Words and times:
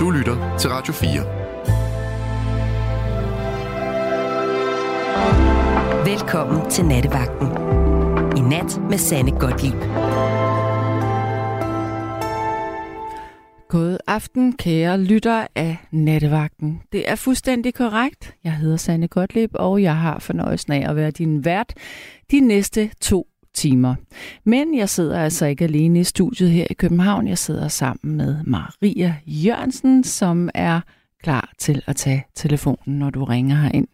Du 0.00 0.10
lytter 0.10 0.56
til 0.58 0.70
Radio 0.70 0.92
4. 0.92 1.08
Velkommen 6.04 6.70
til 6.70 6.84
Nattevagten. 6.84 7.46
I 8.36 8.40
nat 8.40 8.80
med 8.90 8.98
Sanne 8.98 9.30
Godtlip. 9.30 9.74
God 13.68 13.98
aften, 14.06 14.56
kære 14.56 15.00
lytter 15.00 15.46
af 15.54 15.76
Nattevagten. 15.90 16.82
Det 16.92 17.10
er 17.10 17.14
fuldstændig 17.14 17.74
korrekt. 17.74 18.34
Jeg 18.44 18.52
hedder 18.52 18.76
Sanne 18.76 19.08
Gottlieb, 19.08 19.50
og 19.54 19.82
jeg 19.82 19.96
har 19.96 20.18
fornøjelsen 20.18 20.72
af 20.72 20.90
at 20.90 20.96
være 20.96 21.10
din 21.10 21.44
vært 21.44 21.74
de 22.30 22.40
næste 22.40 22.90
to 23.00 23.26
timer. 23.56 23.94
Men 24.44 24.76
jeg 24.76 24.88
sidder 24.88 25.20
altså 25.20 25.46
ikke 25.46 25.64
alene 25.64 26.00
i 26.00 26.04
studiet 26.04 26.50
her 26.50 26.66
i 26.70 26.74
København. 26.74 27.28
Jeg 27.28 27.38
sidder 27.38 27.68
sammen 27.68 28.16
med 28.16 28.36
Maria 28.44 29.16
Jørgensen, 29.26 30.04
som 30.04 30.50
er 30.54 30.80
klar 31.22 31.52
til 31.58 31.82
at 31.86 31.96
tage 31.96 32.24
telefonen, 32.34 32.98
når 32.98 33.10
du 33.10 33.24
ringer 33.24 33.56
herind. 33.56 33.88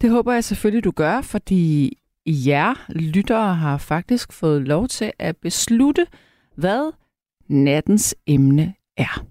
Det 0.00 0.10
håber 0.10 0.32
jeg 0.32 0.44
selvfølgelig, 0.44 0.84
du 0.84 0.90
gør, 0.90 1.20
fordi 1.20 1.98
jer 2.26 2.74
lyttere 2.88 3.54
har 3.54 3.78
faktisk 3.78 4.32
fået 4.32 4.62
lov 4.62 4.88
til 4.88 5.12
at 5.18 5.36
beslutte, 5.36 6.06
hvad 6.56 6.92
nattens 7.48 8.14
emne 8.26 8.74
er. 8.96 9.26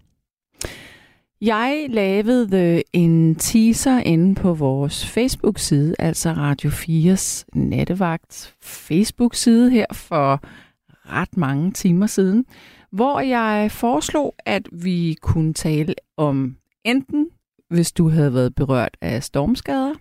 Jeg 1.41 1.85
lavede 1.89 2.57
øh, 2.57 2.81
en 2.93 3.35
teaser 3.35 3.99
inde 3.99 4.35
på 4.35 4.53
vores 4.53 5.05
Facebook-side, 5.05 5.95
altså 5.99 6.31
Radio 6.31 6.69
4's 6.69 7.43
nattevagt 7.53 8.55
Facebook-side 8.61 9.69
her 9.69 9.85
for 9.93 10.41
ret 10.89 11.37
mange 11.37 11.71
timer 11.71 12.07
siden, 12.07 12.45
hvor 12.91 13.19
jeg 13.19 13.71
foreslog, 13.71 14.35
at 14.45 14.67
vi 14.71 15.15
kunne 15.21 15.53
tale 15.53 15.93
om 16.17 16.55
enten, 16.83 17.27
hvis 17.69 17.91
du 17.91 18.09
havde 18.09 18.33
været 18.33 18.55
berørt 18.55 18.97
af 19.01 19.23
stormskader, 19.23 19.93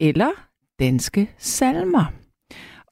eller 0.00 0.30
danske 0.78 1.30
salmer. 1.38 2.12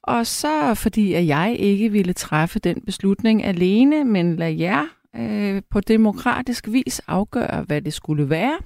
Og 0.03 0.27
så 0.27 0.73
fordi 0.73 1.13
at 1.13 1.27
jeg 1.27 1.55
ikke 1.59 1.91
ville 1.91 2.13
træffe 2.13 2.59
den 2.59 2.81
beslutning 2.85 3.43
alene, 3.43 4.03
men 4.05 4.35
lad 4.35 4.51
jer 4.53 4.85
øh, 5.15 5.61
på 5.69 5.79
demokratisk 5.81 6.67
vis 6.67 6.99
afgøre, 6.99 7.63
hvad 7.63 7.81
det 7.81 7.93
skulle 7.93 8.29
være, 8.29 8.59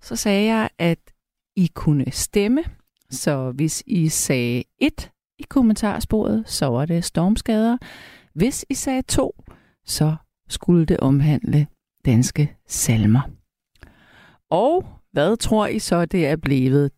så 0.00 0.16
sagde 0.16 0.46
jeg, 0.46 0.68
at 0.78 0.98
I 1.56 1.70
kunne 1.74 2.10
stemme. 2.10 2.64
Så 3.10 3.50
hvis 3.50 3.82
I 3.86 4.08
sagde 4.08 4.64
1 4.78 5.10
i 5.38 5.44
kommentarsporet, 5.48 6.44
så 6.46 6.66
var 6.66 6.86
det 6.86 7.04
stormskader. 7.04 7.78
Hvis 8.34 8.64
I 8.68 8.74
sagde 8.74 9.02
2, 9.02 9.44
så 9.86 10.16
skulle 10.48 10.86
det 10.86 11.00
omhandle 11.00 11.66
danske 12.04 12.56
salmer. 12.68 13.20
Og 14.50 14.84
hvad 15.12 15.36
tror 15.36 15.66
I 15.66 15.78
så, 15.78 16.04
det 16.04 16.26
er 16.26 16.36
blevet? 16.36 16.90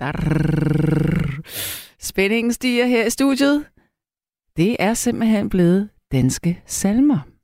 Darrr. 0.00 1.42
Spændingen 2.00 2.52
stiger 2.52 2.86
her 2.86 3.06
i 3.06 3.10
studiet. 3.10 3.64
Det 4.56 4.76
er 4.78 4.94
simpelthen 4.94 5.48
blevet 5.48 5.88
danske 6.12 6.62
salmer. 6.66 7.35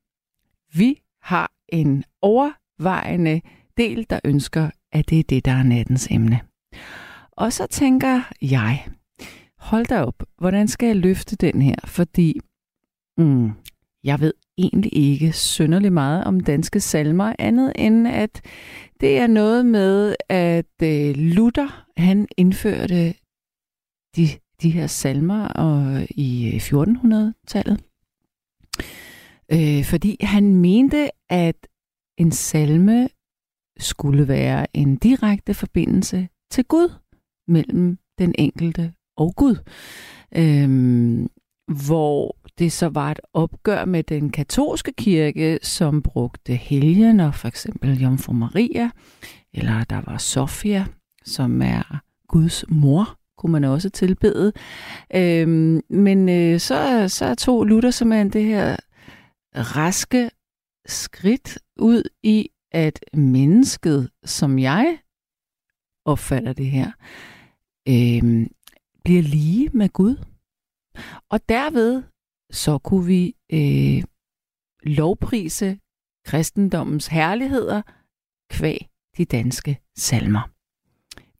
Vi 0.75 1.03
har 1.23 1.53
en 1.69 2.05
overvejende 2.23 3.41
del, 3.77 4.07
der 4.11 4.21
ønsker, 4.25 4.71
at 4.93 5.11
det 5.11 5.19
er 5.19 5.23
det, 5.23 5.45
der 5.45 5.53
er 5.53 5.63
nattens 5.63 6.09
emne. 6.11 6.41
Og 7.33 7.53
så 7.53 7.67
tænker 7.67 8.21
jeg, 8.43 8.87
hold 9.59 9.87
da 9.87 10.03
op, 10.05 10.23
hvordan 10.39 10.69
skal 10.69 10.87
jeg 10.87 10.97
løfte 10.97 11.37
den 11.37 11.63
her? 11.63 11.77
Fordi 11.85 12.41
mm, 13.19 13.51
jeg 14.05 14.21
ved 14.21 14.35
egentlig 14.59 14.97
ikke 14.97 15.33
synderligt 15.33 15.93
meget 15.93 16.25
om 16.25 16.41
danske 16.41 16.81
salmer, 16.81 17.33
andet 17.39 17.73
end 17.77 18.09
at 18.09 18.41
det 19.01 19.19
er 19.19 19.27
noget 19.27 19.67
med, 19.67 20.15
at 20.29 20.83
øh, 20.83 21.15
Luther, 21.17 21.87
han 21.97 22.29
indførte 22.37 23.15
de, 24.17 24.29
de 24.63 24.71
her 24.71 24.87
salmer 24.87 25.49
og, 25.49 26.07
i 26.11 26.47
øh, 26.55 26.57
1400-tallet. 26.57 27.85
Øh, 29.53 29.85
fordi 29.85 30.17
han 30.21 30.57
mente, 30.57 31.11
at 31.31 31.67
en 32.19 32.33
salme 32.33 33.09
skulle 33.79 34.29
være 34.29 34.77
en 34.77 34.97
direkte 34.97 35.55
forbindelse 35.55 36.29
til 36.51 36.65
Gud 36.65 36.93
mellem 37.49 37.99
den 38.19 38.35
enkelte 38.39 38.93
og 39.17 39.35
Gud. 39.37 39.57
Øhm, 40.37 41.29
hvor 41.87 42.37
det 42.59 42.73
så 42.73 42.89
var 42.89 43.11
et 43.11 43.21
opgør 43.35 43.85
med 43.85 44.03
den 44.03 44.31
katolske 44.31 44.93
kirke, 44.93 45.59
som 45.63 46.03
brugte 46.03 46.55
helgener, 46.55 47.31
for 47.31 47.49
eksempel 47.49 48.03
Jomfru 48.03 48.33
Maria, 48.33 48.91
eller 49.55 49.85
der 49.85 50.01
var 50.07 50.19
Sofia, 50.19 50.87
som 51.25 51.63
er 51.63 52.03
Guds 52.29 52.65
mor, 52.69 53.19
kunne 53.39 53.53
man 53.53 53.65
også 53.65 53.91
tilbede. 53.91 54.53
Øhm, 55.15 55.81
men 55.91 56.29
øh, 56.29 56.61
så, 56.61 57.09
så 57.09 57.35
tog 57.35 57.65
Luther 57.65 57.91
simpelthen 57.91 58.31
det 58.31 58.45
her 58.45 58.77
raske 59.57 60.31
skridt 60.87 61.59
ud 61.77 62.03
i, 62.23 62.51
at 62.73 63.05
mennesket, 63.15 64.11
som 64.25 64.59
jeg 64.59 64.99
opfatter 66.05 66.53
det 66.53 66.67
her, 66.67 66.93
øh, 67.89 68.47
bliver 69.05 69.23
lige 69.23 69.71
med 69.73 69.89
Gud. 69.89 70.17
Og 71.29 71.49
derved 71.49 72.03
så 72.51 72.79
kunne 72.79 73.07
vi 73.07 73.35
øh, 73.53 74.05
lovprise 74.83 75.79
kristendommens 76.25 77.07
herligheder 77.07 77.83
kvæg 78.51 78.89
de 79.17 79.25
danske 79.25 79.81
salmer. 79.97 80.49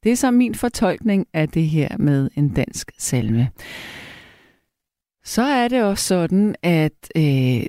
Det 0.03 0.11
er 0.11 0.15
så 0.15 0.31
min 0.31 0.55
fortolkning 0.55 1.27
af 1.33 1.49
det 1.49 1.69
her 1.69 1.97
med 1.97 2.29
en 2.35 2.49
dansk 2.49 2.91
salme. 2.97 3.49
Så 5.23 5.41
er 5.41 5.67
det 5.67 5.83
også 5.83 6.07
sådan, 6.07 6.55
at 6.63 7.11
øh, 7.15 7.65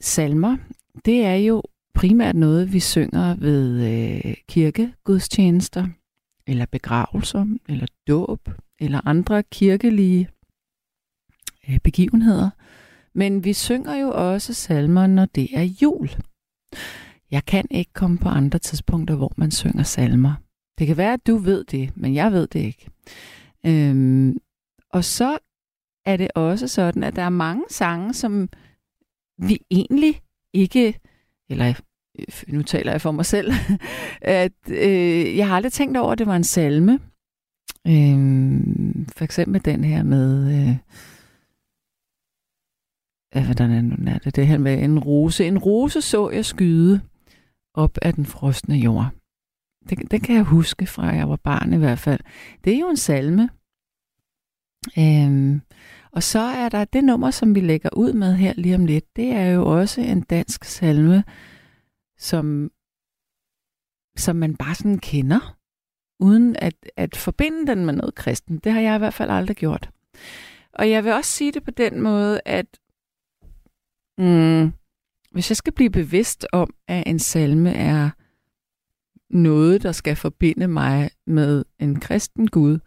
salmer, 0.00 0.56
det 1.04 1.24
er 1.24 1.34
jo 1.34 1.62
primært 1.94 2.36
noget, 2.36 2.72
vi 2.72 2.80
synger 2.80 3.34
ved 3.34 3.86
øh, 4.26 4.34
kirkegudstjenester, 4.48 5.86
eller 6.46 6.66
begravelser, 6.66 7.46
eller 7.68 7.86
dåb, 8.08 8.48
eller 8.80 9.00
andre 9.04 9.42
kirkelige 9.42 10.28
øh, 11.68 11.78
begivenheder. 11.78 12.50
Men 13.14 13.44
vi 13.44 13.52
synger 13.52 13.94
jo 13.94 14.10
også 14.10 14.54
salmer, 14.54 15.06
når 15.06 15.26
det 15.26 15.48
er 15.52 15.62
jul. 15.62 16.10
Jeg 17.30 17.44
kan 17.44 17.64
ikke 17.70 17.92
komme 17.92 18.18
på 18.18 18.28
andre 18.28 18.58
tidspunkter, 18.58 19.14
hvor 19.14 19.32
man 19.36 19.50
synger 19.50 19.82
salmer. 19.82 20.34
Det 20.78 20.86
kan 20.86 20.96
være, 20.96 21.12
at 21.12 21.26
du 21.26 21.36
ved 21.36 21.64
det, 21.64 21.96
men 21.96 22.14
jeg 22.14 22.32
ved 22.32 22.46
det 22.46 22.60
ikke. 22.60 22.90
Øhm, 23.66 24.38
og 24.90 25.04
så 25.04 25.38
er 26.06 26.16
det 26.16 26.28
også 26.34 26.68
sådan, 26.68 27.02
at 27.02 27.16
der 27.16 27.22
er 27.22 27.28
mange 27.28 27.64
sange, 27.70 28.14
som 28.14 28.48
vi 29.38 29.58
egentlig 29.70 30.20
ikke, 30.54 31.00
eller 31.50 31.68
øh, 32.18 32.24
nu 32.48 32.62
taler 32.62 32.92
jeg 32.92 33.00
for 33.00 33.12
mig 33.12 33.26
selv, 33.26 33.52
at 34.20 34.70
øh, 34.70 35.36
jeg 35.36 35.48
har 35.48 35.56
aldrig 35.56 35.72
tænkt 35.72 35.96
over, 35.96 36.12
at 36.12 36.18
det 36.18 36.26
var 36.26 36.36
en 36.36 36.44
salme. 36.44 37.00
Øh, 37.86 39.06
for 39.16 39.24
eksempel 39.24 39.64
den 39.64 39.84
her 39.84 40.02
med, 40.02 40.52
øh, 43.34 43.44
hvordan 43.44 43.70
er, 44.08 44.14
er 44.14 44.18
det, 44.18 44.36
det 44.36 44.46
her 44.46 44.58
med 44.58 44.82
en 44.82 44.98
rose. 44.98 45.46
En 45.46 45.58
rose 45.58 46.02
så 46.02 46.30
jeg 46.30 46.44
skyde 46.44 47.00
op 47.74 47.98
af 48.02 48.14
den 48.14 48.26
frosne 48.26 48.76
jord. 48.76 49.10
Det, 49.88 50.10
det 50.10 50.22
kan 50.22 50.36
jeg 50.36 50.44
huske 50.44 50.86
fra, 50.86 51.06
jeg 51.06 51.28
var 51.28 51.36
barn 51.36 51.72
i 51.72 51.76
hvert 51.76 51.98
fald. 51.98 52.20
Det 52.64 52.74
er 52.74 52.78
jo 52.78 52.88
en 52.88 52.96
salme. 52.96 53.48
Øh, 54.98 55.60
og 56.18 56.22
så 56.22 56.38
er 56.38 56.68
der 56.68 56.84
det 56.84 57.04
nummer, 57.04 57.30
som 57.30 57.54
vi 57.54 57.60
lægger 57.60 57.88
ud 57.96 58.12
med 58.12 58.34
her 58.34 58.52
lige 58.56 58.74
om 58.74 58.86
lidt. 58.86 59.16
Det 59.16 59.32
er 59.32 59.46
jo 59.46 59.66
også 59.66 60.00
en 60.00 60.20
dansk 60.20 60.64
salme, 60.64 61.24
som, 62.16 62.70
som 64.16 64.36
man 64.36 64.56
bare 64.56 64.74
sådan 64.74 64.98
kender, 64.98 65.56
uden 66.20 66.56
at, 66.56 66.74
at 66.96 67.16
forbinde 67.16 67.66
den 67.66 67.86
med 67.86 67.94
noget 67.94 68.14
kristen. 68.14 68.58
Det 68.58 68.72
har 68.72 68.80
jeg 68.80 68.94
i 68.94 68.98
hvert 68.98 69.14
fald 69.14 69.30
aldrig 69.30 69.56
gjort. 69.56 69.90
Og 70.72 70.90
jeg 70.90 71.04
vil 71.04 71.12
også 71.12 71.30
sige 71.30 71.52
det 71.52 71.64
på 71.64 71.70
den 71.70 72.00
måde, 72.00 72.40
at 72.44 72.66
mm, 74.18 74.72
hvis 75.30 75.50
jeg 75.50 75.56
skal 75.56 75.72
blive 75.72 75.90
bevidst 75.90 76.46
om, 76.52 76.74
at 76.88 77.04
en 77.06 77.18
salme 77.18 77.72
er 77.72 78.10
noget, 79.30 79.82
der 79.82 79.92
skal 79.92 80.16
forbinde 80.16 80.68
mig 80.68 81.10
med 81.26 81.64
en 81.78 82.00
kristen 82.00 82.48
Gud, 82.48 82.78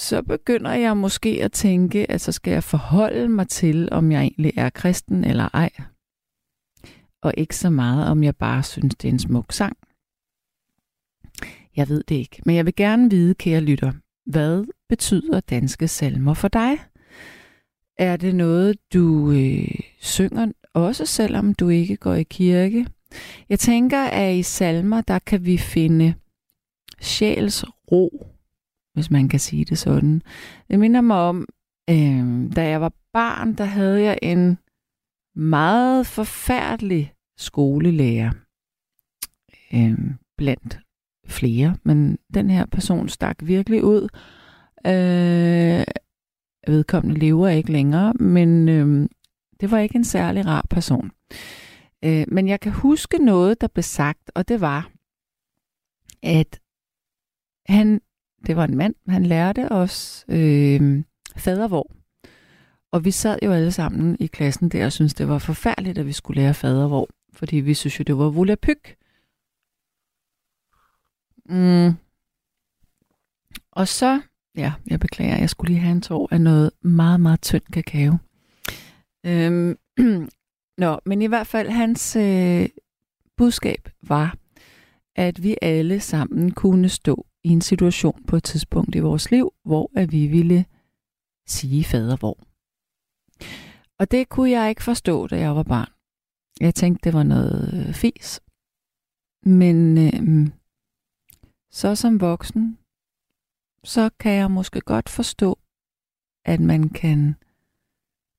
så 0.00 0.22
begynder 0.22 0.72
jeg 0.72 0.96
måske 0.96 1.44
at 1.44 1.52
tænke, 1.52 2.10
at 2.10 2.20
så 2.20 2.32
skal 2.32 2.52
jeg 2.52 2.64
forholde 2.64 3.28
mig 3.28 3.48
til, 3.48 3.88
om 3.92 4.12
jeg 4.12 4.20
egentlig 4.20 4.52
er 4.56 4.70
kristen 4.70 5.24
eller 5.24 5.48
ej. 5.52 5.70
Og 7.22 7.34
ikke 7.36 7.56
så 7.56 7.70
meget, 7.70 8.08
om 8.08 8.24
jeg 8.24 8.36
bare 8.36 8.62
synes, 8.62 8.94
det 8.94 9.08
er 9.08 9.12
en 9.12 9.18
smuk 9.18 9.52
sang. 9.52 9.76
Jeg 11.76 11.88
ved 11.88 12.02
det 12.08 12.14
ikke, 12.14 12.42
men 12.46 12.56
jeg 12.56 12.66
vil 12.66 12.76
gerne 12.76 13.10
vide, 13.10 13.34
kære 13.34 13.60
lytter, 13.60 13.92
hvad 14.26 14.64
betyder 14.88 15.40
danske 15.40 15.88
salmer 15.88 16.34
for 16.34 16.48
dig? 16.48 16.78
Er 17.98 18.16
det 18.16 18.34
noget, 18.34 18.76
du 18.92 19.30
øh, 19.30 19.80
synger 20.00 20.52
også 20.74 21.06
selvom 21.06 21.54
du 21.54 21.68
ikke 21.68 21.96
går 21.96 22.14
i 22.14 22.22
kirke. 22.22 22.86
Jeg 23.48 23.58
tænker, 23.58 24.04
at 24.04 24.36
i 24.36 24.42
salmer, 24.42 25.00
der 25.00 25.18
kan 25.18 25.44
vi 25.44 25.56
finde 25.58 26.14
sjæls 27.00 27.64
ro, 27.92 28.26
hvis 28.94 29.10
man 29.10 29.28
kan 29.28 29.40
sige 29.40 29.64
det 29.64 29.78
sådan. 29.78 30.22
Det 30.70 30.78
minder 30.78 31.00
mig 31.00 31.16
om, 31.16 31.46
øh, 31.90 32.52
da 32.56 32.68
jeg 32.68 32.80
var 32.80 32.92
barn, 33.12 33.54
der 33.54 33.64
havde 33.64 34.02
jeg 34.02 34.18
en 34.22 34.58
meget 35.34 36.06
forfærdelig 36.06 37.14
skolelærer 37.38 38.30
øh, 39.74 39.98
blandt 40.36 40.80
flere, 41.26 41.76
men 41.84 42.18
den 42.34 42.50
her 42.50 42.66
person 42.66 43.08
stak 43.08 43.36
virkelig 43.42 43.84
ud. 43.84 44.08
Øh, 44.86 45.84
vedkommende 46.66 47.20
lever 47.20 47.48
ikke 47.48 47.72
længere, 47.72 48.12
men 48.14 48.68
øh, 48.68 49.08
det 49.60 49.70
var 49.70 49.78
ikke 49.78 49.96
en 49.96 50.04
særlig 50.04 50.46
rar 50.46 50.66
person. 50.70 51.10
Øh, 52.04 52.24
men 52.28 52.48
jeg 52.48 52.60
kan 52.60 52.72
huske 52.72 53.18
noget, 53.18 53.60
der 53.60 53.66
blev 53.66 53.82
sagt, 53.82 54.30
og 54.34 54.48
det 54.48 54.60
var, 54.60 54.90
at 56.22 56.60
han, 57.66 58.00
det 58.46 58.56
var 58.56 58.64
en 58.64 58.76
mand, 58.76 58.94
han 59.08 59.26
lærte 59.26 59.72
os 59.72 60.24
øh, 60.28 61.02
fadervor. 61.36 61.90
Og 62.92 63.04
vi 63.04 63.10
sad 63.10 63.38
jo 63.42 63.52
alle 63.52 63.72
sammen 63.72 64.16
i 64.20 64.26
klassen 64.26 64.68
der 64.68 64.86
og 64.86 64.92
syntes, 64.92 65.14
det 65.14 65.28
var 65.28 65.38
forfærdeligt, 65.38 65.98
at 65.98 66.06
vi 66.06 66.12
skulle 66.12 66.42
lære 66.42 66.54
fadervor, 66.54 67.08
fordi 67.32 67.56
vi 67.56 67.74
synes 67.74 67.98
jo, 67.98 68.02
det 68.02 68.18
var 68.18 68.28
volapyk. 68.28 68.96
Mm. 71.48 71.94
Og 73.72 73.88
så, 73.88 74.20
ja, 74.56 74.72
jeg 74.86 75.00
beklager, 75.00 75.36
jeg 75.36 75.50
skulle 75.50 75.72
lige 75.72 75.80
have 75.80 75.92
en 75.92 76.00
tår 76.00 76.28
af 76.30 76.40
noget 76.40 76.70
meget, 76.82 77.20
meget 77.20 77.42
tynd 77.42 77.62
kakao. 77.72 78.16
Øhm, 79.26 79.78
Nå, 80.78 81.00
men 81.06 81.22
i 81.22 81.26
hvert 81.26 81.46
fald 81.46 81.68
hans 81.68 82.16
øh, 82.16 82.68
budskab 83.36 83.88
var, 84.02 84.36
at 85.16 85.42
vi 85.42 85.56
alle 85.62 86.00
sammen 86.00 86.50
kunne 86.50 86.88
stå 86.88 87.26
i 87.44 87.48
en 87.48 87.60
situation 87.60 88.24
på 88.26 88.36
et 88.36 88.44
tidspunkt 88.44 88.94
i 88.94 88.98
vores 88.98 89.30
liv, 89.30 89.52
hvor 89.64 89.90
at 89.96 90.12
vi 90.12 90.26
ville 90.26 90.64
sige 91.46 91.84
fader 91.84 92.16
hvor. 92.16 92.38
Og 93.98 94.10
det 94.10 94.28
kunne 94.28 94.50
jeg 94.50 94.68
ikke 94.68 94.82
forstå, 94.82 95.26
da 95.26 95.38
jeg 95.38 95.56
var 95.56 95.62
barn. 95.62 95.92
Jeg 96.60 96.74
tænkte, 96.74 97.04
det 97.04 97.12
var 97.14 97.22
noget 97.22 97.86
øh, 97.88 97.94
fis. 97.94 98.40
Men 99.42 99.98
øhm, 99.98 100.52
så 101.70 101.94
som 101.94 102.20
voksen, 102.20 102.78
så 103.84 104.10
kan 104.20 104.32
jeg 104.32 104.50
måske 104.50 104.80
godt 104.80 105.08
forstå, 105.08 105.58
at 106.44 106.60
man 106.60 106.88
kan 106.88 107.34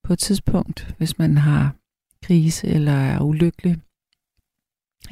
på 0.04 0.14
et 0.14 0.20
tidspunkt, 0.20 0.96
hvis 0.98 1.18
man 1.18 1.38
har 1.38 1.76
krise 2.24 2.68
eller 2.68 2.92
er 2.92 3.22
ulykkelig, 3.22 3.82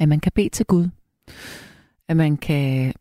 at 0.00 0.08
man 0.08 0.20
kan 0.20 0.32
bede 0.34 0.48
til 0.48 0.66
Gud. 0.66 0.88
At 2.08 2.16
man 2.16 2.36
kan 2.36 2.94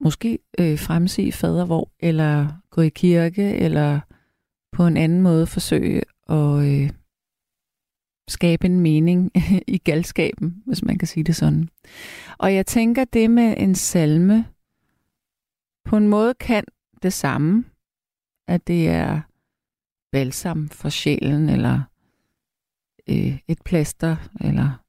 måske 0.00 0.38
øh, 0.60 0.78
fremsige 0.78 1.32
fadervor, 1.32 1.90
eller 2.00 2.48
gå 2.70 2.82
i 2.82 2.88
kirke, 2.88 3.54
eller 3.54 4.00
på 4.72 4.86
en 4.86 4.96
anden 4.96 5.20
måde 5.20 5.46
forsøge 5.46 6.02
at 6.28 6.64
øh, 6.64 6.90
skabe 8.28 8.66
en 8.66 8.80
mening 8.80 9.30
i 9.76 9.78
galskaben, 9.78 10.62
hvis 10.66 10.84
man 10.84 10.98
kan 10.98 11.08
sige 11.08 11.24
det 11.24 11.36
sådan. 11.36 11.68
Og 12.38 12.54
jeg 12.54 12.66
tænker, 12.66 13.04
det 13.04 13.30
med 13.30 13.54
en 13.56 13.74
salme 13.74 14.46
på 15.84 15.96
en 15.96 16.08
måde 16.08 16.34
kan 16.34 16.64
det 17.02 17.12
samme, 17.12 17.64
at 18.48 18.66
det 18.66 18.88
er 18.88 19.20
balsam 20.12 20.68
for 20.68 20.88
sjælen, 20.88 21.48
eller 21.48 21.80
øh, 23.08 23.38
et 23.48 23.62
plaster, 23.64 24.16
eller 24.40 24.82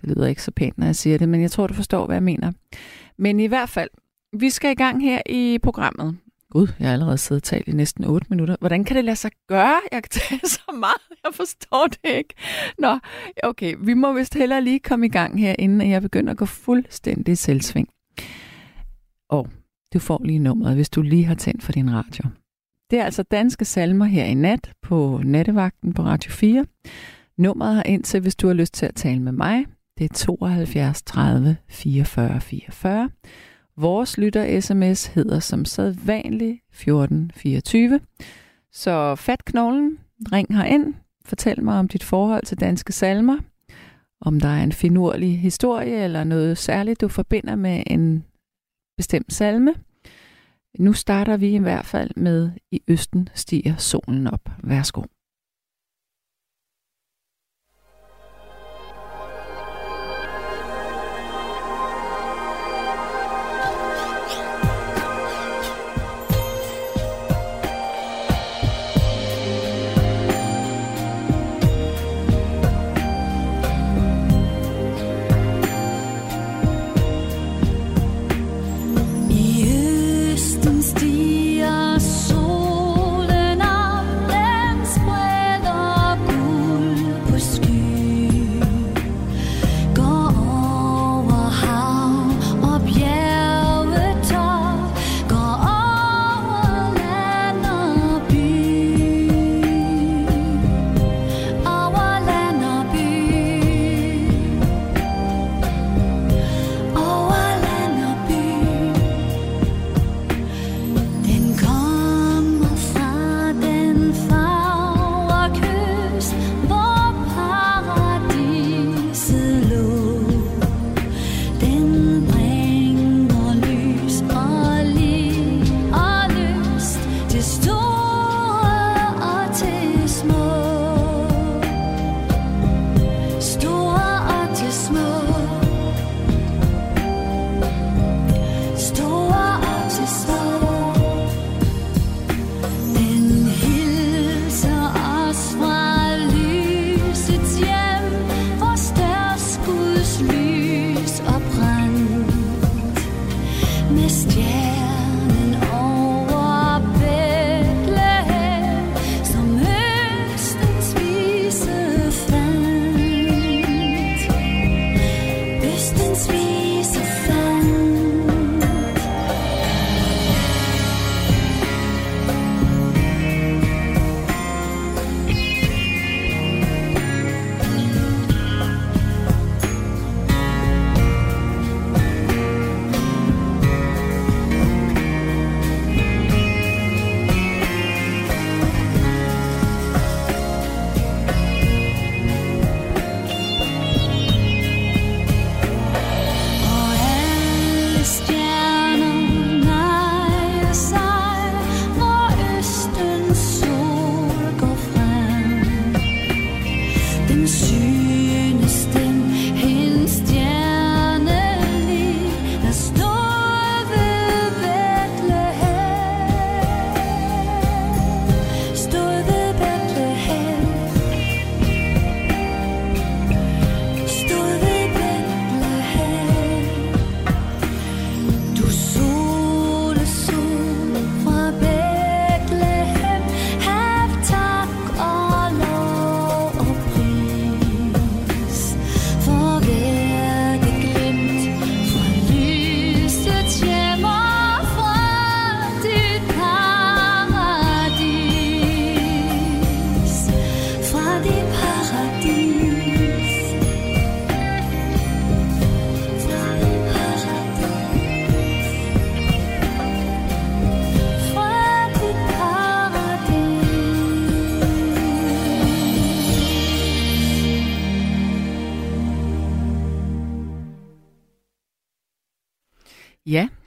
det 0.00 0.08
lyder 0.08 0.26
ikke 0.26 0.42
så 0.42 0.50
pænt, 0.50 0.78
når 0.78 0.86
jeg 0.86 0.96
siger 0.96 1.18
det, 1.18 1.28
men 1.28 1.40
jeg 1.40 1.50
tror, 1.50 1.66
du 1.66 1.74
forstår, 1.74 2.06
hvad 2.06 2.16
jeg 2.16 2.22
mener. 2.22 2.52
Men 3.16 3.40
i 3.40 3.46
hvert 3.46 3.68
fald, 3.68 3.90
vi 4.40 4.50
skal 4.50 4.70
i 4.70 4.74
gang 4.74 5.02
her 5.02 5.22
i 5.26 5.58
programmet. 5.62 6.16
Gud, 6.50 6.68
jeg 6.78 6.88
har 6.88 6.92
allerede 6.92 7.18
siddet 7.18 7.42
og 7.42 7.46
talt 7.46 7.68
i 7.68 7.72
næsten 7.72 8.04
8 8.04 8.26
minutter. 8.30 8.56
Hvordan 8.60 8.84
kan 8.84 8.96
det 8.96 9.04
lade 9.04 9.16
sig 9.16 9.30
gøre? 9.48 9.80
Jeg 9.92 10.02
kan 10.02 10.10
tale 10.10 10.40
så 10.58 10.72
meget. 10.78 11.20
Jeg 11.24 11.34
forstår 11.34 11.86
det 11.86 12.10
ikke. 12.16 12.34
Nå, 12.78 12.98
okay. 13.42 13.76
Vi 13.78 13.94
må 13.94 14.12
vist 14.12 14.34
hellere 14.34 14.64
lige 14.64 14.78
komme 14.78 15.06
i 15.06 15.08
gang 15.08 15.40
her, 15.40 15.54
inden 15.58 15.90
jeg 15.90 16.02
begynder 16.02 16.30
at 16.30 16.36
gå 16.36 16.44
fuldstændig 16.44 17.38
selvsving. 17.38 17.88
Og 19.28 19.48
du 19.94 19.98
får 19.98 20.20
lige 20.24 20.38
nummeret, 20.38 20.74
hvis 20.74 20.90
du 20.90 21.02
lige 21.02 21.24
har 21.24 21.34
tændt 21.34 21.62
for 21.62 21.72
din 21.72 21.92
radio. 21.92 22.24
Det 22.90 22.98
er 22.98 23.04
altså 23.04 23.22
danske 23.22 23.64
salmer 23.64 24.04
her 24.04 24.24
i 24.24 24.34
nat 24.34 24.72
på 24.82 25.20
nattevagten 25.24 25.94
på 25.94 26.02
Radio 26.02 26.30
4. 26.30 26.66
Nummeret 27.38 27.74
har 27.74 27.98
til, 28.04 28.20
hvis 28.20 28.36
du 28.36 28.46
har 28.46 28.54
lyst 28.54 28.74
til 28.74 28.86
at 28.86 28.94
tale 28.94 29.22
med 29.22 29.32
mig. 29.32 29.66
Det 29.98 30.04
er 30.10 30.14
72 30.14 31.02
30 31.02 31.56
44 31.68 32.40
44. 32.40 33.10
Vores 33.76 34.18
lytter-sms 34.18 35.06
hedder 35.06 35.40
som 35.40 35.64
sædvanligt 35.64 36.62
1424. 36.72 38.00
Så 38.72 39.14
fat 39.14 39.44
knoglen, 39.44 39.98
ring 40.32 40.48
ind, 40.72 40.94
fortæl 41.24 41.64
mig 41.64 41.78
om 41.78 41.88
dit 41.88 42.04
forhold 42.04 42.46
til 42.46 42.60
danske 42.60 42.92
salmer, 42.92 43.38
om 44.20 44.40
der 44.40 44.48
er 44.48 44.62
en 44.62 44.72
finurlig 44.72 45.40
historie 45.40 46.04
eller 46.04 46.24
noget 46.24 46.58
særligt, 46.58 47.00
du 47.00 47.08
forbinder 47.08 47.56
med 47.56 47.82
en 47.86 48.24
bestemt 48.96 49.32
salme. 49.32 49.74
Nu 50.78 50.92
starter 50.92 51.36
vi 51.36 51.54
i 51.54 51.58
hvert 51.58 51.86
fald 51.86 52.10
med 52.16 52.50
I 52.70 52.80
Østen 52.88 53.28
stiger 53.34 53.76
solen 53.76 54.26
op. 54.26 54.50
Værsgo. 54.62 55.02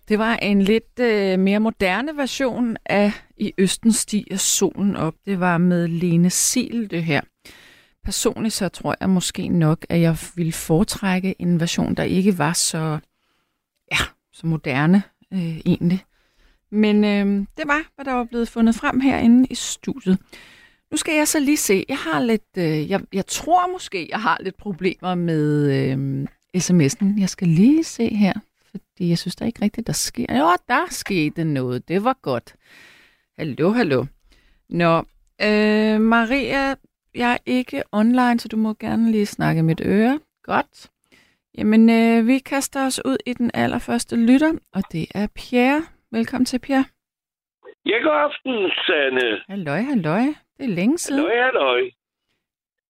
Det 0.07 0.19
var 0.19 0.35
en 0.35 0.61
lidt 0.61 0.99
øh, 0.99 1.39
mere 1.39 1.59
moderne 1.59 2.17
version 2.17 2.77
af 2.85 3.11
I 3.37 3.53
Østen 3.57 3.91
stiger 3.91 4.37
solen 4.37 4.95
op. 4.95 5.13
Det 5.25 5.39
var 5.39 5.57
med 5.57 5.87
Lene 5.87 6.29
Sil, 6.45 6.91
det 6.91 7.03
her. 7.03 7.21
Personligt 8.03 8.53
så 8.53 8.69
tror 8.69 8.95
jeg 8.99 9.09
måske 9.09 9.47
nok, 9.47 9.85
at 9.89 10.01
jeg 10.01 10.17
ville 10.35 10.51
foretrække 10.51 11.35
en 11.39 11.59
version, 11.59 11.95
der 11.95 12.03
ikke 12.03 12.37
var 12.37 12.53
så, 12.53 12.99
ja, 13.91 13.97
så 14.33 14.47
moderne 14.47 15.03
øh, 15.33 15.57
egentlig. 15.57 16.03
Men 16.71 17.03
øh, 17.03 17.45
det 17.57 17.67
var, 17.67 17.81
hvad 17.95 18.05
der 18.05 18.13
var 18.13 18.23
blevet 18.23 18.49
fundet 18.49 18.75
frem 18.75 18.99
herinde 18.99 19.47
i 19.49 19.55
studiet. 19.55 20.17
Nu 20.91 20.97
skal 20.97 21.15
jeg 21.15 21.27
så 21.27 21.39
lige 21.39 21.57
se. 21.57 21.85
Jeg 21.89 21.97
har 21.97 22.19
lidt, 22.19 22.57
øh, 22.57 22.89
jeg, 22.89 23.01
jeg 23.13 23.25
tror 23.25 23.71
måske, 23.71 24.07
jeg 24.11 24.21
har 24.21 24.37
lidt 24.41 24.57
problemer 24.57 25.15
med 25.15 25.71
øh, 25.73 26.27
sms'en. 26.57 27.19
Jeg 27.19 27.29
skal 27.29 27.47
lige 27.47 27.83
se 27.83 28.15
her 28.15 28.33
fordi 28.98 29.10
jeg 29.10 29.18
synes 29.18 29.36
der 29.36 29.46
ikke 29.46 29.62
rigtigt, 29.62 29.88
der 29.88 29.94
sker. 29.94 30.25
Jo, 30.39 30.48
der 30.68 30.86
skete 30.89 31.44
noget. 31.44 31.88
Det 31.88 32.04
var 32.04 32.18
godt. 32.22 32.56
Hallo, 33.38 33.70
hallo. 33.70 34.06
Nå, 34.70 34.94
øh, 35.48 36.01
Maria, 36.13 36.63
jeg 37.16 37.32
er 37.34 37.38
ikke 37.46 37.84
online, 37.92 38.39
så 38.39 38.48
du 38.48 38.58
må 38.58 38.74
gerne 38.74 39.12
lige 39.12 39.25
snakke 39.25 39.63
mit 39.63 39.82
øre. 39.86 40.20
Godt. 40.44 40.89
Jamen, 41.58 41.89
øh, 41.89 42.27
vi 42.27 42.39
kaster 42.39 42.86
os 42.86 43.01
ud 43.06 43.18
i 43.25 43.34
den 43.34 43.51
allerførste 43.54 44.16
lytter, 44.16 44.54
og 44.74 44.82
det 44.92 45.06
er 45.16 45.27
Pierre. 45.36 45.82
Velkommen 46.12 46.46
til, 46.46 46.60
Pierre. 46.60 46.86
Ja, 47.86 47.98
god 47.98 48.18
aften, 48.27 48.72
Sanne. 48.86 49.42
Halløj, 49.50 49.82
halløj. 49.82 50.25
Det 50.58 50.63
er 50.70 50.75
længe 50.80 50.98
siden. 50.98 51.22
Halløj, 51.22 51.44
halløj. 51.46 51.82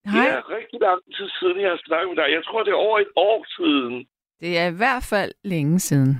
Hej. 0.05 0.25
Det 0.25 0.33
er 0.37 0.49
rigtig 0.57 0.79
lang 0.81 1.01
tid 1.15 1.29
siden, 1.39 1.61
jeg 1.61 1.69
har 1.69 1.81
snakket 1.85 2.09
med 2.09 2.17
dig. 2.23 2.33
Jeg 2.37 2.43
tror, 2.43 2.63
det 2.63 2.71
er 2.71 2.85
over 2.87 2.99
et 2.99 3.11
år 3.15 3.45
siden. 3.57 4.07
Det 4.39 4.57
er 4.57 4.67
i 4.67 4.77
hvert 4.77 5.03
fald 5.09 5.31
længe 5.43 5.79
siden. 5.79 6.15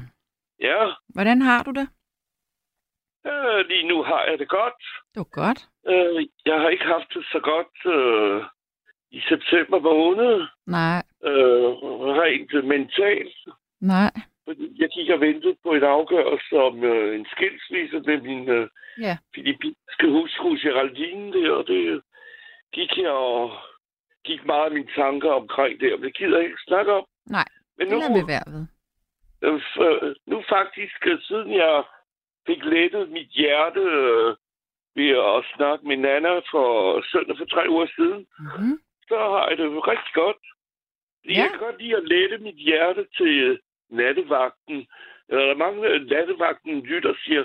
Ja, 0.59 0.85
Hvordan 1.09 1.41
har 1.41 1.63
du 1.63 1.71
det? 1.71 1.87
øh, 3.27 3.65
lige 3.67 3.87
nu 3.87 4.03
har 4.03 4.23
jeg 4.29 4.39
det 4.39 4.49
godt. 4.49 4.81
Det 5.13 5.17
var 5.19 5.31
godt. 5.43 5.59
Øh, 5.87 6.27
jeg 6.45 6.61
har 6.61 6.69
ikke 6.69 6.83
haft 6.85 7.09
det 7.13 7.25
så 7.31 7.39
godt 7.51 7.75
øh, 7.95 8.43
i 9.11 9.19
september 9.29 9.79
måned. 9.79 10.47
Nej, 10.67 11.03
Øh, 11.23 11.69
rent 12.21 12.65
mentalt. 12.67 13.37
nej. 13.81 14.11
Jeg 14.81 14.89
gik 14.89 15.09
og 15.09 15.19
ventede 15.19 15.55
på 15.63 15.69
en 15.73 15.83
afgørelse 15.83 16.55
om 16.67 16.83
øh, 16.83 17.15
en 17.19 17.25
skilsmisse 17.33 17.99
med 17.99 18.21
min 18.21 18.49
øh, 18.49 18.67
Ja. 18.99 19.17
filippinske 19.35 20.07
hustru 20.15 20.49
Geraldine 20.63 21.33
der, 21.33 21.51
og 21.51 21.67
det 21.67 22.01
gik 22.73 22.97
jeg 22.97 23.09
og 23.11 23.51
gik 24.25 24.45
meget 24.45 24.65
af 24.65 24.71
mine 24.71 24.91
tanker 24.95 25.31
omkring 25.31 25.79
det, 25.79 25.91
men 25.91 26.03
det 26.03 26.17
gider 26.17 26.37
jeg 26.37 26.45
ikke 26.45 26.67
snakke 26.67 26.93
om. 26.93 27.05
Nej, 27.25 27.45
Men 27.77 27.87
nu, 27.87 27.99
være 28.27 28.45
ved. 28.53 28.65
øh, 29.43 29.55
f- 29.55 30.13
nu 30.25 30.43
faktisk, 30.49 31.07
øh, 31.07 31.21
siden 31.21 31.53
jeg 31.53 31.83
fik 32.47 32.63
lettet 32.63 33.09
mit 33.09 33.27
hjerte 33.27 33.79
øh, 33.79 34.35
ved 34.95 35.09
at 35.09 35.45
snakke 35.55 35.87
med 35.87 35.97
Nana 35.97 36.31
for 36.51 37.01
søndag 37.11 37.37
for 37.37 37.45
tre 37.45 37.63
uger 37.69 37.87
siden, 37.95 38.27
Mm-hmm. 38.39 38.79
så 39.07 39.15
har 39.17 39.47
jeg 39.49 39.57
det 39.57 39.87
rigtig 39.87 40.13
godt. 40.13 40.37
Ja. 41.25 41.31
Jeg 41.39 41.49
kan 41.49 41.59
godt 41.59 41.81
lide 41.81 41.95
at 41.97 42.07
lette 42.07 42.37
mit 42.37 42.55
hjerte 42.55 43.07
til 43.17 43.33
øh, 43.47 43.57
nattevagten. 43.89 44.87
Der 45.29 45.39
er 45.39 45.55
mange 45.55 45.87
af 45.87 46.01
nattevagten 46.01 46.81
lytter 46.81 47.09
og 47.09 47.15
siger, 47.25 47.43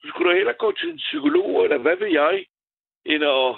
så 0.00 0.08
skulle 0.08 0.30
du 0.30 0.36
hellere 0.36 0.54
gå 0.64 0.72
til 0.72 0.90
en 0.90 0.96
psykolog, 0.96 1.64
eller 1.64 1.78
hvad 1.78 1.96
ved 1.96 2.06
jeg, 2.08 2.46
end 3.04 3.24
at, 3.24 3.54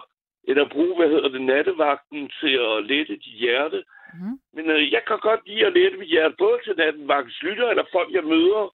end 0.48 0.58
at 0.60 0.70
bruge, 0.70 0.96
hvad 0.96 1.08
hedder 1.08 1.28
det, 1.28 1.42
nattevagten 1.42 2.30
til 2.40 2.54
at 2.70 2.84
lette 2.84 3.12
dit 3.12 3.38
hjerte. 3.42 3.84
Mm-hmm. 4.16 4.36
Men 4.56 4.64
øh, 4.74 4.92
jeg 4.92 5.02
kan 5.06 5.18
godt 5.28 5.40
lide 5.48 5.66
at 5.66 5.72
lette 5.72 5.96
mit 5.98 6.08
hjerte, 6.08 6.34
både 6.38 6.58
til 6.64 6.74
nattevagtens 6.76 7.42
lytter, 7.42 7.68
eller 7.70 7.84
folk, 7.92 8.08
jeg 8.18 8.24
møder 8.24 8.64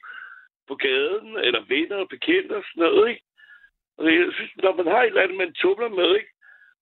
på 0.68 0.74
gaden, 0.86 1.30
eller 1.46 1.62
venner 1.74 1.96
og 2.04 2.08
bekendte 2.08 2.52
og 2.56 2.64
sådan 2.68 2.80
noget, 2.86 3.08
ikke? 3.10 3.22
Og 3.98 4.04
jeg 4.14 4.26
synes, 4.36 4.52
når 4.56 4.74
man 4.76 4.86
har 4.92 5.00
et 5.02 5.06
eller 5.06 5.22
andet, 5.22 5.36
man 5.44 5.52
tumler 5.52 5.88
med, 5.88 6.10
ikke? 6.20 6.30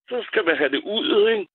Så 0.09 0.15
skal 0.29 0.45
man 0.45 0.57
have 0.57 0.69
det 0.75 0.81
ud, 0.97 1.29
ikke? 1.33 1.47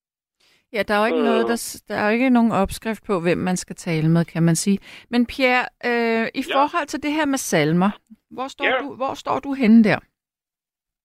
Ja, 0.73 0.83
der 0.83 0.95
er 0.95 0.99
jo 0.99 1.07
ikke, 1.07 1.19
Øh. 1.19 1.25
noget, 1.25 1.47
der, 1.53 1.59
der 1.89 1.95
er 1.95 2.07
jo 2.09 2.13
ikke 2.13 2.31
nogen 2.31 2.53
opskrift 2.53 3.03
på, 3.07 3.21
hvem 3.21 3.39
man 3.39 3.57
skal 3.57 3.77
tale 3.77 4.09
med, 4.11 4.25
kan 4.25 4.43
man 4.43 4.57
sige. 4.57 4.79
Men 5.11 5.27
Pierre, 5.27 5.65
øh, 5.91 6.27
i 6.41 6.43
Ja. 6.49 6.55
forhold 6.57 6.87
til 6.87 7.03
det 7.03 7.13
her 7.13 7.27
med 7.27 7.39
salmer, 7.39 7.91
hvor 8.31 8.49
står, 8.49 8.65
Ja. 8.67 8.79
du, 8.83 8.95
hvor 9.01 9.15
står 9.15 9.39
du 9.41 9.53
henne 9.55 9.85
der? 9.85 9.99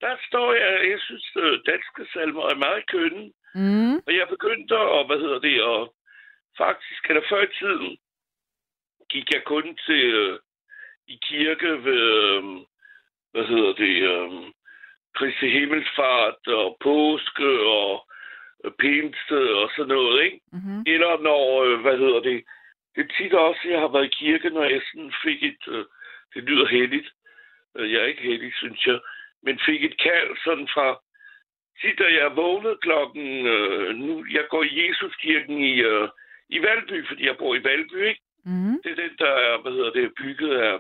Der 0.02 0.16
står 0.28 0.54
jeg, 0.54 0.90
jeg 0.92 1.00
synes, 1.00 1.26
øh, 1.36 1.60
danske 1.72 2.02
salmer 2.14 2.44
er 2.52 2.56
meget 2.56 2.84
kønne. 2.94 3.32
Mm. 3.56 3.96
Og 4.08 4.12
jeg 4.18 4.28
begyndte 4.30 4.76
at, 4.78 5.06
hvad 5.08 5.20
hedder 5.20 5.40
det, 5.40 5.64
og 5.64 5.96
faktisk, 6.58 7.10
eller 7.10 7.24
før 7.30 7.42
i 7.44 7.54
tiden, 7.60 7.98
gik 9.10 9.34
jeg 9.34 9.44
kun 9.44 9.78
til 9.86 10.04
øh, 10.14 10.40
i 11.08 11.20
kirke 11.30 11.84
ved, 11.84 12.04
øh, 12.24 12.44
hvad 13.32 13.46
hedder 13.46 13.74
det, 13.74 13.96
øh, 14.12 14.30
Kristi 15.16 15.50
Himmelsfart 15.50 16.48
og 16.48 16.78
påske 16.80 17.50
og 17.80 18.08
øh, 18.66 18.72
pinse 18.80 19.56
og 19.62 19.70
sådan 19.76 19.96
noget, 19.96 20.24
ikke? 20.24 20.40
Mm-hmm. 20.52 20.84
Eller 20.88 21.22
når, 21.22 21.64
øh, 21.64 21.82
hvad 21.82 21.98
hedder 21.98 22.20
det, 22.20 22.44
det 22.96 23.02
er 23.04 23.14
tit 23.18 23.34
også, 23.34 23.62
at 23.64 23.72
jeg 23.72 23.80
har 23.80 23.88
været 23.88 24.06
i 24.06 24.18
kirke, 24.24 24.50
når 24.50 24.64
jeg 24.64 24.82
sådan 24.92 25.14
fik 25.24 25.44
et, 25.44 25.64
øh, 25.68 25.86
det 26.34 26.44
lyder 26.44 26.68
heldigt, 26.68 27.10
Øh, 27.78 27.92
jeg 27.92 28.02
er 28.02 28.06
ikke 28.06 28.22
heldig, 28.22 28.54
synes 28.54 28.86
jeg, 28.88 29.00
men 29.44 29.60
fik 29.66 29.84
et 29.84 29.98
kald 29.98 30.38
sådan 30.44 30.68
fra, 30.74 30.88
tit 31.82 32.00
da 32.00 32.08
jeg 32.20 32.36
vågnede 32.36 32.78
klokken, 32.82 33.48
øh, 33.48 33.96
nu, 33.96 34.26
jeg 34.32 34.46
går 34.50 34.64
i 34.64 34.74
Jesuskirken 34.82 35.58
i, 35.62 35.82
øh, 35.82 36.08
i 36.50 36.62
Valby, 36.62 37.08
fordi 37.08 37.26
jeg 37.26 37.38
bor 37.38 37.56
i 37.56 37.64
Valby, 37.64 38.00
ikke? 38.12 38.22
Mm-hmm. 38.46 38.82
Det 38.84 38.92
er 38.92 38.96
den, 39.04 39.16
der 39.20 39.32
er, 39.48 39.62
hvad 39.62 39.72
hedder 39.72 39.92
det, 39.92 40.14
bygget 40.18 40.54
af, 40.58 40.78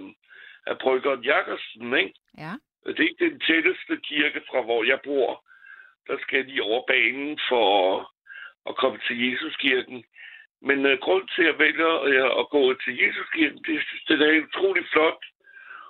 af 0.68 0.78
Bryggeren 0.78 1.24
Jakobsen, 1.24 1.94
ikke? 1.98 2.14
Ja. 2.38 2.54
Det 2.86 3.00
er 3.00 3.04
ikke 3.10 3.26
den 3.30 3.40
tætteste 3.40 3.98
kirke 4.10 4.42
fra, 4.50 4.62
hvor 4.62 4.84
jeg 4.84 5.00
bor. 5.04 5.46
Der 6.08 6.18
skal 6.22 6.38
jeg 6.38 6.46
lige 6.46 6.64
over 6.64 6.84
banen 6.88 7.40
for 7.50 7.68
at, 8.70 8.76
komme 8.76 9.00
til 9.08 9.18
Jesuskirken. 9.32 10.04
Men 10.62 10.86
uh, 10.86 10.98
grund 11.06 11.28
til, 11.36 11.42
at 11.42 11.48
jeg 11.48 11.60
vælger 11.60 11.94
uh, 12.10 12.40
at 12.42 12.50
gå 12.50 12.74
til 12.74 12.94
Jesuskirken, 13.04 13.60
det 13.68 13.84
synes, 13.88 14.04
det 14.08 14.22
er 14.22 14.44
utrolig 14.48 14.86
flot. 14.94 15.24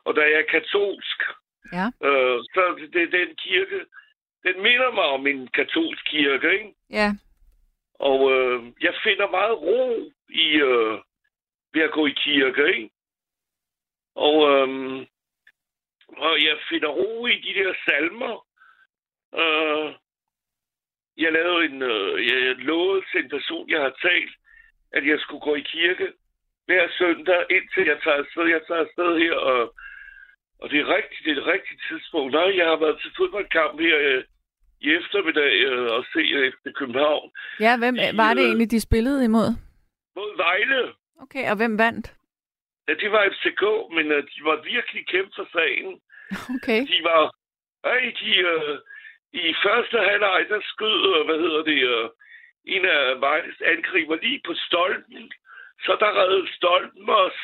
Og 0.05 0.15
da 0.15 0.21
jeg 0.21 0.39
er 0.39 0.51
katolsk, 0.55 1.19
Ja. 1.77 1.85
uh, 2.07 2.37
så 2.53 2.61
det 2.93 3.01
er 3.03 3.17
den 3.19 3.35
kirke, 3.35 3.79
den 4.43 4.61
minder 4.61 4.91
mig 4.91 5.03
om 5.03 5.27
en 5.27 5.47
katolsk 5.47 6.05
kirke, 6.05 6.53
ikke? 6.53 6.73
Ja. 6.89 7.09
Og 7.93 8.19
uh, 8.21 8.65
jeg 8.81 8.93
finder 9.03 9.29
meget 9.29 9.61
ro 9.61 10.11
i 10.29 10.61
uh, 10.61 10.99
ved 11.73 11.81
at 11.81 11.91
gå 11.91 12.05
i 12.05 12.13
kirke, 12.23 12.67
ikke? 12.75 12.89
Og, 14.15 14.35
øhm, 14.51 14.99
og 16.17 16.43
jeg 16.43 16.57
finder 16.69 16.89
ro 16.89 17.25
i 17.25 17.35
de 17.35 17.53
der 17.59 17.73
salmer. 17.85 18.45
Øh, 19.35 19.95
jeg 21.17 21.31
lavede 21.31 21.65
en, 21.65 21.81
øh, 21.81 22.27
jeg 22.27 22.55
lovede 22.55 23.05
til 23.11 23.23
en 23.23 23.29
person, 23.29 23.69
jeg 23.69 23.81
har 23.81 23.95
talt, 24.01 24.33
at 24.91 25.07
jeg 25.07 25.19
skulle 25.19 25.41
gå 25.41 25.55
i 25.55 25.61
kirke 25.61 26.13
hver 26.65 26.87
søndag, 26.97 27.45
indtil 27.49 27.85
jeg 27.85 27.99
tager 28.03 28.17
afsted. 28.17 28.45
Jeg 28.45 28.61
tager 28.67 28.81
afsted 28.81 29.19
her, 29.19 29.35
og, 29.35 29.75
og 30.59 30.69
det 30.69 30.79
er 30.79 30.95
rigtigt, 30.95 31.25
det 31.25 31.31
er 31.31 31.41
et 31.41 31.53
rigtigt 31.55 31.81
tidspunkt. 31.89 32.33
Nej, 32.33 32.57
jeg 32.57 32.67
har 32.67 32.75
været 32.75 33.01
til 33.01 33.11
fodboldkamp 33.17 33.79
her 33.79 33.97
øh, 33.99 34.23
i 34.81 34.87
eftermiddag 34.99 35.53
øh, 35.69 35.91
og 35.95 36.05
se 36.13 36.21
efter 36.47 36.71
København 36.79 37.31
Ja, 37.59 37.77
hvem 37.77 37.95
var 38.21 38.33
det 38.33 38.41
Øh. 38.43 38.47
egentlig, 38.47 38.71
de 38.71 38.81
spillede 38.81 39.25
imod? 39.25 39.49
mod 40.15 40.37
Vejle. 40.37 40.93
Okay, 41.23 41.49
og 41.51 41.55
hvem 41.57 41.77
vandt? 41.77 42.13
Ja, 42.87 42.93
det 42.93 43.11
var 43.11 43.29
FCK, 43.35 43.63
men 43.95 44.05
øh, 44.11 44.23
de 44.31 44.39
var 44.49 44.55
virkelig 44.73 45.07
kæmpe 45.07 45.31
for 45.35 45.47
sagen. 45.57 45.91
Okay. 46.55 46.81
De 46.91 46.97
var... 47.09 47.21
Ej, 47.83 48.13
de... 48.21 48.31
Øh, 48.51 48.77
I 49.33 49.55
første 49.65 49.97
halvleg, 50.09 50.45
der 50.49 50.59
skød, 50.73 50.97
øh, 51.15 51.25
hvad 51.27 51.37
hedder 51.45 51.63
det, 51.71 51.79
øh, 51.93 52.09
en 52.65 52.85
af 52.85 53.21
Vejles 53.21 53.61
angriber 53.73 54.15
lige 54.21 54.41
på 54.45 54.53
stolpen. 54.67 55.31
Så 55.85 55.97
der 55.99 56.17
reddede 56.19 56.53
stolpen 56.55 57.09
os. 57.09 57.39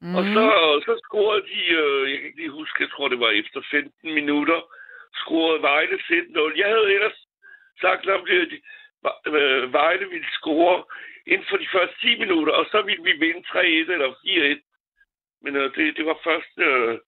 Mm. 0.00 0.14
Og 0.16 0.22
så, 0.34 0.44
så 0.86 0.92
scorede 1.04 1.42
de, 1.52 1.60
øh, 1.80 2.10
jeg 2.10 2.18
kan 2.18 2.26
ikke 2.26 2.40
lige 2.40 2.50
huske, 2.60 2.82
jeg 2.82 2.90
tror 2.90 3.08
det 3.08 3.20
var 3.20 3.30
efter 3.30 3.60
15 3.70 4.14
minutter, 4.14 4.60
scorede 5.22 5.62
Vejle 5.62 5.96
5-0. 5.98 6.58
Jeg 6.62 6.68
havde 6.74 6.92
ellers 6.96 7.18
sagt 7.80 8.06
at 8.08 8.20
øh, 9.26 9.72
Vejle 9.72 10.06
ville 10.14 10.30
score 10.38 10.84
inden 11.26 11.46
for 11.50 11.56
de 11.56 11.68
første 11.74 11.96
10 12.00 12.18
minutter, 12.18 12.52
og 12.52 12.66
så 12.72 12.78
ville 12.82 13.02
vi 13.08 13.12
vinde 13.24 13.42
3-1 13.48 13.92
eller 13.94 14.10
4-1. 14.58 14.60
Men 15.44 15.56
øh, 15.56 15.74
det, 15.76 15.96
det 15.96 16.04
var 16.06 16.18
først 16.28 16.54
øh, 16.68 16.98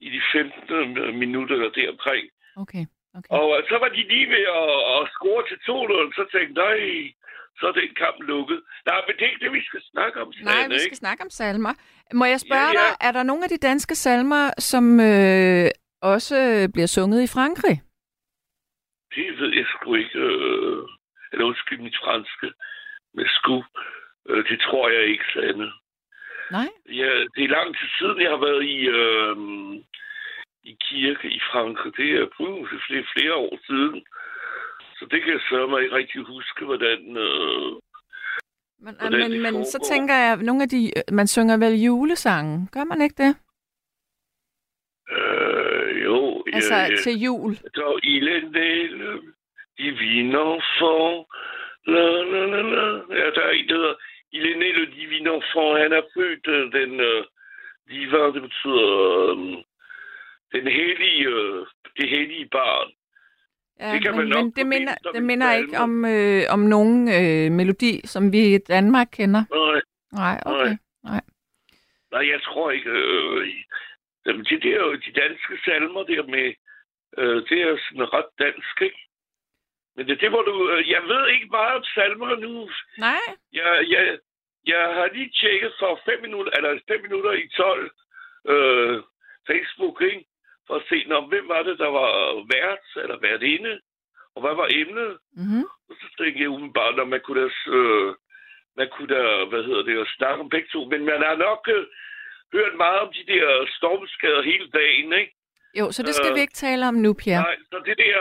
i 0.00 0.08
de 0.14 0.20
15 0.32 1.18
minutter 1.22 1.54
eller 1.56 1.70
deromkring. 1.78 2.26
Okay. 2.62 2.84
okay. 3.18 3.30
Og 3.38 3.46
øh, 3.56 3.68
så 3.70 3.76
var 3.82 3.88
de 3.96 4.02
lige 4.12 4.28
ved 4.34 4.44
at, 4.62 4.72
at 4.94 5.02
score 5.16 5.42
til 5.48 5.58
2-0, 5.68 6.18
så 6.18 6.22
tænkte 6.32 6.62
jeg, 6.62 6.78
nej, 6.78 7.12
så 7.58 7.64
er 7.70 7.72
den 7.72 7.94
kamp 8.04 8.18
lukket. 8.32 8.60
Nej, 8.86 9.00
men 9.06 9.12
det 9.16 9.22
er 9.24 9.30
ikke 9.32 9.44
det, 9.44 9.52
vi 9.52 9.64
skal 9.68 9.82
snakke 9.92 10.16
om. 10.22 10.28
Nej, 10.28 10.52
Sanne, 10.54 10.74
vi 10.74 10.78
skal 10.78 10.86
ikke? 10.92 10.96
snakke 11.04 11.22
om 11.26 11.30
salmer. 11.30 11.74
Må 12.20 12.24
jeg 12.24 12.40
spørge 12.40 12.70
Ja, 12.74 12.80
ja. 12.80 12.86
dig, 12.88 13.06
er 13.08 13.12
der 13.12 13.22
nogle 13.22 13.42
af 13.44 13.50
de 13.54 13.58
danske 13.68 13.94
salmer, 13.94 14.44
som 14.58 14.84
øh, 15.00 15.66
også 16.12 16.36
bliver 16.74 16.86
sunget 16.86 17.22
i 17.22 17.32
Frankrig? 17.36 17.76
Det 19.14 19.38
ved 19.40 19.52
jeg 19.58 19.66
sgu 19.72 19.94
ikke. 19.94 20.18
Øh, 20.18 20.82
eller 21.32 21.44
undskyld 21.50 21.80
mit 21.80 21.98
franske. 22.04 22.46
Men 23.14 23.26
sgu. 23.28 23.64
Øh, 24.28 24.44
det 24.48 24.58
tror 24.60 24.88
jeg 24.88 25.04
ikke, 25.12 25.24
Sanne. 25.32 25.68
Nej? 26.50 26.68
Ja, 27.00 27.10
det 27.34 27.42
er 27.44 27.56
lang 27.58 27.68
tid 27.78 27.88
siden, 27.98 28.20
jeg 28.22 28.30
har 28.30 28.42
været 28.48 28.64
i, 28.76 28.78
øh, 29.00 29.36
i 30.70 30.72
kirke 30.88 31.28
i 31.38 31.40
Frankrig. 31.50 31.92
Det 31.96 32.08
er 32.20 32.26
uh, 32.38 32.70
det 32.70 32.76
er 32.76 32.84
flere, 32.88 33.04
flere 33.14 33.34
år 33.34 33.58
siden. 33.66 34.04
Så 34.98 35.06
det 35.10 35.22
kan 35.22 35.32
jeg 35.32 35.40
sørge 35.50 35.68
mig 35.70 35.82
ikke 35.82 35.96
rigtig 35.96 36.20
huske, 36.22 36.64
hvordan... 36.64 37.00
Øh, 37.26 37.72
Men, 38.78 38.94
Hvordan 39.00 39.30
men, 39.30 39.42
men 39.42 39.64
så 39.64 39.78
tænker 39.92 40.14
jeg, 40.14 40.36
nogle 40.36 40.62
af 40.62 40.68
de, 40.68 40.92
man 41.12 41.26
synger 41.26 41.56
vel 41.56 41.74
julesange, 41.86 42.68
gør 42.72 42.84
man 42.84 43.00
ikke 43.00 43.22
det? 43.24 43.32
Øh, 45.10 46.04
jo, 46.04 46.44
Altså 46.52 46.74
ja. 46.74 46.96
til 47.02 47.12
jul. 47.24 47.54
Så 47.56 48.00
il 48.02 48.28
est 48.28 48.44
né 48.56 48.86
le 49.00 49.10
divin 49.78 50.34
enfant. 50.34 51.26
La, 51.86 52.06
la, 52.32 52.46
la, 52.52 52.62
la. 52.62 52.86
Ja, 53.20 53.26
der 53.36 53.42
er 53.42 53.50
en, 53.50 53.68
der 53.68 53.74
hedder 53.76 53.94
Il 54.32 54.46
est 54.50 54.58
né 54.62 54.68
le 54.78 54.86
divin 54.96 55.26
enfant. 55.26 55.78
Han 55.82 55.92
er 55.92 56.02
født 56.14 56.46
øh, 56.48 56.72
den 56.72 57.00
øh, 57.00 57.24
divin, 57.90 58.34
det 58.34 58.42
betyder 58.42 58.86
øh, 59.30 59.36
den 60.54 60.66
hellige, 60.78 61.26
øh, 61.28 61.66
det 61.96 62.08
hellige 62.08 62.48
barn. 62.52 62.90
Ja, 63.80 63.92
Det 63.92 64.02
kan 64.02 64.10
men, 64.16 64.18
man 64.18 64.28
nok 64.28 64.44
men 64.44 64.52
det 64.56 64.66
minder, 64.66 64.94
det 65.14 65.22
minder 65.22 65.52
ikke 65.52 65.78
om, 65.78 66.04
øh, 66.04 66.42
om 66.50 66.58
nogen 66.58 67.08
øh, 67.08 67.52
melodi, 67.52 68.00
som 68.06 68.32
vi 68.32 68.54
i 68.54 68.58
Danmark 68.58 69.08
kender. 69.12 69.42
Nej, 69.54 69.80
Nej, 70.12 70.40
okay. 70.46 70.76
Nej. 71.04 71.20
nej 72.12 72.30
jeg 72.32 72.40
tror 72.42 72.70
ikke. 72.70 72.90
Øh, 72.90 73.48
jamen, 74.26 74.44
det 74.44 74.62
der, 74.62 74.96
de 75.06 75.12
danske 75.22 75.54
salmer 75.64 76.02
der 76.02 76.22
med, 76.22 76.54
øh, 77.18 77.48
det 77.48 77.58
er 77.62 77.78
sådan 77.84 78.12
ret 78.12 78.30
dansk, 78.38 78.80
ikke? 78.80 79.00
Men 79.96 80.08
det, 80.08 80.20
det 80.20 80.32
var 80.32 80.42
du... 80.42 80.70
Øh, 80.70 80.90
jeg 80.90 81.02
ved 81.02 81.28
ikke 81.28 81.46
meget 81.50 81.76
om 81.76 81.84
salmer 81.84 82.36
nu. 82.36 82.68
Nej? 82.98 83.24
Jeg, 83.52 83.84
jeg, 83.88 84.18
jeg 84.66 84.94
har 84.94 85.08
lige 85.12 85.32
tjekket 85.40 85.72
for 85.78 86.00
5 86.04 86.22
minutter, 86.22 86.52
eller 86.56 86.80
5 86.88 87.02
minutter 87.02 87.32
i 87.32 87.48
12 87.48 87.90
øh, 88.52 89.02
Facebook, 89.46 90.02
ikke? 90.02 90.24
For 90.66 90.74
at 90.74 90.86
se, 90.88 91.04
når, 91.06 91.26
hvem 91.26 91.48
var 91.48 91.62
det, 91.62 91.78
der 91.78 91.88
var 91.88 92.10
vært 92.54 92.86
eller 93.02 93.18
værtinde, 93.20 93.80
og 94.34 94.40
hvad 94.42 94.54
var 94.54 94.68
emnet? 94.70 95.18
Mm-hmm. 95.32 95.64
Og 95.88 95.94
så 96.00 96.06
tænkte 96.18 96.40
jeg 96.40 96.48
umiddelbart, 96.48 97.00
at 97.00 97.08
man 97.08 97.20
kunne 97.24 97.40
da, 97.42 97.48
øh, 97.76 98.14
man 98.76 98.88
kunne 98.92 99.10
da 99.14 99.44
hvad 99.44 99.62
hedder 99.64 99.82
det, 99.82 100.00
at 100.00 100.14
snakke 100.16 100.40
om 100.40 100.48
begge 100.48 100.68
to. 100.72 100.84
Men 100.84 101.04
man 101.04 101.20
har 101.22 101.36
nok 101.36 101.68
øh, 101.76 101.86
hørt 102.58 102.74
meget 102.84 102.98
om 103.04 103.10
de 103.18 103.22
der 103.32 103.46
stormskader 103.78 104.42
hele 104.50 104.68
dagen, 104.80 105.12
ikke? 105.20 105.32
Jo, 105.78 105.84
så 105.92 106.00
det 106.02 106.14
skal 106.14 106.30
Øh, 106.30 106.34
vi 106.36 106.40
ikke 106.40 106.58
tale 106.66 106.82
om 106.88 106.94
nu, 106.94 107.10
Pierre. 107.22 107.42
Nej, 107.42 107.56
så 107.72 107.76
det 107.88 107.96
der 107.98 108.18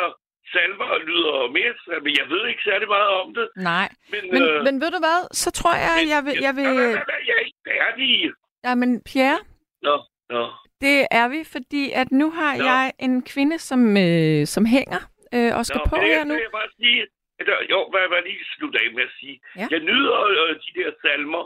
salver 0.54 0.98
lyder 1.10 1.36
mere, 1.58 1.74
men 2.06 2.12
jeg 2.20 2.26
ved 2.34 2.48
ikke 2.48 2.64
særlig 2.70 2.88
meget 2.88 3.10
om 3.24 3.34
det. 3.34 3.48
Nej. 3.72 3.88
Men, 4.14 4.22
Men, 4.34 4.42
øh, 4.44 4.64
men 4.68 4.74
ved 4.82 4.92
du 4.96 5.00
hvad, 5.08 5.20
så 5.42 5.52
tror 5.52 5.74
jeg, 5.88 5.98
jeg 6.14 6.22
vil... 6.26 6.34
Jeg 6.48 6.54
vil 6.60 6.70
hvad, 7.10 7.22
jeg 7.30 7.36
er 7.40 7.46
ikke 7.50 7.62
færdig. 7.72 8.32
ja, 8.66 8.76
men 8.76 8.90
Pierre, 9.10 9.40
Nå, 9.82 9.96
nå. 10.30 10.44
det 10.82 10.98
er 11.12 11.28
vi, 11.36 11.42
fordi 11.56 11.84
at 12.02 12.12
nu 12.12 12.28
har 12.40 12.58
Nå. 12.58 12.64
jeg 12.72 12.92
en 13.00 13.16
kvinde, 13.34 13.58
som, 13.70 13.82
øh, 14.06 14.46
som 14.56 14.64
hænger 14.76 15.02
øh, 15.36 15.52
og 15.58 15.66
skal 15.66 15.82
Nå, 15.84 15.90
på 15.92 15.96
men 15.96 16.06
her 16.06 16.24
nu. 16.24 16.34
vil 16.34 16.42
jeg 16.48 16.56
bare 16.62 16.72
sige, 16.82 17.02
at 17.40 17.48
jo, 17.74 17.80
hvad 17.92 18.06
var 18.14 18.22
lige 18.28 18.44
slutte 18.56 18.80
af 18.84 18.88
med 18.98 19.04
at 19.04 19.14
sige. 19.20 19.36
Ja. 19.60 19.68
Jeg 19.74 19.80
nyder 19.90 20.18
øh, 20.32 20.56
de 20.66 20.72
der 20.80 20.90
salmer. 21.02 21.44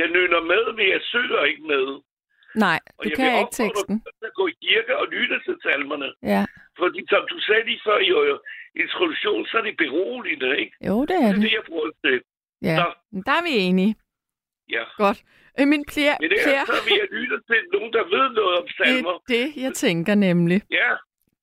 Jeg 0.00 0.08
nøner 0.16 0.40
med, 0.52 0.62
men 0.76 0.86
jeg 0.94 1.00
søger 1.12 1.44
ikke 1.50 1.62
med. 1.74 1.84
Nej, 2.54 2.78
Og 2.98 3.04
du 3.04 3.08
jeg 3.08 3.16
kan 3.16 3.32
vil 3.32 3.38
ikke 3.42 3.56
teksten. 3.62 3.96
at 4.28 4.32
gå 4.40 4.44
i 4.52 4.54
kirke 4.66 4.92
og 5.00 5.06
lytte 5.14 5.36
til 5.46 5.56
salmerne. 5.62 6.08
Ja. 6.22 6.42
Fordi 6.80 7.00
som 7.08 7.22
du 7.32 7.36
sagde 7.46 7.64
lige 7.68 7.80
før 7.86 7.98
i 7.98 8.10
øh, 8.30 8.38
introduktionen, 8.82 9.46
så 9.46 9.54
er 9.58 9.62
det 9.68 9.76
beroligende, 9.84 10.48
ikke? 10.62 10.72
Jo, 10.88 11.00
det 11.00 11.08
Det 11.08 11.16
er 11.16 11.28
er 11.28 11.32
det, 11.32 11.42
det. 11.42 11.52
jeg 11.58 11.62
bruger 11.68 11.86
det 11.90 11.96
til. 12.06 12.16
Ja. 12.68 12.76
Men 13.12 13.22
der 13.26 13.32
er 13.40 13.42
vi 13.48 13.52
enige. 13.68 13.92
Ja. 14.76 14.84
Godt. 15.04 15.18
Øh, 15.60 15.66
min 15.72 15.84
Pierre, 15.92 16.16
Men 16.20 16.30
det 16.30 16.38
er, 16.40 16.44
Pierre 16.46 16.66
så 16.66 16.76
vil 16.86 16.94
jeg 17.02 17.08
lytte 17.18 17.36
til 17.50 17.60
nogen, 17.74 17.90
der 17.96 18.04
ved 18.14 18.26
noget 18.40 18.54
om 18.60 18.64
det 18.68 18.76
salmer. 18.78 19.14
er 19.16 19.24
det, 19.34 19.46
jeg 19.64 19.72
tænker 19.84 20.14
nemlig. 20.14 20.58
Ja, 20.80 20.90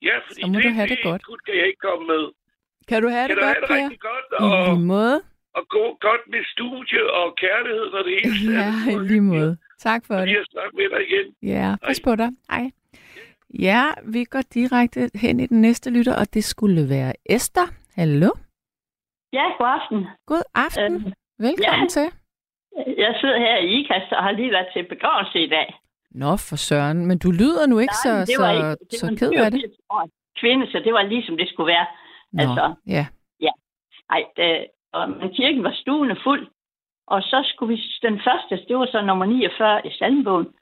ja 0.08 0.16
fordi 0.26 0.40
Så 0.42 0.46
må 0.46 0.54
det, 0.54 0.64
du 0.64 0.68
have 0.78 0.88
det 0.94 0.98
godt. 1.08 1.22
det 1.30 1.44
kan 1.46 1.54
jeg 1.60 1.66
ikke 1.70 1.82
komme 1.88 2.04
med. 2.14 2.24
Kan 2.88 2.98
du 3.04 3.08
have 3.16 3.26
Kan 3.28 3.36
det 3.36 3.44
godt, 3.44 3.56
have 3.56 3.66
det 3.66 3.84
rigtig 3.84 4.00
godt, 4.10 4.26
I 4.30 4.42
og, 4.44 4.74
lige 4.76 4.86
måde. 4.94 5.16
og 5.58 5.64
gå 5.76 5.84
godt 6.06 6.22
med 6.32 6.42
studie 6.54 7.02
og 7.20 7.26
kærlighed, 7.44 7.86
når 7.94 8.02
det 8.08 8.12
hele 8.24 8.52
Ja, 8.60 8.68
i 8.92 8.94
lige 9.12 9.20
måde. 9.34 9.52
Tak 9.78 10.04
for 10.06 10.14
det. 10.14 10.28
jeg 10.28 10.44
snakker 10.50 10.76
med 10.76 10.88
dig 10.98 11.00
igen. 11.10 11.34
Ja, 11.42 11.76
pas 11.86 12.00
på 12.04 12.16
dig. 12.16 12.28
Hej. 12.50 12.70
Ja, 13.60 13.84
vi 14.04 14.24
går 14.24 14.42
direkte 14.54 15.10
hen 15.14 15.40
i 15.40 15.46
den 15.46 15.60
næste 15.60 15.90
lytter, 15.90 16.14
og 16.20 16.34
det 16.34 16.44
skulle 16.44 16.88
være 16.88 17.12
Esther. 17.26 17.66
Hallo. 17.94 18.30
Ja, 19.32 19.44
god 19.58 19.66
aften. 19.80 20.06
God 20.26 20.42
aften. 20.54 20.94
Øh, 20.94 21.12
Velkommen 21.38 21.82
ja. 21.82 21.88
til. 21.88 22.06
Jeg 23.04 23.16
sidder 23.20 23.38
her 23.38 23.56
i 23.56 23.68
IKAST 23.80 24.12
og 24.12 24.22
har 24.22 24.30
lige 24.32 24.50
været 24.50 24.66
til 24.74 24.82
begravelse 24.88 25.38
i 25.44 25.48
dag. 25.48 25.74
Nå, 26.10 26.36
for 26.36 26.56
søren. 26.56 27.06
Men 27.06 27.18
du 27.18 27.30
lyder 27.30 27.66
nu 27.66 27.78
ikke 27.78 27.96
Nej, 28.04 28.24
så, 28.26 28.32
det 28.32 28.36
var 28.44 28.52
så, 28.52 28.56
ikke- 28.56 28.84
det 28.90 28.98
så 28.98 29.06
var 29.06 29.10
en 29.10 29.16
ked 29.16 29.32
af 29.44 29.50
det. 29.50 29.58
84-årig 29.64 30.10
Kvinde, 30.40 30.66
så 30.72 30.78
det 30.84 30.92
var 30.92 31.02
ligesom 31.02 31.36
det 31.36 31.48
skulle 31.48 31.66
være. 31.74 31.86
Nå, 32.32 32.42
altså- 32.42 32.74
ja. 32.86 33.06
Ej, 34.10 34.22
det, 34.36 34.66
og, 34.92 35.10
men 35.10 35.28
kirken 35.34 35.62
var 35.64 35.72
stuende 35.74 36.16
fuld. 36.24 36.48
Og 37.06 37.22
så 37.22 37.50
skulle 37.50 37.74
vi, 37.74 37.82
den 38.02 38.20
første, 38.26 38.66
det 38.68 38.76
var 38.76 38.86
så 38.86 39.00
nummer 39.02 39.26
49 39.26 39.86
i 39.86 39.90
salmbogen. 39.98 40.54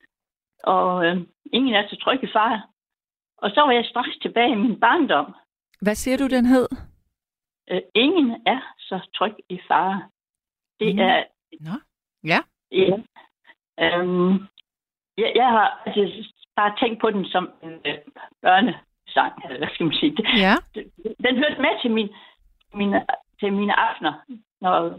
Og 0.65 1.07
øh, 1.07 1.17
ingen 1.53 1.75
er 1.75 1.89
så 1.89 1.97
tryg 1.97 2.25
i 2.25 2.33
far. 2.33 2.69
Og 3.37 3.51
så 3.51 3.61
var 3.61 3.73
jeg 3.73 3.85
straks 3.85 4.17
tilbage 4.23 4.53
i 4.53 4.55
min 4.55 4.81
barndom. 4.81 5.35
Hvad 5.81 5.95
siger 5.95 6.17
du, 6.17 6.29
den 6.29 6.47
hed? 6.47 6.69
Øh, 7.71 7.83
ingen 7.95 8.31
er 8.47 8.61
så 8.79 9.09
tryg 9.15 9.35
i 9.49 9.61
far. 9.69 10.09
Det 10.81 10.87
Ingen? 10.87 11.09
er... 11.09 11.25
Nå, 11.61 11.77
ja. 12.25 12.39
Ja. 12.73 12.97
Øhm, 13.81 14.33
jeg, 15.19 15.33
jeg 15.35 15.49
har 15.49 15.83
altså, 15.87 16.33
bare 16.57 16.77
tænkt 16.81 17.01
på 17.01 17.11
den 17.11 17.25
som 17.25 17.51
en 17.63 17.73
øh, 17.73 17.99
børnesang, 18.43 19.33
eller 19.45 19.59
hvad 19.59 19.69
skal 19.75 19.87
man 19.87 19.95
sige. 19.95 20.17
Ja, 20.47 20.55
den 21.27 21.37
hørte 21.37 21.61
med 21.61 21.83
til, 21.83 21.91
min, 21.91 22.09
mine, 22.75 23.07
til 23.41 23.53
mine 23.53 23.81
aftener, 23.81 24.13
når, 24.61 24.99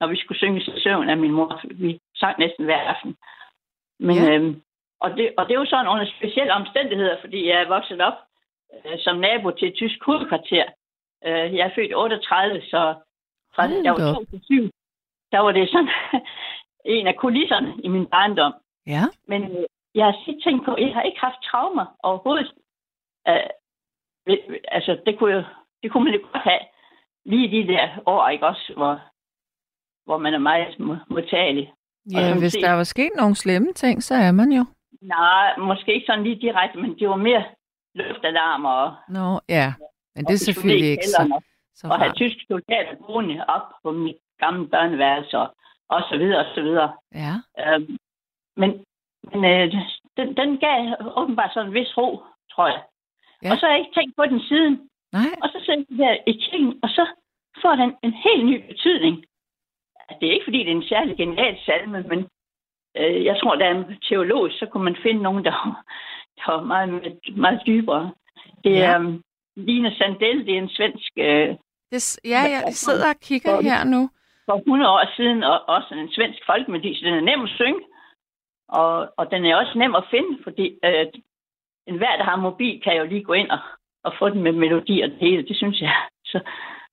når 0.00 0.06
vi 0.06 0.16
skulle 0.16 0.38
synge 0.38 0.60
til 0.60 0.80
søvn 0.82 1.10
af 1.10 1.16
min 1.16 1.32
mor. 1.32 1.60
Vi 1.74 2.00
sang 2.16 2.38
næsten 2.38 2.64
hver 2.64 2.78
aften. 2.80 3.16
Men, 3.98 4.16
Ja. 4.16 4.34
øhm, 4.34 4.62
og, 5.00 5.10
det, 5.10 5.34
og 5.38 5.46
det 5.46 5.54
er 5.54 5.58
jo 5.58 5.66
sådan 5.66 5.88
under 5.88 6.06
specielle 6.18 6.52
omstændigheder, 6.52 7.16
fordi 7.20 7.48
jeg 7.48 7.62
er 7.62 7.68
vokset 7.68 8.00
op 8.00 8.18
øh, 8.74 8.98
som 8.98 9.16
nabo 9.16 9.50
til 9.50 9.68
et 9.68 9.74
tysk 9.74 10.04
hovedkvarter. 10.04 10.64
Øh, 11.26 11.54
jeg 11.56 11.66
er 11.66 11.74
født 11.74 11.90
i 11.90 11.94
38, 11.94 12.60
så 12.62 12.94
fra 13.54 13.66
Hold 13.66 13.82
jeg 13.84 13.92
var 13.92 14.10
op. 14.10 14.16
2 14.16 14.24
til 14.24 14.40
7, 14.44 14.70
der 15.32 15.38
var 15.38 15.52
det 15.52 15.70
sådan 15.70 15.90
en 16.96 17.06
af 17.06 17.16
kulisserne 17.16 17.74
i 17.84 17.88
min 17.88 18.06
barndom. 18.06 18.54
ja. 18.86 19.02
Men 19.26 19.42
øh, 19.58 19.64
jeg 19.94 20.04
har 20.06 20.16
tit 20.24 20.42
tænkt 20.44 20.64
på, 20.64 20.74
at 20.74 20.82
jeg 20.82 20.94
har 20.94 21.02
ikke 21.02 21.20
haft 21.20 21.42
traumer 21.44 21.86
overhovedet. 22.02 22.52
Øh, 23.28 23.42
altså, 24.68 24.98
det 25.06 25.18
kunne, 25.18 25.34
jo, 25.34 25.42
det 25.82 25.90
kunne 25.92 26.04
man 26.04 26.14
jo 26.14 26.20
godt 26.32 26.42
have 26.42 26.60
lige 27.24 27.62
de 27.62 27.72
der 27.72 27.88
år, 28.06 28.28
ikke 28.28 28.46
også, 28.46 28.72
hvor, 28.76 29.00
hvor 30.08 30.18
man 30.18 30.34
er 30.34 30.38
meget 30.38 30.66
mo- 30.86 31.04
modtagelig. 31.14 31.72
Ja, 32.12 32.38
hvis 32.38 32.52
set- 32.52 32.62
der 32.62 32.72
var 32.72 32.84
sket 32.84 33.10
nogle 33.16 33.34
slemme 33.36 33.72
ting, 33.72 34.02
så 34.02 34.14
er 34.14 34.32
man 34.32 34.52
jo. 34.52 34.64
Nej, 35.02 35.56
måske 35.58 35.94
ikke 35.94 36.06
sådan 36.06 36.24
lige 36.24 36.40
direkte, 36.46 36.78
men 36.78 36.98
det 36.98 37.08
var 37.08 37.16
mere 37.16 37.44
luftalarmer 37.94 38.68
og, 38.70 38.94
Nå, 39.08 39.40
ja. 39.48 39.72
Men 40.14 40.24
det 40.24 40.32
er 40.34 40.38
selvfølgelig 40.48 40.90
ikke 40.90 41.08
så, 41.08 41.40
så 41.74 41.86
Og 41.88 41.98
have 41.98 42.12
tyske 42.12 42.40
soldater 42.50 42.94
boende 43.06 43.44
op 43.48 43.62
på 43.82 43.90
mit 43.92 44.16
gamle 44.38 44.68
børneværelse 44.68 45.38
og, 45.38 45.48
og 45.88 46.00
så 46.10 46.16
videre 46.18 46.38
og 46.46 46.54
så 46.54 46.60
videre. 46.62 46.92
Ja, 47.14 47.34
Øhm, 47.64 47.96
men 48.56 48.70
men 49.32 49.44
øh, 49.44 49.72
den, 50.16 50.36
den 50.36 50.58
gav 50.58 50.78
åbenbart 51.16 51.50
sådan 51.54 51.68
en 51.68 51.74
vis 51.74 51.96
ro, 51.98 52.22
tror 52.52 52.66
jeg. 52.66 52.82
Ja. 53.42 53.48
Ja. 53.48 53.52
Og 53.52 53.58
så 53.58 53.66
har 53.66 53.72
jeg 53.72 53.80
ikke 53.80 53.94
tænkt 54.00 54.16
på 54.16 54.24
den 54.26 54.40
siden. 54.40 54.74
nej, 55.12 55.30
Og 55.42 55.48
så 55.48 55.58
sidder 55.64 55.84
jeg 55.90 55.98
der 55.98 56.16
i 56.26 56.32
kirken, 56.32 56.78
og 56.82 56.88
så 56.88 57.06
får 57.62 57.74
den 57.82 57.90
en 58.02 58.12
helt 58.12 58.44
ny 58.46 58.56
betydning. 58.70 59.24
Det 60.20 60.28
er 60.28 60.32
ikke, 60.32 60.44
fordi 60.44 60.58
det 60.58 60.68
er 60.72 60.76
en 60.76 60.88
særlig 60.88 61.16
genial 61.16 61.56
salme, 61.66 62.02
men 62.02 62.26
øh, 62.96 63.24
jeg 63.24 63.36
tror, 63.40 63.54
der 63.54 63.66
er 63.66 63.74
en 63.74 63.98
teolog, 64.08 64.50
så 64.50 64.66
kunne 64.66 64.84
man 64.84 64.96
finde 65.02 65.22
nogen, 65.22 65.44
der, 65.44 65.84
der 66.38 66.52
var 66.52 66.62
meget, 66.62 67.18
meget 67.36 67.60
dybere. 67.66 68.12
Det 68.64 68.70
Ja. 68.72 68.84
er 68.92 68.98
um, 68.98 69.22
Line 69.56 69.94
Sandel, 69.98 70.46
det 70.46 70.54
er 70.54 70.58
en 70.58 70.68
svensk 70.68 71.12
øh, 71.16 71.48
det, 71.92 72.18
ja, 72.24 72.40
jeg 72.50 72.62
sidder 72.68 73.08
og 73.08 73.20
kigger 73.22 73.62
her 73.62 73.84
nu. 73.84 74.10
for 74.46 74.56
100 74.56 74.90
år 74.90 75.16
siden, 75.16 75.42
og 75.42 75.68
også 75.68 75.94
en 75.94 76.12
svensk 76.12 76.38
folkemelodi, 76.46 76.94
så 76.94 77.06
den 77.06 77.14
er 77.14 77.20
nem 77.20 77.42
at 77.42 77.50
synge. 77.50 77.80
Og, 78.68 79.12
og 79.16 79.30
den 79.30 79.44
er 79.44 79.56
også 79.56 79.78
nem 79.78 79.94
at 79.94 80.04
finde, 80.10 80.38
fordi 80.42 80.78
øh, 80.84 81.06
enhver, 81.86 82.16
der 82.16 82.24
har 82.24 82.36
mobil, 82.36 82.80
kan 82.82 82.96
jo 82.96 83.04
lige 83.04 83.24
gå 83.24 83.32
ind 83.32 83.50
og, 83.50 83.58
og 84.04 84.12
få 84.18 84.28
den 84.28 84.42
med 84.42 84.52
melodi 84.52 85.00
og 85.00 85.10
det 85.10 85.18
hele. 85.18 85.42
Det 85.48 85.56
synes 85.56 85.80
jeg 85.80 85.94
så, 86.24 86.40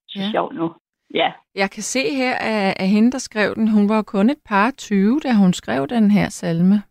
så 0.07 0.19
ja. 0.19 0.31
sjovt 0.31 0.55
nu. 0.55 0.73
Ja, 1.15 1.31
Jeg 1.55 1.71
kan 1.71 1.83
se 1.83 1.99
her, 2.15 2.33
at, 2.35 2.73
at 2.81 2.87
hende, 2.87 3.11
der 3.11 3.17
skrev 3.17 3.55
den, 3.55 3.67
hun 3.67 3.89
var 3.89 4.01
kun 4.01 4.29
et 4.29 4.41
par 4.45 4.71
20, 4.71 5.19
da 5.23 5.33
hun 5.33 5.53
skrev 5.53 5.87
den 5.87 6.11
her 6.11 6.29
salme. 6.29 6.83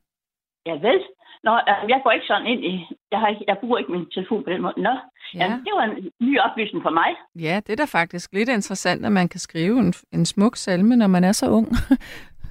ja 0.67 0.73
vel. 0.73 1.01
Nå, 1.45 1.53
øh, 1.55 1.91
jeg 1.93 2.01
går 2.05 2.11
ikke 2.11 2.27
sådan 2.27 2.47
ind 2.47 2.65
i... 2.65 2.87
Jeg, 3.13 3.21
har 3.21 3.29
ikke, 3.29 3.45
jeg 3.49 3.57
bruger 3.61 3.79
ikke 3.79 3.93
min 3.93 4.11
telefon 4.11 4.45
på 4.45 4.51
den 4.51 4.63
måde. 4.63 4.75
Nå, 4.77 4.91
Ja. 5.35 5.39
ja. 5.39 5.45
jamen, 5.45 5.65
det 5.65 5.73
var 5.77 5.83
en 5.85 6.11
ny 6.21 6.39
oplysning 6.41 6.83
for 6.83 6.91
mig. 6.91 7.11
Ja, 7.47 7.61
det 7.67 7.73
er 7.73 7.77
da 7.77 7.85
faktisk 7.85 8.33
lidt 8.33 8.49
interessant, 8.49 9.07
at 9.07 9.13
man 9.13 9.29
kan 9.29 9.41
skrive 9.41 9.79
en, 9.79 9.95
en 10.13 10.27
smuk 10.27 10.57
salme, 10.57 10.97
når 10.97 11.07
man 11.07 11.25
er 11.25 11.33
så 11.33 11.51
ung. 11.51 11.69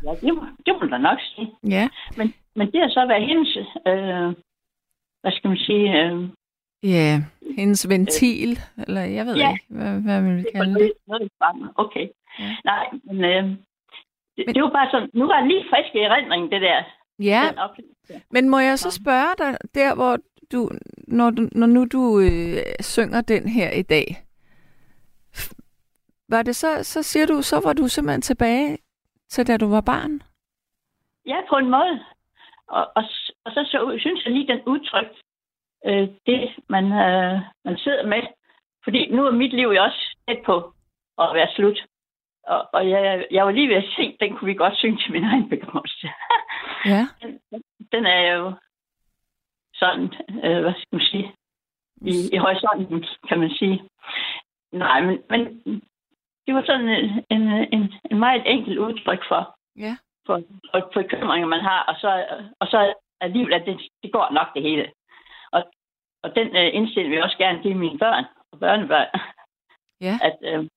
Ja, 0.06 0.12
det, 0.22 0.34
må, 0.36 0.42
det 0.66 0.74
må 0.82 0.88
da 0.88 0.98
nok 0.98 1.20
sige. 1.22 1.48
ja, 1.70 1.88
Men, 2.18 2.34
men 2.56 2.72
det 2.72 2.82
har 2.82 2.90
så 2.90 3.06
været 3.08 3.28
hendes... 3.28 3.58
Øh, 3.88 4.30
hvad 5.22 5.32
skal 5.32 5.48
man 5.48 5.58
sige? 5.58 5.86
Øh, 6.02 6.30
ja, 6.84 7.22
hendes 7.58 7.89
ventil, 7.89 8.60
eller 8.88 9.02
jeg 9.02 9.26
ved 9.26 9.36
Ja. 9.36 9.52
ikke, 9.52 9.65
hvad, 9.69 10.02
hvad 10.02 10.22
man 10.22 10.36
vil 10.38 10.46
kalde 10.56 10.74
det. 10.80 10.91
noget, 11.08 11.30
noget. 11.39 11.72
Okay. 11.76 12.08
Ja. 12.39 12.56
Nej, 12.65 12.86
men 13.04 13.24
øh, 13.24 13.43
det, 13.43 14.43
Men- 14.48 14.56
det 14.56 14.63
var 14.63 14.69
bare 14.69 14.91
sådan, 14.91 15.10
nu 15.13 15.26
var 15.28 15.46
lige 15.46 15.65
frisk 15.69 15.96
i 15.96 16.00
erindringen, 16.00 16.52
det 16.52 16.62
der. 16.62 16.84
Ja, 17.19 17.43
men 18.32 18.50
må 18.50 18.60
jeg 18.60 18.80
så 18.80 18.91
spørge 18.91 19.34
dig, 19.38 19.58
der 19.76 19.96
hvor 19.96 20.17
du, 20.52 20.69
når, 21.08 21.30
du, 21.30 21.50
når 21.52 21.67
nu 21.67 21.86
du 21.86 22.19
øh, 22.19 22.58
synger 22.80 23.22
den 23.22 23.48
her 23.50 23.69
i 23.72 23.82
dag, 23.82 24.17
var 26.30 26.41
det 26.43 26.56
så, 26.56 26.84
så 26.84 27.04
siger 27.04 27.26
du, 27.26 27.41
så 27.41 27.60
var 27.63 27.74
du 27.74 27.88
simpelthen 27.88 28.22
tilbage 28.22 28.78
til 29.30 29.48
da 29.48 29.58
du 29.58 29.67
var 29.69 29.82
barn? 29.82 30.22
Ja, 31.26 31.38
på 31.50 31.56
en 31.56 31.69
måde. 31.69 32.00
Og, 32.67 32.91
og, 32.96 33.04
og 33.46 33.52
så, 33.52 33.63
så 33.72 33.96
synes 34.00 34.26
jeg 34.26 34.34
lige, 34.34 34.48
den 34.48 34.60
udtryk, 34.67 35.08
øh, 35.86 36.08
det 36.26 36.50
man, 36.69 36.86
øh, 36.86 37.41
man 37.65 37.78
sidder 37.78 38.06
med. 38.08 38.22
Fordi 38.84 39.12
nu 39.12 39.26
er 39.26 39.32
mit 39.32 39.54
liv 39.54 39.67
jo 39.67 39.84
også 39.84 40.17
tæt 40.28 40.39
på 40.46 40.74
at 41.17 41.30
være 41.34 41.50
slut. 41.56 41.80
Og, 42.48 42.69
og 42.74 42.89
jeg, 42.89 43.28
jeg 43.32 43.46
var 43.46 43.52
lige 43.52 43.69
ved 43.69 43.76
at 43.76 43.91
se, 43.96 44.17
den 44.19 44.36
kunne 44.36 44.48
vi 44.48 44.54
godt 44.54 44.78
synge 44.78 44.98
til 44.98 45.12
min 45.12 45.24
egen 45.24 45.50
begravelse. 45.50 46.08
Ja, 46.86 47.08
den, 47.22 47.39
den 47.91 48.06
er 48.06 48.34
jo 48.34 48.54
sådan, 49.74 50.13
øh, 50.43 50.62
hvad 50.62 50.74
skal 50.74 50.88
man 50.91 51.02
sige, 51.02 51.36
i, 52.02 52.13
i 52.34 52.38
horisonten, 52.38 53.06
kan 53.30 53.39
man 53.39 53.50
sige. 53.50 53.84
Nej, 54.72 55.02
men, 55.02 55.22
men 55.30 55.41
det 56.48 56.56
var 56.56 56.63
sådan 56.65 56.89
en, 56.89 57.26
en, 57.30 57.41
en, 57.74 57.93
en 58.12 58.19
meget 58.19 58.43
enkel 58.46 58.80
udtryk 58.80 59.24
for, 59.28 59.58
ja, 59.78 59.98
for, 60.26 60.41
for 60.72 61.02
bekymringer, 61.02 61.48
man 61.48 61.60
har, 61.60 61.84
og 61.84 61.96
så, 62.00 62.26
og 62.60 62.67
så 62.67 62.93
alligevel, 63.22 63.54
at 63.54 63.65
det, 63.65 63.82
det 64.04 64.12
går 64.12 64.34
nok 64.34 64.54
det 64.56 64.62
hele. 64.63 64.91
Og, 66.24 66.36
den 66.36 66.48
øh, 66.48 66.70
indstilling 66.78 67.10
vil 67.10 67.16
jeg 67.16 67.24
også 67.24 67.38
gerne 67.38 67.64
give 67.64 67.76
mine 67.76 68.00
børn 68.00 68.26
og 68.52 68.60
børnebørn, 68.60 69.08
ja. 70.02 70.16
at 70.28 70.38
øh, 70.42 70.70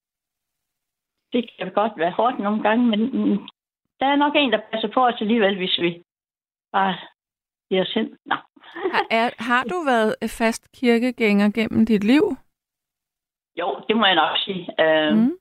det 1.33 1.51
kan 1.59 1.73
godt 1.73 1.93
være 1.97 2.11
hårdt 2.11 2.39
nogle 2.39 2.63
gange, 2.63 2.87
men 2.87 3.01
mm, 3.01 3.39
der 4.01 4.07
er 4.07 4.17
nok 4.17 4.33
en, 4.37 4.53
der 4.53 4.61
passer 4.73 4.89
på 4.95 5.07
os 5.07 5.21
alligevel, 5.21 5.57
hvis 5.57 5.79
vi 5.79 6.03
bare 6.73 6.97
giver 7.69 7.83
os 7.83 7.95
hen. 7.95 8.19
Nå. 8.25 8.37
Har, 8.93 9.05
er, 9.11 9.31
har 9.39 9.65
du 9.65 9.79
været 9.93 10.15
fast 10.39 10.73
kirkegænger 10.73 11.51
gennem 11.55 11.87
dit 11.87 12.05
liv? 12.05 12.25
Jo, 13.61 13.69
det 13.89 13.97
må 13.97 14.07
jeg 14.07 14.15
nok 14.15 14.37
sige. 14.45 14.63
Øh, 14.85 15.13
mm. 15.13 15.21
Mm. 15.21 15.39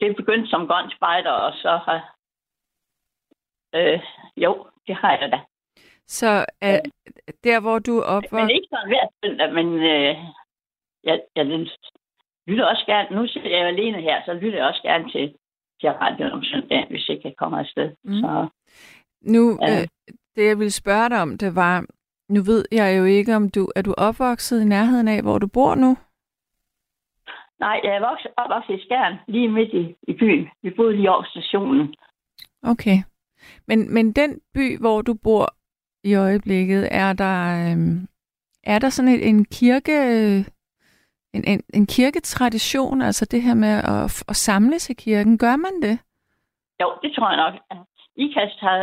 Det 0.00 0.16
begyndte 0.16 0.50
som 0.50 0.66
grøn 0.66 0.90
spejder, 0.96 1.30
og 1.30 1.52
så 1.52 1.76
har... 1.86 2.14
Øh, 3.74 4.00
jo, 4.36 4.66
det 4.86 4.94
har 4.94 5.10
jeg 5.16 5.32
da. 5.32 5.40
Så 6.18 6.44
er, 6.60 6.80
der, 7.44 7.60
hvor 7.60 7.78
du 7.78 7.94
er 7.98 8.06
Men 8.06 8.16
opvokset... 8.16 8.50
ikke 8.56 8.68
sådan 8.70 8.88
hver 8.92 9.06
søndag, 9.24 9.48
men 9.58 9.66
øh, 9.92 10.16
jeg, 11.04 11.16
jeg 11.36 11.44
lytter 12.46 12.64
også 12.72 12.84
gerne... 12.86 13.16
Nu 13.16 13.26
sidder 13.26 13.48
jeg 13.48 13.66
alene 13.66 14.00
her, 14.00 14.22
så 14.24 14.32
lytter 14.32 14.58
jeg 14.58 14.66
også 14.66 14.82
gerne 14.82 15.10
til, 15.12 15.34
til 15.80 15.90
radioen 15.90 16.32
om 16.32 16.42
søndagen, 16.42 16.88
hvis 16.90 17.08
ikke 17.08 17.22
jeg 17.28 17.36
kommer 17.36 17.58
afsted. 17.58 17.90
Mm. 18.04 18.14
Så 18.20 18.48
Nu, 19.20 19.58
Ja. 19.62 19.80
øh, 19.80 19.86
det 20.36 20.44
jeg 20.48 20.58
ville 20.58 20.70
spørge 20.82 21.08
dig 21.08 21.22
om, 21.22 21.38
det 21.38 21.54
var... 21.54 21.84
Nu 22.28 22.42
ved 22.42 22.64
jeg 22.72 22.98
jo 22.98 23.04
ikke, 23.04 23.36
om 23.36 23.50
du... 23.50 23.68
Er 23.76 23.82
du 23.82 23.94
opvokset 23.98 24.62
i 24.62 24.64
nærheden 24.64 25.08
af, 25.08 25.22
hvor 25.22 25.38
du 25.38 25.46
bor 25.46 25.74
nu? 25.74 25.96
nej, 27.60 27.80
jeg 27.84 27.92
er 27.96 28.08
vokset 28.10 28.30
op 28.36 28.50
også 28.50 28.72
i 28.72 28.80
Skjern, 28.84 29.14
lige 29.28 29.48
midt 29.48 29.72
i, 29.72 29.96
i 30.08 30.12
byen. 30.12 30.48
Vi 30.62 30.70
boede 30.70 30.96
lige 30.96 31.10
over 31.10 31.24
stationen. 31.24 31.94
Okay. 32.62 32.98
Men, 33.68 33.94
men 33.94 34.12
den 34.12 34.40
by, 34.54 34.78
hvor 34.80 35.02
du 35.02 35.14
bor 35.14 35.54
i 36.04 36.14
øjeblikket, 36.14 36.88
er 36.90 37.12
der, 37.12 37.70
øhm, 37.72 38.08
er 38.64 38.78
der 38.78 38.88
sådan 38.88 39.12
et, 39.14 39.28
en 39.28 39.44
kirke... 39.44 39.92
øh, 39.92 40.44
En, 41.34 41.44
en, 41.52 41.62
en 41.74 41.86
kirketradition, 41.86 43.02
altså 43.02 43.24
det 43.24 43.42
her 43.42 43.54
med 43.54 43.74
at, 43.94 44.24
at 44.28 44.36
samles 44.36 44.90
i 44.90 44.94
kirken, 44.94 45.38
gør 45.38 45.56
man 45.56 45.82
det? 45.82 45.98
Jo, 46.80 46.88
det 47.02 47.10
tror 47.14 47.28
jeg 47.30 47.40
nok. 47.44 47.54
IKAST 48.16 48.58
har, 48.60 48.78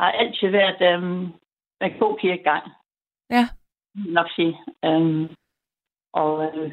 har 0.00 0.10
altid 0.10 0.48
været 0.48 0.80
øhm, 0.94 1.22
en 1.80 1.98
god 2.00 2.18
kirkegang. 2.18 2.64
Ja. 3.30 3.44
nok 3.94 4.26
sige. 4.36 4.54
Øhm, 4.84 5.28
og 6.12 6.32
øh, 6.44 6.72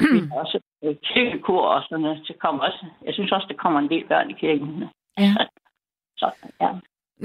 også 0.42 0.60
øh, 0.84 0.96
kirkekor 1.02 1.66
og 1.68 1.82
sådan 1.82 2.02
noget. 2.02 2.24
Det 2.28 2.38
kommer 2.38 2.64
også, 2.64 2.86
jeg 3.04 3.14
synes 3.14 3.32
også, 3.32 3.46
der 3.50 3.62
kommer 3.62 3.80
en 3.80 3.90
del 3.90 4.06
børn 4.08 4.30
i 4.30 4.34
kirken. 4.34 4.84
Ja. 5.18 5.32
Så, 6.20 6.26
ja. 6.60 6.70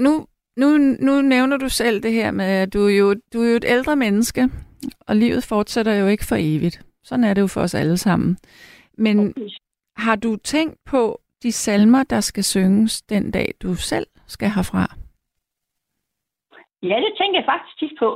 Nu, 0.04 0.26
nu, 0.56 0.66
nu 0.78 1.20
nævner 1.20 1.56
du 1.56 1.68
selv 1.68 2.02
det 2.02 2.12
her 2.12 2.30
med, 2.30 2.44
at 2.44 2.74
du 2.74 2.78
er, 2.86 2.96
jo, 2.98 3.14
du 3.32 3.42
er 3.42 3.50
jo 3.50 3.56
et 3.56 3.64
ældre 3.68 3.96
menneske, 3.96 4.48
og 5.08 5.16
livet 5.16 5.44
fortsætter 5.44 5.94
jo 5.94 6.06
ikke 6.06 6.24
for 6.24 6.36
evigt. 6.38 6.80
Sådan 7.04 7.24
er 7.24 7.34
det 7.34 7.40
jo 7.40 7.46
for 7.46 7.60
os 7.60 7.74
alle 7.74 7.96
sammen. 7.96 8.36
Men 8.98 9.34
har 9.96 10.16
du 10.16 10.36
tænkt 10.36 10.76
på 10.86 11.20
de 11.42 11.52
salmer, 11.52 12.02
der 12.04 12.20
skal 12.20 12.44
synges 12.44 13.02
den 13.02 13.30
dag, 13.30 13.54
du 13.62 13.74
selv 13.74 14.06
skal 14.26 14.48
herfra? 14.48 14.96
ja, 16.82 16.96
det 17.04 17.12
tænker 17.18 17.38
jeg 17.38 17.50
faktisk 17.52 17.78
tit 17.78 17.98
på. 17.98 18.10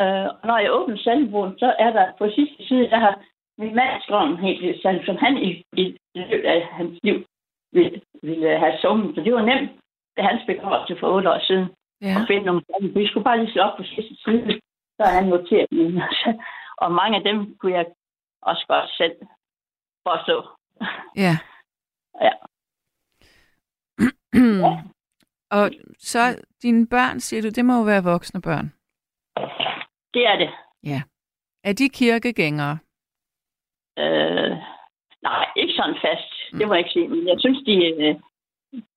Øh, 0.00 0.28
når 0.48 0.58
jeg 0.58 0.72
åbner 0.72 0.96
salmebogen, 0.96 1.58
så 1.58 1.74
er 1.78 1.90
der 1.92 2.06
på 2.18 2.24
sidste 2.30 2.66
side, 2.68 2.90
der 2.90 2.98
har 2.98 3.14
min 3.58 3.74
mand 3.74 4.02
skrevet 4.02 4.30
en 4.30 4.44
helt 4.46 4.60
lille 4.60 4.82
salme, 4.82 5.04
som 5.04 5.16
han 5.16 5.36
i, 5.36 5.64
i 5.72 5.84
løbet 6.14 6.48
af 6.48 6.66
hans 6.78 6.98
liv 7.02 7.24
ville, 7.72 8.00
ville 8.22 8.58
have 8.58 8.78
sunget. 8.78 9.14
Så 9.14 9.20
det 9.20 9.34
var 9.34 9.42
nemt, 9.42 9.70
da 10.16 10.22
hans 10.22 10.42
begravelse 10.46 10.96
for 11.00 11.08
otte 11.14 11.30
år 11.30 11.40
siden. 11.46 11.68
Ja. 12.00 12.14
og 12.20 12.26
finde 12.26 12.46
nogle 12.46 12.62
salmer. 12.66 13.00
Vi 13.00 13.06
skulle 13.06 13.24
bare 13.24 13.38
lige 13.38 13.52
slå 13.52 13.62
op 13.62 13.76
på 13.76 13.84
sidste 13.84 14.14
side, 14.24 14.60
så 14.96 15.04
han 15.04 15.24
noteret 15.24 15.70
dem. 15.70 16.00
og 16.82 16.92
mange 16.92 17.16
af 17.18 17.24
dem 17.24 17.56
kunne 17.58 17.72
jeg 17.72 17.86
også 18.42 18.64
godt 18.68 18.90
selv 18.90 19.16
forstå. 20.08 20.36
Ja. 21.24 21.34
Ja. 22.20 22.32
og 25.50 25.70
så 25.98 26.44
dine 26.62 26.86
børn, 26.86 27.20
siger 27.20 27.42
du, 27.42 27.48
det 27.48 27.64
må 27.64 27.72
jo 27.76 27.82
være 27.82 28.04
voksne 28.04 28.40
børn. 28.42 28.72
Det 30.14 30.26
er 30.26 30.36
det. 30.36 30.50
Er 31.68 31.72
de 31.72 31.88
kirkegængere? 31.88 32.78
Øh, 33.98 34.56
nej, 35.22 35.44
ikke 35.56 35.74
sådan 35.76 35.98
fast. 36.06 36.30
Det 36.58 36.68
må 36.68 36.74
jeg 36.74 36.78
ikke 36.78 36.90
sige. 36.92 37.08
Men 37.08 37.28
jeg 37.28 37.36
synes, 37.38 37.58
de, 37.66 37.74
øh, 37.86 38.14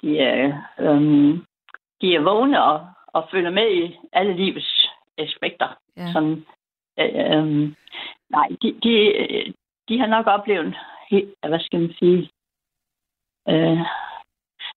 de, 0.01 0.19
er, 0.19 0.61
øhm, 0.79 1.45
de 2.01 2.15
er 2.15 2.21
vågne 2.21 2.63
og, 2.63 2.87
og 3.07 3.27
følger 3.31 3.49
med 3.49 3.71
i 3.71 3.97
alle 4.13 4.33
livets 4.33 4.89
aspekter. 5.17 5.77
Ja. 5.97 6.11
Sådan, 6.13 6.45
øh, 6.99 7.11
øh, 7.15 7.73
nej, 8.29 8.47
de, 8.61 8.79
de, 8.83 8.93
øh, 9.21 9.53
de 9.89 9.99
har 9.99 10.07
nok 10.07 10.27
oplevet, 10.27 10.77
helt, 11.09 11.29
hvad 11.47 11.59
skal 11.59 11.79
man 11.79 11.93
sige, 11.99 12.29
øh, 13.49 13.79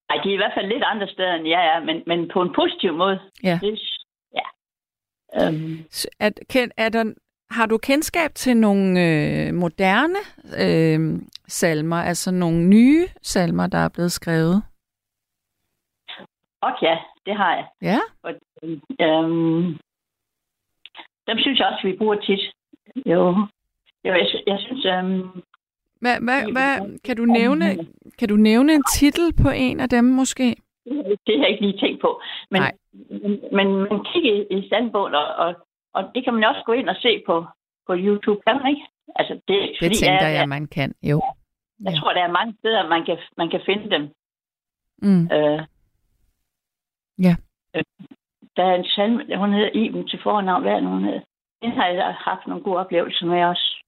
nej, 0.09 0.17
de 0.23 0.29
er 0.29 0.33
i 0.33 0.41
hvert 0.41 0.53
fald 0.55 0.67
lidt 0.67 0.83
andre 0.83 1.07
steder, 1.07 1.33
end 1.33 1.47
jeg 1.47 1.65
er, 1.75 1.79
men, 1.79 2.03
men 2.07 2.29
på 2.33 2.41
en 2.41 2.53
positiv 2.55 2.93
måde. 2.93 3.19
Ja. 3.43 3.59
Det, 3.61 3.79
ja. 4.33 4.47
At, 6.19 6.39
Ken, 6.49 6.71
er 6.77 6.89
der, 6.89 7.13
har 7.51 7.65
du 7.65 7.77
kendskab 7.77 8.31
til 8.35 8.57
nogle 8.57 8.89
øh, 9.05 9.53
moderne 9.53 10.19
øh, 10.65 11.21
salmer, 11.47 11.95
altså 11.95 12.31
nogle 12.31 12.67
nye 12.67 13.07
salmer, 13.21 13.67
der 13.67 13.77
er 13.77 13.89
blevet 13.89 14.11
skrevet? 14.11 14.63
Og 16.61 16.71
ja, 16.81 16.97
det 17.25 17.35
har 17.35 17.55
jeg. 17.55 17.67
Ja. 17.81 17.99
Og, 18.23 18.31
øhm, 19.01 19.77
dem 21.27 21.37
synes 21.39 21.59
jeg 21.59 21.67
også, 21.67 21.87
vi 21.87 21.97
bruger 21.97 22.15
tit. 22.15 22.39
Jo, 23.05 23.21
jo 24.05 24.13
jeg, 24.13 24.27
jeg 24.47 24.59
synes... 24.59 24.85
Øhm, 24.85 25.41
Hvad, 26.01 26.17
hvad, 26.21 26.51
hvad, 26.51 26.99
kan, 27.05 27.17
du 27.17 27.25
nævne, 27.25 27.65
kan 28.19 28.29
du 28.29 28.35
nævne 28.35 28.73
en 28.73 28.83
titel 28.93 29.33
på 29.43 29.49
en 29.49 29.79
af 29.79 29.89
dem 29.89 30.03
måske? 30.03 30.55
det 31.27 31.33
har 31.37 31.43
jeg 31.45 31.49
ikke 31.49 31.65
lige 31.65 31.79
tænkt 31.79 32.01
på. 32.01 32.21
Men, 32.51 32.61
Nej. 32.61 32.71
men, 32.93 33.39
men 33.51 33.67
man 33.77 34.05
kigger 34.13 34.33
i, 34.33 34.57
i 34.57 34.69
og, 34.93 35.27
og, 35.37 35.55
og 35.93 36.03
det 36.15 36.23
kan 36.23 36.33
man 36.33 36.43
også 36.43 36.61
gå 36.65 36.71
ind 36.73 36.89
og 36.89 36.95
se 36.95 37.23
på, 37.25 37.45
på 37.87 37.93
YouTube, 37.97 38.41
kan 38.47 38.55
man 38.57 38.67
ikke? 38.69 38.85
Altså, 39.15 39.33
det, 39.33 39.57
Det 39.61 39.75
fordi 39.81 39.95
tænker 39.95 40.27
jeg, 40.27 40.35
jeg, 40.35 40.49
man 40.49 40.67
kan. 40.67 40.93
Jo. 41.03 41.21
jeg 41.83 41.93
Ja. 41.93 41.99
tror, 41.99 42.13
der 42.13 42.21
er 42.23 42.31
mange 42.31 42.55
steder, 42.59 42.89
man 42.89 43.05
kan, 43.05 43.17
man 43.37 43.49
kan 43.49 43.61
finde 43.65 43.89
dem. 43.89 44.03
Mm. 45.01 45.23
Øh, 45.35 45.61
Ja. 47.19 47.35
Øh, 47.75 47.83
der 48.57 48.63
er 48.63 48.75
en 48.75 48.85
salme, 48.85 49.37
hun 49.37 49.53
hedder 49.53 49.69
Iben 49.73 50.07
til 50.07 50.19
fornavn, 50.23 50.61
hvad 50.61 50.81
hun 50.81 51.03
hedder? 51.03 51.21
Den 51.61 51.71
har 51.71 51.87
jeg 51.87 52.15
haft 52.19 52.47
nogle 52.47 52.63
gode 52.63 52.77
oplevelser 52.77 53.25
med 53.25 53.43
også. 53.43 53.83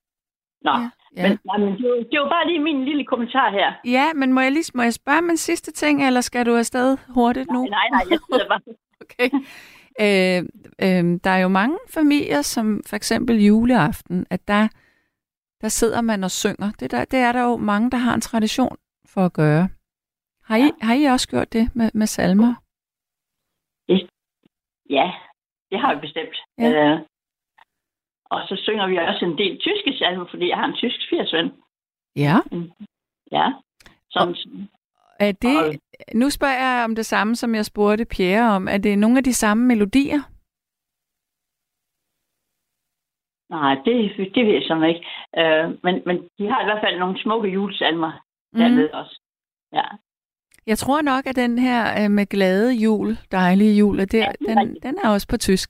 Nå, 0.61 0.71
Ja, 0.71 1.21
ja. 1.21 1.29
Men, 1.29 1.39
nej, 1.45 1.57
men 1.57 1.77
det, 1.77 1.89
var, 1.89 1.95
det 2.11 2.19
var 2.19 2.29
bare 2.29 2.47
lige 2.47 2.59
min 2.59 2.85
lille 2.85 3.05
kommentar 3.05 3.51
her. 3.51 3.73
Ja, 3.85 4.13
men 4.13 4.33
må 4.33 4.41
jeg 4.41 4.51
lige 4.51 4.71
må 4.75 4.81
jeg 4.83 4.93
spørge 4.93 5.17
om 5.17 5.29
en 5.29 5.37
sidste 5.37 5.71
ting, 5.71 6.07
eller 6.07 6.21
skal 6.21 6.45
du 6.45 6.55
afsted 6.55 6.97
hurtigt 7.09 7.51
nu? 7.51 7.65
Nej, 7.65 7.69
nej, 7.69 8.03
nej, 8.03 8.11
jeg 8.11 8.19
sidder 8.29 8.47
bare... 8.47 8.61
Okay. 9.05 9.29
Øh, 9.99 10.39
øh, 10.81 11.19
der 11.23 11.29
er 11.29 11.37
jo 11.37 11.47
mange 11.47 11.77
familier, 11.89 12.41
som 12.41 12.81
for 12.85 12.95
eksempel 12.95 13.43
juleaften, 13.45 14.25
at 14.29 14.47
der, 14.47 14.67
der 15.61 15.67
sidder 15.67 16.01
man 16.01 16.23
og 16.23 16.31
synger. 16.31 16.71
Det, 16.79 16.91
der, 16.91 17.05
det 17.05 17.19
er 17.19 17.31
der 17.31 17.43
jo 17.43 17.57
mange, 17.57 17.91
der 17.91 17.97
har 17.97 18.13
en 18.13 18.21
tradition 18.21 18.77
for 19.05 19.25
at 19.25 19.33
gøre. 19.33 19.69
Har 20.43 20.57
I, 20.57 20.61
ja. 20.61 20.71
har 20.81 20.93
I 20.93 21.03
også 21.03 21.27
gjort 21.27 21.53
det 21.53 21.69
med, 21.75 21.89
med 21.93 22.07
salmer? 22.07 22.53
Ja, 24.89 25.13
det 25.71 25.79
har 25.79 25.95
vi 25.95 26.01
bestemt. 26.01 26.35
Ja. 26.57 26.69
Øh, 26.71 26.99
og 28.25 28.41
så 28.47 28.55
synger 28.63 28.87
vi 28.87 28.97
også 28.97 29.25
en 29.25 29.37
del 29.37 29.59
tyske 29.59 29.97
salmer, 29.97 30.25
fordi 30.29 30.49
jeg 30.49 30.57
har 30.57 30.65
en 30.65 30.75
tysk 30.75 30.99
firsven. 31.09 31.53
Ja. 32.15 32.35
Ja. 33.31 33.53
Sådan, 34.09 34.35
Er 35.19 35.31
det, 35.31 35.79
nu 36.13 36.29
spørger 36.29 36.53
jeg 36.53 36.85
om 36.85 36.95
det 36.95 37.05
samme, 37.05 37.35
som 37.35 37.55
jeg 37.55 37.65
spurgte 37.65 38.05
Pierre 38.05 38.55
om. 38.55 38.67
Er 38.67 38.77
det 38.77 38.99
nogle 38.99 39.17
af 39.17 39.23
de 39.23 39.33
samme 39.33 39.65
melodier? 39.65 40.21
nej, 43.49 43.75
det, 43.85 43.95
det 44.35 44.45
ved 44.45 44.53
jeg 44.53 44.63
sådan 44.67 44.89
ikke. 44.89 45.05
Øh, 45.37 45.67
men, 45.83 46.03
men 46.05 46.17
de 46.37 46.49
har 46.51 46.61
i 46.61 46.65
hvert 46.65 46.83
fald 46.83 46.99
nogle 46.99 47.21
smukke 47.21 47.49
julesalmer 47.49 48.11
dernede 48.53 48.89
også. 48.93 49.21
Ja. 49.73 49.85
Jeg 50.67 50.77
tror 50.77 51.01
nok, 51.01 51.25
at 51.27 51.35
den 51.35 51.59
her 51.59 52.03
øh, 52.03 52.11
med 52.11 52.25
glade 52.25 52.73
jul, 52.73 53.17
dejlige 53.31 53.77
jul, 53.77 53.99
at 53.99 54.11
det, 54.11 54.17
Ja, 54.19 54.31
det 54.39 54.49
er 54.49 54.55
den, 54.55 54.77
den 54.83 54.97
er 55.03 55.09
også 55.09 55.27
på 55.27 55.37
tysk. 55.37 55.69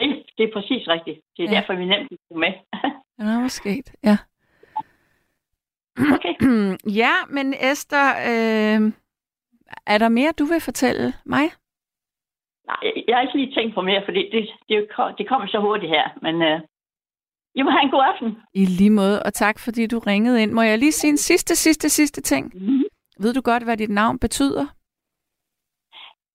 Det, 0.00 0.24
det 0.38 0.44
er 0.44 0.52
præcis 0.52 0.88
rigtigt. 0.88 1.20
Det 1.36 1.44
er 1.44 1.48
Ja. 1.48 1.54
ja. 1.54 1.60
derfor, 1.60 1.74
vi 1.74 1.84
nemt 1.84 2.08
kan 2.08 2.38
med. 2.40 2.52
Er 3.18 3.42
også 3.44 3.56
sket, 3.56 3.92
ja. 4.04 4.16
okay. 6.14 6.34
ja, 7.02 7.12
men 7.30 7.54
Esther, 7.70 8.08
øh, 8.32 8.92
er 9.86 9.98
der 9.98 10.08
mere, 10.08 10.32
du 10.38 10.44
vil 10.44 10.60
fortælle 10.60 11.12
mig? 11.26 11.44
Nej, 12.66 12.92
jeg 13.08 13.16
har 13.16 13.22
ikke 13.22 13.36
lige 13.38 13.54
tænkt 13.54 13.74
på 13.74 13.82
mere, 13.82 14.02
fordi 14.04 14.30
det, 14.32 14.48
det, 14.68 14.88
det 15.18 15.28
kommer 15.28 15.46
så 15.48 15.60
hurtigt 15.60 15.90
her. 15.90 16.04
Men 16.22 16.42
øh, 16.42 16.60
I 17.54 17.62
må 17.62 17.70
have 17.70 17.82
en 17.84 17.90
god 17.90 18.04
aften. 18.12 18.36
I 18.54 18.64
lige 18.64 18.90
måde, 18.90 19.22
og 19.22 19.34
tak 19.34 19.58
fordi 19.58 19.86
du 19.86 19.98
ringede 19.98 20.42
ind. 20.42 20.52
Må 20.52 20.62
jeg 20.62 20.78
lige 20.78 20.92
sige 20.92 21.10
en 21.10 21.16
sidste, 21.16 21.56
sidste, 21.56 21.88
sidste 21.88 22.20
ting? 22.20 22.52
Mm-hmm. 22.54 22.82
Ved 23.20 23.34
du 23.34 23.40
godt, 23.40 23.62
hvad 23.62 23.76
dit 23.76 23.90
navn 23.90 24.18
betyder? 24.18 24.66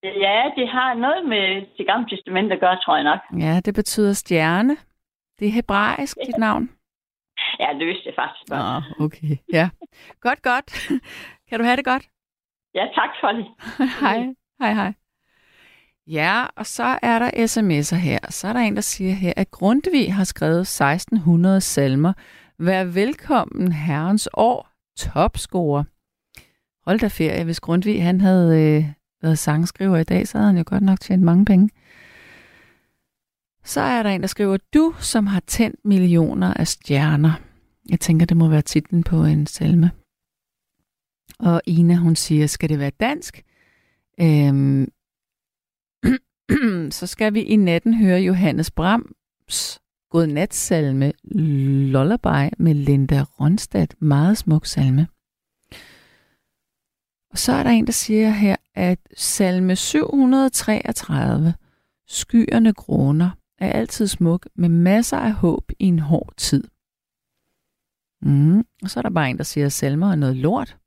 Ja, 0.04 0.52
det 0.58 0.68
har 0.68 0.94
noget 0.94 1.30
med 1.30 1.66
det 1.78 1.86
gamle 1.88 2.10
testament 2.10 2.52
at 2.52 2.60
gøre, 2.60 2.78
tror 2.84 2.96
jeg 2.96 3.04
nok. 3.04 3.20
Ja, 3.42 3.60
det 3.66 3.74
betyder 3.76 4.14
stjerne. 4.14 4.78
Det 5.40 5.48
er 5.48 5.52
hebraisk, 5.52 6.18
dit 6.26 6.38
navn. 6.38 6.70
Ja, 7.60 7.68
det 7.80 7.88
vidste 7.88 8.04
jeg 8.06 8.14
faktisk 8.16 8.50
godt. 8.50 8.60
Nå, 9.00 9.06
okay. 9.06 9.38
Ja. 9.54 9.70
Godt, 10.22 10.42
godt. 10.42 10.90
Kan 11.50 11.60
du 11.60 11.66
have 11.66 11.78
det 11.78 11.86
godt? 11.86 12.04
Ja, 12.74 12.86
tak 12.96 13.10
for 13.22 13.28
det. 13.28 13.46
hej. 14.02 14.18
Hej, 14.60 14.74
hej. 14.74 14.94
Ja, 16.08 16.46
og 16.56 16.66
så 16.66 17.00
er 17.02 17.20
der 17.20 17.30
sms'er 17.30 17.96
her. 17.96 18.20
Så 18.30 18.48
er 18.48 18.54
der 18.54 18.60
en, 18.60 18.76
der 18.76 18.82
siger 18.82 19.14
her, 19.14 19.34
at 19.38 19.52
Grundtvig 19.52 20.14
har 20.14 20.24
skrevet 20.24 20.62
1600 20.62 21.62
salmer. 21.62 22.14
Vær 22.60 22.84
velkommen 22.84 23.72
herrens 23.72 24.30
år. 24.34 24.70
Topscorer. 24.98 25.84
Hold 26.86 27.00
da 27.00 27.08
ferie. 27.08 27.44
Hvis 27.44 27.60
Grundtvig 27.60 28.04
han 28.04 28.22
havde 28.22 28.62
øh, 28.62 28.86
været 29.22 29.40
sangskriver 29.40 29.98
i 29.98 30.04
dag, 30.04 30.28
så 30.28 30.38
havde 30.38 30.48
han 30.48 30.58
jo 30.58 30.64
godt 30.68 30.84
nok 30.84 31.00
tjent 31.00 31.24
mange 31.24 31.46
penge. 31.46 31.70
Så 33.64 33.82
er 33.82 34.04
der 34.04 34.10
en, 34.10 34.22
der 34.22 34.28
skriver, 34.28 34.58
du 34.74 34.94
som 35.00 35.28
har 35.28 35.40
tændt 35.40 35.86
millioner 35.86 36.54
af 36.54 36.68
stjerner. 36.68 37.34
Jeg 37.90 38.00
tænker, 38.00 38.26
det 38.26 38.38
må 38.38 38.48
være 38.50 38.62
titlen 38.62 39.04
på 39.04 39.24
en 39.24 39.48
salme. 39.48 39.92
Og 41.40 41.62
Ina, 41.66 41.96
hun 41.96 42.16
siger, 42.16 42.48
skal 42.48 42.70
det 42.70 42.80
være 42.80 42.92
dansk? 43.00 43.44
Øhm, 44.22 44.88
så 46.98 47.08
skal 47.08 47.34
vi 47.34 47.42
i 47.42 47.56
natten 47.56 47.94
høre 47.94 48.20
Johannes 48.20 48.72
Brahms 48.72 49.80
Godnatsalme 50.10 51.14
Lullaby 51.92 52.54
med 52.58 52.74
Linda 52.74 53.24
Ronstadt. 53.40 53.96
Meget 54.02 54.38
smuk 54.38 54.66
salme. 54.66 55.08
Og 57.32 57.38
så 57.38 57.52
er 57.52 57.64
der 57.64 57.70
en, 57.70 57.86
der 57.86 57.92
siger 57.92 58.30
her, 58.30 58.56
at 58.76 59.00
salme 59.18 59.76
733, 59.76 61.54
Skyerne 62.08 62.74
gråner, 62.74 63.30
er 63.58 63.72
altid 63.72 64.08
smuk 64.08 64.48
med 64.56 64.70
masser 64.70 65.18
af 65.18 65.34
håb 65.34 65.72
i 65.80 65.86
en 65.86 66.00
hård 66.00 66.34
tid. 66.38 66.64
Mm. 68.22 68.60
Og 68.84 68.90
så 68.90 69.00
er 69.00 69.02
der 69.02 69.10
bare 69.10 69.30
en, 69.30 69.38
der 69.38 69.44
siger, 69.44 69.66
at 69.66 69.74
salmer 69.74 70.12
er 70.12 70.16
noget 70.16 70.36
lort. 70.36 70.78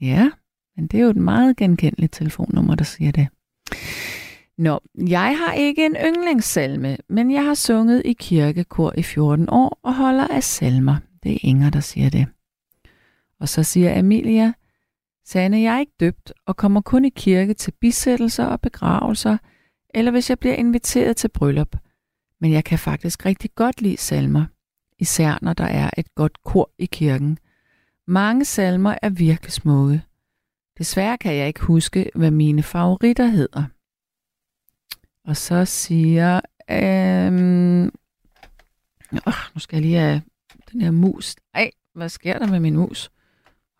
Ja, 0.00 0.30
men 0.76 0.86
det 0.86 1.00
er 1.00 1.04
jo 1.04 1.10
et 1.10 1.16
meget 1.16 1.56
genkendeligt 1.56 2.12
telefonnummer, 2.12 2.74
der 2.74 2.84
siger 2.84 3.12
det. 3.12 3.28
Nå, 4.58 4.80
jeg 5.08 5.38
har 5.38 5.52
ikke 5.52 5.86
en 5.86 5.96
yndlingssalme, 6.06 6.96
men 7.08 7.30
jeg 7.30 7.44
har 7.44 7.54
sunget 7.54 8.02
i 8.04 8.12
kirkekor 8.12 8.92
i 8.98 9.02
14 9.02 9.50
år 9.50 9.78
og 9.82 9.94
holder 9.94 10.28
af 10.28 10.44
salmer. 10.44 10.96
Det 11.22 11.32
er 11.32 11.38
Inger, 11.42 11.70
der 11.70 11.80
siger 11.80 12.10
det. 12.10 12.26
Og 13.40 13.48
så 13.48 13.62
siger 13.62 13.98
Amelia, 13.98 14.52
Sande, 15.30 15.62
jeg 15.62 15.74
er 15.74 15.80
ikke 15.80 15.96
døbt 16.00 16.32
og 16.46 16.56
kommer 16.56 16.80
kun 16.80 17.04
i 17.04 17.08
kirke 17.08 17.54
til 17.54 17.72
bisættelser 17.80 18.46
og 18.46 18.60
begravelser, 18.60 19.38
eller 19.94 20.10
hvis 20.10 20.30
jeg 20.30 20.38
bliver 20.38 20.54
inviteret 20.54 21.16
til 21.16 21.28
bryllup. 21.28 21.76
Men 22.40 22.52
jeg 22.52 22.64
kan 22.64 22.78
faktisk 22.78 23.26
rigtig 23.26 23.50
godt 23.54 23.82
lide 23.82 23.96
salmer, 23.96 24.46
især 24.98 25.38
når 25.42 25.52
der 25.52 25.64
er 25.64 25.90
et 25.98 26.14
godt 26.14 26.42
kor 26.44 26.70
i 26.78 26.86
kirken. 26.86 27.38
Mange 28.06 28.44
salmer 28.44 28.94
er 29.02 29.08
virkelig 29.10 29.52
smukke. 29.52 30.02
Desværre 30.78 31.18
kan 31.18 31.36
jeg 31.36 31.46
ikke 31.46 31.62
huske, 31.62 32.10
hvad 32.14 32.30
mine 32.30 32.62
favoritter 32.62 33.26
hedder. 33.26 33.64
Og 35.24 35.36
så 35.36 35.64
siger... 35.64 36.40
Øhm, 36.70 37.84
øh, 37.84 39.32
nu 39.54 39.58
skal 39.58 39.76
jeg 39.76 39.82
lige 39.82 39.98
have 39.98 40.22
den 40.72 40.80
her 40.80 40.90
mus. 40.90 41.36
Ej, 41.54 41.70
hvad 41.94 42.08
sker 42.08 42.38
der 42.38 42.46
med 42.46 42.60
min 42.60 42.76
mus? 42.76 43.10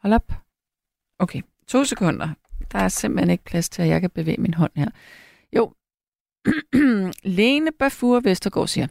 Hold 0.03 0.13
op. 0.13 0.48
Okay, 1.19 1.41
to 1.67 1.85
sekunder. 1.85 2.29
Der 2.73 2.79
er 2.79 2.89
simpelthen 2.89 3.31
ikke 3.31 3.45
plads 3.45 3.69
til, 3.69 3.83
at 3.83 3.89
jeg 3.89 4.01
kan 4.01 4.11
bevæge 4.11 4.41
min 4.41 4.55
hånd 4.55 4.73
her. 4.77 4.89
Jo. 5.57 5.73
Lene 7.39 7.73
Bafur 7.79 8.21
Vestergaard 8.21 8.69
siger, 8.69 8.87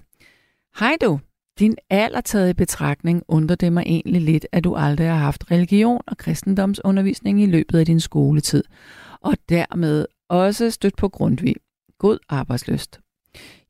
Hej 0.79 0.97
du, 1.01 1.19
din 1.59 1.77
alder 1.89 2.21
taget 2.21 2.49
i 2.49 2.53
betragtning 2.53 3.23
undrer 3.27 3.55
det 3.55 3.73
mig 3.73 3.83
egentlig 3.85 4.21
lidt, 4.21 4.47
at 4.51 4.63
du 4.63 4.75
aldrig 4.75 5.07
har 5.07 5.17
haft 5.17 5.51
religion 5.51 6.01
og 6.07 6.17
kristendomsundervisning 6.17 7.43
i 7.43 7.45
løbet 7.45 7.79
af 7.79 7.85
din 7.85 7.99
skoletid, 7.99 8.63
og 9.21 9.37
dermed 9.49 10.05
også 10.29 10.71
stødt 10.71 10.97
på 10.97 11.09
Grundtvig. 11.09 11.55
God 11.97 12.17
arbejdsløst. 12.29 12.99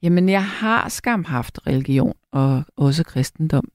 Jamen, 0.01 0.29
jeg 0.29 0.45
har 0.45 0.89
skam 0.89 1.23
haft 1.23 1.67
religion 1.67 2.13
og 2.31 2.63
også 2.75 3.03
kristendom, 3.03 3.71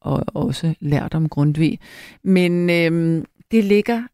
og 0.00 0.24
også 0.26 0.74
lært 0.80 1.14
om 1.14 1.28
Grundtvig. 1.28 1.78
Men 2.22 2.70
øhm, 2.70 3.24
det 3.50 3.64
ligger 3.64 4.06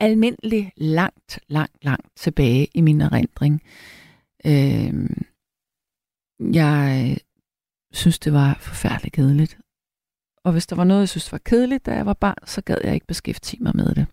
ualmindeligt 0.00 0.70
langt, 0.76 1.40
langt, 1.48 1.84
langt 1.84 2.16
tilbage 2.16 2.68
i 2.74 2.80
min 2.80 3.00
erindring. 3.00 3.62
Øh, 4.46 5.10
jeg 6.54 7.16
synes, 7.92 8.18
det 8.18 8.32
var 8.32 8.54
forfærdeligt 8.54 9.14
kedeligt. 9.14 9.58
Og 10.44 10.52
hvis 10.52 10.66
der 10.66 10.76
var 10.76 10.84
noget, 10.84 11.00
jeg 11.00 11.08
synes 11.08 11.32
var 11.32 11.38
kedeligt, 11.38 11.86
da 11.86 11.94
jeg 11.94 12.06
var 12.06 12.14
barn, 12.14 12.46
så 12.46 12.62
gad 12.62 12.76
jeg 12.84 12.94
ikke 12.94 13.06
beskæftige 13.06 13.62
mig 13.62 13.76
med 13.76 13.94
det. 13.94 14.06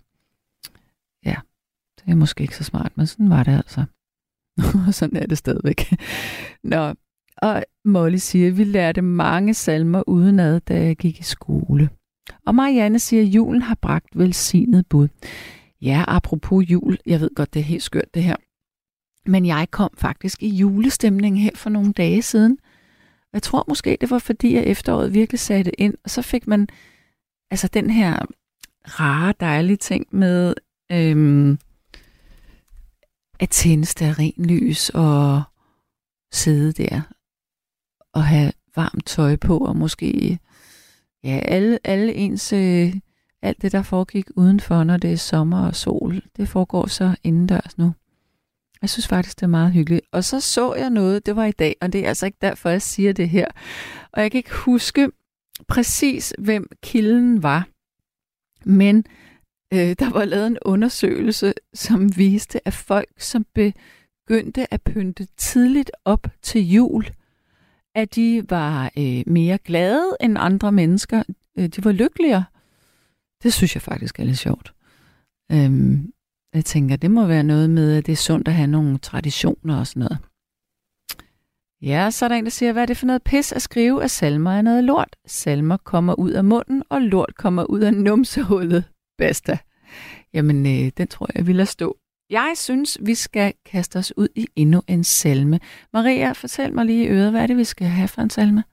Ja, 1.26 1.36
det 2.00 2.12
er 2.12 2.16
måske 2.16 2.42
ikke 2.42 2.56
så 2.56 2.64
smart, 2.64 2.98
men 2.98 3.08
sådan 3.08 3.30
var 3.30 3.44
det 3.44 3.52
altså. 3.52 3.86
Og 4.88 4.94
sådan 5.00 5.18
er 5.18 5.26
det 5.26 5.38
stadigvæk. 5.38 5.94
Nå, 6.64 6.94
Og 7.38 7.64
Molly 7.86 8.18
siger, 8.18 8.48
at 8.48 8.58
vi 8.58 8.64
lærte 8.64 9.02
mange 9.02 9.54
salmer 9.54 10.04
udenad, 10.08 10.60
da 10.60 10.84
jeg 10.84 10.98
gik 10.98 11.20
i 11.20 11.24
skole. 11.24 11.90
Og 12.46 12.56
Marianne 12.56 13.00
siger, 13.00 13.22
at 13.22 13.28
julen 13.28 13.62
har 13.62 13.76
bragt 13.76 14.08
velsignet 14.16 14.88
bud. 14.88 15.08
Ja, 15.82 16.04
apropos 16.08 16.66
jul, 16.70 16.98
jeg 17.06 17.22
ved 17.22 17.30
godt, 17.36 17.54
det 17.54 17.60
er 17.60 17.64
helt 17.64 17.84
skørt 17.84 18.14
det 18.14 18.24
her. 18.24 18.36
Men 19.26 19.46
jeg 19.46 19.68
kom 19.72 19.90
faktisk 19.98 20.44
i 20.44 20.50
julestemning 20.50 21.42
her 21.42 21.52
for 21.56 21.70
nogle 21.70 21.94
dage 21.94 22.22
siden. 22.22 22.58
Jeg 23.34 23.44
tror 23.44 23.66
måske, 23.68 23.98
det 24.02 24.10
var 24.12 24.20
fordi, 24.20 24.56
at 24.56 24.64
efteråret 24.64 25.14
virkelig 25.14 25.40
satte 25.40 25.82
ind, 25.82 25.94
og 26.04 26.10
så 26.10 26.22
fik 26.22 26.48
man 26.48 26.68
altså 27.52 27.68
den 27.68 27.90
her 27.90 28.26
rare, 28.86 29.34
dejlige 29.40 29.78
ting 29.78 30.08
med 30.12 30.54
øhm, 30.92 31.60
at 33.40 33.50
tænde 33.50 34.34
lys 34.38 34.90
og 34.90 35.44
sidde 36.32 36.72
der 36.72 37.02
og 38.14 38.24
have 38.24 38.52
varmt 38.76 39.06
tøj 39.06 39.36
på, 39.36 39.58
og 39.58 39.76
måske 39.76 40.40
ja, 41.24 41.40
alle, 41.46 41.80
alle 41.84 42.14
ens, 42.14 42.54
øh, 42.54 42.94
alt 43.42 43.62
det, 43.62 43.72
der 43.72 43.82
foregik 43.82 44.26
udenfor, 44.36 44.84
når 44.84 44.98
det 44.98 45.12
er 45.12 45.18
sommer 45.18 45.68
og 45.68 45.76
sol, 45.76 46.22
det 46.38 46.50
foregår 46.50 46.88
så 46.88 47.16
indendørs 47.24 47.78
nu. 47.78 47.94
Jeg 48.82 48.90
synes 48.90 49.08
faktisk, 49.08 49.40
det 49.40 49.44
er 49.44 49.48
meget 49.48 49.72
hyggeligt. 49.72 50.06
Og 50.12 50.24
så 50.24 50.40
så 50.40 50.76
jeg 50.76 50.90
noget, 50.90 51.26
det 51.26 51.36
var 51.36 51.46
i 51.46 51.52
dag, 51.52 51.76
og 51.82 51.94
det 51.94 52.04
er 52.04 52.08
altså 52.08 52.26
ikke 52.26 52.38
derfor, 52.42 52.70
jeg 52.70 52.82
siger 52.82 53.14
det 53.14 53.30
her. 53.30 53.48
Og 54.12 54.22
jeg 54.22 54.32
kan 54.32 54.38
ikke 54.38 54.56
huske 54.56 55.10
præcis, 55.68 56.34
hvem 56.38 56.68
kilden 56.84 57.44
var. 57.44 57.68
Men 58.66 59.06
øh, 59.74 59.96
der 60.00 60.10
var 60.10 60.26
lavet 60.26 60.48
en 60.48 60.58
undersøgelse, 60.62 61.54
som 61.74 62.18
viste, 62.18 62.68
at 62.68 62.74
folk, 62.74 63.10
som 63.18 63.46
begyndte 63.56 64.74
at 64.74 64.82
pynte 64.82 65.28
tidligt 65.38 65.92
op 66.06 66.28
til 66.42 66.72
jul, 66.72 67.06
at 67.96 68.16
de 68.16 68.46
var 68.50 68.92
øh, 68.98 69.24
mere 69.28 69.58
glade 69.58 70.18
end 70.22 70.38
andre 70.40 70.72
mennesker. 70.72 71.24
Øh, 71.58 71.68
de 71.68 71.86
var 71.86 71.92
lykkeligere. 71.92 72.44
Det 73.44 73.54
synes 73.54 73.76
jeg 73.76 73.82
faktisk 73.82 74.20
er 74.20 74.24
lidt 74.24 74.38
sjovt. 74.38 74.74
Øhm, 75.52 76.14
jeg 76.54 76.66
tænker, 76.66 76.96
det 76.96 77.12
må 77.12 77.26
være 77.26 77.44
noget 77.44 77.70
med, 77.70 77.98
at 77.98 78.06
det 78.06 78.12
er 78.12 78.16
sundt 78.16 78.48
at 78.48 78.54
have 78.54 78.68
nogle 78.68 78.98
traditioner 78.98 79.80
og 79.80 79.88
sådan 79.88 80.00
noget. 80.00 80.18
Ja, 81.82 82.12
så 82.12 82.26
er 82.26 82.30
der 82.30 82.36
en, 82.36 82.44
der 82.44 82.50
siger, 82.50 82.72
hvad 82.72 82.82
er 82.82 82.86
det 82.86 82.98
for 82.98 83.06
noget 83.06 83.24
pis 83.24 83.52
at 83.52 83.62
skrive, 83.62 84.04
at 84.04 84.12
salmer 84.12 84.52
er 84.52 84.62
noget 84.62 84.84
lort? 84.84 85.16
Salmer 85.26 85.78
kommer 85.78 86.14
ud 86.14 86.32
af 86.32 86.44
munden, 86.44 86.84
og 86.90 87.02
lort 87.02 87.36
kommer 87.36 87.64
ud 87.64 87.80
af 87.80 87.94
numsehullet. 87.94 88.84
Basta. 89.18 89.58
Jamen, 90.34 90.66
øh, 90.66 90.92
den 90.98 91.08
tror 91.08 91.28
jeg, 91.36 91.48
vi 91.48 91.54
lader 91.54 91.66
stå. 91.66 91.98
Jeg 92.30 92.54
synes, 92.56 92.98
vi 93.06 93.16
skal 93.16 93.54
kaste 93.66 94.00
os 94.00 94.18
ud 94.18 94.28
i 94.36 94.48
endnu 94.56 94.82
en 94.88 95.04
salme. 95.04 95.60
Maria, 95.94 96.32
fortæl 96.32 96.74
mig 96.74 96.86
lige 96.86 97.04
i 97.04 97.08
øret, 97.08 97.32
hvad 97.32 97.42
er 97.42 97.48
det, 97.48 97.58
vi 97.58 97.64
skal 97.64 97.88
have 97.88 98.08
for 98.08 98.22
en 98.22 98.30
salme? 98.30 98.64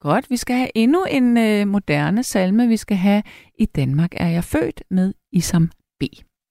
Godt, 0.00 0.30
vi 0.30 0.36
skal 0.36 0.56
have 0.56 0.70
endnu 0.74 1.04
en 1.04 1.36
øh, 1.36 1.66
moderne 1.68 2.22
salme. 2.22 2.68
Vi 2.68 2.76
skal 2.76 2.96
have 2.96 3.22
I 3.58 3.66
Danmark 3.66 4.10
er 4.16 4.28
jeg 4.28 4.44
født 4.44 4.82
med 4.90 5.14
Isam 5.32 5.70
B. 6.00 6.02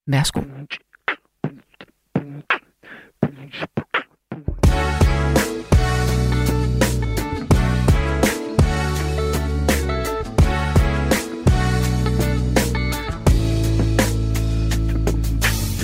Værsgo. 0.08 0.42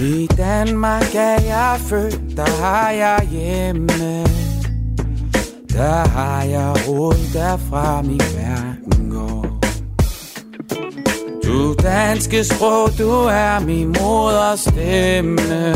I 0.02 0.28
Danmark 0.38 1.16
er 1.16 1.42
jeg 1.42 1.78
født, 1.80 2.38
der 2.38 2.50
har 2.62 2.92
jeg 2.92 3.28
hjemme. 3.32 4.24
Der 5.74 6.08
har 6.08 6.44
jeg 6.44 6.76
råd, 6.88 7.34
derfra 7.34 8.02
min 8.02 8.22
verden 8.36 9.12
går. 9.12 9.60
Du 11.46 11.76
danske 11.84 12.44
sprog, 12.44 12.90
du 12.98 13.10
er 13.12 13.60
min 13.60 13.88
moders 13.88 14.60
stemme. 14.60 15.76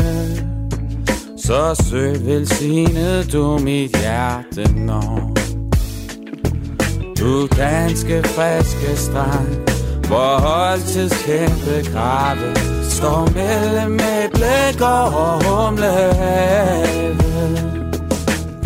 Så 1.36 1.84
søg 1.90 2.26
velsignet 2.26 3.32
du 3.32 3.58
mit 3.58 3.96
hjerte 3.98 4.72
når. 4.74 5.32
Du 7.20 7.46
danske 7.46 8.22
friske 8.22 8.96
strand 8.96 9.66
hvor 10.06 10.38
holdtids 10.38 11.22
kæmpe 11.24 11.90
grave 11.92 12.54
Står 12.96 13.28
mellem 13.34 13.94
et 13.94 14.30
blik 14.32 14.80
og 14.80 15.12
humle 15.44 15.96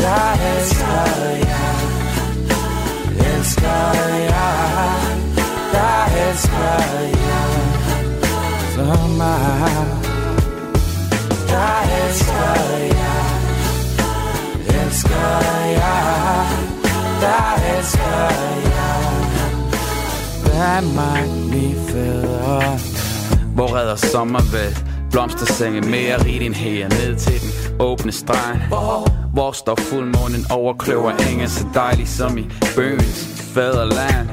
Jeg 0.07 0.33
elsker 0.53 1.11
jer. 1.49 1.75
Elsker 3.31 3.93
jer. 4.31 4.91
Jeg 5.73 6.05
elsker 6.29 6.83
jer. 7.25 7.51
Så 8.75 8.99
meget 9.19 9.89
Jeg 11.51 11.81
elsker 12.03 12.59
jer. 12.99 13.27
Elsker 14.83 15.41
jer. 15.71 16.47
Jeg 17.23 17.79
elsker 17.79 18.31
jer. 18.65 19.11
Mig 20.95 21.29
min 21.51 21.77
fædre 21.89 23.00
hvor 23.55 23.77
redder 23.77 23.97
sommervæld 23.97 24.77
Blomstersenge 25.11 25.81
mere 25.81 26.29
i 26.29 26.39
din 26.39 26.55
her? 26.55 26.89
Ned 26.89 27.17
til 27.17 27.41
den 27.41 27.81
åbne 27.81 28.13
strand. 28.13 28.59
Hvor 29.33 29.53
står 29.53 29.75
fuldmånen 29.77 30.47
over 30.51 30.75
kløver 30.75 31.13
enge 31.31 31.49
Så 31.49 31.65
dejlig 31.75 32.09
som 32.09 32.39
i 32.39 32.51
bøgens 32.77 33.41
fædreland? 33.55 34.29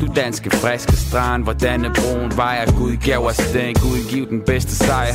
Du 0.00 0.06
danske 0.16 0.50
friske 0.50 0.96
strand 0.96 1.44
Hvor 1.44 1.52
denne 1.52 1.90
broen 1.94 2.36
vejer? 2.36 2.72
Gud 2.78 2.96
gav 2.96 3.26
os 3.26 3.36
den 3.36 3.74
Gud 3.74 4.10
giv 4.10 4.28
den 4.28 4.40
bedste 4.46 4.76
sejr. 4.76 5.14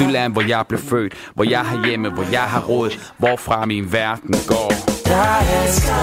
Du 0.00 0.04
land 0.04 0.32
hvor 0.32 0.42
jeg 0.42 0.64
blev 0.68 0.80
født 0.80 1.14
Hvor 1.34 1.44
jeg 1.44 1.60
har 1.60 1.86
hjemme 1.86 2.10
Hvor 2.10 2.26
jeg 2.32 2.40
har 2.40 2.60
råd 2.60 2.90
Hvorfra 3.18 3.66
min 3.66 3.92
verden 3.92 4.34
går. 4.48 4.72
Jeg 5.06 5.64
elsker 5.64 5.94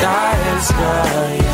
Der 0.00 0.54
elsker 0.54 1.46
Jeg 1.46 1.51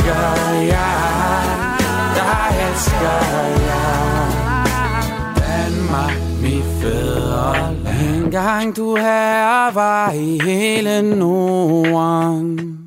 Elsker 0.00 0.60
jeg. 0.60 1.66
Jeg 2.16 2.68
elsker 2.68 3.18
jeg 3.68 4.32
Danmark, 5.36 6.12
mit 6.42 6.64
fædreland 6.80 8.24
En 8.24 8.30
gang 8.30 8.76
du 8.76 8.96
her 8.96 9.72
var 9.74 10.12
i 10.12 10.40
hele 10.44 11.02
Norden. 11.02 12.78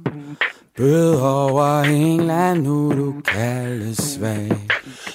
Bød 0.78 1.16
over 1.16 1.82
England, 1.82 2.64
nu 2.64 2.92
du 2.92 3.14
kaldes 3.26 3.98
svag. 3.98 4.52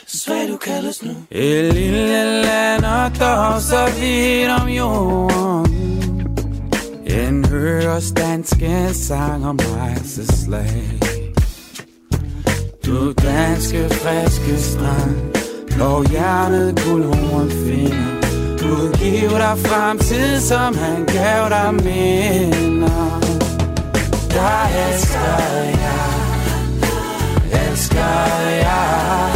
Svag 0.07 0.49
du 0.49 0.57
kaldes 0.57 1.03
nu. 1.03 1.11
Et 1.31 1.75
lille 1.75 2.43
land 2.43 2.85
og 2.85 3.21
dog 3.21 3.61
så 3.61 3.93
vidt 4.01 4.51
om 4.63 4.69
jorden. 4.69 6.27
En 7.07 7.45
høres 7.45 8.13
danske 8.13 8.89
sang 8.93 9.47
om 9.47 9.59
rejseslag 9.77 11.18
du 12.89 13.13
danske 13.13 13.89
friske 13.91 14.63
strand 14.63 15.17
Blå 15.75 16.03
hjernet 16.03 16.81
guldhorn 16.85 17.51
finder. 17.51 18.21
Gud 18.59 18.93
giv 18.99 19.31
dig 19.31 19.59
fremtid, 19.59 20.41
som 20.41 20.77
han 20.79 21.05
gav 21.05 21.49
dig 21.49 21.75
minder. 21.75 23.21
Der 24.31 24.89
elsker 24.89 25.39
jeg 25.85 26.09
Elsker 27.69 28.17
jeg 28.51 29.33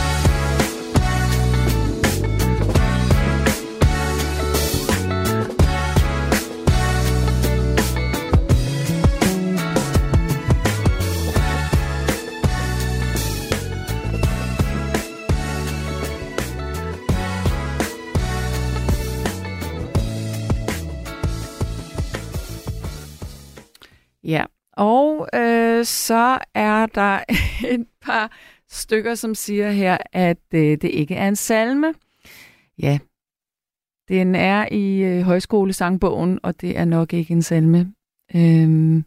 Ja, 24.25 24.45
og 24.73 25.27
øh, 25.33 25.85
så 25.85 26.39
er 26.53 26.85
der 26.85 27.19
et 27.75 27.87
par 28.01 28.31
stykker, 28.69 29.15
som 29.15 29.35
siger 29.35 29.71
her, 29.71 29.97
at 30.11 30.37
øh, 30.53 30.61
det 30.61 30.83
ikke 30.83 31.15
er 31.15 31.27
en 31.27 31.35
salme. 31.35 31.93
Ja, 32.79 32.99
den 34.07 34.35
er 34.35 34.67
i 34.71 35.03
øh, 35.03 35.21
højskolesangbogen, 35.21 36.39
og 36.43 36.61
det 36.61 36.77
er 36.77 36.85
nok 36.85 37.13
ikke 37.13 37.31
en 37.31 37.41
salme. 37.41 37.93
Øhm, 38.35 39.03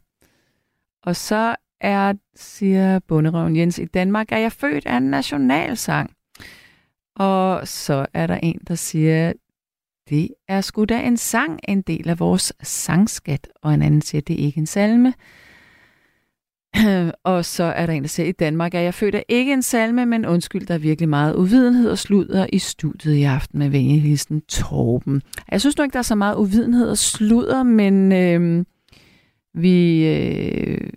og 1.02 1.16
så 1.16 1.56
er, 1.80 2.14
siger 2.34 2.98
bunderøven 2.98 3.56
Jens, 3.56 3.78
i 3.78 3.84
Danmark 3.84 4.32
er 4.32 4.38
jeg 4.38 4.52
født 4.52 4.86
af 4.86 4.96
en 4.96 5.10
nationalsang. 5.10 6.10
Og 7.16 7.68
så 7.68 8.06
er 8.14 8.26
der 8.26 8.36
en, 8.42 8.60
der 8.68 8.74
siger, 8.74 9.32
det 10.10 10.28
er 10.48 10.60
sgu 10.60 10.84
da 10.84 11.00
en 11.00 11.16
sang, 11.16 11.60
en 11.68 11.82
del 11.82 12.08
af 12.08 12.20
vores 12.20 12.52
sangskat. 12.62 13.48
Og 13.62 13.74
en 13.74 13.82
anden 13.82 14.02
siger, 14.02 14.20
det 14.20 14.40
er 14.40 14.44
ikke 14.44 14.58
en 14.58 14.66
salme. 14.66 15.14
og 17.24 17.44
så 17.44 17.64
er 17.64 17.86
der 17.86 17.92
en, 17.92 18.02
der 18.02 18.08
siger, 18.08 18.26
i 18.26 18.32
Danmark 18.32 18.74
er 18.74 18.80
jeg 18.80 18.94
født 18.94 19.14
af 19.14 19.24
ikke 19.28 19.52
en 19.52 19.62
salme, 19.62 20.06
men 20.06 20.26
undskyld, 20.26 20.66
der 20.66 20.74
er 20.74 20.78
virkelig 20.78 21.08
meget 21.08 21.36
uvidenhed 21.36 21.90
og 21.90 21.98
sludder 21.98 22.46
i 22.52 22.58
studiet 22.58 23.14
i 23.14 23.22
aften 23.22 23.58
med 23.58 23.68
venligheden 23.68 24.40
Torben. 24.40 25.22
Jeg 25.50 25.60
synes 25.60 25.78
nu 25.78 25.84
ikke, 25.84 25.92
der 25.92 25.98
er 25.98 26.02
så 26.02 26.14
meget 26.14 26.36
uvidenhed 26.36 26.90
og 26.90 26.98
sludder, 26.98 27.62
men 27.62 28.12
øh, 28.12 28.64
vi, 29.54 30.06
øh, 30.06 30.90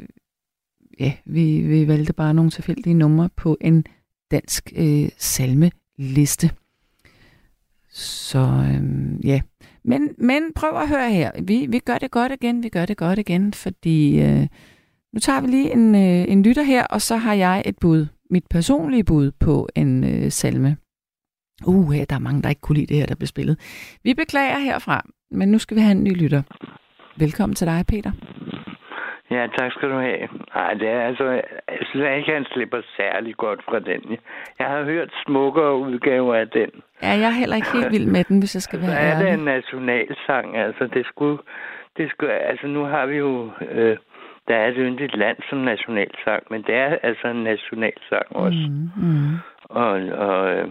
ja, 0.99 1.13
vi, 1.25 1.61
vi 1.61 1.87
valgte 1.87 2.13
bare 2.13 2.33
nogle 2.33 2.51
tilfældige 2.51 2.93
numre 2.93 3.29
på 3.35 3.57
en 3.61 3.85
dansk 4.31 4.73
øh, 4.75 5.09
salmeliste. 5.17 6.49
Så 7.91 8.39
øhm, 8.39 9.19
ja, 9.23 9.41
men, 9.83 10.09
men 10.17 10.43
prøv 10.55 10.75
at 10.75 10.89
høre 10.89 11.11
her. 11.11 11.31
Vi, 11.43 11.67
vi 11.69 11.79
gør 11.79 11.97
det 11.97 12.11
godt 12.11 12.31
igen, 12.31 12.63
vi 12.63 12.69
gør 12.69 12.85
det 12.85 12.97
godt 12.97 13.19
igen, 13.19 13.53
fordi 13.53 14.21
øh, 14.21 14.47
nu 15.13 15.19
tager 15.19 15.41
vi 15.41 15.47
lige 15.47 15.71
en, 15.71 15.95
øh, 15.95 16.31
en 16.31 16.43
lytter 16.43 16.63
her, 16.63 16.83
og 16.83 17.01
så 17.01 17.17
har 17.17 17.33
jeg 17.33 17.63
et 17.65 17.75
bud, 17.81 18.07
mit 18.29 18.43
personlige 18.49 19.03
bud 19.03 19.31
på 19.31 19.69
en 19.75 20.03
øh, 20.03 20.31
salme. 20.31 20.77
Uh, 21.65 21.95
der 21.95 22.15
er 22.15 22.19
mange, 22.19 22.41
der 22.41 22.49
ikke 22.49 22.61
kunne 22.61 22.75
lide 22.75 22.87
det 22.87 22.97
her, 22.97 23.05
der 23.05 23.15
blev 23.15 23.27
spillet. 23.27 23.59
Vi 24.03 24.13
beklager 24.13 24.59
herfra, 24.59 25.05
men 25.31 25.49
nu 25.49 25.59
skal 25.59 25.77
vi 25.77 25.81
have 25.81 25.91
en 25.91 26.03
ny 26.03 26.15
lytter. 26.15 26.41
Velkommen 27.17 27.55
til 27.55 27.67
dig, 27.67 27.85
Peter. 27.87 28.11
Ja, 29.31 29.47
tak 29.57 29.71
skal 29.71 29.89
du 29.89 29.97
have. 29.99 30.27
Ej, 30.55 30.73
det 30.73 30.89
er 30.89 31.01
altså, 31.01 31.25
jeg 31.69 31.83
synes 31.89 32.17
ikke, 32.17 32.31
han 32.31 32.45
slipper 32.45 32.81
særlig 32.97 33.35
godt 33.35 33.61
fra 33.69 33.79
den. 33.79 34.17
Jeg 34.59 34.67
har 34.67 34.83
hørt 34.83 35.09
smukkere 35.25 35.75
udgaver 35.75 36.35
af 36.35 36.47
den. 36.49 36.69
Ja, 37.03 37.07
jeg 37.07 37.27
er 37.33 37.39
heller 37.41 37.55
ikke 37.55 37.73
helt 37.73 37.91
vild 37.91 38.07
med 38.07 38.23
den, 38.23 38.39
hvis 38.39 38.55
jeg 38.55 38.61
skal 38.61 38.81
være 38.81 38.91
ærlig. 38.91 39.11
ærlig. 39.11 39.27
er 39.27 39.31
det 39.31 39.39
en 39.39 39.45
nationalsang, 39.45 40.57
altså 40.57 40.87
det 40.93 41.05
skulle, 41.05 41.37
det 41.97 42.09
skulle, 42.09 42.33
altså 42.33 42.67
nu 42.67 42.83
har 42.83 43.05
vi 43.05 43.17
jo, 43.17 43.49
øh, 43.71 43.97
der 44.47 44.55
er 44.55 44.67
et 44.67 44.75
yndigt 44.77 45.17
land 45.17 45.37
som 45.49 45.57
nationalsang, 45.57 46.43
men 46.49 46.61
det 46.61 46.75
er 46.75 46.97
altså 47.03 47.27
en 47.27 47.43
nationalsang 47.43 48.25
også. 48.29 48.67
Mm, 48.69 48.89
mm. 49.07 49.33
Og, 49.69 49.91
og, 50.27 50.53
øh, 50.55 50.67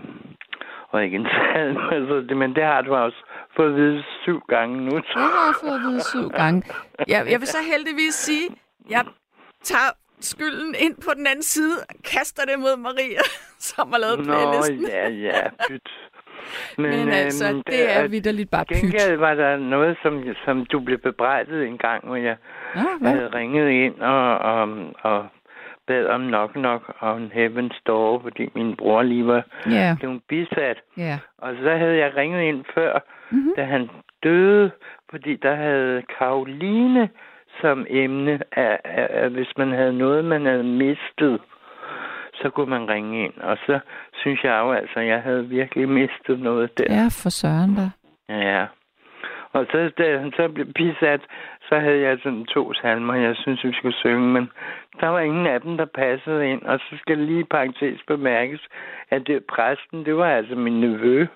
og 0.91 1.05
ikke 1.05 1.17
en 1.17 1.27
salm, 1.55 1.79
altså 1.93 2.15
det, 2.29 2.37
men 2.37 2.55
det 2.55 2.65
har 2.65 2.83
du 2.83 2.95
også 2.95 3.23
fået 3.57 3.69
at 3.69 3.75
vide 3.77 4.03
syv 4.23 4.41
gange 4.49 4.81
nu. 4.85 4.91
Det 4.97 5.05
har 5.17 5.59
fået 5.61 5.75
at 5.75 5.81
vide 5.81 6.01
syv 6.05 6.29
gange. 6.31 6.63
Jeg, 7.09 7.27
jeg 7.31 7.41
vil 7.41 7.47
så 7.49 7.59
heldigvis 7.73 8.15
sige, 8.15 8.49
jeg 8.91 9.05
tager 9.63 9.91
skylden 10.21 10.75
ind 10.79 10.95
på 10.95 11.11
den 11.17 11.27
anden 11.27 11.43
side 11.43 11.77
og 11.89 11.95
kaster 12.05 12.43
det 12.45 12.59
mod 12.59 12.77
Maria, 12.77 13.21
som 13.69 13.93
har 13.93 13.99
lavet 13.99 14.19
Nå, 14.19 14.25
playlisten. 14.25 14.87
ja, 14.89 15.09
ja, 15.09 15.41
pyt. 15.69 15.89
Men, 16.79 16.91
Men 16.91 17.09
altså, 17.09 17.49
øhm, 17.49 17.63
det 17.63 17.97
er 17.97 18.05
og 18.05 18.11
vidderligt 18.11 18.51
bare 18.51 18.65
pyt. 18.65 18.77
Gengæld 18.81 19.17
var 19.17 19.35
der 19.35 19.57
noget, 19.57 19.97
som, 20.03 20.25
som 20.45 20.67
du 20.67 20.81
blev 20.81 20.99
bebrejdet 20.99 21.67
en 21.67 21.79
gang, 21.79 22.07
hvor 22.07 22.17
jeg 22.17 22.37
hvad? 23.01 23.11
havde 23.11 23.31
ringet 23.35 23.71
ind 23.71 24.01
og, 24.01 24.39
og, 24.39 24.69
og 25.03 25.27
bad 25.87 26.07
om 26.07 26.21
nok 26.21 26.57
nok 26.57 26.95
on 27.01 27.33
Heaven's 27.35 27.83
Door, 27.87 28.21
fordi 28.23 28.49
min 28.55 28.77
bror 28.77 29.03
lige 29.03 29.27
var 29.27 29.43
Ja, 29.71 29.97
blevet 30.01 30.23
bisat. 30.29 30.77
ja. 30.97 31.19
Og 31.39 31.55
så 31.63 31.77
havde 31.77 31.97
jeg 31.97 32.17
ringet 32.17 32.43
ind 32.43 32.65
før. 32.75 32.99
Mm-hmm. 33.31 33.53
da 33.57 33.65
han 33.65 33.91
døde, 34.23 34.71
fordi 35.11 35.37
der 35.37 35.55
havde 35.55 36.03
Karoline 36.19 37.09
som 37.61 37.87
emne, 37.89 38.41
at, 38.53 38.81
at, 38.85 39.11
at 39.11 39.31
hvis 39.31 39.53
man 39.57 39.73
havde 39.73 39.99
noget, 39.99 40.25
man 40.25 40.47
havde 40.47 40.65
mistet, 40.65 41.41
så 42.35 42.51
kunne 42.51 42.71
man 42.71 42.89
ringe 42.89 43.25
ind. 43.25 43.35
Og 43.41 43.57
så 43.67 43.79
synes 44.13 44.45
jeg 44.45 44.61
jo 44.65 44.73
altså, 44.73 45.01
at 45.01 45.07
jeg 45.07 45.23
havde 45.23 45.49
virkelig 45.49 45.89
mistet 45.89 46.41
noget 46.41 46.79
der. 46.79 46.85
Ja, 46.91 47.07
for 47.23 47.31
søren 47.31 47.75
da. 47.75 47.91
Ja. 48.29 48.67
Og 49.53 49.67
så, 49.71 49.91
da 49.99 50.19
han 50.19 50.33
så 50.37 50.49
blev 50.49 50.67
bisat, 50.67 51.21
så 51.69 51.79
havde 51.79 52.01
jeg 52.01 52.19
sådan 52.23 52.45
to 52.45 52.73
salmer, 52.75 53.15
jeg 53.15 53.37
synes, 53.37 53.65
vi 53.65 53.73
skulle 53.73 53.97
synge, 53.97 54.29
men 54.29 54.51
der 55.01 55.09
var 55.09 55.21
ingen 55.21 55.47
af 55.47 55.61
dem, 55.61 55.77
der 55.77 55.85
passede 55.85 56.51
ind. 56.51 56.63
Og 56.63 56.79
så 56.79 56.97
skal 56.99 57.19
lige 57.19 57.45
parentes 57.45 58.01
bemærkes, 58.07 58.61
at 59.11 59.27
det, 59.27 59.45
præsten, 59.45 60.05
det 60.05 60.17
var 60.17 60.31
altså 60.31 60.55
min 60.55 60.81
nevø. 60.81 61.27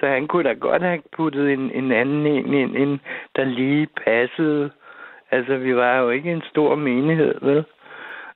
Så 0.00 0.06
han 0.06 0.26
kunne 0.26 0.48
da 0.48 0.52
godt 0.52 0.82
have 0.82 1.02
puttet 1.16 1.52
en, 1.52 1.70
en 1.70 1.92
anden 1.92 2.26
en 2.26 2.54
ind, 2.54 2.76
en, 2.76 3.00
der 3.36 3.44
lige 3.44 3.88
passede. 4.04 4.70
Altså, 5.30 5.56
vi 5.56 5.76
var 5.76 5.96
jo 5.96 6.10
ikke 6.10 6.32
en 6.32 6.42
stor 6.50 6.74
menighed, 6.74 7.34
vel? 7.42 7.64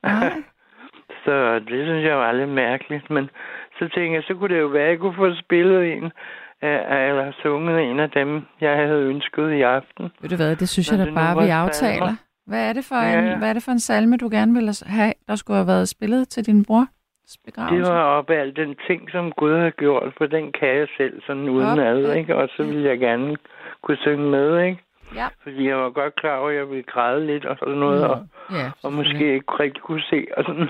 Nej. 0.02 0.32
Så 1.24 1.58
det 1.58 1.84
synes 1.86 2.04
jeg 2.04 2.16
var 2.16 2.32
lidt 2.32 2.50
mærkeligt. 2.50 3.10
Men 3.10 3.30
så 3.78 3.80
tænkte 3.80 4.14
jeg, 4.14 4.22
så 4.22 4.34
kunne 4.34 4.54
det 4.54 4.60
jo 4.60 4.66
være, 4.66 4.84
at 4.84 4.90
jeg 4.90 4.98
kunne 4.98 5.14
få 5.14 5.34
spillet 5.44 5.92
en, 5.92 6.04
eller 6.62 7.32
sunget 7.42 7.90
en 7.90 8.00
af 8.00 8.10
dem, 8.10 8.42
jeg 8.60 8.76
havde 8.76 9.02
ønsket 9.02 9.50
i 9.52 9.62
aften. 9.62 10.10
Ved 10.20 10.30
du 10.30 10.36
hvad, 10.36 10.56
det 10.56 10.68
synes 10.68 10.92
Når 10.92 10.98
jeg 10.98 11.06
da 11.06 11.12
bare, 11.14 11.44
vi 11.44 11.48
aftaler. 11.48 12.14
Hvad 12.46 12.68
er, 12.68 12.72
det 12.72 12.84
for 12.84 12.96
Ja, 12.96 13.18
en, 13.18 13.24
ja. 13.24 13.36
hvad 13.38 13.48
er 13.48 13.52
det 13.52 13.62
for 13.62 13.72
en 13.72 13.80
salme, 13.80 14.16
du 14.16 14.28
gerne 14.32 14.52
ville 14.54 14.72
have, 14.86 15.12
der 15.28 15.36
skulle 15.36 15.56
have 15.56 15.66
været 15.66 15.88
spillet 15.88 16.28
til 16.28 16.46
din 16.46 16.64
bror? 16.64 16.86
Begravelse? 17.44 17.76
Det 17.76 17.92
var 17.92 18.02
op 18.02 18.30
af 18.30 18.40
al 18.40 18.56
den 18.56 18.76
ting, 18.86 19.10
som 19.10 19.32
Gud 19.32 19.56
har 19.56 19.70
gjort, 19.70 20.12
for 20.18 20.26
den 20.26 20.52
kan 20.52 20.68
jeg 20.68 20.88
selv 20.96 21.22
sådan 21.26 21.48
uden 21.48 21.78
ad, 21.78 22.12
ikke? 22.14 22.36
Og 22.36 22.48
så 22.56 22.62
ville 22.62 22.88
jeg 22.88 22.98
gerne 22.98 23.36
kunne 23.82 23.96
synge 23.96 24.30
med, 24.30 24.60
ikke? 24.60 24.78
Ja. 25.14 25.26
Fordi 25.42 25.68
jeg 25.68 25.76
var 25.76 25.90
godt 25.90 26.14
klar 26.16 26.36
over, 26.36 26.50
at 26.50 26.56
jeg 26.56 26.68
ville 26.70 26.82
græde 26.82 27.26
lidt 27.26 27.44
og 27.44 27.56
sådan 27.58 27.74
noget, 27.74 28.04
og, 28.04 28.26
Ja, 28.50 28.70
og 28.82 28.92
måske 28.92 29.34
ikke 29.34 29.52
rigtig 29.60 29.82
kunne 29.82 30.02
se 30.10 30.26
og 30.36 30.44
sådan. 30.44 30.68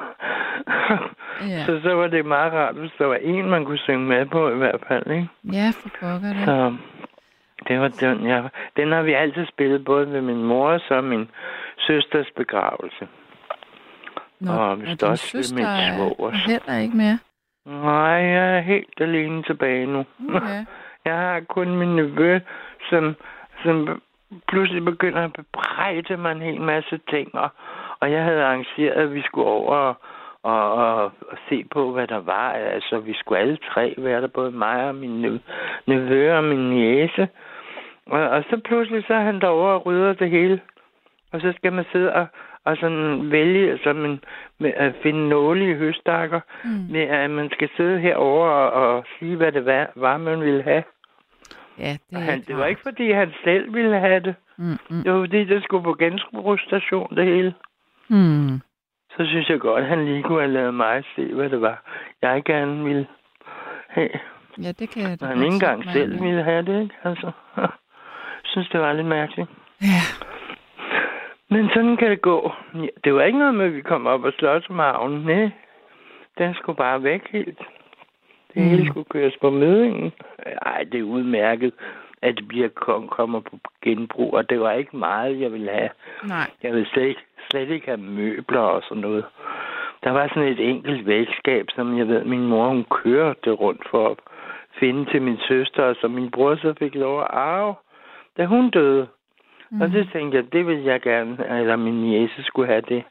Ja. 1.41 1.65
Så 1.67 1.81
så 1.83 1.95
var 1.95 2.07
det 2.07 2.27
meget 2.27 2.53
rart, 2.53 2.75
hvis 2.75 2.91
der 2.99 3.07
var 3.07 3.15
en, 3.15 3.51
man 3.51 3.65
kunne 3.65 3.79
synge 3.79 4.07
med 4.07 4.27
på 4.27 4.51
i 4.51 4.57
hvert 4.57 4.81
fald, 4.89 5.11
ikke? 5.11 5.29
ja, 5.53 5.73
for 5.75 5.89
pokker 6.01 6.29
det. 6.29 6.45
Så 6.45 6.77
det 7.69 7.81
var 7.81 7.89
den, 7.89 8.27
jeg, 8.29 8.49
den 8.77 8.93
har 8.93 9.03
vi 9.03 9.13
altid 9.13 9.47
spillet, 9.47 9.85
både 9.85 10.13
ved 10.13 10.21
min 10.21 10.43
mor 10.45 10.81
og 10.91 11.05
min 11.05 11.31
søsters 11.79 12.27
begravelse. 12.37 13.09
Nå, 14.41 14.53
og 14.53 14.81
vist 14.81 15.01
din 15.01 15.09
også 15.09 15.27
søster 15.27 15.55
min 15.57 15.65
er 15.65 15.97
svogers. 15.97 16.45
heller 16.45 16.79
ikke 16.79 16.97
mere. 16.97 17.19
Nej, 17.67 18.21
jeg 18.37 18.57
er 18.57 18.61
helt 18.61 19.01
alene 19.01 19.43
tilbage 19.43 19.87
nu. 19.87 20.05
Okay. 20.35 20.65
Jeg 21.05 21.15
har 21.15 21.41
kun 21.41 21.77
min 21.77 21.97
nevø, 21.97 22.41
som, 22.91 23.15
som 23.65 24.03
pludselig 24.49 24.85
begynder 24.85 25.25
at 25.25 25.33
bebrejde 25.33 26.17
mig 26.17 26.33
en 26.33 26.41
hel 26.43 26.61
masse 26.61 27.01
ting. 27.11 27.35
Og, 27.35 27.49
og 28.01 28.13
jeg 28.13 28.25
havde 28.25 28.45
arrangeret, 28.45 28.93
at 28.93 29.15
vi 29.15 29.23
skulle 29.23 29.47
over 29.49 29.75
og, 29.77 29.95
og, 30.43 30.73
og, 30.75 31.05
og 31.05 31.37
se 31.49 31.65
på, 31.71 31.93
hvad 31.93 32.07
der 32.07 32.19
var. 32.21 32.51
Altså, 32.53 32.99
vi 32.99 33.15
skulle 33.15 33.39
alle 33.41 33.57
tre 33.57 33.95
være 33.99 34.21
der, 34.21 34.27
både 34.27 34.51
mig 34.51 34.89
og 34.89 34.95
min 34.95 35.25
nev- 35.25 35.41
nevø 35.87 36.37
og 36.37 36.45
min 36.45 36.71
niece. 36.71 37.29
Og, 38.07 38.21
og 38.21 38.45
så 38.51 38.61
pludselig 38.65 39.05
så 39.07 39.15
er 39.15 39.21
han 39.23 39.41
derovre 39.41 39.73
og 39.75 39.87
rydder 39.87 40.13
det 40.13 40.31
hele. 40.31 40.61
Og 41.33 41.41
så 41.41 41.53
skal 41.57 41.73
man 41.73 41.85
sidde 41.93 42.13
og, 42.13 42.27
og 42.67 42.77
sådan 42.77 43.31
vælge, 43.31 43.79
som 43.85 44.05
en, 44.05 44.21
med 44.59 44.73
at 44.77 44.93
finde 45.03 45.29
nåle 45.29 45.71
i 45.71 45.75
høstakker, 45.75 46.41
Mm. 46.65 46.71
med 46.91 47.01
at 47.03 47.31
man 47.31 47.51
skal 47.51 47.69
sidde 47.77 47.99
herover 48.01 48.49
og, 48.49 48.71
og 48.97 49.05
sige, 49.19 49.37
hvad 49.37 49.53
det 49.53 49.65
var, 49.67 49.91
var 49.97 50.17
man 50.17 50.41
ville 50.41 50.63
have. 50.63 50.83
Ja, 51.79 51.93
det 52.11 52.17
er 52.17 52.19
han, 52.19 52.41
det 52.49 52.57
var 52.57 52.67
ikke, 52.67 52.81
fordi 52.87 53.11
han 53.13 53.33
selv 53.45 53.75
ville 53.75 53.99
have 54.01 54.21
det. 54.21 54.35
Mm, 54.59 54.65
mm, 54.91 55.03
Det 55.05 55.13
var, 55.13 55.21
fordi 55.21 55.45
det 55.45 55.63
skulle 55.65 55.83
på 55.85 55.95
genbrugsstation, 55.99 57.17
det 57.17 57.25
hele. 57.25 57.55
mm. 58.09 58.61
Så 59.17 59.27
synes 59.27 59.49
jeg 59.51 59.61
godt, 59.61 59.83
at 59.83 59.89
han 59.89 60.05
lige 60.05 60.23
kunne 60.23 60.41
have 60.41 60.53
lavet 60.53 60.75
mig 60.75 61.05
se, 61.17 61.35
hvad 61.35 61.49
det 61.51 61.61
var, 61.61 61.83
jeg 62.23 62.43
gerne 62.45 62.85
ville 62.85 63.07
have. 63.89 64.09
Ja, 64.63 64.69
det 64.79 64.91
kan 64.91 65.03
jeg 65.03 65.21
da 65.21 65.27
han 65.27 65.37
ikke 65.43 65.55
engang 65.55 65.85
selv 65.93 66.13
ind 66.13 66.21
i. 66.23 66.27
ville 66.27 66.43
have 66.43 66.63
det, 66.65 66.83
ikke? 66.83 66.95
Altså, 67.05 67.31
jeg 67.57 67.69
synes, 68.53 68.69
det 68.69 68.81
var 68.81 68.93
lidt 68.93 69.07
mærkeligt. 69.07 69.51
Ja, 69.83 70.01
Men 71.51 71.69
sådan 71.75 71.97
kan 71.97 72.11
det 72.11 72.23
gå. 72.23 72.53
Det 73.05 73.15
var 73.15 73.23
ikke 73.23 73.39
noget 73.39 73.55
med, 73.55 73.65
at 73.67 73.75
vi 73.75 73.81
kom 73.83 74.07
op 74.07 74.25
og 74.25 74.33
slås 74.33 74.71
om 74.71 74.79
havnen. 74.79 75.21
Nej, 75.23 75.51
den 76.39 76.55
skulle 76.55 76.77
bare 76.77 77.03
væk 77.03 77.29
helt. 77.31 77.59
Det 78.55 78.63
Mm. 78.63 78.69
hele 78.69 78.87
skulle 78.87 79.05
køres 79.11 79.37
på 79.41 79.51
mødingen. 79.51 80.13
Ej, 80.63 80.85
det 80.93 81.01
er 81.01 81.05
udmærket, 81.05 81.73
at 82.23 82.37
det 82.37 82.49
bliver 82.49 82.69
kom, 82.69 83.09
kommer 83.09 83.41
på 83.41 83.59
genbrug, 83.83 84.35
og 84.35 84.51
det 84.51 84.61
var 84.61 84.73
ikke 84.73 84.97
meget, 84.97 85.41
jeg 85.41 85.53
ville 85.53 85.71
have. 85.71 85.91
nej. 86.25 86.51
Jeg 86.63 86.73
ville 86.73 86.89
slet 86.89 87.03
ikke, 87.07 87.21
slet 87.51 87.71
ikke 87.71 87.87
have 87.87 88.01
møbler 88.01 88.61
og 88.61 88.83
sådan 88.89 89.01
noget. 89.01 89.25
Der 90.05 90.11
var 90.11 90.29
sådan 90.29 90.49
et 90.49 90.71
enkelt 90.71 91.07
vægskab, 91.07 91.67
som 91.75 91.99
jeg 91.99 92.09
ved, 92.09 92.25
min 92.25 92.47
mor 92.47 92.69
hun 92.69 92.85
kørte 92.91 93.51
rundt 93.51 93.89
for 93.91 94.09
at 94.09 94.17
finde 94.81 95.11
til 95.11 95.23
min 95.23 95.39
søster, 95.49 95.83
og 95.83 95.97
som 96.01 96.11
min 96.11 96.31
bror 96.31 96.57
så 96.57 96.75
fik 96.79 96.95
lov 96.95 97.21
at 97.21 97.27
arve, 97.31 97.75
da 98.37 98.45
hun 98.45 98.71
døde. 98.71 99.07
Mm. 99.71 99.81
Og 99.81 99.91
så 99.91 100.07
tænkte 100.13 100.37
jeg, 100.39 100.53
det 100.53 100.67
vil 100.67 100.83
jeg 100.83 101.01
gerne, 101.01 101.59
eller 101.61 101.77
min 101.77 102.11
jæse 102.13 102.43
skulle 102.43 102.69
have 102.69 102.83
det. 102.89 103.05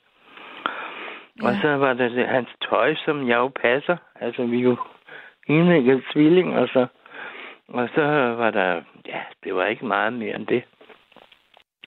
Ja. 1.41 1.47
Og 1.47 1.55
så 1.61 1.67
var 1.67 1.93
der 1.93 2.09
det, 2.09 2.27
hans 2.27 2.49
tøj, 2.69 2.95
som 3.05 3.27
jeg 3.27 3.35
jo 3.35 3.47
passer. 3.61 3.97
Altså, 4.15 4.45
vi 4.45 4.59
jo 4.59 4.77
enægget 5.47 6.03
tvillinger, 6.13 6.67
så... 6.67 6.87
Og 7.67 7.89
så 7.95 8.01
var 8.37 8.51
der, 8.51 8.81
ja, 9.05 9.21
det 9.43 9.55
var 9.55 9.65
ikke 9.65 9.85
meget 9.85 10.13
mere 10.13 10.35
end 10.35 10.47
det. 10.47 10.63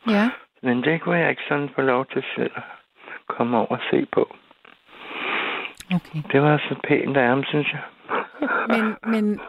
Ja. 0.08 0.30
Men 0.62 0.82
det 0.82 1.00
kunne 1.00 1.18
jeg 1.18 1.30
ikke 1.30 1.42
sådan 1.48 1.68
få 1.74 1.80
lov 1.80 2.06
til 2.06 2.24
selv 2.36 2.52
at 2.56 2.62
komme 3.26 3.56
over 3.56 3.66
og 3.66 3.78
se 3.90 4.06
på. 4.12 4.36
Okay. 5.94 6.22
Det 6.32 6.42
var 6.42 6.58
så 6.58 6.74
pænt 6.88 7.16
af 7.16 7.28
ham, 7.28 7.44
synes 7.44 7.72
jeg. 7.72 7.82
Men, 8.68 8.96
men 9.12 9.40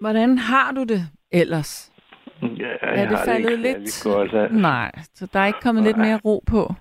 hvordan 0.00 0.38
har 0.38 0.72
du 0.72 0.84
det 0.84 1.00
ellers? 1.32 1.92
Ja, 2.42 2.72
Er 2.80 3.08
det 3.08 3.18
faldet 3.24 3.50
ikke 3.50 3.62
lidt? 3.62 4.02
Godt, 4.04 4.34
altså. 4.34 4.56
Nej, 4.56 4.90
så 5.14 5.28
der 5.32 5.40
er 5.40 5.46
ikke 5.46 5.60
kommet 5.60 5.84
lidt 5.84 5.96
mere 5.96 6.20
ro 6.24 6.42
på? 6.50 6.74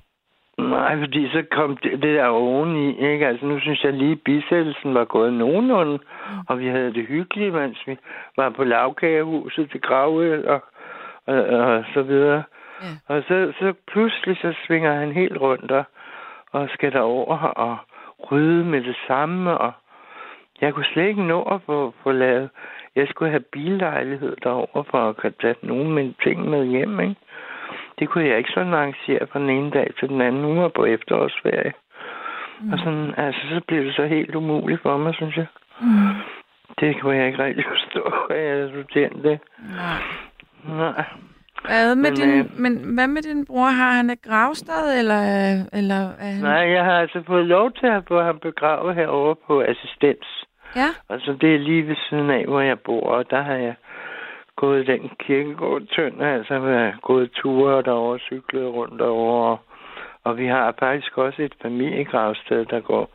Nej, 0.58 1.00
fordi 1.00 1.30
så 1.30 1.44
kom 1.52 1.78
det, 1.78 1.92
det 1.92 2.16
der 2.16 2.26
oveni, 2.26 3.12
ikke? 3.12 3.28
Altså, 3.28 3.46
nu 3.46 3.60
synes 3.60 3.84
jeg 3.84 3.94
lige, 3.94 4.16
bisættelsen 4.16 4.94
var 4.94 5.06
gået 5.06 5.34
nogenlunde, 5.34 6.00
og 6.48 6.60
vi 6.60 6.68
havde 6.68 6.94
det 6.94 7.06
hyggeligt, 7.08 7.54
mens 7.54 7.78
vi 7.88 7.98
var 8.38 8.50
på 8.50 8.64
lavkagehuset 8.64 9.72
til 9.72 9.82
gravøl 9.82 10.48
og, 10.48 10.64
og, 11.26 11.46
og 11.46 11.84
så 11.94 12.02
videre. 12.02 12.44
Ja. 12.82 13.16
Og 13.16 13.24
så, 13.28 13.54
så 13.60 13.74
pludselig 13.92 14.38
så 14.38 14.54
svinger 14.68 14.94
han 14.94 15.12
helt 15.12 15.38
rundt 15.38 15.72
og, 15.72 15.84
og 16.52 16.70
skal 16.74 16.92
derover 16.92 17.38
og 17.38 17.78
rydde 18.32 18.66
med 18.66 18.82
det 18.82 18.96
samme, 19.08 19.58
og 19.58 19.72
jeg 20.62 20.74
kunne 20.74 20.86
slet 20.94 21.08
ikke 21.08 21.24
nå 21.24 21.44
at 21.44 21.62
få, 21.66 21.94
få 22.04 22.12
lavet. 22.12 22.50
Jeg 23.00 23.08
skulle 23.10 23.32
have 23.32 23.50
billejlighed 23.58 24.36
derover 24.44 24.84
for 24.92 25.10
at 25.10 25.18
kunne 25.18 25.34
tage 25.42 25.56
nogle 25.64 25.86
af 25.86 25.96
mine 26.00 26.16
ting 26.24 26.50
med 26.50 26.66
hjem, 26.66 27.00
ikke? 27.00 27.16
Det 28.00 28.10
kunne 28.10 28.28
jeg 28.28 28.38
ikke 28.38 28.50
sådan 28.54 28.74
arrangere 28.74 29.28
fra 29.32 29.40
den 29.40 29.50
ene 29.50 29.72
dag 29.72 29.88
til 30.00 30.10
den 30.10 30.22
anden. 30.22 30.42
Nu 30.42 30.62
var 30.62 30.68
på 30.68 30.86
efterårsferie. 30.86 31.74
Mm. 32.62 32.74
Og 32.74 32.80
sådan, 32.80 33.14
altså, 33.18 33.42
så 33.50 33.62
blev 33.68 33.86
det 33.86 33.96
så 33.96 34.06
helt 34.06 34.36
umuligt 34.36 34.82
for 34.82 34.98
mig, 34.98 35.16
synes 35.16 35.38
jeg. 35.38 35.48
Mm. 35.82 36.16
Det 36.80 37.02
kunne 37.02 37.16
jeg 37.18 37.28
ikke 37.28 37.44
rigtig 37.44 37.66
forstå, 37.74 38.04
at 38.34 38.44
jeg 38.48 38.70
skulle 38.70 39.10
det. 39.30 39.40
Nej. 39.60 40.02
Nej. 40.78 41.06
Hvad 41.66 41.96
med, 41.96 42.12
Men, 42.12 42.16
din, 42.16 42.40
øh, 42.40 42.46
men 42.60 42.96
hvad 42.96 43.08
med 43.08 43.22
din 43.22 43.46
bror? 43.46 43.70
Har 43.82 43.92
han 43.92 44.10
et 44.10 44.22
gravsted, 44.22 45.00
eller, 45.00 45.22
eller 45.74 46.02
er 46.20 46.32
han... 46.34 46.42
Nej, 46.42 46.66
jeg 46.76 46.84
har 46.84 46.98
altså 47.04 47.24
fået 47.28 47.46
lov 47.46 47.72
til 47.72 47.88
at 47.88 48.04
få 48.08 48.22
ham 48.22 48.40
begravet 48.40 48.96
herovre 48.96 49.36
på 49.48 49.62
assistens. 49.62 50.47
Ja, 50.76 50.90
Altså, 51.10 51.38
det 51.42 51.56
er 51.56 51.60
lige 51.60 51.88
ved 51.88 51.96
siden 52.10 52.30
af, 52.30 52.46
hvor 52.46 52.62
jeg 52.62 52.80
bor, 52.80 53.10
og 53.10 53.30
der 53.30 53.42
har 53.42 53.56
jeg 53.56 53.76
gået 54.56 54.88
den 54.88 55.10
kirkegård 55.20 55.82
tynd, 55.82 56.24
altså 56.24 56.60
været 56.60 57.02
gået 57.02 57.32
ture 57.32 57.82
derovre, 57.82 58.20
cyklet 58.20 58.74
rundt 58.74 59.00
derovre, 59.00 59.50
og, 59.52 59.60
og 60.24 60.38
vi 60.38 60.48
har 60.48 60.76
faktisk 60.80 61.18
også 61.18 61.42
et 61.42 61.54
familiegravsted, 61.62 62.66
der 62.66 62.80
går 62.80 63.10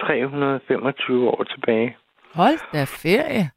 325 0.00 1.28
år 1.28 1.44
tilbage. 1.44 1.96
hold 2.34 2.72
da 2.72 2.84
ferie. 2.84 3.50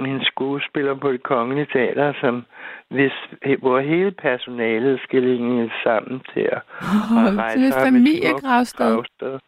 En 0.00 0.24
skuespiller 0.24 0.94
på 0.94 1.12
det 1.12 1.22
kongelige 1.22 1.66
teater, 1.72 2.12
som 2.20 2.44
hvis, 2.90 3.12
hvor 3.58 3.80
hele 3.80 4.10
personalet 4.10 5.00
skal 5.04 5.22
linje 5.22 5.70
sammen 5.84 6.22
til 6.34 6.40
at, 6.40 6.62
Oh, 6.80 7.36
rejse 7.36 7.60
er 7.60 7.68
et 7.68 7.74
familiegravsted. 7.86 9.38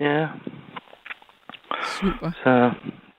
Ja, 0.00 0.28
Super. 1.82 2.30
så 2.42 2.70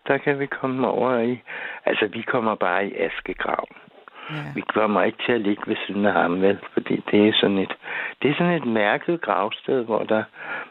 der 0.07 0.17
kan 0.17 0.39
vi 0.39 0.45
komme 0.45 0.87
over 0.87 1.17
i... 1.19 1.41
Altså, 1.85 2.07
vi 2.07 2.21
kommer 2.21 2.55
bare 2.55 2.87
i 2.87 2.95
askegrav. 2.95 3.67
Ja. 4.29 4.35
Vi 4.55 4.61
kommer 4.61 5.03
ikke 5.03 5.17
til 5.25 5.31
at 5.31 5.41
ligge 5.41 5.63
ved 5.67 5.75
siden 5.87 6.05
af 6.05 6.13
ham, 6.13 6.41
vel? 6.41 6.59
Fordi 6.73 7.03
det 7.11 7.27
er 7.27 7.33
sådan 7.33 7.57
et, 7.57 7.73
det 8.21 8.31
er 8.31 8.35
sådan 8.35 8.53
et 8.53 8.65
mærket 8.65 9.21
gravsted, 9.21 9.85
hvor 9.85 10.03
der, 10.03 10.23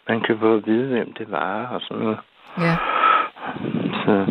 man 0.09 0.21
kan 0.21 0.39
få 0.39 0.55
at 0.57 0.67
vide, 0.67 0.89
hvem 0.89 1.13
det 1.13 1.31
var 1.31 1.67
og 1.67 1.81
sådan 1.81 2.03
noget. 2.03 2.19
ja. 2.59 2.77
Så 4.05 4.27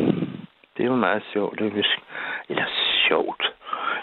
det 0.77 0.83
er 0.83 0.87
jo 0.87 0.95
meget 0.95 1.23
sjovt. 1.33 1.59
Det 1.59 1.67
er, 1.67 1.83
eller 2.49 2.65
sjovt. 3.07 3.43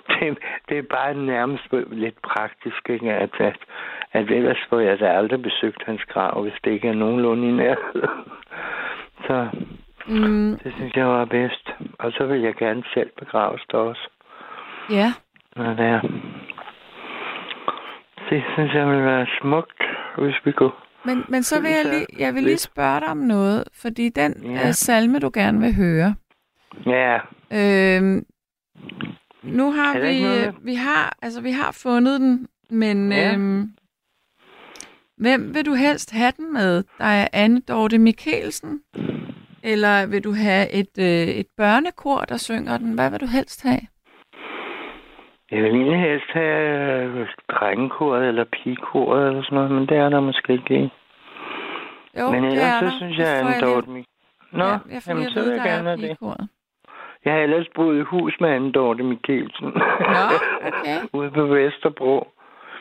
Det, 0.09 0.39
det 0.69 0.79
er 0.79 0.83
bare 0.83 1.15
nærmest 1.15 1.65
lidt 1.91 2.23
praktisk, 2.23 2.89
ikke? 2.89 3.13
At, 3.13 3.31
at, 3.41 3.57
at 4.13 4.31
ellers 4.31 4.59
får 4.69 4.79
jeg 4.81 5.01
da 5.01 5.07
aldrig 5.07 5.43
besøgt 5.43 5.83
hans 5.87 6.05
grav, 6.05 6.43
hvis 6.43 6.61
det 6.65 6.71
ikke 6.71 6.89
er 6.89 6.95
nogenlunde 6.95 7.49
i 7.49 7.53
nærheden. 7.53 8.09
Så 9.27 9.49
Mm, 10.07 10.59
det 10.65 10.73
synes 10.77 10.97
jeg 10.97 11.07
var 11.07 11.25
bedst. 11.25 11.71
Og 11.99 12.13
så 12.13 12.27
vil 12.27 12.41
jeg 12.41 12.55
gerne 12.55 12.83
selv 12.95 13.11
begraves 13.19 13.63
der 13.71 13.79
også. 13.79 14.09
ja. 14.91 15.13
Det 15.57 15.81
er. 15.87 16.01
Det 18.31 18.43
synes 18.55 18.75
jeg 18.75 18.89
vil 18.89 19.05
være 19.05 19.27
smukt, 19.41 19.83
hvis 20.19 20.35
vi 20.45 20.53
kunne. 20.53 20.71
Men, 21.05 21.25
men 21.29 21.43
så 21.43 21.61
vil 21.63 21.71
jeg 21.71 21.85
lige, 21.93 22.07
jeg 22.19 22.35
vil 22.35 22.43
lige 22.43 22.59
spørge 22.59 23.01
dig 23.01 23.09
om 23.09 23.17
noget, 23.17 23.65
fordi 23.83 24.09
den 24.09 24.35
Ja. 24.45 24.51
ja. 24.51 24.73
salme, 24.73 25.19
du 25.19 25.31
gerne 25.35 25.61
vil 25.61 25.75
høre, 25.75 26.15
Ja, 26.87 27.15
øhm, 27.53 28.25
nu 29.43 29.73
har 29.73 29.99
vi, 30.01 30.21
noget 30.23 30.47
øh, 30.47 30.67
vi 30.67 30.75
har, 30.75 31.17
altså 31.23 31.43
vi 31.43 31.51
har 31.51 31.79
fundet 31.83 32.21
den, 32.21 32.49
men 32.71 33.13
Ja. 33.13 33.33
øhm, 33.35 33.71
hvem 35.21 35.55
vil 35.55 35.67
du 35.67 35.75
helst 35.75 36.13
have 36.13 36.33
den 36.37 36.53
med? 36.53 36.83
Der 36.99 37.05
er 37.05 37.29
Anne 37.33 37.61
Dorte 37.61 37.99
Mikkelsen, 37.99 38.81
eller 39.63 40.07
vil 40.07 40.25
du 40.25 40.33
have 40.33 40.73
et, 40.81 40.95
øh, 40.99 41.29
et 41.41 41.47
børnekor, 41.57 42.21
der 42.21 42.37
synger 42.37 42.79
den? 42.79 42.95
Hvad 42.95 43.11
vil 43.11 43.21
du 43.21 43.27
helst 43.27 43.63
have? 43.69 43.81
jeg 45.53 45.63
vil 45.63 45.75
egentlig 45.75 46.01
helst 46.01 46.31
have 46.33 46.65
øh, 47.21 47.27
drengekoret 47.51 48.29
eller 48.29 48.45
pigekoret 48.53 49.29
eller 49.29 49.43
sådan 49.43 49.57
noget, 49.57 49.71
men 49.71 49.87
det 49.89 49.97
er 49.97 50.09
der 50.09 50.21
måske 50.21 50.53
ikke. 50.53 50.91
Jo, 52.21 52.31
men 52.31 52.43
det 52.45 52.51
ellers 52.53 52.65
er 52.65 52.81
der. 52.81 52.91
så 52.91 52.97
synes 52.97 53.19
jeg, 53.19 53.29
at 53.29 53.45
lige- 53.47 53.61
Dorte 53.75 53.91
Mik... 53.91 54.05
Nå, 54.53 54.65
ja, 54.65 54.71
jeg 54.71 55.03
får 55.03 55.11
jamen, 55.13 55.31
så 55.31 55.43
vil 55.45 55.51
jeg 55.53 55.63
gerne 55.65 55.91
er 55.91 55.97
have 55.97 56.09
det. 56.09 56.49
Jeg 57.25 57.33
har 57.33 57.41
ellers 57.41 57.67
boet 57.75 57.99
i 57.99 58.03
hus 58.03 58.37
med 58.41 58.49
Anne 58.51 58.73
Dorte 58.73 59.03
Mikkelsen. 59.03 59.67
Nå, 60.17 60.25
okay. 60.69 60.99
Ude 61.13 61.31
på 61.31 61.47
Vesterbro. 61.47 62.29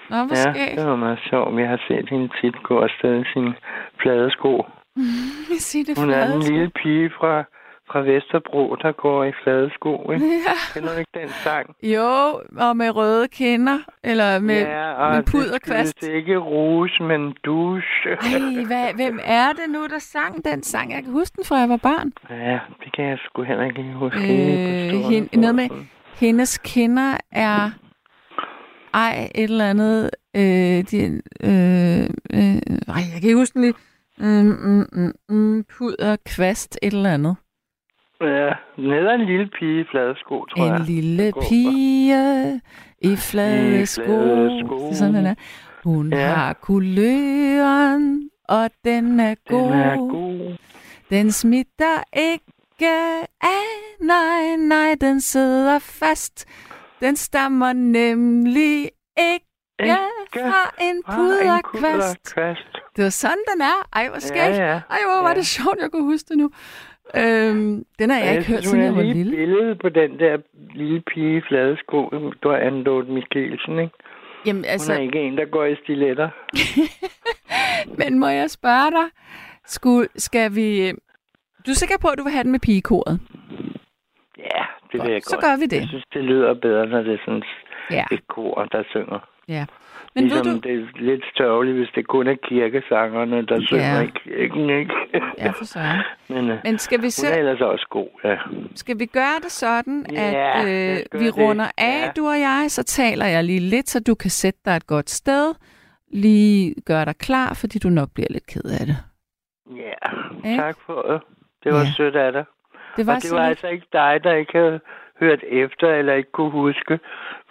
Nå, 0.09 0.17
hvor 0.25 0.35
Ja, 0.47 0.53
skægt. 0.53 0.77
det 0.79 0.85
var 0.87 0.95
meget 0.95 1.19
sjovt. 1.29 1.59
Jeg 1.59 1.69
har 1.69 1.81
set 1.87 2.09
hende 2.09 2.29
tit 2.41 2.63
gå 2.63 2.79
afsted 2.79 3.21
i 3.21 3.23
sine 3.33 3.53
flade 4.01 4.31
sko. 4.31 4.65
Sig 5.67 5.87
det 5.87 5.97
Hun 5.97 6.09
er 6.09 6.25
flade. 6.25 6.39
lille 6.51 6.69
pige 6.83 7.09
fra, 7.19 7.43
fra 7.91 7.99
Vesterbro, 7.99 8.75
der 8.81 8.91
går 8.91 9.23
i 9.23 9.31
flade 9.43 9.69
sko. 9.75 10.11
Ikke? 10.11 10.25
Ja. 10.47 10.55
Kender 10.73 10.93
du 10.93 10.99
ikke 10.99 11.11
den 11.21 11.29
sang? 11.29 11.75
Jo, 11.83 12.41
og 12.59 12.77
med 12.77 12.95
røde 12.95 13.27
kinder, 13.27 13.77
eller 14.03 14.39
med, 14.39 14.61
ja, 14.61 14.91
og 14.93 15.09
med 15.11 15.17
det 15.23 15.31
puderkvast. 15.31 15.89
skyldes 15.97 16.15
ikke 16.15 16.37
rouge, 16.37 16.89
men 17.03 17.33
douche. 17.45 18.09
Ej, 18.11 18.65
hvad, 18.67 18.93
hvem 18.95 19.19
er 19.23 19.47
det 19.47 19.69
nu, 19.69 19.87
der 19.87 19.99
sang 19.99 20.45
den 20.45 20.63
sang? 20.63 20.91
Jeg 20.93 21.03
kan 21.03 21.11
huske 21.11 21.35
den, 21.35 21.45
fra 21.45 21.55
jeg 21.55 21.69
var 21.69 21.77
barn. 21.77 22.11
Ja, 22.29 22.59
det 22.83 22.93
kan 22.95 23.05
jeg 23.05 23.17
sgu 23.25 23.43
heller 23.43 23.65
ikke 23.65 23.83
huske. 23.95 24.19
Øh, 24.19 24.25
lige 24.27 24.93
på 24.93 24.99
stående 24.99 25.29
hen- 25.31 25.41
noget 25.41 25.55
med-. 25.55 25.69
Hendes 26.19 26.57
kinder 26.57 27.17
er... 27.31 27.69
Ej, 28.93 29.29
et 29.35 29.43
eller 29.43 29.69
andet... 29.69 30.09
Øh, 30.35 30.41
de, 30.91 31.21
øh, 31.43 32.09
øh, 32.33 32.55
ej, 32.87 33.01
jeg 33.13 33.19
kan 33.21 33.23
ikke 33.29 33.35
huske 33.35 33.53
den 33.53 33.61
lige. 33.61 33.73
Mm, 34.17 34.57
mm, 34.63 34.85
mm, 34.91 35.13
mm, 35.35 35.63
puderkvast, 35.77 36.79
et 36.81 36.93
eller 36.93 37.13
andet. 37.13 37.35
Ja, 38.21 38.49
nede 38.77 39.13
en 39.15 39.25
lille 39.25 39.49
pige 39.59 39.81
i 39.81 39.83
flade 39.91 40.15
sko, 40.19 40.45
tror 40.45 40.65
jeg. 40.65 40.75
En 40.75 40.85
lille 40.85 41.33
pige 41.49 42.61
i 43.01 43.15
flade 43.15 43.81
I 43.81 43.85
sko. 43.85 44.03
flade 44.03 44.63
sko. 44.65 44.77
Det 44.79 44.89
er 44.91 44.95
sådan, 44.95 45.13
den 45.15 45.25
er. 45.25 45.35
Hun 45.83 46.13
Ja. 46.13 46.27
har 46.27 46.53
kuløren, 46.53 48.29
og 48.49 48.69
den 48.85 49.19
er 49.19 49.35
god. 49.49 49.71
Den 49.71 49.79
er 49.79 49.95
god. 49.97 50.57
Den 51.09 51.31
smitter 51.31 52.03
ikke 52.17 52.87
af, 53.41 53.97
nej, 54.01 54.55
nej, 54.57 54.95
den 55.01 55.21
sidder 55.21 55.79
fast. 55.79 56.45
Den 57.01 57.15
stammer 57.15 57.73
nemlig 57.73 58.89
ikke 59.17 59.45
Ikke 59.79 59.95
fra 60.33 60.73
en 60.81 61.03
puderkvast. 61.15 62.35
Det 62.95 63.03
var 63.03 63.09
sådan, 63.09 63.43
den 63.53 63.61
er. 63.61 63.87
Ej, 63.95 64.09
hvor 64.09 64.19
skægt. 64.19 64.57
Ja, 64.57 64.71
ja. 64.71 64.81
Ej, 64.89 64.99
hvor 65.05 65.21
var 65.21 65.29
Ja. 65.29 65.35
det 65.35 65.45
sjovt, 65.45 65.77
jeg 65.81 65.91
kunne 65.91 66.03
huske 66.03 66.27
det 66.29 66.37
nu. 66.37 66.51
Øhm, 67.15 67.85
den 67.99 68.09
har 68.09 68.19
jeg 68.19 68.31
ikke 68.37 68.47
hørt, 68.51 68.63
siden 68.63 68.77
hun 68.77 68.83
jeg 68.85 68.91
er 68.91 68.95
var 68.95 69.13
lille. 69.13 69.35
billede 69.35 69.75
på 69.75 69.89
den 69.89 70.19
der 70.19 70.37
lille 70.75 71.01
pige 71.13 71.43
flade 71.47 71.77
sko. 71.77 72.09
Du 72.43 72.49
har 72.49 72.57
Anne 72.57 73.03
Mikkelsen, 73.13 73.79
ikke? 73.79 73.93
Jamen, 74.45 74.61
Hun 74.61 74.65
altså, 74.65 74.93
er 74.93 74.97
ikke 74.97 75.19
en, 75.19 75.37
der 75.37 75.45
går 75.45 75.65
i 75.65 75.75
stiletter. 75.83 76.29
men 77.99 78.19
må 78.19 78.27
jeg 78.27 78.49
spørge 78.51 78.91
dig, 78.91 79.09
skulle, 79.65 80.07
skal 80.15 80.55
vi... 80.55 80.91
Du 81.65 81.71
er 81.71 81.75
sikker 81.75 81.95
på, 82.01 82.07
at 82.07 82.17
du 82.17 82.23
vil 82.23 82.31
have 82.33 82.43
den 82.43 82.51
med 82.51 82.59
pigekoret? 82.59 83.19
Ja, 84.37 84.63
det 84.91 85.01
vil 85.03 85.11
jeg 85.11 85.21
Så 85.23 85.35
godt. 85.35 85.45
gør 85.45 85.57
vi 85.59 85.65
det. 85.65 85.79
Jeg 85.81 85.87
synes, 85.87 86.05
det 86.13 86.23
lyder 86.23 86.53
bedre, 86.53 86.85
når 86.85 87.01
det 87.01 87.13
er 87.13 87.17
sådan 87.25 87.43
Ja. 87.91 88.05
et 88.11 88.27
kor, 88.27 88.65
der 88.71 88.83
synger. 88.89 89.19
Ja. 89.47 89.65
Men 90.15 90.23
ligesom 90.23 90.45
ved 90.45 90.61
du... 90.61 90.67
det 90.67 90.73
er 90.79 91.01
lidt 91.01 91.23
størligt, 91.33 91.77
hvis 91.77 91.89
det 91.95 92.07
kun 92.07 92.27
er 92.27 92.35
kirkesangerne, 92.43 93.45
der 93.45 93.61
synger 93.61 93.95
Ja. 93.99 94.01
i 94.01 94.11
kirken, 94.23 94.69
ikke? 94.69 94.93
Ja, 95.37 95.49
for 95.49 95.65
søren. 95.65 95.99
Men, 96.29 96.51
uh, 96.51 96.57
Men 96.63 96.77
skal 96.77 96.97
vi, 96.99 97.03
hun 97.03 97.11
så, 97.11 97.27
er 97.27 97.37
ellers 97.37 97.61
også 97.61 97.87
god, 97.89 98.07
ja. 98.23 98.37
skal 98.75 98.99
vi 98.99 99.05
gøre 99.05 99.39
det 99.43 99.51
sådan, 99.51 100.05
at 100.17 100.65
øh, 100.67 100.97
vi 101.21 101.25
det. 101.25 101.37
runder 101.37 101.67
af, 101.77 102.01
Ja. 102.05 102.11
du 102.17 102.27
og 102.27 102.39
jeg, 102.39 102.65
så 102.67 102.83
taler 102.83 103.25
jeg 103.25 103.43
lige 103.43 103.59
lidt, 103.59 103.89
så 103.89 103.99
du 104.07 104.15
kan 104.15 104.29
sætte 104.29 104.59
dig 104.65 104.75
et 104.75 104.87
godt 104.87 105.09
sted. 105.09 105.53
Lige 106.13 106.75
gøre 106.85 107.05
dig 107.05 107.15
klar, 107.17 107.53
fordi 107.53 107.79
du 107.79 107.89
nok 107.89 108.09
bliver 108.13 108.27
lidt 108.29 108.47
ked 108.47 108.63
af 108.81 108.85
det. 108.85 108.97
Ja, 109.77 110.55
tak 110.55 110.75
for 110.85 111.01
det. 111.01 111.21
Det 111.63 111.73
var 111.73 111.79
ja. 111.79 111.91
sødt 111.97 112.15
af 112.15 112.31
dig. 112.31 112.45
Det 112.99 113.07
var, 113.07 113.15
og 113.15 113.21
det 113.23 113.31
var 113.31 113.39
lidt- 113.39 113.49
altså 113.49 113.67
ikke 113.67 113.87
dig, 113.93 114.19
der 114.23 114.33
ikke 114.33 114.57
havde 114.57 114.79
hørt 115.19 115.41
efter, 115.63 115.87
eller 115.99 116.13
ikke 116.13 116.31
kunne 116.31 116.51
huske, 116.51 116.99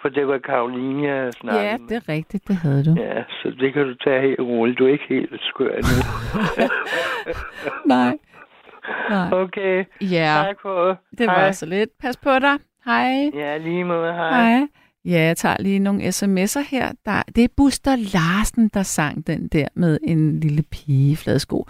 for 0.02 0.08
det 0.08 0.28
var 0.28 0.38
Karoline, 0.38 1.08
jeg 1.08 1.32
snakkede 1.32 1.64
Ja, 1.66 1.76
det 1.88 1.96
er 1.96 2.08
rigtigt, 2.08 2.48
det 2.48 2.56
havde 2.56 2.84
du. 2.84 2.94
Ja, 3.02 3.22
så 3.42 3.50
det 3.60 3.72
kan 3.72 3.82
du 3.86 3.94
tage 3.94 4.20
helt 4.28 4.40
roligt. 4.40 4.78
Du 4.78 4.84
er 4.86 4.92
ikke 4.92 5.04
helt 5.08 5.40
skør 5.40 5.74
nu. 5.76 5.96
Nej. 7.94 8.18
Nej. 9.10 9.32
okay, 9.32 9.84
Ja, 10.00 10.42
tak 10.46 10.56
for 10.62 10.98
det. 11.18 11.26
var 11.26 11.34
Hej. 11.34 11.52
så 11.52 11.66
lidt. 11.66 11.90
Pas 12.00 12.16
på 12.16 12.30
dig. 12.38 12.56
Hej. 12.84 13.30
Ja, 13.34 13.56
lige 13.56 13.84
måde. 13.84 14.12
Hej. 14.12 14.30
Hej. 14.30 14.66
Ja, 15.04 15.20
jeg 15.20 15.36
tager 15.36 15.56
lige 15.58 15.78
nogle 15.78 16.02
sms'er 16.02 16.68
her. 16.70 16.92
Der, 17.06 17.22
det 17.36 17.44
er 17.44 17.48
Buster 17.56 17.96
Larsen, 17.96 18.68
der 18.74 18.82
sang 18.82 19.26
den 19.26 19.48
der 19.48 19.68
med 19.74 19.98
en 20.02 20.40
lille 20.40 20.62
pige 20.72 21.16
fladsko. 21.16 21.66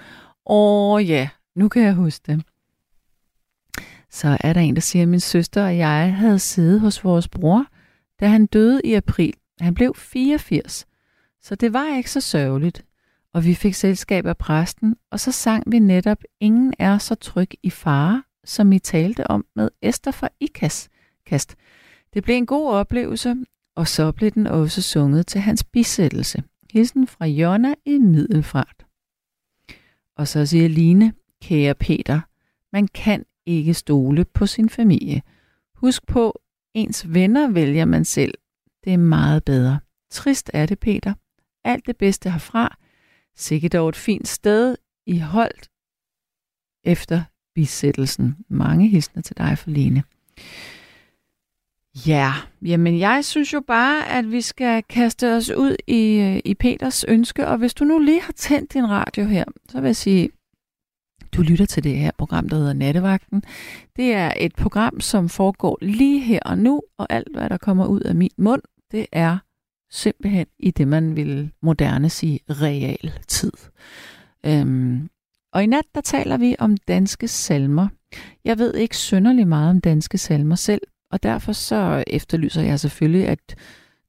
Åh 0.46 1.08
ja, 1.08 1.28
nu 1.56 1.68
kan 1.68 1.82
jeg 1.82 1.94
huske 1.94 2.22
det. 2.26 2.42
Så 4.10 4.36
er 4.40 4.52
der 4.52 4.60
en, 4.60 4.74
der 4.74 4.80
siger, 4.80 5.02
at 5.02 5.08
min 5.08 5.20
søster 5.20 5.64
og 5.64 5.78
jeg 5.78 6.14
havde 6.16 6.38
siddet 6.38 6.80
hos 6.80 7.04
vores 7.04 7.28
bror, 7.28 7.66
da 8.20 8.28
han 8.28 8.46
døde 8.46 8.80
i 8.84 8.94
april. 8.94 9.34
Han 9.60 9.74
blev 9.74 9.94
84, 9.94 10.86
så 11.42 11.54
det 11.54 11.72
var 11.72 11.96
ikke 11.96 12.10
så 12.10 12.20
sørgeligt. 12.20 12.84
Og 13.32 13.44
vi 13.44 13.54
fik 13.54 13.74
selskab 13.74 14.26
af 14.26 14.36
præsten, 14.36 14.96
og 15.10 15.20
så 15.20 15.32
sang 15.32 15.72
vi 15.72 15.78
netop 15.78 16.18
Ingen 16.40 16.74
er 16.78 16.98
så 16.98 17.14
tryg 17.14 17.50
i 17.62 17.70
fare, 17.70 18.22
som 18.44 18.72
I 18.72 18.78
talte 18.78 19.26
om 19.26 19.44
med 19.56 19.70
Esther 19.82 20.12
fra 20.12 20.28
IKAS. 20.40 20.88
Kast. 21.26 21.56
Det 22.14 22.22
blev 22.22 22.36
en 22.36 22.46
god 22.46 22.70
oplevelse, 22.70 23.36
og 23.76 23.88
så 23.88 24.12
blev 24.12 24.30
den 24.30 24.46
også 24.46 24.82
sunget 24.82 25.26
til 25.26 25.40
hans 25.40 25.64
bisættelse. 25.64 26.42
Hilsen 26.70 27.06
fra 27.06 27.26
Jonna 27.26 27.74
i 27.84 27.98
Middelfart. 27.98 28.86
Og 30.16 30.28
så 30.28 30.46
siger 30.46 30.68
Line, 30.68 31.12
kære 31.42 31.74
Peter, 31.74 32.20
man 32.72 32.88
kan 32.88 33.24
ikke 33.48 33.74
stole 33.74 34.24
på 34.24 34.46
sin 34.46 34.68
familie. 34.68 35.22
Husk 35.74 36.06
på, 36.06 36.40
ens 36.74 37.14
venner 37.14 37.50
vælger 37.50 37.84
man 37.84 38.04
selv. 38.04 38.34
Det 38.84 38.92
er 38.92 38.98
meget 38.98 39.44
bedre. 39.44 39.80
Trist 40.10 40.50
er 40.54 40.66
det, 40.66 40.78
Peter. 40.78 41.14
Alt 41.64 41.86
det 41.86 41.96
bedste 41.96 42.30
herfra. 42.30 42.76
Sikkert 43.36 43.72
dog 43.72 43.88
et 43.88 43.96
fint 43.96 44.28
sted 44.28 44.76
i 45.06 45.18
holdt 45.18 45.70
efter 46.84 47.22
bisættelsen. 47.54 48.36
Mange 48.48 48.88
hilsner 48.88 49.22
til 49.22 49.36
dig 49.36 49.58
for 49.58 49.70
Line. 49.70 50.02
Ja, 52.06 52.32
jamen 52.62 52.98
jeg 52.98 53.24
synes 53.24 53.52
jo 53.52 53.60
bare, 53.60 54.08
at 54.08 54.30
vi 54.30 54.40
skal 54.40 54.82
kaste 54.82 55.36
os 55.36 55.50
ud 55.50 55.76
i, 55.86 56.18
øh, 56.20 56.40
i 56.44 56.54
Peters 56.54 57.04
ønske, 57.08 57.46
og 57.46 57.58
hvis 57.58 57.74
du 57.74 57.84
nu 57.84 57.98
lige 57.98 58.22
har 58.22 58.32
tændt 58.32 58.72
din 58.72 58.88
radio 58.88 59.24
her, 59.24 59.44
så 59.68 59.80
vil 59.80 59.88
jeg 59.88 59.96
sige, 59.96 60.30
du 61.32 61.42
lytter 61.42 61.66
til 61.66 61.84
det 61.84 61.96
her 61.96 62.10
program, 62.18 62.48
der 62.48 62.56
hedder 62.56 62.72
Nattevagten. 62.72 63.42
Det 63.96 64.12
er 64.12 64.32
et 64.36 64.54
program, 64.54 65.00
som 65.00 65.28
foregår 65.28 65.78
lige 65.82 66.20
her 66.20 66.40
og 66.44 66.58
nu, 66.58 66.82
og 66.98 67.06
alt, 67.10 67.28
hvad 67.36 67.48
der 67.48 67.56
kommer 67.56 67.86
ud 67.86 68.00
af 68.00 68.14
min 68.14 68.30
mund, 68.38 68.62
det 68.90 69.06
er 69.12 69.38
simpelthen 69.90 70.46
i 70.58 70.70
det, 70.70 70.88
man 70.88 71.16
vil 71.16 71.50
moderne 71.62 72.10
sige 72.10 72.40
real 72.48 73.12
tid. 73.28 73.52
Øhm, 74.46 75.08
og 75.52 75.62
i 75.62 75.66
nat, 75.66 75.84
der 75.94 76.00
taler 76.00 76.36
vi 76.36 76.56
om 76.58 76.76
danske 76.76 77.28
salmer. 77.28 77.88
Jeg 78.44 78.58
ved 78.58 78.74
ikke 78.74 78.96
synderlig 78.96 79.48
meget 79.48 79.70
om 79.70 79.80
danske 79.80 80.18
salmer 80.18 80.54
selv, 80.54 80.80
og 81.10 81.22
derfor 81.22 81.52
så 81.52 82.04
efterlyser 82.06 82.62
jeg 82.62 82.80
selvfølgelig, 82.80 83.28
at 83.28 83.56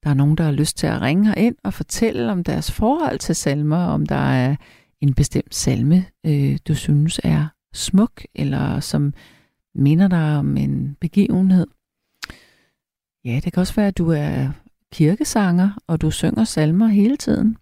der 0.03 0.09
er 0.09 0.13
nogen, 0.13 0.37
der 0.37 0.43
har 0.43 0.51
lyst 0.51 0.77
til 0.77 0.87
at 0.87 1.01
ringe 1.01 1.33
ind 1.37 1.55
og 1.63 1.73
fortælle 1.73 2.31
om 2.31 2.43
deres 2.43 2.71
forhold 2.71 3.19
til 3.19 3.35
salmer, 3.35 3.77
om 3.77 4.05
der 4.05 4.15
er 4.15 4.55
en 5.01 5.13
bestemt 5.13 5.55
salme, 5.55 6.05
øh, 6.25 6.57
du 6.67 6.75
synes 6.75 7.19
er 7.23 7.47
smuk, 7.73 8.25
eller 8.35 8.79
som 8.79 9.13
minder 9.75 10.07
dig 10.07 10.37
om 10.37 10.57
en 10.57 10.97
begivenhed. 11.01 11.67
Ja, 13.25 13.39
det 13.43 13.53
kan 13.53 13.61
også 13.61 13.75
være, 13.75 13.87
at 13.87 13.97
du 13.97 14.11
er 14.11 14.51
kirkesanger, 14.91 15.69
og 15.87 16.01
du 16.01 16.11
synger 16.11 16.43
salmer 16.43 16.87
hele 16.87 17.17
tiden. 17.17 17.57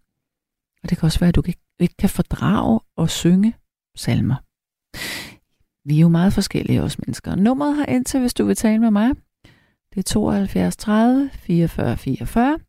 Og 0.83 0.89
det 0.89 0.97
kan 0.97 1.05
også 1.05 1.19
være, 1.19 1.27
at 1.27 1.35
du 1.35 1.43
ikke, 1.79 1.95
kan 1.99 2.09
fordrage 2.09 2.79
og 2.95 3.09
synge 3.09 3.55
salmer. 3.95 4.35
Vi 5.87 5.97
er 5.97 6.01
jo 6.01 6.09
meget 6.09 6.33
forskellige 6.33 6.83
os 6.83 6.99
mennesker. 6.99 7.35
Nummeret 7.35 7.75
har 7.75 7.85
ind 7.85 8.05
til, 8.05 8.19
hvis 8.19 8.33
du 8.33 8.45
vil 8.45 8.55
tale 8.55 8.79
med 8.79 8.91
mig. 8.91 9.09
Det 9.93 9.97
er 9.97 10.03
72 10.03 10.77
30 10.77 11.29
44 11.33 11.97
44. 11.97 12.59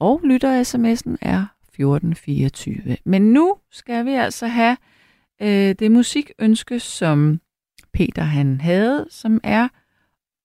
Og 0.00 0.20
lytter 0.24 0.62
sms'en 0.62 1.16
er 1.20 1.55
1424. 1.82 2.96
Men 3.04 3.32
nu 3.32 3.56
skal 3.70 4.04
vi 4.04 4.10
altså 4.10 4.46
have 4.46 4.76
øh, 5.42 5.74
det 5.78 5.92
musikønske, 5.92 6.80
som 6.80 7.40
Peter 7.92 8.22
han 8.22 8.60
havde, 8.60 9.06
som 9.10 9.40
er 9.44 9.68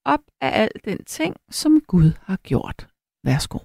op 0.05 0.19
af 0.41 0.61
al 0.61 0.69
den 0.86 1.03
ting, 1.05 1.36
som 1.49 1.82
Gud 1.88 2.11
har 2.21 2.38
gjort. 2.43 2.88
Værsgo. 3.23 3.59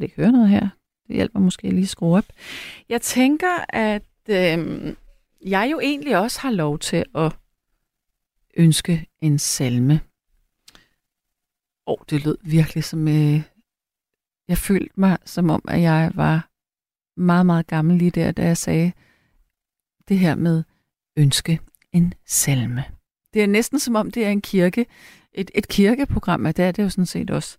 Slet 0.00 0.04
ikke 0.04 0.22
høre 0.22 0.32
noget 0.32 0.48
her. 0.48 0.68
Det 1.06 1.16
hjælper 1.16 1.40
måske 1.40 1.70
lige 1.70 1.82
at 1.82 1.88
skrue 1.88 2.16
op. 2.16 2.24
Jeg 2.88 3.02
tænker, 3.02 3.64
at 3.68 4.02
øh, 4.28 4.94
jeg 5.46 5.68
jo 5.72 5.80
egentlig 5.80 6.18
også 6.18 6.40
har 6.40 6.50
lov 6.50 6.78
til 6.78 7.04
at 7.14 7.32
ønske 8.56 9.06
en 9.20 9.38
salme. 9.38 10.00
Og 11.86 12.00
oh, 12.00 12.04
det 12.10 12.24
lød 12.24 12.36
virkelig 12.44 12.84
som... 12.84 13.08
Øh, 13.08 13.42
jeg 14.48 14.58
følte 14.58 14.92
mig 14.96 15.18
som 15.24 15.50
om, 15.50 15.62
at 15.68 15.80
jeg 15.80 16.12
var 16.14 16.48
meget, 17.16 17.46
meget 17.46 17.66
gammel 17.66 17.98
lige 17.98 18.10
der, 18.10 18.32
da 18.32 18.44
jeg 18.44 18.56
sagde 18.56 18.92
det 20.08 20.18
her 20.18 20.34
med 20.34 20.62
ønske 21.16 21.60
en 21.92 22.14
salme. 22.26 22.84
Det 23.34 23.42
er 23.42 23.46
næsten 23.46 23.78
som 23.78 23.94
om, 23.94 24.10
det 24.10 24.26
er 24.26 24.30
en 24.30 24.40
kirke, 24.40 24.86
et, 25.32 25.50
et 25.54 25.68
kirkeprogram, 25.68 26.44
og 26.44 26.56
det 26.56 26.64
er 26.64 26.72
det 26.72 26.82
jo 26.82 26.88
sådan 26.88 27.06
set 27.06 27.30
også. 27.30 27.58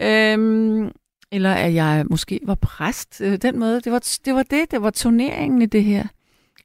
Øhm, 0.00 0.92
eller 1.32 1.54
at 1.54 1.74
jeg 1.74 2.06
måske 2.10 2.40
var 2.42 2.54
præst. 2.54 3.20
Øh, 3.20 3.38
Den 3.42 3.58
måde, 3.58 3.80
det 3.80 3.92
var, 3.92 4.18
det 4.24 4.34
var 4.34 4.42
det, 4.42 4.70
det 4.70 4.82
var 4.82 4.90
turneringen 4.90 5.62
i 5.62 5.66
det 5.66 5.84
her. 5.84 6.06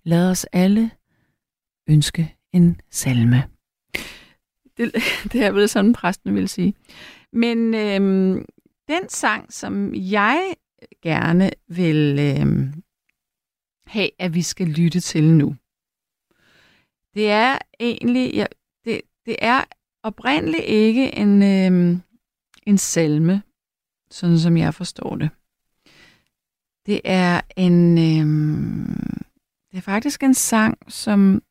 Lad 0.04 0.30
os 0.30 0.44
alle 0.44 0.92
ønske 1.90 2.36
en 2.54 2.82
salme. 2.92 3.44
Det, 4.78 4.94
det 5.32 5.44
er 5.44 5.52
vel 5.52 5.70
sådan, 5.70 5.94
præsten 5.94 6.36
vil 6.36 6.50
sige. 6.50 6.74
Men 7.34 7.74
øhm, 7.74 8.46
den 8.88 9.10
sang, 9.10 9.54
som 9.54 9.96
jeg 9.96 10.54
gerne 11.04 11.52
vil 11.68 12.20
øhm, 12.20 12.74
have, 13.88 14.10
at 14.20 14.34
vi 14.34 14.42
skal 14.42 14.68
lytte 14.68 15.00
til 15.00 15.24
nu, 15.24 15.56
det 17.14 17.30
er 17.30 17.58
egentlig, 17.80 18.34
ja, 18.34 18.46
det, 18.86 19.02
det 19.26 19.36
er 19.40 19.64
oprindeligt 20.04 20.64
ikke 20.64 21.16
en, 21.16 21.44
øhm, 21.44 22.02
en 22.68 22.78
salme, 22.78 23.42
sådan 24.12 24.40
som 24.40 24.58
jeg 24.58 24.74
forstår 24.74 25.16
det. 25.16 25.30
Det 26.86 27.02
er 27.04 27.42
en, 27.58 27.98
øhm, 27.98 29.24
det 29.72 29.78
er 29.78 29.82
faktisk 29.82 30.24
en 30.24 30.34
sang, 30.34 30.92
som 30.92 31.42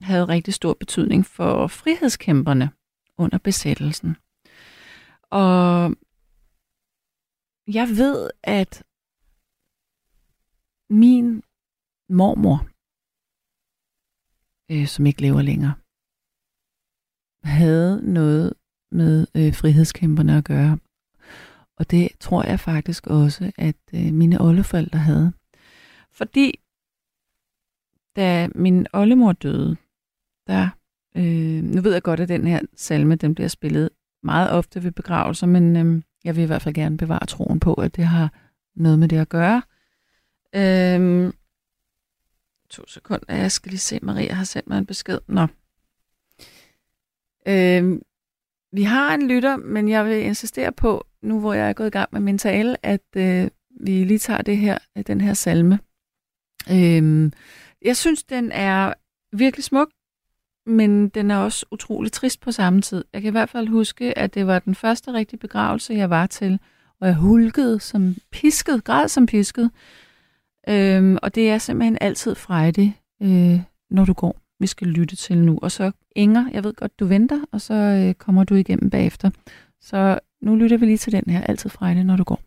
havde 0.00 0.28
rigtig 0.28 0.54
stor 0.54 0.74
betydning 0.74 1.26
for 1.26 1.66
frihedskæmperne 1.66 2.70
under 3.18 3.38
besættelsen. 3.38 4.16
Og 5.22 5.96
jeg 7.66 7.88
ved, 7.88 8.30
at 8.42 8.82
min 10.90 11.42
mormor, 12.08 12.68
øh, 14.70 14.86
som 14.86 15.06
ikke 15.06 15.22
lever 15.22 15.42
længere, 15.42 15.74
havde 17.44 18.12
noget 18.12 18.54
med 18.90 19.26
øh, 19.34 19.54
frihedskæmperne 19.54 20.38
at 20.38 20.44
gøre. 20.44 20.78
Og 21.76 21.90
det 21.90 22.08
tror 22.20 22.42
jeg 22.42 22.60
faktisk 22.60 23.06
også, 23.06 23.52
at 23.58 23.76
øh, 23.94 24.12
mine 24.12 24.40
oldeforældre 24.40 24.98
havde. 24.98 25.32
Fordi 26.12 26.60
da 28.16 28.48
min 28.54 28.86
oldemor 28.92 29.32
døde, 29.32 29.76
der, 30.46 30.68
øh, 31.16 31.62
nu 31.62 31.80
ved 31.80 31.92
jeg 31.92 32.02
godt, 32.02 32.20
at 32.20 32.28
den 32.28 32.46
her 32.46 32.60
salme, 32.76 33.14
den 33.14 33.34
bliver 33.34 33.48
spillet 33.48 33.90
meget 34.22 34.50
ofte 34.50 34.82
ved 34.82 34.90
begravelser, 34.92 35.46
men 35.46 35.76
øh, 35.76 36.02
jeg 36.24 36.36
vil 36.36 36.42
i 36.42 36.46
hvert 36.46 36.62
fald 36.62 36.74
gerne 36.74 36.96
bevare 36.96 37.26
troen 37.26 37.60
på, 37.60 37.74
at 37.74 37.96
det 37.96 38.04
har 38.04 38.32
noget 38.74 38.98
med 38.98 39.08
det 39.08 39.18
at 39.18 39.28
gøre. 39.28 39.62
Øh, 40.54 41.32
to 42.70 42.88
sekunder, 42.88 43.34
jeg 43.34 43.52
skal 43.52 43.70
lige 43.70 43.80
se, 43.80 43.98
Maria 44.02 44.32
har 44.32 44.44
sendt 44.44 44.68
mig 44.68 44.78
en 44.78 44.86
besked. 44.86 45.20
Nå. 45.28 45.46
Øh, 47.48 48.00
vi 48.72 48.82
har 48.82 49.14
en 49.14 49.28
lytter, 49.28 49.56
men 49.56 49.88
jeg 49.88 50.04
vil 50.04 50.22
insistere 50.22 50.72
på, 50.72 51.06
nu 51.24 51.40
hvor 51.40 51.54
jeg 51.54 51.68
er 51.68 51.72
gået 51.72 51.86
i 51.86 51.90
gang 51.90 52.08
med 52.12 52.20
min 52.20 52.38
tale, 52.38 52.86
at 52.86 53.16
øh, 53.16 53.48
vi 53.80 54.04
lige 54.04 54.18
tager 54.18 54.42
det 54.42 54.56
her, 54.56 54.78
den 55.06 55.20
her 55.20 55.34
salme. 55.34 55.78
Øh, 56.70 57.32
jeg 57.82 57.96
synes, 57.96 58.24
den 58.24 58.52
er 58.52 58.92
virkelig 59.32 59.64
smuk, 59.64 59.88
men 60.66 61.08
den 61.08 61.30
er 61.30 61.36
også 61.36 61.66
utrolig 61.70 62.12
trist 62.12 62.40
på 62.40 62.52
samme 62.52 62.80
tid. 62.80 63.04
Jeg 63.12 63.22
kan 63.22 63.28
i 63.28 63.30
hvert 63.30 63.50
fald 63.50 63.68
huske, 63.68 64.18
at 64.18 64.34
det 64.34 64.46
var 64.46 64.58
den 64.58 64.74
første 64.74 65.12
rigtige 65.12 65.40
begravelse, 65.40 65.94
jeg 65.94 66.10
var 66.10 66.26
til, 66.26 66.58
og 67.00 67.06
jeg 67.06 67.16
hulkede 67.16 67.80
som 67.80 68.14
pisket, 68.32 68.84
græd 68.84 69.08
som 69.08 69.26
pisket. 69.26 69.70
Øhm, 70.68 71.18
og 71.22 71.34
det 71.34 71.50
er 71.50 71.58
simpelthen 71.58 71.98
altid 72.00 72.34
Friday, 72.34 72.90
øh, 73.22 73.60
når 73.90 74.04
du 74.04 74.12
går. 74.12 74.36
Vi 74.60 74.66
skal 74.66 74.88
lytte 74.88 75.16
til 75.16 75.38
nu. 75.38 75.58
Og 75.62 75.72
så 75.72 75.92
Inger, 76.16 76.50
jeg 76.52 76.64
ved 76.64 76.74
godt, 76.74 77.00
du 77.00 77.06
venter, 77.06 77.40
og 77.52 77.60
så 77.60 77.74
øh, 77.74 78.14
kommer 78.14 78.44
du 78.44 78.54
igennem 78.54 78.90
bagefter. 78.90 79.30
Så 79.80 80.18
nu 80.44 80.54
lytter 80.54 80.76
vi 80.76 80.86
lige 80.86 80.98
til 80.98 81.12
den 81.12 81.24
her, 81.26 81.40
altid 81.40 81.70
frejdigt, 81.70 82.06
når 82.06 82.16
du 82.16 82.24
går. 82.24 82.40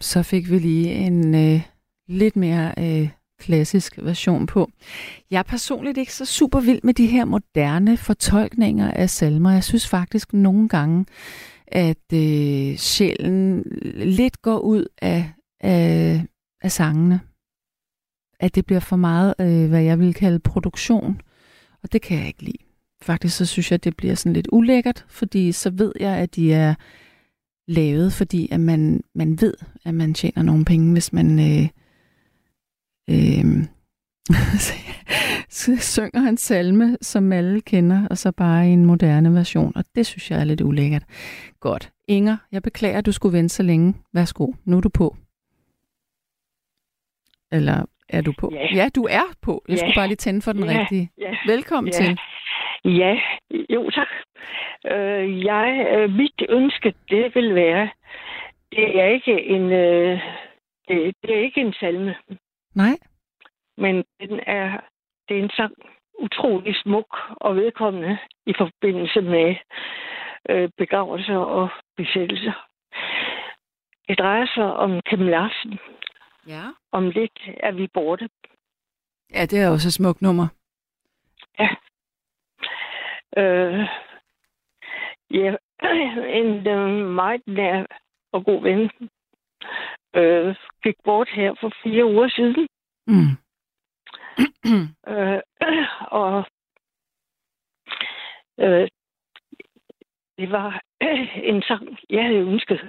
Så 0.00 0.22
fik 0.22 0.50
vi 0.50 0.58
lige 0.58 0.94
en 0.94 1.34
øh, 1.34 1.62
lidt 2.08 2.36
mere 2.36 2.74
øh, 2.78 3.08
klassisk 3.38 3.98
version 4.02 4.46
på. 4.46 4.70
Jeg 5.30 5.38
er 5.38 5.42
personligt 5.42 5.98
ikke 5.98 6.14
så 6.14 6.24
super 6.24 6.60
vild 6.60 6.80
med 6.82 6.94
de 6.94 7.06
her 7.06 7.24
moderne 7.24 7.96
fortolkninger 7.96 8.90
af 8.90 9.10
salmer. 9.10 9.50
Jeg 9.50 9.64
synes 9.64 9.88
faktisk 9.88 10.32
nogle 10.32 10.68
gange, 10.68 11.06
at 11.66 12.12
øh, 12.12 12.76
sjælen 12.76 13.64
lidt 13.94 14.42
går 14.42 14.58
ud 14.58 14.86
af, 15.02 15.32
af, 15.60 16.24
af 16.62 16.72
sangene. 16.72 17.20
At 18.40 18.54
det 18.54 18.66
bliver 18.66 18.80
for 18.80 18.96
meget, 18.96 19.34
øh, 19.40 19.68
hvad 19.68 19.82
jeg 19.82 19.98
vil 19.98 20.14
kalde 20.14 20.38
produktion. 20.38 21.20
Og 21.82 21.92
det 21.92 22.02
kan 22.02 22.18
jeg 22.18 22.26
ikke 22.26 22.42
lide. 22.42 22.64
Faktisk 23.02 23.36
så 23.36 23.46
synes 23.46 23.70
jeg, 23.70 23.74
at 23.74 23.84
det 23.84 23.96
bliver 23.96 24.14
sådan 24.14 24.32
lidt 24.32 24.48
ulækkert, 24.52 25.04
fordi 25.08 25.52
så 25.52 25.70
ved 25.70 25.92
jeg, 26.00 26.16
at 26.16 26.36
de 26.36 26.52
er 26.52 26.74
lavet, 27.68 28.12
fordi 28.12 28.48
at 28.52 28.60
man, 28.60 29.00
man 29.14 29.40
ved, 29.40 29.54
at 29.84 29.94
man 29.94 30.14
tjener 30.14 30.42
nogle 30.42 30.64
penge, 30.64 30.92
hvis 30.92 31.12
man 31.12 31.38
øh, 31.38 31.68
øh, 33.10 33.64
synger 35.80 36.28
en 36.28 36.36
salme, 36.36 36.96
som 37.02 37.32
alle 37.32 37.60
kender, 37.60 38.06
og 38.10 38.18
så 38.18 38.32
bare 38.32 38.68
i 38.68 38.72
en 38.72 38.86
moderne 38.86 39.34
version, 39.34 39.72
og 39.76 39.84
det 39.94 40.06
synes 40.06 40.30
jeg 40.30 40.40
er 40.40 40.44
lidt 40.44 40.60
ulækkert. 40.60 41.04
Godt. 41.60 41.92
Inger, 42.08 42.36
jeg 42.52 42.62
beklager, 42.62 42.98
at 42.98 43.06
du 43.06 43.12
skulle 43.12 43.38
vente 43.38 43.54
så 43.54 43.62
længe. 43.62 43.94
Værsgo, 44.12 44.52
nu 44.64 44.76
er 44.76 44.80
du 44.80 44.88
på. 44.88 45.16
Eller 47.52 47.84
er 48.08 48.20
du 48.20 48.32
på? 48.38 48.50
Ja. 48.54 48.76
ja 48.76 48.88
du 48.94 49.06
er 49.10 49.22
på. 49.42 49.62
Jeg 49.68 49.74
Ja. 49.76 49.80
skulle 49.80 49.94
bare 49.94 50.06
lige 50.08 50.16
tænde 50.16 50.42
for 50.42 50.52
den 50.52 50.64
Ja, 50.64 50.80
rigtige. 50.80 51.10
ja, 51.18 51.52
Velkommen 51.52 51.92
ja. 51.92 51.98
til. 51.98 52.18
Ja, 52.84 53.20
jo 53.70 53.90
tak. 53.90 54.08
Øh, 54.86 55.44
jeg, 55.44 55.86
øh, 55.96 56.10
mit 56.10 56.42
ønske, 56.48 56.94
det 57.10 57.34
vil 57.34 57.54
være, 57.54 57.90
det 58.72 59.00
er 59.00 59.04
ikke 59.04 59.42
en, 59.42 59.72
øh, 59.72 60.20
det, 60.88 61.14
det 61.22 61.38
er 61.38 61.42
ikke 61.42 61.60
en 61.60 61.72
salme, 61.72 62.14
Nej? 62.74 62.98
men 63.76 64.04
den 64.20 64.40
er, 64.46 64.80
det 65.28 65.38
er 65.38 65.42
en 65.42 65.50
sang 65.50 65.74
utrolig 66.18 66.76
smuk 66.76 67.18
og 67.30 67.56
vedkommende 67.56 68.18
i 68.46 68.54
forbindelse 68.58 69.20
med 69.20 69.56
øh, 70.50 70.70
begravelser 70.78 71.36
og 71.36 71.68
besættelser. 71.96 72.68
Det 74.08 74.18
drejer 74.18 74.46
sig 74.54 74.74
om 74.74 75.00
Kim 75.00 75.20
Larsen. 75.20 75.78
Ja. 76.46 76.64
Om 76.92 77.10
lidt 77.10 77.40
er 77.60 77.72
vi 77.72 77.86
borte. 77.94 78.28
Ja, 79.34 79.46
det 79.46 79.58
er 79.60 79.70
også 79.70 79.88
et 79.88 79.92
smukt 79.92 80.22
nummer. 80.22 80.48
Øh, 83.38 83.88
ja, 85.30 85.56
en 86.40 86.66
øh, 86.66 87.06
meget 87.06 87.42
nær 87.46 87.86
og 88.32 88.44
god 88.44 88.62
ven 88.62 88.90
øh, 90.16 90.56
gik 90.82 90.96
bort 91.04 91.28
her 91.28 91.54
for 91.60 91.72
fire 91.82 92.04
uger 92.04 92.28
siden. 92.28 92.68
Mm. 93.06 93.36
Øh, 95.08 95.40
og 96.22 96.44
øh, 98.60 98.88
det 100.38 100.50
var 100.50 100.82
en 101.34 101.62
sang, 101.62 101.98
jeg 102.10 102.24
havde 102.24 102.38
ønsket. 102.38 102.80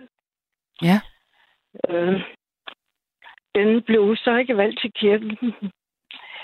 Ja. 0.81 0.97
Øh, 1.89 2.21
den 3.55 3.83
blev 3.83 4.15
så 4.15 4.35
ikke 4.35 4.57
valgt 4.57 4.79
til 4.81 4.91
kirken. 4.93 5.37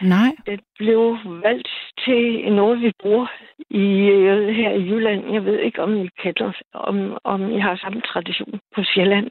Nej. 0.02 0.32
Den 0.46 0.60
blev 0.78 1.18
valgt 1.26 1.70
til 2.06 2.54
noget, 2.54 2.82
vi 2.82 2.92
bruger 3.02 3.28
i, 3.70 3.86
øh, 4.10 4.48
her 4.56 4.70
i 4.72 4.82
Jylland. 4.90 5.34
Jeg 5.34 5.46
ved 5.46 5.60
ikke, 5.60 5.82
om 5.84 5.96
I 6.06 6.10
kender, 6.20 6.52
om, 6.74 7.18
om 7.24 7.52
I 7.52 7.60
har 7.60 7.76
samme 7.76 8.02
tradition 8.02 8.60
på 8.76 8.84
Sjælland. 8.84 9.30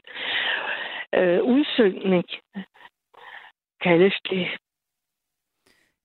Øh, 1.15 1.43
udsøgning 1.43 2.23
kaldes 3.81 4.13
det. 4.29 4.47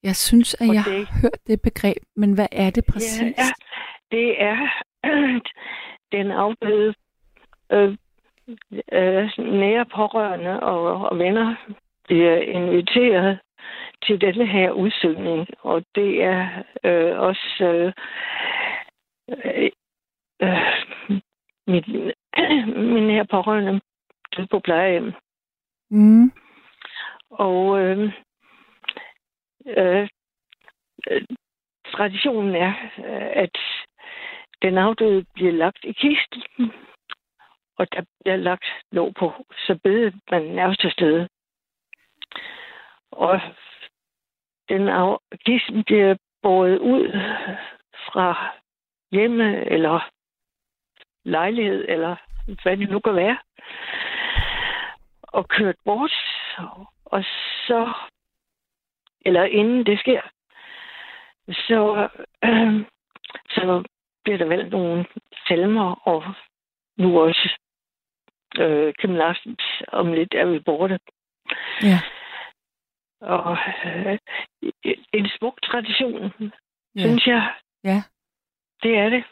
Jeg 0.02 0.16
synes, 0.16 0.54
at 0.54 0.66
jeg 0.66 0.84
det- 0.86 1.06
har 1.08 1.20
hørt 1.22 1.38
det 1.46 1.60
begreb, 1.62 2.02
men 2.16 2.34
hvad 2.34 2.46
er 2.52 2.70
det 2.70 2.84
præcis? 2.92 3.22
Ja, 3.22 3.26
ja, 3.44 3.50
det 4.10 4.42
er 4.42 4.58
den 6.16 6.30
afdøde 6.30 6.94
øh, 7.72 7.96
øh, 8.92 9.28
nære 9.38 9.86
pårørende 9.94 10.60
og, 10.60 10.82
og 11.10 11.18
venner 11.18 11.54
bliver 12.04 12.36
inviteret 12.36 13.38
til 14.06 14.20
denne 14.20 14.46
her 14.46 14.70
udsøgning. 14.70 15.48
Og 15.60 15.84
det 15.94 16.22
er 16.22 16.62
øh, 16.84 17.18
også 17.20 17.64
øh, 17.64 17.92
øh, 19.28 19.70
øh, 20.42 21.20
mit, 21.66 21.88
min 22.94 23.06
nære 23.06 23.26
pårørende 23.26 23.80
døde 24.36 24.46
på 24.46 24.58
plejehjem. 24.58 25.12
Mm. 25.90 26.32
Og 27.30 27.80
øh, 27.80 28.12
øh, 29.66 30.08
traditionen 31.92 32.54
er, 32.54 32.72
at 33.44 33.58
den 34.62 34.78
afdøde 34.78 35.24
bliver 35.34 35.52
lagt 35.52 35.84
i 35.84 35.92
kisten, 35.92 36.72
og 37.78 37.92
der 37.92 38.02
bliver 38.20 38.36
lagt 38.36 38.64
låg 38.92 39.14
på, 39.14 39.32
så 39.66 39.78
bedemanden 39.84 40.58
er 40.58 40.74
til 40.74 40.90
stede. 40.90 41.28
Og 43.12 43.40
den 44.70 44.88
af, 44.88 45.18
kisten 45.46 45.84
bliver 45.84 46.16
båret 46.42 46.78
ud 46.78 47.08
fra 48.06 48.56
hjemme 49.12 49.64
eller 49.66 50.10
lejlighed, 51.24 51.84
eller 51.88 52.16
hvad 52.62 52.76
det 52.76 52.90
nu 52.90 53.00
kan 53.00 53.16
være, 53.16 53.38
og 55.22 55.48
kørt 55.48 55.76
bort, 55.84 56.12
og 57.04 57.24
så, 57.66 57.92
eller 59.26 59.44
inden 59.44 59.86
det 59.86 59.98
sker, 59.98 60.22
så, 61.48 62.08
øh, 62.44 62.84
så 63.48 63.84
bliver 64.24 64.38
der 64.38 64.44
vel 64.44 64.70
nogle 64.70 65.06
salmer, 65.48 66.08
og 66.08 66.24
nu 66.96 67.20
også 67.20 67.56
øh, 68.58 68.94
Kim 68.94 69.14
Larsens 69.14 69.82
om 69.88 70.12
lidt 70.12 70.34
er 70.34 70.44
vi 70.44 70.58
borte. 70.58 70.98
Ja. 71.82 71.98
Og 73.20 73.58
øh, 74.04 74.18
en 75.12 75.28
smuk 75.38 75.62
tradition, 75.62 76.32
Ja. 76.96 77.00
synes 77.00 77.26
jeg. 77.26 77.52
Ja. 77.84 78.02
Det 78.82 78.98
er 78.98 79.08
det. 79.08 79.24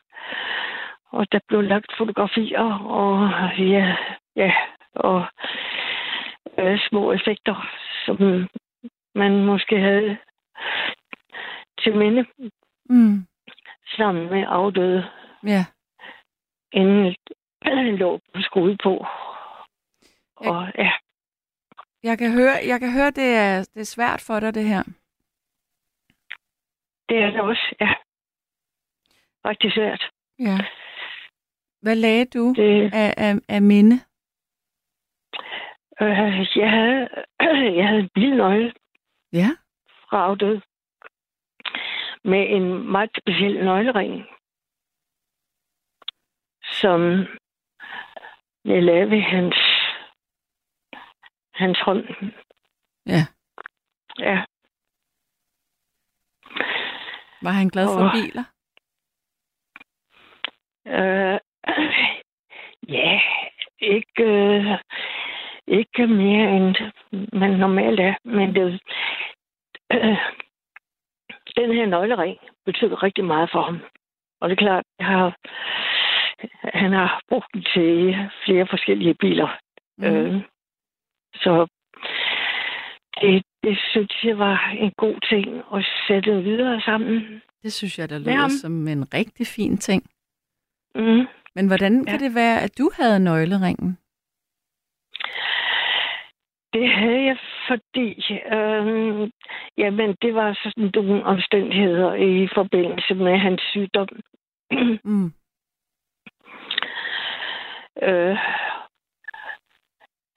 Og 1.10 1.32
der 1.32 1.40
blev 1.48 1.62
lagt 1.62 1.92
fotografier, 1.98 2.74
og 2.78 3.30
ja, 3.58 3.96
ja 4.36 4.54
og 4.94 5.26
øh, 6.58 6.78
små 6.88 7.12
effekter, 7.12 7.68
som 8.06 8.48
man 9.14 9.44
måske 9.44 9.80
havde 9.80 10.18
til 11.82 11.96
minde 11.96 12.26
Mm. 12.90 13.26
sammen 13.96 14.30
med 14.30 14.44
afdøde, 14.48 15.10
Ja. 15.46 15.64
inden 16.72 17.96
lå 17.96 18.20
skulle 18.40 18.66
ud 18.72 18.76
på. 18.82 19.06
Og 20.36 20.68
ja, 20.78 20.92
Jeg 22.02 22.18
kan 22.18 22.32
høre, 22.32 22.54
jeg 22.66 22.80
kan 22.80 22.92
høre 22.92 23.10
det, 23.10 23.34
er, 23.34 23.68
det 23.74 23.80
er 23.80 23.84
svært 23.84 24.20
for 24.26 24.40
dig, 24.40 24.54
det 24.54 24.64
her. 24.64 24.82
det 27.08 27.18
er 27.18 27.30
det 27.30 27.40
også, 27.40 27.74
ja. 27.80 27.94
Rigtig 29.44 29.72
svært. 29.72 30.10
Ja. 30.38 30.58
Hvad 31.82 31.96
lagde 31.96 32.24
du 32.24 32.54
Det, 32.56 32.90
af, 32.94 33.14
af, 33.16 33.34
af 33.48 33.62
minde? 33.62 33.96
øh, 36.00 36.08
jeg, 36.56 36.70
havde, 36.70 37.08
jeg 37.78 37.88
havde 37.88 38.00
en 38.00 38.10
bilnøgle 38.14 38.72
Ja. 39.32 39.48
fra 40.10 40.24
afdød 40.24 40.60
med 42.24 42.46
en 42.56 42.90
meget 42.92 43.10
speciel 43.22 43.64
nøglering, 43.64 44.26
som 46.80 47.00
jeg 48.64 48.82
lavede 48.82 49.10
ved 49.10 49.20
hans, 49.20 49.56
hans 51.58 51.78
hånd. 51.80 52.04
Ja. 53.06 53.22
Ja, 54.18 54.44
Var 57.42 57.50
han 57.50 57.68
glad 57.68 57.86
for 57.86 58.04
Åh. 58.04 58.12
biler? 58.12 58.44
øh, 60.86 61.38
ja, 62.88 63.20
ikke, 63.78 64.24
øh, 64.24 64.78
ikke 65.66 66.06
mere 66.06 66.56
end 66.56 66.76
man 67.32 67.50
normalt 67.50 68.00
er, 68.00 68.14
men 68.24 68.54
det, 68.54 68.80
øh, 69.92 70.18
den 71.56 71.72
her 71.72 71.86
nøglering 71.86 72.38
betød 72.64 73.02
rigtig 73.02 73.24
meget 73.24 73.50
for 73.52 73.62
ham. 73.62 73.78
Og 74.40 74.48
det 74.48 74.54
er 74.56 74.64
klart, 74.66 74.84
jeg 74.98 75.06
har, 75.06 75.36
han 76.78 76.92
har 76.92 77.20
brugt 77.28 77.46
den 77.54 77.62
til 77.74 78.16
flere 78.44 78.66
forskellige 78.70 79.14
biler. 79.14 79.48
Mm. 79.98 80.04
Øh, 80.04 80.42
så 81.44 81.66
det, 83.20 83.42
det 83.62 83.78
synes 83.90 84.24
jeg 84.24 84.38
var 84.38 84.70
en 84.78 84.92
god 84.96 85.16
ting 85.28 85.62
at 85.74 85.86
sætte 86.08 86.42
videre 86.42 86.80
sammen. 86.80 87.42
Det 87.62 87.72
synes 87.72 87.98
jeg, 87.98 88.10
der 88.10 88.18
lyder 88.18 88.48
som 88.48 88.88
en 88.88 89.14
rigtig 89.14 89.46
fin 89.46 89.76
ting. 89.76 90.02
Mm. 90.94 91.26
Men 91.54 91.66
hvordan 91.66 92.04
Ja. 92.06 92.10
kan 92.10 92.20
det 92.20 92.34
være, 92.34 92.60
at 92.62 92.78
du 92.78 92.90
havde 92.94 93.20
nøgleringen? 93.20 93.98
Det 96.72 96.88
havde 96.92 97.22
jeg, 97.24 97.38
fordi 97.68 98.08
øh, 98.56 99.30
jamen, 99.78 100.16
det 100.22 100.34
var 100.34 100.58
sådan 100.62 100.90
nogle 100.94 101.24
omstændigheder 101.24 102.14
i 102.14 102.48
forbindelse 102.54 103.14
med 103.14 103.38
hans 103.38 103.62
sygdom. 103.70 104.08
Mm. 105.04 105.32
øh, 108.02 108.36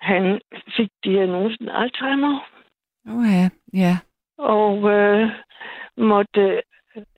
han 0.02 0.42
fik 0.78 0.90
diagnosen 1.04 1.70
Alzheimer, 1.70 2.48
Oh, 3.08 3.26
ja. 3.26 3.50
ja. 3.74 3.98
og 4.38 4.90
øh, 4.92 5.30
måtte 5.98 6.62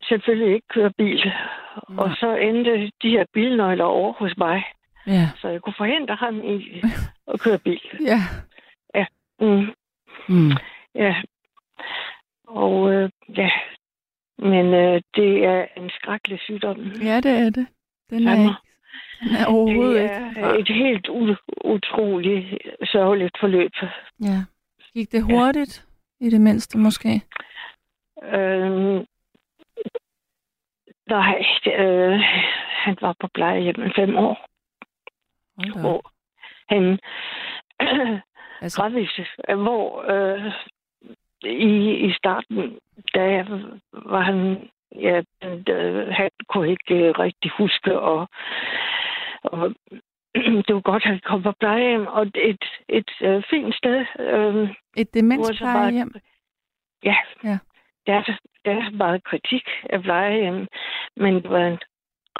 selvfølgelig 0.03 0.53
ikke 0.53 0.67
køre 0.67 0.91
bil. 0.97 1.25
Nej. 1.89 1.97
Og 1.97 2.15
så 2.15 2.35
endte 2.35 2.91
de 3.01 3.09
her 3.09 3.25
bilnøgler 3.33 3.83
over 3.83 4.13
hos 4.13 4.37
mig. 4.37 4.63
Ja. 5.07 5.29
så 5.41 5.47
jeg 5.49 5.61
kunne 5.61 5.73
forhindre 5.77 6.15
ham 6.15 6.41
i 6.43 6.81
at 7.33 7.39
køre 7.39 7.59
bil. 7.59 7.81
Ja. 8.01 8.19
Mm. 9.39 9.73
Mm. 10.29 10.51
Ja. 10.95 11.15
Og 12.47 12.93
øh, 12.93 13.09
ja, 13.37 13.49
men 14.37 14.65
øh, 14.73 15.01
det 15.15 15.45
er 15.45 15.65
en 15.77 15.89
skrækkelig 15.89 16.39
sygdom. 16.39 16.77
Ja, 17.01 17.15
det 17.21 17.31
er 17.31 17.49
det. 17.49 17.67
Den 18.09 18.27
er, 18.27 18.31
ikke, 18.39 18.53
er 19.39 19.45
overhovedet 19.47 20.09
det 20.09 20.27
ikke. 20.29 20.39
er 20.41 20.53
et 20.53 20.67
helt 20.67 21.07
u- 21.09 21.45
utroligt 21.65 22.61
sørgeligt 22.83 23.37
forløb. 23.39 23.71
Ja. 24.21 24.39
Gik 24.93 25.11
det 25.11 25.23
hurtigt? 25.23 25.85
I 26.19 26.29
det 26.29 26.41
mindste 26.41 26.77
måske? 26.77 27.21
Øhm, 28.23 29.05
nej, 31.09 31.43
øh, 31.77 32.19
han 32.85 32.97
var 33.01 33.15
på 33.19 33.27
plejehjem 33.33 33.85
i 33.85 33.91
fem 33.95 34.15
år, 34.17 34.47
da 35.63 35.71
op. 35.75 35.79
hvor 35.81 36.11
han 36.69 36.99
Altså, 38.61 38.81
gradvist, 38.81 39.19
hvor 39.55 40.03
øh, 40.11 40.53
i, 41.43 41.91
i 42.07 42.13
starten, 42.13 42.79
der 43.13 43.43
var 44.09 44.21
han, 44.21 44.69
ja, 44.95 45.21
øh, 45.43 46.07
han 46.07 46.29
kunne 46.49 46.69
ikke 46.69 46.95
øh, 46.95 47.19
rigtig 47.19 47.51
huske, 47.51 47.99
og, 47.99 48.27
og 49.43 49.75
det 50.65 50.75
var 50.75 50.81
godt, 50.81 51.03
at 51.03 51.09
han 51.09 51.19
kom 51.25 51.43
på 51.43 51.51
plejehjem, 51.51 52.07
og 52.07 52.27
et, 52.35 52.65
et 52.89 53.11
øh, 53.21 53.43
fint 53.49 53.75
sted. 53.75 54.05
Øh, 54.19 54.69
et 54.97 55.13
demensplejehjem? 55.13 56.13
Ja. 57.03 57.15
Ja. 57.43 57.57
Der, 58.07 58.13
er, 58.13 58.37
der 58.65 58.71
er 58.71 58.91
meget 58.91 59.23
kritik 59.23 59.63
af 59.89 60.01
plejehjem, 60.01 60.67
men 61.15 61.33
det 61.35 61.49
var 61.49 61.67
en 61.67 61.79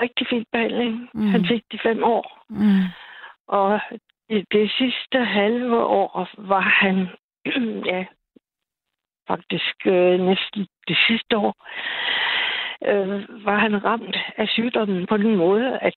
rigtig 0.01 0.27
fin 0.27 0.45
behandling. 0.51 1.09
Mm. 1.13 1.27
Han 1.27 1.45
fik 1.47 1.63
de 1.71 1.79
fem 1.83 2.03
år. 2.03 2.45
Mm. 2.49 2.83
Og 3.47 3.79
det, 4.29 4.45
det 4.51 4.71
sidste 4.71 5.25
halve 5.25 5.85
år 5.85 6.29
var 6.37 6.59
han, 6.59 7.07
ja, 7.91 8.05
faktisk 9.27 9.75
øh, 9.85 10.19
næsten 10.19 10.67
det 10.87 10.97
sidste 11.07 11.37
år, 11.37 11.53
øh, 12.85 13.45
var 13.45 13.57
han 13.57 13.83
ramt 13.85 14.17
af 14.37 14.47
sygdommen 14.47 15.05
på 15.07 15.17
den 15.17 15.35
måde, 15.35 15.79
at 15.79 15.93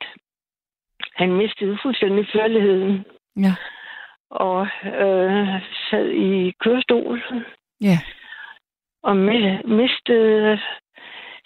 han 1.15 1.33
mistede 1.33 1.79
fuldstændig 1.83 2.29
førligheden 2.33 3.05
Ja. 3.37 3.55
og 4.31 4.69
øh, 4.85 5.49
sad 5.91 6.09
i 6.11 6.51
kørestol 6.61 7.23
Ja. 7.81 7.99
og 9.03 9.13
mi- 9.13 9.67
mistede 9.67 10.61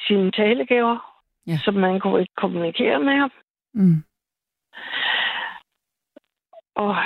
sine 0.07 0.31
talegaver, 0.31 1.23
Ja. 1.47 1.59
som 1.65 1.75
man 1.75 2.01
kunne 2.01 2.21
ikke 2.21 2.35
kommunikere 2.37 2.99
med 3.01 3.13
ham. 3.15 3.33
Mm. 3.75 4.05
Og, 6.75 6.97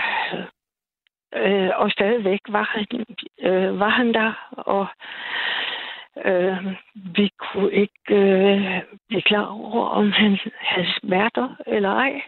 øh, 1.34 1.70
og 1.76 1.90
stadigvæk 1.90 2.40
var 2.48 2.62
han, 2.62 3.04
øh, 3.40 3.80
var 3.80 3.88
han 3.88 4.14
der, 4.14 4.32
og 4.50 4.86
øh, 6.24 6.66
vi 7.16 7.30
kunne 7.38 7.72
ikke 7.72 8.00
øh, 8.10 8.82
blive 9.08 9.22
klar 9.22 9.46
over, 9.46 9.86
om 9.88 10.12
han 10.12 10.38
havde 10.60 10.88
smerter 11.00 11.56
eller 11.66 11.90
ej. 11.90 12.22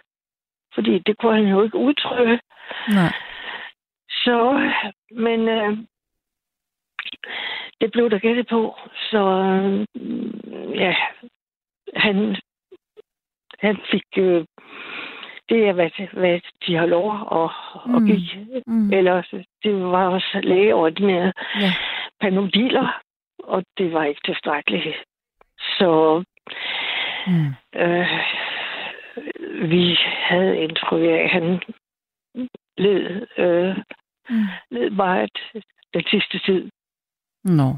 Fordi 0.74 0.99
det 0.99 1.18
kunne 1.18 1.34
han 1.37 1.47
jo 1.49 1.62
ikke 1.62 1.78
udtrykke. 1.78 2.41
Nej. 2.89 3.12
Så, 4.11 4.70
men 5.11 5.49
øh, 5.49 5.78
det 7.80 7.93
blev 7.93 8.11
der 8.11 8.18
gættet 8.18 8.47
på. 8.49 8.76
Så 9.11 9.22
øh, 9.97 10.76
ja, 10.76 10.97
han, 11.97 12.37
han 13.61 13.76
fik 13.91 14.07
øh, 14.18 14.45
det 15.49 15.68
er, 15.68 15.72
hvad, 15.72 15.91
hvad 16.12 16.41
de 16.66 16.74
har 16.74 16.87
lov 16.87 17.11
at, 17.45 17.51
Mm. 17.87 17.95
at 17.97 18.03
give. 18.03 18.62
Mm. 18.66 18.93
Ellers, 18.93 19.28
det 19.62 19.74
var 19.84 20.09
også 20.09 20.41
lægeordineret 20.43 21.32
Ja. 21.61 21.70
panodiler, 22.20 23.01
og 23.47 23.64
det 23.78 23.92
var 23.92 24.05
ikke 24.05 24.20
tilstrækkeligt. 24.24 24.97
Så 25.78 26.24
Mm. 27.26 27.80
øh, 27.80 28.09
vi 29.70 29.99
havde 30.28 30.57
indtryk 30.59 31.03
af, 31.03 31.22
at 31.24 31.30
han 31.30 31.62
led, 32.78 33.26
øh, 33.38 33.76
Mm. 34.30 34.44
led 34.70 34.90
meget 34.90 35.30
den 35.94 36.03
sidste 36.11 36.38
tid. 36.38 36.70
Nå. 37.44 37.68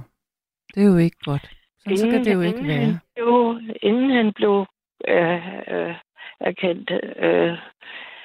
Det 0.74 0.82
er 0.82 0.86
jo 0.92 0.96
ikke 0.96 1.16
godt. 1.24 1.42
Så, 1.78 1.96
så 1.96 2.08
kan 2.10 2.24
det 2.24 2.34
jo 2.34 2.40
ikke 2.40 2.58
inden 2.58 2.68
være. 2.68 2.78
Han 2.84 2.98
blev, 3.14 3.60
inden 3.82 4.10
han 4.10 4.32
blev 4.32 4.66
øh, 5.08 5.58
øh, 5.74 5.94
erkendt 6.40 6.90
øh, 7.16 7.58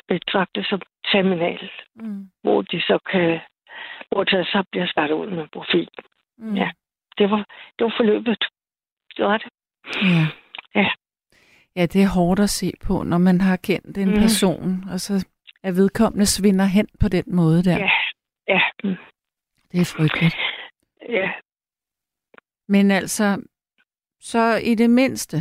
betragtet 0.07 0.65
som 0.69 0.81
terminal, 1.11 1.69
Mm. 1.95 2.29
hvor 2.43 2.61
de 2.61 2.81
så 2.81 2.99
kan, 3.11 3.39
hvor 4.11 4.23
der 4.23 4.43
så 4.43 4.63
bliver 4.71 4.87
startet 4.87 5.15
ud 5.15 5.27
med 5.29 5.47
profil. 5.53 5.89
Mm. 6.37 6.55
Ja. 6.55 6.71
Det 7.17 7.31
var, 7.31 7.45
det 7.79 7.83
var 7.85 7.93
forløbet. 7.97 8.43
Det 9.17 9.25
var 9.25 9.37
det. 9.37 9.49
Ja. 10.03 10.27
Ja. 10.75 10.89
Ja, 11.75 11.85
det 11.85 12.01
er 12.03 12.07
hårdt 12.07 12.39
at 12.39 12.49
se 12.49 12.71
på, 12.83 13.03
når 13.03 13.17
man 13.17 13.41
har 13.41 13.55
kendt 13.57 13.97
en 13.97 14.07
Mm. 14.09 14.13
person, 14.21 14.83
og 14.91 14.99
så 15.01 15.25
er 15.63 15.71
vedkommende 15.71 16.25
svinder 16.25 16.65
hen 16.65 16.87
på 16.99 17.07
den 17.07 17.23
måde 17.27 17.63
der. 17.63 17.77
Ja. 17.77 17.89
Ja. 18.47 18.61
mm, 18.83 18.95
Det 19.71 19.81
er 19.81 19.85
frygteligt. 19.85 20.35
ja. 21.09 21.31
Men 22.67 22.91
altså, 22.91 23.41
så 24.19 24.55
i 24.55 24.75
det 24.75 24.89
mindste, 24.89 25.37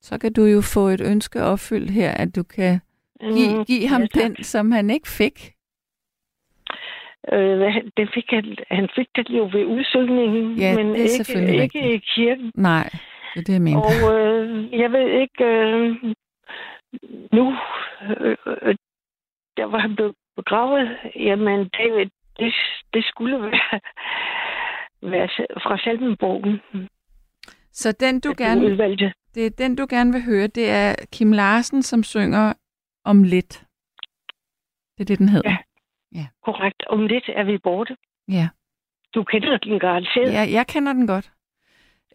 så 0.00 0.18
kan 0.18 0.32
du 0.32 0.44
jo 0.44 0.60
få 0.60 0.80
et 0.88 1.00
ønske 1.00 1.42
opfyldt 1.42 1.90
her, 1.90 2.10
at 2.10 2.34
du 2.36 2.42
kan 2.42 2.80
give, 3.20 3.58
Mm, 3.58 3.64
give 3.64 3.88
ham 3.88 4.00
ja, 4.00 4.06
tak. 4.06 4.22
den, 4.22 4.44
som 4.44 4.72
han 4.72 4.90
ikke 4.90 5.08
fik. 5.08 5.52
Øh, 7.32 7.82
det 7.96 8.10
fik 8.14 8.24
han, 8.30 8.56
han 8.70 8.88
fik 8.96 9.06
det 9.16 9.30
jo 9.30 9.44
ved 9.52 9.64
udsøgningen, 9.64 10.58
Ja, 10.58 10.76
men 10.76 10.86
det 10.94 11.30
er 11.30 11.48
ikke, 11.48 11.62
ikke 11.62 11.94
i 11.94 11.98
kirken. 11.98 12.52
Nej, 12.54 12.90
det 13.34 13.40
er 13.40 13.44
det, 13.44 13.52
jeg 13.52 13.62
mener. 13.62 13.80
Og 13.80 14.18
øh, 14.18 14.72
jeg 14.80 14.92
ved 14.92 15.08
ikke, 15.20 15.44
øh, 15.44 15.96
nu, 17.32 17.56
øh, 18.20 18.36
øh, 18.46 18.74
der 19.56 19.64
var 19.64 19.78
han 19.78 19.94
blevet 19.94 20.14
begravet, 20.36 20.96
jamen 21.16 21.58
det, 21.58 22.10
det, 22.38 22.54
det 22.94 23.04
skulle 23.04 23.42
være, 23.42 23.80
være 25.12 25.28
fra 25.62 25.78
Salmenbogen. 25.78 26.60
Så 27.72 27.92
den, 27.92 28.20
du 28.20 28.28
du 28.28 28.34
gerne, 28.38 28.64
udvalgte. 28.66 29.12
det 29.34 29.46
er 29.46 29.50
den, 29.50 29.76
du 29.76 29.86
gerne 29.90 30.12
vil 30.12 30.22
høre, 30.22 30.46
det 30.46 30.70
er 30.70 30.94
Kim 31.12 31.32
Larsen, 31.32 31.82
som 31.82 32.02
synger 32.02 32.52
om 33.04 33.22
lidt. 33.22 33.64
Det 34.96 35.00
er 35.00 35.04
det, 35.04 35.18
den 35.18 35.28
hedder. 35.28 35.50
Ja. 35.50 35.56
Korrekt. 36.44 36.82
Om 36.86 37.06
lidt 37.06 37.24
er 37.28 37.44
vi 37.44 37.58
borte. 37.58 37.96
Ja. 38.28 38.48
Du 39.14 39.24
kender 39.24 39.56
den 39.58 39.78
garanteret. 39.78 40.32
Ja, 40.32 40.46
jeg 40.52 40.66
kender 40.66 40.92
den 40.92 41.06
godt. 41.06 41.32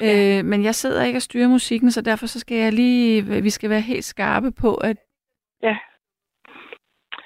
Ja. 0.02 0.40
Øh, 0.40 0.46
men 0.46 0.64
jeg 0.64 0.76
sidder 0.76 1.04
ikke 1.04 1.18
og 1.18 1.22
styrer 1.22 1.48
musikken, 1.48 1.92
så 1.92 2.02
derfor 2.02 2.26
så 2.28 2.40
skal 2.40 2.58
jeg 2.58 2.74
lige, 2.74 3.42
vi 3.44 3.50
skal 3.50 3.70
være 3.70 3.82
helt 3.82 4.06
skarpe 4.06 4.52
på, 4.52 4.76
at 4.76 4.98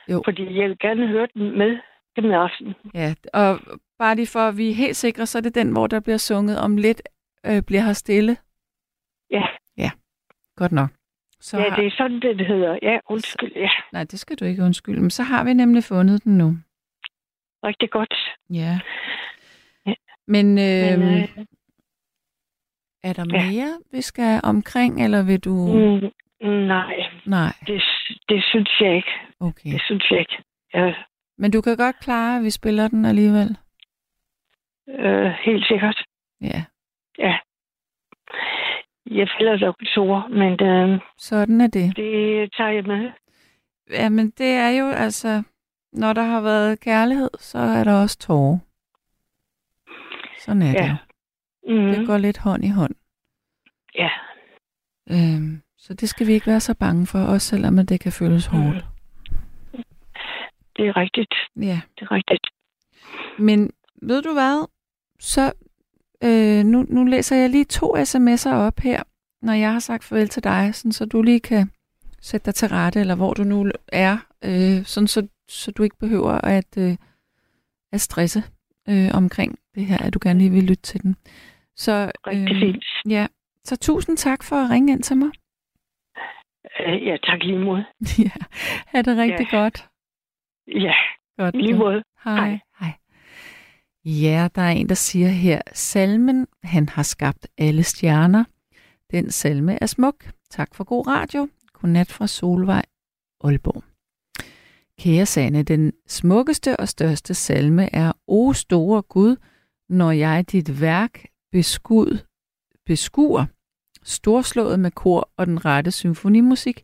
Jo. 0.09 0.21
Fordi 0.25 0.59
jeg 0.59 0.69
vil 0.69 0.77
gerne 0.79 1.07
høre 1.07 1.27
den 1.33 1.57
med 1.57 1.79
Kim 2.15 2.23
Larsen. 2.29 2.75
ja, 2.93 3.13
og 3.33 3.59
bare 3.99 4.15
lige 4.15 4.27
for 4.27 4.39
at 4.39 4.57
vi 4.57 4.69
er 4.69 4.73
helt 4.73 4.95
sikre, 4.95 5.25
så 5.25 5.37
er 5.37 5.41
det 5.41 5.55
den, 5.55 5.71
hvor 5.71 5.87
der 5.87 5.99
bliver 5.99 6.17
sunget 6.17 6.59
om 6.59 6.77
lidt, 6.77 7.01
øh, 7.45 7.61
bliver 7.67 7.81
her 7.81 7.93
stille. 7.93 8.37
Ja. 9.77 9.91
Godt 10.55 10.71
nok. 10.71 10.89
Så 11.41 11.57
ja, 11.57 11.69
har, 11.69 11.75
det 11.75 11.85
er 11.87 11.91
sådan, 11.97 12.19
det 12.21 12.47
hedder. 12.47 12.79
Ja, 12.81 12.99
undskyld. 13.09 13.51
Ja, 13.55 13.69
Nej, 13.93 14.03
det 14.03 14.19
skal 14.19 14.35
du 14.37 14.45
ikke 14.45 14.63
undskylde. 14.63 15.01
Men 15.01 15.09
så 15.09 15.23
har 15.23 15.43
vi 15.43 15.53
nemlig 15.53 15.83
fundet 15.83 16.23
den 16.23 16.37
nu. 16.37 16.53
rigtig 17.63 17.89
godt. 17.89 18.13
Ja. 18.49 18.79
Ja. 19.85 19.93
Men, 20.27 20.45
øh, 20.57 20.99
Men, 20.99 21.23
øh, 21.23 21.45
er 23.03 23.13
der 23.13 23.25
ja. 23.33 23.51
mere, 23.51 23.79
vi 23.91 24.01
skal 24.01 24.41
omkring, 24.43 25.03
eller 25.03 25.23
vil 25.23 25.39
du... 25.39 25.53
mm, 26.41 26.49
nej, 26.49 26.93
Nej, 27.25 27.53
det, 27.67 27.81
det 28.29 28.43
synes 28.43 28.69
jeg 28.81 28.95
ikke. 28.95 29.11
okay. 29.39 29.71
Det 29.71 29.81
synes 29.85 30.11
jeg 30.11 30.19
ikke. 30.19 30.43
Ja, 30.73 30.93
Men 31.37 31.51
du 31.51 31.61
kan 31.61 31.77
godt 31.77 31.99
klare, 31.99 32.37
at 32.37 32.43
vi 32.43 32.49
spiller 32.49 32.87
den 32.87 33.05
alligevel? 33.05 33.57
øh, 34.89 35.31
helt 35.45 35.67
sikkert. 35.67 36.03
Ja. 36.41 36.63
Ja. 37.17 37.37
Jeg 39.11 39.27
fælder 39.37 39.57
nok 39.57 39.75
to, 39.95 40.19
men 40.29 40.61
øh, 40.67 40.99
Sådan 41.17 41.61
er 41.61 41.67
det. 41.67 41.95
det 41.95 42.53
tager 42.57 42.69
jeg 42.69 42.83
med. 42.83 43.11
Jamen, 43.89 44.29
det 44.37 44.47
er 44.47 44.69
jo 44.69 44.89
altså... 44.89 45.43
Når 45.93 46.13
der 46.13 46.23
har 46.23 46.41
været 46.41 46.79
kærlighed, 46.79 47.29
så 47.39 47.57
er 47.57 47.83
der 47.83 48.01
også 48.01 48.17
tårer. 48.19 48.57
Sådan 50.39 50.61
er 50.61 50.71
Ja. 50.71 50.83
det 50.83 50.89
jo. 50.89 50.95
Mm, 51.81 51.91
Det 51.95 52.07
går 52.07 52.17
lidt 52.17 52.37
hånd 52.37 52.65
i 52.65 52.69
hånd. 52.69 52.95
ja. 53.95 54.09
Øhm, 55.11 55.61
så 55.77 55.93
det 55.93 56.09
skal 56.09 56.27
vi 56.27 56.33
ikke 56.33 56.47
være 56.47 56.59
så 56.59 56.75
bange 56.79 57.07
for, 57.07 57.19
også 57.19 57.47
selvom 57.47 57.85
det 57.87 57.99
kan 57.99 58.11
føles 58.11 58.45
hårdt. 58.45 58.85
Det 60.77 60.87
er 60.87 60.97
rigtigt. 60.97 61.33
Ja. 61.55 61.81
Det 61.99 62.01
er 62.01 62.11
rigtigt. 62.11 62.47
Men 63.39 63.71
ved 64.01 64.21
du 64.21 64.33
hvad? 64.33 64.67
Så 65.19 65.53
øh, 66.23 66.63
nu, 66.65 66.85
nu 66.89 67.03
læser 67.03 67.35
jeg 67.35 67.49
lige 67.49 67.65
to 67.65 67.95
sms'er 67.97 68.53
op 68.53 68.79
her, 68.79 69.03
når 69.41 69.53
jeg 69.53 69.71
har 69.71 69.79
sagt 69.79 70.03
farvel 70.03 70.29
til 70.29 70.43
dig, 70.43 70.75
sådan, 70.75 70.91
så 70.91 71.05
du 71.05 71.21
lige 71.21 71.39
kan 71.39 71.71
sætte 72.21 72.45
dig 72.45 72.55
til 72.55 72.67
rette, 72.67 72.99
eller 72.99 73.15
hvor 73.15 73.33
du 73.33 73.43
nu 73.43 73.71
er 73.87 74.17
øh, 74.43 74.85
sådan 74.85 75.07
så, 75.07 75.27
så 75.49 75.71
du 75.71 75.83
ikke 75.83 75.97
behøver 75.99 76.31
at, 76.31 76.77
øh, 76.77 76.97
at 77.93 78.01
stresse 78.01 78.43
øh, 78.89 79.09
omkring 79.13 79.59
det 79.75 79.85
her, 79.85 79.97
at 79.97 80.13
du 80.13 80.19
gerne 80.21 80.39
lige 80.39 80.51
vil 80.51 80.63
lytte 80.63 80.83
til 80.83 81.03
den. 81.03 81.15
Så, 81.75 82.11
Rigtig 82.27 82.57
fint. 82.59 82.85
Ja, 83.13 83.27
så 83.63 83.75
tusind 83.77 84.17
tak 84.17 84.43
for 84.43 84.55
at 84.55 84.69
ringe 84.69 84.93
ind 84.93 85.03
til 85.03 85.17
mig. 85.17 85.29
Øh, 86.79 87.07
ja, 87.07 87.17
tak 87.23 87.43
lige 87.43 87.59
måde. 87.59 87.85
ja, 88.25 88.31
ha' 88.87 89.01
det 89.01 89.17
rigtig 89.17 89.47
Ja. 89.51 89.57
godt. 89.57 89.87
Ja, 90.67 90.93
godt 91.37 91.55
lige 91.55 91.77
måde. 91.77 92.03
Hej. 92.23 92.35
Hej. 92.49 92.59
Ja, 94.05 94.47
der 94.55 94.61
er 94.61 94.69
en, 94.69 94.89
der 94.89 94.95
siger 94.95 95.27
her, 95.27 95.61
salmen, 95.73 96.47
han 96.63 96.89
har 96.89 97.03
skabt 97.03 97.47
alle 97.57 97.83
stjerner. 97.83 98.43
Den 99.11 99.31
salme 99.31 99.77
er 99.81 99.85
smuk. 99.85 100.31
Tak 100.49 100.75
for 100.75 100.83
god 100.83 101.07
radio. 101.07 101.47
Godnat 101.73 102.11
fra 102.11 102.27
Solvej, 102.27 102.85
Aalborg. 103.43 103.83
Kære 104.99 105.25
Sande, 105.25 105.63
den 105.63 105.93
smukkeste 106.07 106.77
og 106.77 106.89
største 106.89 107.33
salme 107.33 107.95
er 107.95 108.11
O 108.27 108.53
store 108.53 109.01
Gud, 109.01 109.35
når 109.89 110.11
jeg 110.11 110.51
dit 110.51 110.81
værk 110.81 111.25
beskud, 111.51 112.19
beskuer, 112.85 113.45
storslået 114.03 114.79
med 114.79 114.91
kor 114.91 115.31
og 115.37 115.47
den 115.47 115.65
rette 115.65 115.91
symfonimusik. 115.91 116.83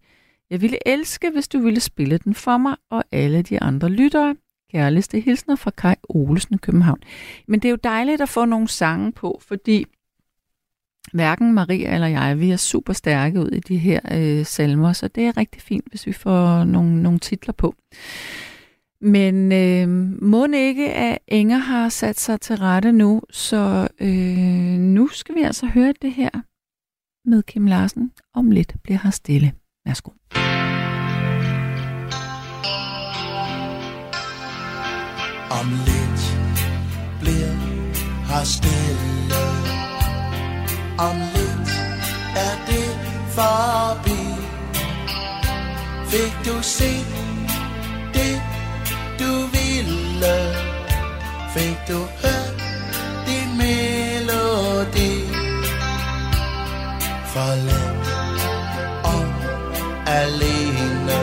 Jeg 0.49 0.61
ville 0.61 0.77
elske, 0.85 1.29
hvis 1.29 1.47
du 1.47 1.59
ville 1.59 1.79
spille 1.79 2.17
den 2.17 2.33
for 2.33 2.57
mig 2.57 2.75
og 2.89 3.03
alle 3.11 3.41
de 3.41 3.61
andre 3.61 3.89
lyttere. 3.89 4.35
Kærligste 4.71 5.19
hilsner 5.19 5.55
fra 5.55 5.71
Kai 5.71 5.95
Olesen, 6.09 6.57
København. 6.57 6.99
Men 7.47 7.59
det 7.59 7.67
er 7.67 7.71
jo 7.71 7.79
dejligt 7.83 8.21
at 8.21 8.29
få 8.29 8.45
nogle 8.45 8.67
sange 8.67 9.11
på, 9.11 9.41
fordi 9.47 9.85
hverken 11.13 11.53
Maria 11.53 11.93
eller 11.93 12.07
jeg, 12.07 12.39
vi 12.39 12.51
er 12.51 12.57
super 12.57 12.93
stærke 12.93 13.39
ud 13.39 13.49
i 13.49 13.59
de 13.59 13.77
her 13.77 13.99
øh, 14.11 14.45
salmer, 14.45 14.93
så 14.93 15.07
det 15.07 15.25
er 15.25 15.37
rigtig 15.37 15.61
fint, 15.61 15.85
hvis 15.89 16.07
vi 16.07 16.13
får 16.13 16.63
nogle, 16.63 17.03
nogle 17.03 17.19
titler 17.19 17.53
på. 17.53 17.75
Men 19.01 19.51
øh, 19.51 19.89
må 20.21 20.47
ikke, 20.53 20.93
at 20.93 21.17
Inger 21.27 21.57
har 21.57 21.89
sat 21.89 22.19
sig 22.19 22.41
til 22.41 22.55
rette 22.55 22.91
nu, 22.91 23.21
så 23.29 23.87
øh, 23.99 24.79
nu 24.79 25.07
skal 25.07 25.35
vi 25.35 25.41
altså 25.41 25.65
høre 25.65 25.93
det 26.01 26.11
her 26.11 26.29
med 27.29 27.43
Kim 27.43 27.65
Larsen. 27.65 28.11
Om 28.33 28.51
lidt 28.51 28.75
bliver 28.83 28.99
her 29.03 29.11
stille. 29.11 29.53
Værsgo. 29.85 30.11
Om 35.49 35.69
lidt 35.85 36.37
bliver 37.19 37.53
her 38.29 38.43
stille. 38.43 39.43
Om 40.97 41.15
lidt 41.35 41.69
er 42.35 42.55
det 42.67 42.89
forbi. 43.29 44.19
Fik 46.07 46.33
du 46.45 46.61
set 46.61 47.07
det 48.13 48.41
du 49.19 49.31
ville? 49.55 50.35
Fik 51.53 51.77
du 51.87 51.99
hørt 52.21 52.63
din 53.27 53.57
melodi? 53.57 55.13
Forladt 57.25 58.07
og 59.03 59.25
alene. 60.07 61.19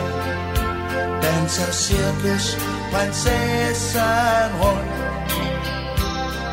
Danser 1.22 1.72
cirkus 1.72 2.58
prinsessen 2.94 4.50
rundt 4.62 5.32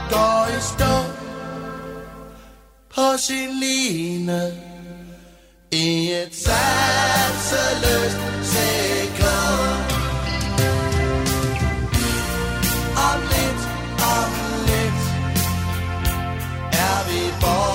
Går 0.09 0.47
i 0.57 0.61
stå 0.61 0.95
på 2.95 3.17
sin 3.17 3.49
line 3.59 4.41
I 5.71 6.11
et 6.11 6.35
satseløst 6.35 8.17
sekund. 8.43 9.83
Om 13.09 13.19
lidt, 13.33 13.61
om 14.17 14.31
lidt 14.67 15.01
Er 16.71 16.99
vi 17.07 17.21
borte. 17.41 17.70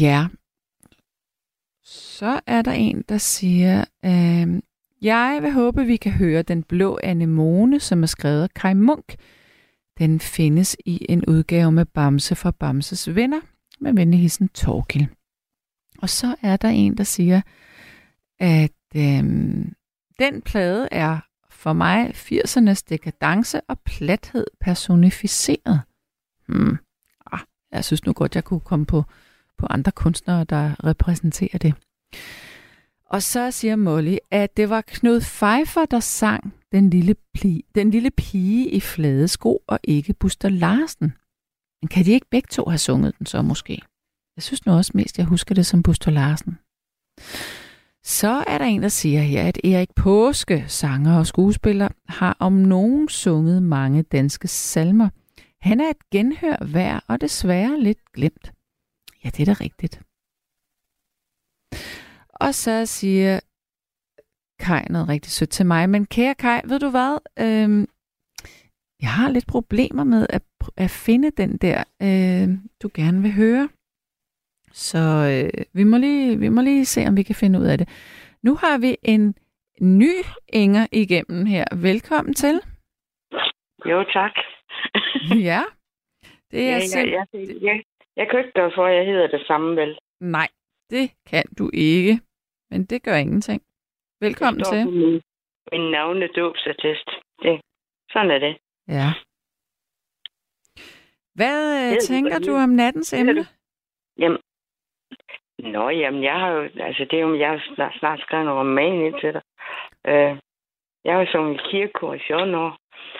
Ja. 0.00 0.26
Så 1.84 2.40
er 2.46 2.62
der 2.62 2.72
en, 2.72 3.04
der 3.08 3.18
siger, 3.18 3.84
øh, 4.04 4.62
jeg 5.02 5.38
vil 5.42 5.52
håbe, 5.52 5.84
vi 5.84 5.96
kan 5.96 6.12
høre 6.12 6.42
Den 6.42 6.62
Blå 6.62 6.98
Anemone, 7.02 7.80
som 7.80 8.02
er 8.02 8.06
skrevet 8.06 8.42
af 8.42 8.50
Kai 8.50 8.74
Munk. 8.74 9.14
Den 9.98 10.20
findes 10.20 10.76
i 10.84 11.06
en 11.08 11.24
udgave 11.26 11.72
med 11.72 11.84
Bamse 11.84 12.34
fra 12.34 12.50
Bamses 12.50 13.14
venner, 13.14 13.40
med 13.80 13.92
venligheden 13.94 14.48
Torkil. 14.48 15.08
Og 15.98 16.10
så 16.10 16.36
er 16.42 16.56
der 16.56 16.68
en, 16.68 16.96
der 16.96 17.04
siger, 17.04 17.40
at 18.38 18.72
øh, 18.96 19.24
den 20.18 20.42
plade 20.44 20.88
er 20.92 21.20
for 21.50 21.72
mig 21.72 22.10
80'ernes 22.10 22.82
dekadence 22.88 23.60
og 23.60 23.80
plathed 23.80 24.46
personificeret. 24.60 25.80
Hmm. 26.46 26.76
Ah, 27.32 27.40
jeg 27.72 27.84
synes 27.84 28.06
nu 28.06 28.12
godt, 28.12 28.34
jeg 28.34 28.44
kunne 28.44 28.60
komme 28.60 28.86
på 28.86 29.04
på 29.58 29.66
andre 29.70 29.92
kunstnere, 29.92 30.44
der 30.44 30.86
repræsenterer 30.86 31.58
det. 31.58 31.74
Og 33.06 33.22
så 33.22 33.50
siger 33.50 33.76
Molly, 33.76 34.16
at 34.30 34.56
det 34.56 34.70
var 34.70 34.80
Knud 34.80 35.20
Pfeiffer, 35.20 35.84
der 35.84 36.00
sang 36.00 36.54
den 36.72 36.90
lille, 36.90 37.14
pli, 37.34 37.64
den 37.74 37.90
lille 37.90 38.10
pige 38.10 38.70
i 38.70 38.80
flade 38.80 39.28
sko, 39.28 39.62
og 39.66 39.78
ikke 39.84 40.14
Buster 40.14 40.48
Larsen. 40.48 41.12
Men 41.82 41.88
kan 41.88 42.04
de 42.04 42.10
ikke 42.10 42.26
begge 42.30 42.48
to 42.50 42.64
have 42.64 42.78
sunget 42.78 43.18
den 43.18 43.26
så 43.26 43.42
måske? 43.42 43.82
Jeg 44.36 44.42
synes 44.42 44.66
nu 44.66 44.72
også 44.72 44.92
mest, 44.94 45.18
jeg 45.18 45.26
husker 45.26 45.54
det 45.54 45.66
som 45.66 45.82
Buster 45.82 46.10
Larsen. 46.10 46.58
Så 48.04 48.44
er 48.46 48.58
der 48.58 48.64
en, 48.64 48.82
der 48.82 48.88
siger 48.88 49.22
her, 49.22 49.48
at 49.48 49.58
Erik 49.64 49.94
Påske, 49.96 50.64
sanger 50.68 51.18
og 51.18 51.26
skuespiller, 51.26 51.88
har 52.08 52.36
om 52.38 52.52
nogen 52.52 53.08
sunget 53.08 53.62
mange 53.62 54.02
danske 54.02 54.48
salmer. 54.48 55.08
Han 55.60 55.80
er 55.80 55.88
et 55.90 56.10
genhør 56.10 56.64
værd, 56.64 57.04
og 57.08 57.20
desværre 57.20 57.80
lidt 57.80 58.12
glemt. 58.12 58.53
Ja, 59.24 59.28
det 59.28 59.40
er 59.40 59.54
da 59.54 59.56
rigtigt. 59.64 60.02
Og 62.30 62.54
så 62.54 62.86
siger 62.86 63.40
Kai 64.58 64.84
noget 64.90 65.08
rigtig 65.08 65.32
sødt 65.32 65.50
til 65.50 65.66
mig. 65.66 65.90
Men 65.90 66.06
kære 66.06 66.34
Kai, 66.34 66.60
ved 66.64 66.78
du 66.80 66.90
hvad? 66.90 67.18
Øhm, 67.38 67.86
jeg 69.02 69.10
har 69.18 69.28
lidt 69.30 69.46
problemer 69.46 70.04
med 70.04 70.26
at, 70.30 70.42
at 70.76 70.90
finde 70.90 71.30
den 71.30 71.56
der, 71.56 71.84
øh, 72.02 72.48
du 72.82 72.90
gerne 72.94 73.22
vil 73.22 73.32
høre. 73.32 73.68
Så 74.72 74.98
øh, 75.32 75.64
vi, 75.72 75.84
må 75.84 75.96
lige, 75.98 76.38
vi 76.38 76.48
må 76.48 76.60
lige 76.60 76.84
se, 76.84 77.06
om 77.06 77.16
vi 77.16 77.22
kan 77.22 77.34
finde 77.34 77.60
ud 77.60 77.64
af 77.64 77.78
det. 77.78 77.88
Nu 78.42 78.54
har 78.54 78.78
vi 78.78 78.96
en 79.02 79.34
ny 79.80 80.12
Inger 80.48 80.86
igennem 80.92 81.46
her. 81.46 81.64
Velkommen 81.76 82.34
til. 82.34 82.60
Jo, 83.90 84.04
tak. 84.12 84.32
ja. 85.50 85.62
Det 86.50 86.68
er 86.68 86.76
ja, 86.76 86.78
simp- 86.78 87.10
jeg, 87.10 87.26
jeg, 87.32 87.62
jeg, 87.62 87.82
jeg 88.16 88.28
kan 88.30 88.38
ikke 88.38 88.52
gøre 88.52 88.72
for, 88.74 88.86
at 88.86 88.96
jeg 88.96 89.06
hedder 89.06 89.26
det 89.26 89.46
samme, 89.46 89.76
vel? 89.76 89.98
Nej, 90.20 90.48
det 90.90 91.10
kan 91.26 91.44
du 91.58 91.70
ikke. 91.74 92.20
Men 92.70 92.84
det 92.86 93.02
gør 93.02 93.14
ingenting. 93.16 93.62
Velkommen 94.20 94.58
Det 94.60 94.66
til. 94.66 94.86
Min, 94.90 95.22
min 95.72 95.90
navnedåbsattest. 95.90 97.10
Det, 97.42 97.60
sådan 98.12 98.30
er 98.30 98.38
det. 98.38 98.56
Ja. 98.88 99.08
Hvad 101.34 101.58
øh, 101.82 101.94
du, 101.94 102.00
tænker 102.06 102.38
du 102.38 102.52
det- 102.54 102.62
om 102.64 102.68
nattens 102.68 103.12
emne? 103.12 103.44
Jamen, 104.18 104.38
Nå, 105.58 105.88
jamen, 105.88 106.22
jeg 106.22 106.34
har 106.40 106.48
jo, 106.50 106.60
altså 106.80 107.04
det 107.10 107.18
er 107.18 107.22
jo, 107.22 107.38
jeg 107.38 107.48
har 107.50 107.74
snart, 107.74 107.94
snart 107.98 108.20
skrevet 108.20 108.42
en 108.44 108.52
roman 108.52 108.94
ind 109.06 109.20
til 109.20 109.32
dig. 109.32 109.42
Øh, 110.06 110.38
jeg 111.04 111.14
har 111.14 111.20
jo 111.20 111.32
sunget 111.32 111.54
i 111.60 111.70
kirkekor 111.70 112.14
i 112.14 112.20
14 112.26 112.54
år, 112.54 112.78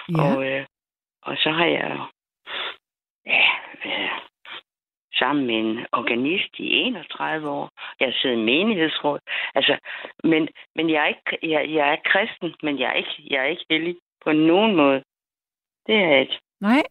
Ja. 0.08 0.22
og, 0.36 0.46
øh, 0.50 0.66
og 1.22 1.36
så 1.36 1.50
har 1.50 1.66
jeg 1.66 1.86
jo, 1.94 2.02
ja, 3.32 3.46
øh, 3.84 4.10
sammen 5.18 5.46
med 5.46 5.54
en 5.54 5.86
organist 5.92 6.52
i 6.58 6.66
31 6.66 7.48
år. 7.48 7.70
Jeg 8.00 8.08
har 8.08 8.16
siddet 8.22 8.36
i 8.36 8.44
menighedsråd. 8.44 9.20
Altså, 9.54 9.78
men, 10.24 10.48
men 10.76 10.90
jeg, 10.90 11.02
er 11.02 11.06
ikke, 11.06 11.52
jeg, 11.52 11.70
jeg 11.70 11.92
er 11.92 11.96
kristen, 12.04 12.54
men 12.62 12.78
jeg 12.78 12.88
er, 12.88 12.92
ikke, 13.02 13.16
jeg 13.30 13.40
er 13.40 13.48
ikke 13.54 13.66
hellig 13.70 13.96
på 14.24 14.32
nogen 14.32 14.76
måde. 14.76 15.02
Det 15.86 15.94
er 15.94 16.08
jeg 16.08 16.20
ikke. 16.20 16.38
Nej. 16.60 16.82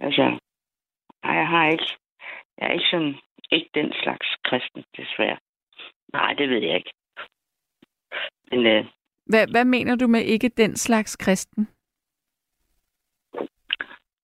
Altså, 0.00 0.38
nej, 1.24 1.34
jeg 1.34 1.48
har 1.48 1.70
ikke. 1.70 1.90
Jeg 2.58 2.68
er 2.68 2.72
ikke 2.72 2.90
sådan, 2.90 3.14
ikke 3.50 3.70
den 3.74 3.92
slags 4.02 4.26
kristen, 4.44 4.84
desværre. 4.96 5.38
Nej, 6.12 6.32
det 6.32 6.48
ved 6.48 6.58
jeg 6.58 6.76
ikke. 6.76 6.92
Men 8.50 8.66
øh, 8.66 8.84
Hvad, 9.26 9.46
hvad 9.50 9.64
mener 9.64 9.96
du 9.96 10.06
med 10.06 10.20
ikke 10.20 10.48
den 10.48 10.76
slags 10.76 11.16
kristen? 11.16 11.68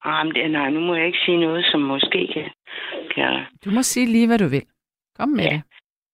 Ah, 0.05 0.27
men 0.27 0.35
det, 0.35 0.51
nej, 0.51 0.71
nu 0.71 0.81
må 0.81 0.95
jeg 0.95 1.07
ikke 1.07 1.19
sige 1.25 1.41
noget, 1.41 1.65
som 1.65 1.81
måske 1.81 2.27
kan... 2.35 2.51
kan 3.15 3.47
Du 3.65 3.71
må 3.71 3.83
sige 3.83 4.07
lige, 4.07 4.27
hvad 4.27 4.39
du 4.39 4.49
vil. 4.49 4.67
Kom 5.19 5.29
med 5.29 5.45
Ja. 5.45 5.51
det. 5.51 5.63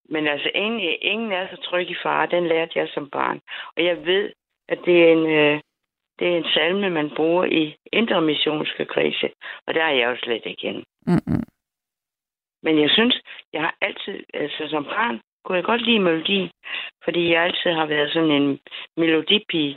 men 0.08 0.26
altså, 0.26 0.50
ingen, 0.54 0.80
ingen 1.02 1.32
er 1.32 1.46
så 1.48 1.56
tryg 1.62 1.90
i 1.90 1.96
far. 2.02 2.26
Den 2.26 2.46
lærte 2.46 2.78
jeg 2.78 2.88
som 2.94 3.10
barn. 3.10 3.40
Og 3.76 3.84
jeg 3.84 4.06
ved, 4.06 4.32
at 4.68 4.78
det 4.86 4.96
er 5.04 5.12
en, 5.12 5.26
øh, 5.26 5.60
det 6.18 6.28
er 6.28 6.36
en 6.36 6.44
salme, 6.54 6.90
man 6.90 7.10
bruger 7.16 7.44
i 7.44 7.76
intermissionske 7.92 8.84
krise. 8.84 9.30
Og 9.66 9.74
der 9.74 9.82
er 9.84 9.90
jeg 9.90 10.10
jo 10.10 10.16
slet 10.16 10.42
ikke 10.46 10.66
inde. 10.66 10.84
Mm-mm. 11.06 11.42
Men 12.62 12.80
jeg 12.82 12.90
synes, 12.90 13.20
jeg 13.52 13.60
har 13.62 13.74
altid, 13.80 14.24
altså 14.34 14.66
som 14.70 14.84
barn, 14.84 15.20
kunne 15.44 15.56
jeg 15.56 15.64
godt 15.64 15.82
lide 15.82 15.98
melodi, 16.00 16.50
fordi 17.04 17.32
jeg 17.32 17.42
altid 17.42 17.70
har 17.72 17.86
været 17.86 18.12
sådan 18.12 18.30
en 18.30 18.58
melodipige. 18.96 19.76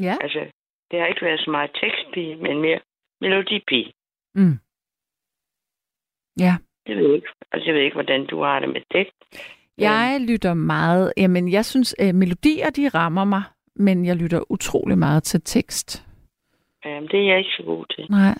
Ja. 0.00 0.14
Altså, 0.20 0.46
det 0.90 1.00
har 1.00 1.06
ikke 1.06 1.22
været 1.24 1.40
så 1.40 1.50
meget 1.50 1.70
tekstpige, 1.82 2.36
men 2.36 2.60
mere 2.60 2.80
melodipige. 3.20 3.92
Mm. 4.34 4.58
Ja. 6.40 6.56
Det 6.86 6.96
ved 6.96 7.06
jeg 7.06 7.14
ikke. 7.14 7.28
Altså, 7.52 7.66
jeg 7.66 7.74
ved 7.74 7.82
ikke, 7.82 7.94
hvordan 7.94 8.26
du 8.26 8.42
har 8.42 8.60
det 8.60 8.68
med 8.68 8.80
det. 8.92 9.06
Jeg 9.78 10.20
lytter 10.28 10.54
meget. 10.54 11.12
Jamen, 11.16 11.52
jeg 11.52 11.64
synes, 11.64 11.94
at 11.98 12.14
melodier, 12.14 12.70
de 12.70 12.88
rammer 12.88 13.24
mig, 13.24 13.42
men 13.74 14.06
jeg 14.06 14.16
lytter 14.16 14.50
utrolig 14.52 14.98
meget 14.98 15.22
til 15.22 15.40
tekst. 15.44 16.06
Jamen, 16.84 17.08
det 17.08 17.20
er 17.20 17.24
jeg 17.24 17.38
ikke 17.38 17.50
så 17.56 17.62
god 17.62 17.84
til. 17.96 18.06
Nej. 18.10 18.34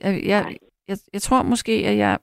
Jeg, 0.00 0.22
jeg, 0.26 0.56
jeg, 0.88 0.96
jeg 1.12 1.22
tror 1.22 1.42
måske, 1.42 1.72
at 1.72 1.96
jeg, 1.96 2.18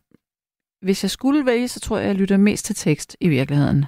hvis 0.82 1.04
jeg 1.04 1.10
skulle 1.10 1.46
vælge, 1.46 1.68
så 1.68 1.80
tror 1.80 1.98
jeg, 1.98 2.08
jeg 2.08 2.16
lytter 2.16 2.38
mest 2.38 2.66
til 2.66 2.76
tekst 2.76 3.18
i 3.22 3.30
virkeligheden. 3.30 3.86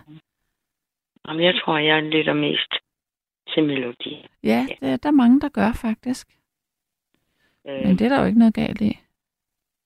Jamen, 1.27 1.43
jeg 1.43 1.55
tror, 1.55 1.77
jeg 1.77 2.03
lytter 2.03 2.33
mest 2.33 2.73
til 3.53 3.63
melodi. 3.63 4.27
Ja, 4.43 4.65
det, 4.69 5.03
der 5.03 5.09
er 5.09 5.21
mange, 5.23 5.41
der 5.41 5.49
gør 5.49 5.71
faktisk. 5.73 6.36
Øh, 7.67 7.85
Men 7.87 7.97
det 7.97 8.05
er 8.05 8.09
der 8.09 8.19
jo 8.19 8.25
ikke 8.25 8.39
noget 8.39 8.53
galt 8.53 8.81
i. 8.81 8.99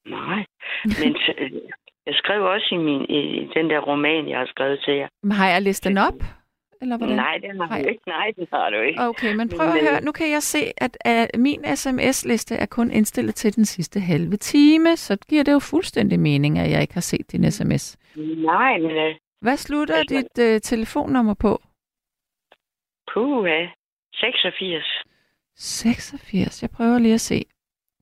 Nej, 0.05 0.45
men 0.83 1.15
øh, 1.37 1.51
jeg 2.05 2.13
skrev 2.15 2.43
også 2.43 2.67
i, 2.71 2.77
min, 2.77 3.01
i 3.09 3.49
den 3.55 3.69
der 3.69 3.79
roman, 3.79 4.29
jeg 4.29 4.37
har 4.39 4.45
skrevet 4.45 4.79
til 4.85 4.93
jer. 4.93 5.07
Men 5.23 5.31
har 5.31 5.49
jeg 5.49 5.61
læst 5.61 5.83
den 5.83 5.97
op? 5.97 6.13
Eller 6.81 6.97
hvordan? 6.97 7.15
Nej, 7.15 7.37
den 7.37 7.59
har 7.59 7.67
Nej. 7.67 7.81
du 7.81 7.87
ikke. 7.89 8.01
Nej, 8.07 8.31
den 8.35 8.47
har 8.53 8.69
du 8.69 8.79
ikke. 8.79 9.01
Okay, 9.01 9.33
men 9.35 9.49
prøv 9.49 9.67
at 9.67 9.73
Men, 9.73 9.83
øh, 9.83 9.89
høre. 9.91 10.01
Nu 10.01 10.11
kan 10.11 10.31
jeg 10.31 10.43
se, 10.43 10.59
at, 10.77 10.97
at 11.05 11.29
min 11.39 11.61
sms-liste 11.75 12.55
er 12.55 12.65
kun 12.65 12.91
indstillet 12.91 13.35
til 13.35 13.55
den 13.55 13.65
sidste 13.65 13.99
halve 13.99 14.37
time, 14.37 14.97
så 14.97 15.17
giver 15.29 15.43
det 15.43 15.51
jo 15.51 15.59
fuldstændig 15.59 16.19
mening, 16.19 16.59
at 16.59 16.71
jeg 16.71 16.81
ikke 16.81 16.93
har 16.93 17.01
set 17.01 17.31
din 17.31 17.51
sms. 17.51 17.97
Nej, 18.37 18.77
men 18.77 19.15
Hvad 19.41 19.57
slutter 19.57 19.95
Altså- 19.95 20.15
dit 20.15 20.43
øh, 20.45 20.61
telefonnummer 20.61 21.33
på? 21.33 21.61
puha, 23.13 23.65
86. 24.13 24.85
86. 25.55 26.61
Jeg 26.61 26.69
prøver 26.69 26.99
lige 26.99 27.13
at 27.13 27.21
se. 27.21 27.45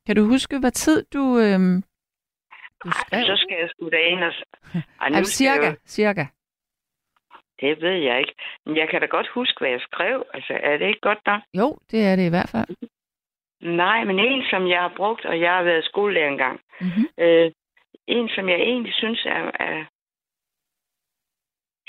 Kan 0.09 0.15
du 0.15 0.25
huske, 0.27 0.59
hvad 0.59 0.71
tid 0.71 1.05
du, 1.13 1.23
øhm, 1.45 1.83
du 2.83 2.91
skrev? 2.91 3.23
Så 3.25 3.35
skal 3.43 3.57
jeg 3.61 3.69
sgu 3.69 3.89
da 3.89 3.97
ind 3.97 4.23
og... 4.23 4.33
Ej, 5.01 5.09
nu 5.09 5.15
jeg 5.15 5.25
cirka, 5.25 5.67
jo- 5.69 5.75
cirka. 5.85 6.25
Det 7.61 7.81
ved 7.81 7.97
jeg 8.09 8.19
ikke. 8.19 8.33
Men 8.65 8.77
jeg 8.77 8.89
kan 8.89 9.01
da 9.01 9.07
godt 9.07 9.27
huske, 9.27 9.59
hvad 9.59 9.69
jeg 9.69 9.81
skrev. 9.81 10.25
Altså, 10.33 10.53
er 10.63 10.77
det 10.77 10.87
ikke 10.87 10.99
godt 10.99 11.19
nok? 11.25 11.41
Jo, 11.53 11.77
det 11.91 11.99
er 12.05 12.15
det 12.15 12.25
i 12.25 12.29
hvert 12.29 12.49
fald. 12.49 12.67
Nej, 13.61 14.03
men 14.03 14.19
en, 14.19 14.43
som 14.49 14.67
jeg 14.67 14.81
har 14.81 14.93
brugt, 14.97 15.25
og 15.25 15.39
jeg 15.41 15.51
har 15.55 15.63
været 15.63 15.85
skolelærer 15.85 16.31
engang. 16.31 16.59
Mm-hmm. 16.81 17.05
Øh, 17.17 17.51
en, 18.07 18.29
som 18.29 18.49
jeg 18.49 18.59
egentlig 18.59 18.93
synes 18.93 19.25
er, 19.25 19.51
er... 19.67 19.85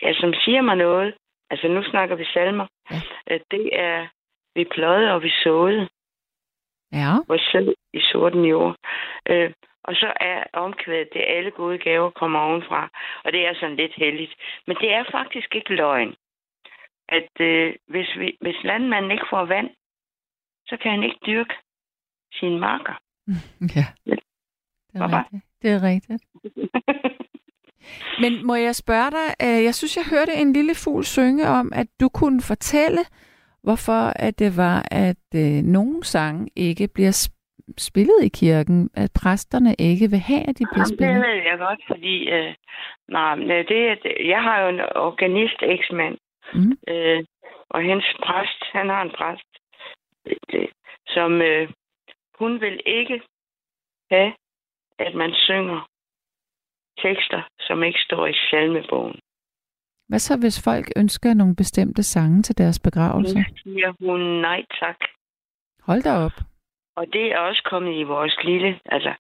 Ja, 0.03 0.13
som 0.13 0.35
siger 0.35 0.63
mig 0.63 0.77
noget. 0.77 1.15
Altså, 1.51 1.69
nu 1.69 1.83
snakker 1.83 2.17
vi 2.17 2.25
salmer. 2.25 2.67
Ja. 2.91 2.97
Øh, 3.31 3.41
det 3.51 3.71
er... 3.73 4.09
Vi 4.55 4.65
pløjede 4.75 5.13
og 5.13 5.23
vi 5.23 5.31
såede. 5.43 5.89
Ja. 6.93 7.13
selv 7.53 7.75
i 7.93 8.01
sorten 8.01 8.45
jord. 8.45 8.77
Øh, 9.29 9.53
og 9.85 9.95
så 9.95 10.13
er 10.21 10.45
omkvædet, 10.53 11.09
det 11.13 11.25
alle 11.27 11.51
gode 11.51 11.79
gaver 11.79 12.11
kommer 12.11 12.39
ovenfra. 12.41 12.89
Og 13.25 13.33
det 13.33 13.47
er 13.47 13.55
sådan 13.55 13.77
lidt 13.77 13.95
heldigt. 13.97 14.35
Men 14.67 14.77
det 14.77 14.93
er 14.93 15.05
faktisk 15.11 15.55
ikke 15.55 15.75
løgn. 15.75 16.15
At 17.09 17.41
øh, 17.41 17.75
hvis, 17.89 18.09
vi, 18.19 18.37
hvis 18.41 18.57
landmanden 18.65 19.11
ikke 19.11 19.27
får 19.31 19.45
vand, 19.45 19.71
så 20.67 20.77
kan 20.83 20.91
han 20.91 21.03
ikke 21.03 21.19
dyrke 21.27 21.55
sine 22.33 22.59
marker. 22.59 22.95
Ja. 23.77 23.87
Det 24.93 25.01
er 25.01 25.07
Bye-bye. 25.09 25.17
rigtigt. 25.19 25.43
Det 25.63 25.71
er 25.71 25.83
rigtigt. 25.83 26.23
Men 28.23 28.47
må 28.47 28.55
jeg 28.55 28.75
spørge 28.75 29.11
dig, 29.11 29.29
øh, 29.43 29.65
jeg 29.65 29.75
synes, 29.75 29.97
jeg 29.97 30.05
hørte 30.11 30.33
en 30.33 30.53
lille 30.53 30.75
fugl 30.85 31.05
synge 31.05 31.47
om, 31.49 31.73
at 31.75 31.87
du 32.01 32.09
kunne 32.09 32.41
fortælle, 32.43 33.01
hvorfor 33.63 34.03
at 34.27 34.39
det 34.39 34.57
var, 34.57 34.79
at 34.91 35.25
øh, 35.35 35.63
nogle 35.77 36.05
sange 36.05 36.49
ikke 36.57 36.89
bliver 36.95 37.15
sp- 37.23 37.75
spillet 37.79 38.19
i 38.23 38.29
kirken, 38.29 38.91
at 38.95 39.11
præsterne 39.23 39.75
ikke 39.79 40.07
vil 40.11 40.19
have, 40.19 40.43
at 40.49 40.59
de 40.59 40.65
bliver 40.73 40.85
Jamen, 40.87 40.91
det 40.91 40.99
spillet. 40.99 41.21
ved 41.27 41.43
jeg 41.51 41.59
godt, 41.59 41.81
fordi 41.87 42.15
øh, 42.31 42.55
nej, 43.09 43.39
øh, 43.39 43.69
det, 43.69 43.99
det, 44.03 44.13
jeg 44.35 44.43
har 44.43 44.61
jo 44.63 44.69
en 44.69 44.81
organist 45.09 45.61
eksmand, 45.63 46.17
Mm. 46.55 46.73
øh, 46.89 47.25
og 47.69 47.83
hendes 47.83 48.07
præst, 48.25 48.61
han 48.73 48.89
har 48.89 49.03
en 49.03 49.11
præst, 49.19 49.51
det, 50.25 50.39
det, 50.53 50.71
som 51.07 51.43
øh, 51.43 51.69
hun 52.39 52.61
vil 52.61 52.81
ikke 52.87 53.23
have, 54.11 54.33
at 54.99 55.15
man 55.15 55.33
synger 55.35 55.89
tekster, 57.03 57.43
som 57.61 57.83
ikke 57.83 57.99
står 58.01 58.27
i 58.27 58.35
salmebogen. 58.51 59.19
Hvad 60.11 60.19
så, 60.19 60.35
hvis 60.41 60.65
folk 60.65 60.87
ønsker 60.97 61.35
nogle 61.35 61.57
bestemte 61.57 62.03
sange 62.03 62.43
til 62.43 62.59
deres 62.59 62.79
begravelse? 62.79 63.39
Nu 63.39 63.45
siger 63.63 63.93
hun 64.01 64.21
nej 64.21 64.65
tak. 64.81 64.99
Hold 65.83 66.03
da 66.03 66.13
op. 66.27 66.37
Og 66.97 67.07
det 67.13 67.33
er 67.33 67.39
også 67.39 67.63
kommet 67.71 67.95
i 68.01 68.03
vores 68.03 68.37
lille, 68.45 68.81
altså, 68.87 69.13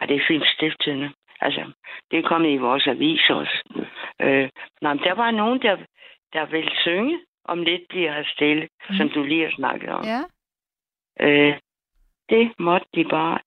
ej, 0.00 0.06
det 0.06 0.16
er 0.16 0.24
fint 0.28 0.46
stiftende. 0.56 1.10
Altså, 1.40 1.72
det 2.10 2.18
er 2.18 2.28
kommet 2.28 2.50
i 2.50 2.56
vores 2.56 2.86
avis 2.86 3.30
også. 3.30 3.56
Øh, 4.20 4.48
nej, 4.82 4.94
men 4.94 5.04
der 5.04 5.14
var 5.14 5.30
nogen, 5.30 5.62
der, 5.62 5.76
der 6.32 6.46
ville 6.46 6.70
synge, 6.84 7.20
om 7.44 7.62
lidt 7.62 7.88
bliver 7.88 8.12
her 8.12 8.24
stille, 8.34 8.68
mm. 8.90 8.96
som 8.96 9.08
du 9.08 9.22
lige 9.22 9.44
har 9.44 9.52
snakket 9.56 9.88
om. 9.88 10.04
Ja. 10.04 10.22
Øh, 11.20 11.58
det 12.28 12.52
måtte 12.58 12.86
de 12.94 13.04
bare. 13.04 13.38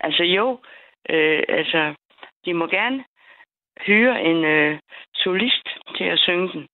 Altså 0.00 0.22
jo, 0.22 0.60
øh, 1.10 1.42
altså, 1.48 1.94
de 2.44 2.54
må 2.54 2.66
gerne 2.66 3.04
hyre 3.86 4.22
en 4.30 4.44
øh, 4.44 4.78
solist 5.14 5.66
til 5.96 6.04
at 6.04 6.18
synge 6.18 6.48
den. 6.52 6.66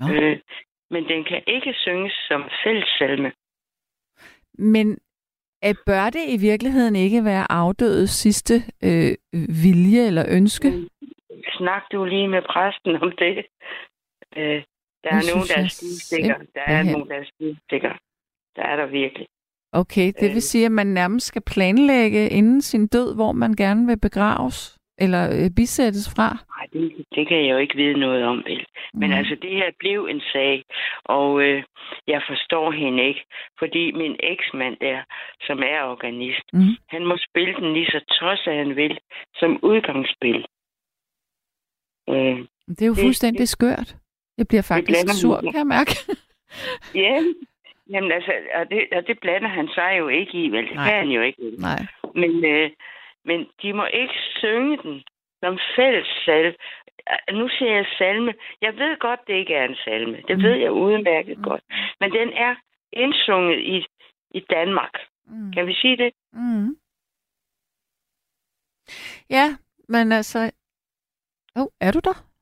Nå. 0.00 0.06
Øh, 0.14 0.38
men 0.90 1.04
den 1.04 1.24
kan 1.24 1.42
ikke 1.46 1.72
synges 1.76 2.12
som 2.28 2.42
fællessalme. 2.64 3.32
Men 4.58 4.98
at 5.62 5.76
bør 5.86 6.10
det 6.10 6.24
i 6.28 6.36
virkeligheden 6.36 6.96
ikke 6.96 7.24
være 7.24 7.52
afdødes 7.52 8.10
sidste 8.10 8.54
øh, 8.82 9.12
vilje 9.64 10.06
eller 10.06 10.24
ønske? 10.28 10.68
Snak 11.58 11.82
du 11.92 12.04
lige 12.04 12.28
med 12.28 12.42
præsten 12.42 12.96
om 13.02 13.12
det. 13.18 13.46
Øh, 14.36 14.62
Der 15.04 15.10
er 15.10 15.34
nogen, 15.34 15.46
der 15.48 15.56
er 15.56 15.60
jeg 15.60 15.70
stivstikker. 15.70 16.36
Der 16.54 16.60
er 16.66 16.82
nogen, 16.82 17.08
der 17.08 17.14
er 17.16 17.24
stivstikker. 17.34 17.92
Der 18.56 18.62
er 18.62 18.76
der 18.76 18.86
virkelig. 18.86 19.26
Okay, 19.72 20.12
det 20.20 20.28
Øh. 20.28 20.34
vil 20.34 20.42
sige, 20.42 20.66
at 20.66 20.72
man 20.72 20.86
nærmest 20.86 21.26
skal 21.26 21.42
planlægge 21.42 22.28
inden 22.28 22.62
sin 22.62 22.86
død, 22.86 23.14
hvor 23.14 23.32
man 23.32 23.52
gerne 23.52 23.86
vil 23.86 24.00
begraves 24.00 24.78
eller 24.98 25.22
øh, 25.44 25.50
bisættes 25.56 26.14
fra. 26.16 26.28
Nej, 26.56 26.66
det, 26.72 27.06
det 27.14 27.28
kan 27.28 27.36
jeg 27.44 27.50
jo 27.52 27.56
ikke 27.58 27.76
vide 27.76 27.98
noget 28.00 28.24
om, 28.24 28.36
vel. 28.46 28.66
Men 28.94 29.10
Mm. 29.10 29.16
altså, 29.16 29.34
det 29.42 29.50
her 29.50 29.70
blev 29.78 30.06
en 30.10 30.20
sag, 30.32 30.64
og 31.04 31.42
øh, 31.42 31.62
jeg 32.06 32.22
forstår 32.28 32.70
hende 32.70 33.02
ikke, 33.08 33.24
fordi 33.58 33.92
min 33.92 34.16
eksmand 34.22 34.76
der, 34.80 35.02
som 35.46 35.58
er 35.62 35.80
organist, 35.82 36.44
Mm. 36.52 36.76
han 36.88 37.04
må 37.06 37.16
spille 37.30 37.54
den 37.54 37.72
lige 37.74 37.86
så 37.86 38.00
tosset 38.20 38.54
han 38.54 38.76
vil, 38.76 38.98
som 39.34 39.58
udgangsspil. 39.62 40.44
Øh, 42.08 42.38
Det 42.68 42.82
er 42.82 42.86
jo 42.86 42.94
Det- 42.94 43.02
fuldstændig 43.04 43.48
skørt. 43.48 43.96
Jeg 44.38 44.46
bliver 44.48 44.62
faktisk 44.62 44.88
blander 44.90 45.14
sur, 45.22 45.40
kan 45.40 45.54
jeg 45.62 45.66
mærke. 45.66 45.92
ja, 47.04 47.14
jamen 47.90 48.12
altså, 48.12 48.32
og 48.54 48.70
det, 48.70 48.80
og 48.96 49.06
det 49.06 49.18
blander 49.20 49.48
han 49.48 49.68
sig 49.68 49.94
jo 49.98 50.08
ikke 50.08 50.32
i, 50.44 50.48
vel? 50.48 50.66
Det 50.66 50.74
Nej. 50.74 50.88
kan 50.90 50.98
han 50.98 51.08
jo 51.08 51.22
ikke. 51.22 51.42
Nej. 51.58 51.80
Men, 52.14 52.44
øh, 52.44 52.70
men 53.24 53.46
de 53.62 53.72
må 53.72 53.84
ikke 53.84 54.14
synge 54.38 54.76
den 54.82 55.02
som 55.42 55.58
fælles 55.76 56.08
salme. 56.24 56.54
Nu 57.32 57.48
siger 57.48 57.72
jeg 57.72 57.86
salme. 57.98 58.34
Jeg 58.60 58.76
ved 58.76 58.98
godt, 58.98 59.20
det 59.26 59.34
ikke 59.34 59.54
er 59.54 59.64
en 59.64 59.76
salme. 59.84 60.22
Det 60.28 60.42
ved 60.42 60.54
jeg 60.54 60.72
udmærket 60.72 61.38
godt. 61.42 61.64
Men 62.00 62.12
den 62.12 62.32
er 62.32 62.54
indsunget 62.92 63.58
i, 63.60 63.86
i 64.30 64.40
Danmark. 64.40 64.94
Mm. 65.26 65.52
Kan 65.52 65.66
vi 65.66 65.74
sige 65.74 65.96
det? 65.96 66.12
Mm. 66.32 66.76
Ja, 69.30 69.46
men 69.88 70.12
altså... 70.12 70.50
Oh, 71.56 71.66
er 71.80 71.92
du 71.92 72.00
der? 72.04 72.33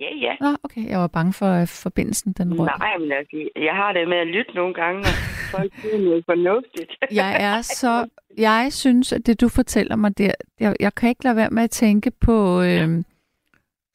Ja, 0.00 0.14
ja. 0.26 0.36
Nå, 0.40 0.56
okay. 0.62 0.88
Jeg 0.88 0.98
var 0.98 1.06
bange 1.06 1.32
for, 1.32 1.46
at 1.46 1.68
forbindelsen 1.82 2.32
den 2.32 2.60
røg. 2.60 2.66
Nej, 2.78 2.98
men 2.98 3.12
altså, 3.12 3.48
jeg 3.56 3.74
har 3.74 3.92
det 3.92 4.08
med 4.08 4.16
at 4.16 4.26
lytte 4.26 4.54
nogle 4.54 4.74
gange, 4.74 5.00
og 5.00 5.14
folk 5.50 5.72
siger 5.80 5.98
noget 5.98 6.24
fornuftigt. 6.24 6.90
Jeg 7.20 7.42
er 7.42 7.62
så... 7.62 8.08
Jeg 8.38 8.68
synes, 8.72 9.12
at 9.12 9.26
det, 9.26 9.40
du 9.40 9.48
fortæller 9.48 9.96
mig 9.96 10.18
der... 10.18 10.32
Jeg, 10.60 10.76
jeg 10.80 10.94
kan 10.94 11.08
ikke 11.08 11.24
lade 11.24 11.36
være 11.36 11.50
med 11.50 11.62
at 11.62 11.70
tænke 11.70 12.10
på 12.10 12.62
øh, 12.62 12.88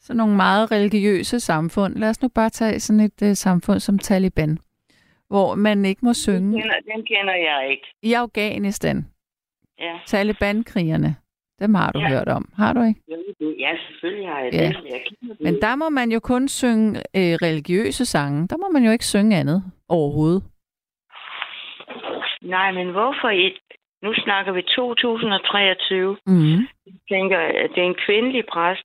sådan 0.01 0.17
nogle 0.17 0.35
meget 0.35 0.71
religiøse 0.71 1.39
samfund. 1.39 1.95
Lad 1.95 2.09
os 2.09 2.21
nu 2.21 2.27
bare 2.27 2.49
tage 2.49 2.79
sådan 2.79 2.99
et 2.99 3.21
øh, 3.23 3.35
samfund 3.35 3.79
som 3.79 3.99
Taliban, 3.99 4.57
hvor 5.27 5.55
man 5.55 5.85
ikke 5.85 6.05
må 6.05 6.09
Den 6.09 6.13
synge 6.15 6.61
kender, 6.61 6.75
den 6.95 7.05
kender 7.05 7.33
jeg 7.35 7.67
ikke. 7.71 7.87
i 8.01 8.13
Afghanistan. 8.13 9.05
Ja. 9.79 9.99
Taliban-krigerne. 10.07 11.15
Dem 11.61 11.73
har 11.75 11.91
du 11.91 11.99
Ja. 11.99 12.07
hørt 12.09 12.27
om. 12.27 12.49
Har 12.55 12.73
du 12.73 12.81
ikke? 12.83 12.99
Ja, 13.59 13.71
selvfølgelig 13.87 14.27
har 14.29 14.39
jeg 14.39 14.53
Ja. 14.53 14.67
det. 14.67 14.91
Jeg 14.93 15.01
kender 15.07 15.33
det. 15.35 15.41
Men 15.43 15.61
der 15.61 15.75
må 15.75 15.89
man 15.89 16.11
jo 16.11 16.19
kun 16.19 16.47
synge 16.47 16.89
øh, 16.99 17.33
religiøse 17.47 18.05
sange. 18.05 18.47
Der 18.47 18.57
må 18.57 18.69
man 18.73 18.83
jo 18.83 18.91
ikke 18.91 19.05
synge 19.05 19.37
andet 19.37 19.63
overhovedet. 19.89 20.43
Nej, 22.41 22.71
men 22.71 22.91
hvorfor 22.91 23.29
i... 23.29 23.57
Nu 24.03 24.13
snakker 24.13 24.51
vi 24.51 24.61
2023. 24.61 26.17
Mm. 26.27 26.59
Jeg 26.85 26.93
tænker, 27.09 27.39
at 27.39 27.69
det 27.75 27.81
er 27.83 27.87
en 27.87 27.95
kvindelig 28.05 28.43
præst. 28.53 28.83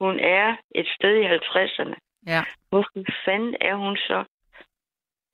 Hun 0.00 0.18
er 0.20 0.56
et 0.74 0.86
sted 0.96 1.14
i 1.22 1.26
50'erne. 1.26 1.94
Ja. 2.26 2.42
Hvorfor 2.68 2.90
fanden 3.24 3.54
er 3.60 3.74
hun 3.74 3.96
så? 3.96 4.24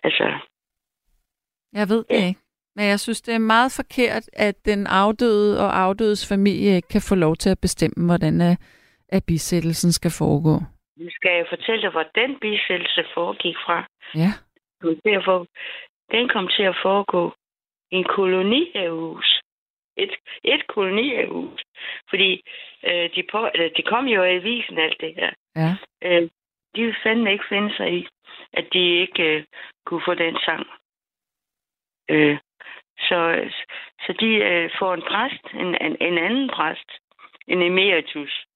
Altså, 0.04 0.38
Jeg 1.72 1.88
ved 1.88 2.04
det 2.10 2.16
ikke. 2.26 2.40
Men 2.76 2.84
jeg 2.86 3.00
synes, 3.00 3.22
det 3.22 3.34
er 3.34 3.38
meget 3.38 3.72
forkert, 3.76 4.30
at 4.32 4.56
den 4.64 4.86
afdøde 4.86 5.60
og 5.64 5.78
afdødes 5.78 6.28
familie 6.28 6.76
ikke 6.76 6.88
kan 6.88 7.00
få 7.08 7.14
lov 7.14 7.36
til 7.36 7.50
at 7.50 7.60
bestemme, 7.60 8.06
hvordan 8.06 8.40
øh, 8.42 8.56
at 9.08 9.22
bisættelsen 9.26 9.92
skal 9.92 10.10
foregå. 10.18 10.54
nu 10.96 11.06
skal 11.10 11.32
jeg 11.38 11.46
fortælle 11.48 11.82
dig, 11.82 11.90
hvor 11.90 12.06
den 12.14 12.38
bisættelse 12.40 13.04
foregik 13.14 13.56
fra. 13.66 13.78
Ja. 14.14 14.30
få, 15.24 15.46
den 16.10 16.28
kom 16.28 16.48
til 16.56 16.62
at 16.62 16.76
foregå 16.82 17.34
i 17.90 17.96
en 17.96 18.04
kolonihavehus. 18.04 19.40
Et, 19.96 20.14
et 20.44 20.66
kolonihavehus. 20.66 21.62
Fordi 22.10 22.42
øh, 22.88 23.10
de, 23.14 23.22
på, 23.30 23.50
eller, 23.54 23.68
de 23.76 23.82
kom 23.82 24.04
jo 24.06 24.22
i 24.22 24.36
avisen 24.36 24.78
alt 24.78 25.00
det 25.00 25.14
her. 25.14 25.30
Ja. 25.56 25.70
Øh, 26.02 26.22
de 26.74 26.80
ville 26.80 26.96
fandme 27.02 27.32
ikke 27.32 27.44
finde 27.48 27.76
sig 27.76 27.92
i, 27.98 28.06
at 28.52 28.66
de 28.72 29.00
ikke 29.00 29.22
øh, 29.22 29.44
kunne 29.86 30.02
få 30.06 30.14
den 30.14 30.36
sang. 30.44 30.66
Øh, 32.10 32.38
så, 33.08 33.50
så 34.06 34.12
de 34.20 34.26
øh, 34.26 34.70
får 34.78 34.94
en 34.94 35.02
præst, 35.10 35.44
en, 35.54 35.66
en, 35.86 35.96
en 36.00 36.18
anden 36.18 36.48
præst, 36.56 36.90
en 37.48 37.62
emeritus, 37.62 38.46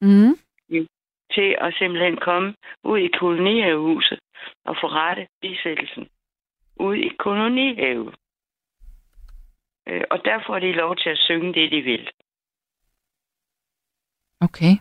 Mm. 0.00 0.34
til 1.34 1.56
at 1.60 1.74
simpelthen 1.78 2.16
komme 2.16 2.54
ud 2.84 2.98
i 2.98 3.08
kolonihavehuset 3.08 4.18
og 4.64 4.76
forrette 4.80 5.26
bisættelsen 5.40 6.08
ud 6.76 6.96
i 6.96 7.08
kolonihave. 7.18 8.12
Øh, 9.88 10.04
og 10.10 10.18
der 10.24 10.42
får 10.46 10.58
de 10.58 10.72
lov 10.72 10.96
til 10.96 11.10
at 11.10 11.18
synge 11.18 11.54
det, 11.54 11.72
de 11.72 11.80
vil. 11.80 12.10
Okay. 14.40 14.74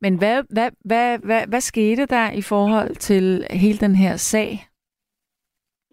Men 0.00 0.18
hvad, 0.18 0.44
hvad, 0.50 0.70
hvad, 0.84 1.18
hvad, 1.18 1.46
hvad 1.46 1.60
skete 1.60 2.06
der 2.06 2.30
i 2.32 2.42
forhold 2.42 2.94
til 2.94 3.46
hele 3.50 3.78
den 3.78 3.94
her 3.94 4.16
sag? 4.16 4.48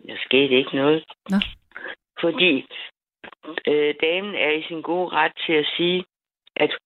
Der 0.08 0.18
skete 0.26 0.54
ikke 0.56 0.76
noget. 0.76 1.04
Nå. 1.30 1.38
Fordi 2.22 2.66
øh, 3.68 3.96
damen 4.02 4.36
er 4.36 4.50
i 4.50 4.64
sin 4.64 4.82
gode 4.82 5.10
ret 5.10 5.32
til 5.46 5.54
at 5.54 5.66
sige, 5.78 6.06
at, 6.56 6.78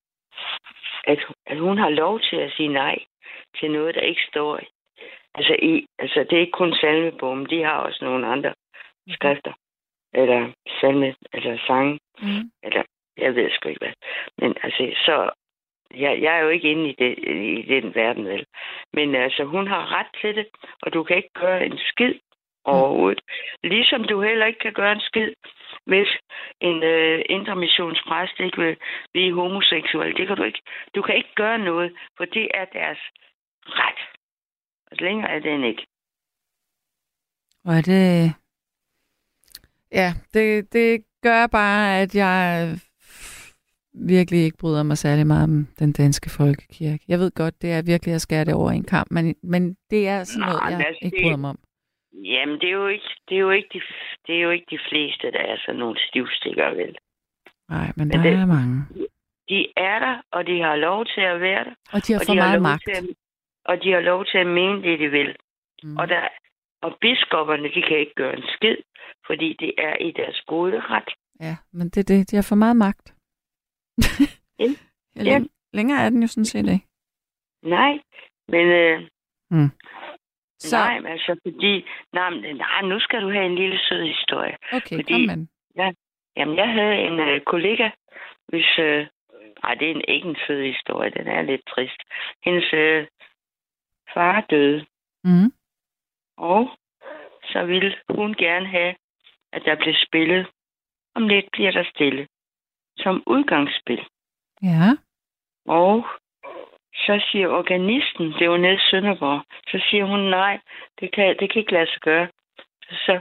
at, 1.03 1.19
at 1.45 1.57
hun 1.59 1.77
har 1.77 1.89
lov 1.89 2.19
til 2.19 2.35
at 2.35 2.51
sige 2.51 2.69
nej 2.69 2.97
til 3.59 3.71
noget, 3.71 3.95
der 3.95 4.01
ikke 4.01 4.21
står 4.29 4.59
i. 4.59 4.65
Altså, 5.35 5.55
i, 5.61 5.85
altså 5.99 6.19
det 6.19 6.33
er 6.33 6.39
ikke 6.39 6.51
kun 6.61 6.73
salmebogen, 6.73 7.49
de 7.49 7.63
har 7.63 7.77
også 7.77 8.05
nogle 8.05 8.27
andre 8.27 8.53
skrifter. 9.09 9.53
Eller 10.13 10.51
salme, 10.81 11.15
eller 11.33 11.57
sange, 11.67 11.99
Mm. 12.19 12.51
eller 12.63 12.83
jeg 13.17 13.35
ved 13.35 13.51
sgu 13.51 13.69
ikke 13.69 13.85
hvad. 13.85 13.93
Men 14.37 14.55
altså, 14.63 14.93
så 15.05 15.29
jeg, 15.93 16.21
jeg 16.21 16.37
er 16.37 16.39
jo 16.39 16.49
ikke 16.49 16.71
inde 16.71 16.89
i, 16.89 16.95
det, 16.99 17.17
i 17.67 17.81
den 17.81 17.95
verden, 17.95 18.25
vel. 18.25 18.45
Men 18.93 19.15
altså, 19.15 19.43
hun 19.43 19.67
har 19.67 19.99
ret 19.99 20.07
til 20.21 20.35
det, 20.35 20.47
og 20.81 20.93
du 20.93 21.03
kan 21.03 21.17
ikke 21.17 21.33
gøre 21.33 21.65
en 21.65 21.77
skid 21.77 22.13
overhovedet. 22.65 23.21
Ligesom 23.63 24.03
du 24.03 24.21
heller 24.21 24.45
ikke 24.45 24.59
kan 24.59 24.73
gøre 24.73 24.91
en 24.91 25.07
skid, 25.09 25.31
hvis 25.85 26.07
en 26.61 26.83
øh, 26.83 27.21
intermissionspræst 27.29 28.39
ikke 28.39 28.57
vil 28.61 28.77
blive 29.13 29.35
homoseksuel. 29.35 30.17
Det 30.17 30.27
kan 30.27 30.37
du 30.37 30.43
ikke. 30.43 30.61
Du 30.95 31.01
kan 31.01 31.15
ikke 31.15 31.35
gøre 31.35 31.59
noget, 31.59 31.91
for 32.17 32.25
det 32.25 32.47
er 32.53 32.65
deres 32.65 32.99
ret. 33.65 34.01
Og 34.91 34.97
længere 34.99 35.29
er 35.29 35.39
den 35.39 35.63
ikke. 35.63 35.85
Og 37.65 37.73
er 37.73 37.81
det... 37.81 38.33
Ja, 39.91 40.13
det, 40.33 40.73
det 40.73 41.05
gør 41.21 41.47
bare, 41.47 42.01
at 42.01 42.15
jeg 42.15 42.67
virkelig 43.93 44.43
ikke 44.43 44.57
bryder 44.57 44.83
mig 44.83 44.97
særlig 44.97 45.27
meget 45.27 45.43
om 45.43 45.67
den 45.79 45.91
danske 45.91 46.29
folkekirke. 46.29 47.03
Jeg 47.07 47.19
ved 47.19 47.31
godt, 47.31 47.61
det 47.61 47.71
er 47.71 47.81
virkelig 47.81 48.15
at 48.15 48.21
skære 48.21 48.45
det 48.45 48.53
over 48.53 48.71
en 48.71 48.83
kamp, 48.83 49.11
men, 49.11 49.35
men 49.43 49.77
det 49.89 50.07
er 50.07 50.23
sådan 50.23 50.41
noget, 50.41 50.61
Nej, 50.61 50.71
jeg 50.71 50.87
altså, 50.87 50.99
ikke 51.05 51.17
bryder 51.23 51.37
mig 51.37 51.49
om. 51.49 51.59
Jamen, 52.23 52.55
det 52.61 52.67
er 52.67 52.71
jo 52.73 52.87
ikke, 52.87 53.09
det 53.29 53.35
er 53.35 53.39
jo 53.41 53.49
ikke, 53.49 53.69
de, 53.73 53.81
det 54.27 54.35
er 54.37 54.41
jo 54.41 54.49
ikke 54.49 54.65
de 54.69 54.79
fleste, 54.89 55.31
der 55.31 55.39
er 55.39 55.57
sådan 55.65 55.79
nogle 55.79 55.99
stivstikker, 56.07 56.69
vel? 56.69 56.97
Nej, 57.69 57.91
men 57.97 58.07
Men 58.07 58.17
der 58.17 58.23
det- 58.23 58.33
er 58.33 58.45
mange. 58.45 58.85
De 59.49 59.67
er 59.77 59.99
der, 59.99 60.21
og 60.31 60.47
de 60.47 60.61
har 60.61 60.75
lov 60.75 61.05
til 61.05 61.21
at 61.21 61.41
være 61.41 61.63
der. 61.63 61.73
Og 61.93 62.07
de 62.07 62.13
har 62.13 62.19
og 62.19 62.25
for 62.25 62.33
de 62.33 62.39
meget 62.39 62.53
lov 62.59 62.61
magt. 62.61 62.87
At, 62.89 63.03
og 63.65 63.83
de 63.83 63.91
har 63.91 63.99
lov 63.99 64.25
til 64.25 64.37
at 64.37 64.47
mene 64.47 64.81
det, 64.83 64.99
de 64.99 65.07
vil. 65.09 65.35
Mm. 65.83 65.97
Og, 65.97 66.07
der, 66.07 66.27
og 66.81 66.97
biskopperne, 67.01 67.63
de 67.73 67.81
kan 67.81 67.97
ikke 67.99 68.13
gøre 68.15 68.35
en 68.37 68.43
skid, 68.55 68.75
fordi 69.27 69.55
det 69.59 69.71
er 69.77 69.95
i 69.97 70.11
deres 70.11 70.41
gode 70.47 70.79
ret. 70.81 71.09
Ja, 71.41 71.55
men 71.71 71.89
det 71.89 71.97
er 71.97 72.15
det. 72.15 72.31
De 72.31 72.35
har 72.35 72.45
for 72.49 72.55
meget 72.55 72.75
magt. 72.77 73.13
Ja. 74.59 74.65
ja, 75.15 75.21
læng- 75.39 75.49
længere 75.73 76.01
er 76.05 76.09
den 76.09 76.21
jo 76.21 76.27
sådan 76.27 76.45
set 76.45 76.67
ikke. 76.69 76.85
Nej, 77.63 77.99
men... 78.47 78.67
Øh, 78.67 79.01
Mm. 79.51 79.69
Så... 80.59 80.77
Nej, 80.77 80.99
men 80.99 81.11
altså 81.11 81.39
fordi... 81.47 81.85
Nej, 82.13 82.29
men, 82.29 82.55
nej, 82.55 82.81
nu 82.81 82.99
skal 82.99 83.21
du 83.21 83.29
have 83.31 83.45
en 83.45 83.55
lille 83.55 83.79
sød 83.89 84.03
historie. 84.05 84.57
Okay, 84.73 84.95
Fordi- 84.95 85.13
kom 85.13 85.21
med 85.21 85.35
den. 85.35 85.49
Jamen, 86.37 86.55
jeg 86.57 86.69
havde 86.73 86.95
en 86.95 87.19
øh, 87.19 87.41
kollega, 87.41 87.89
hvis... 88.47 88.79
Øh, 88.79 89.07
nej, 89.63 89.73
det 89.75 89.87
er 89.87 89.95
en, 89.95 90.01
ikke 90.07 90.27
en 90.29 90.37
sød 90.47 90.63
historie, 90.73 91.09
den 91.09 91.27
er 91.27 91.41
lidt 91.41 91.61
trist. 91.67 91.99
Hendes 92.45 92.73
øh, 92.73 93.07
far 94.13 94.41
døde, 94.49 94.85
Mm. 95.23 95.51
og 96.37 96.77
så 97.43 97.65
ville 97.65 97.95
hun 98.09 98.33
gerne 98.33 98.67
have, 98.67 98.95
at 99.53 99.61
der 99.65 99.75
blev 99.75 99.93
spillet. 100.07 100.47
Om 101.15 101.27
lidt 101.27 101.45
bliver 101.51 101.71
der 101.71 101.83
stille. 101.95 102.27
Som 102.97 103.23
udgangsspil. 103.27 104.07
Ja. 104.63 104.89
Og 105.67 106.05
så 106.95 107.23
siger 107.31 107.47
organisten, 107.47 108.33
det 108.39 108.49
var 108.49 108.57
nede 108.57 108.73
i 108.73 108.87
Sønderborg, 108.89 109.41
så 109.67 109.85
siger 109.89 110.05
hun, 110.05 110.19
nej, 110.19 110.59
det 110.99 111.11
kan, 111.15 111.37
det 111.39 111.51
kan 111.51 111.59
ikke 111.59 111.71
lade 111.71 111.87
sig 111.87 112.01
gøre. 112.01 112.27
Så, 112.91 113.19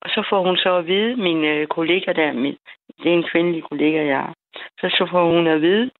og 0.00 0.10
så 0.10 0.26
får 0.30 0.42
hun 0.46 0.56
så 0.56 0.76
at 0.76 0.86
vide, 0.86 1.16
min 1.16 1.44
øh, 1.44 1.66
kollega 1.66 2.12
der, 2.12 2.32
min, 2.32 2.56
det 3.02 3.08
er 3.12 3.16
en 3.16 3.30
kvindelig 3.30 3.62
kollega, 3.64 4.06
jeg 4.06 4.18
har, 4.18 4.34
så, 4.80 4.86
så 4.98 5.08
får 5.10 5.24
hun 5.34 5.46
at 5.46 5.60
vide, 5.60 5.90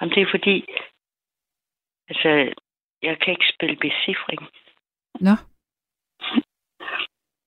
om 0.00 0.10
det 0.10 0.22
er 0.22 0.30
fordi, 0.30 0.64
altså, 2.08 2.28
jeg 3.02 3.18
kan 3.18 3.30
ikke 3.32 3.52
spille 3.54 3.76
becifring. 3.76 4.42
Nå. 5.20 5.34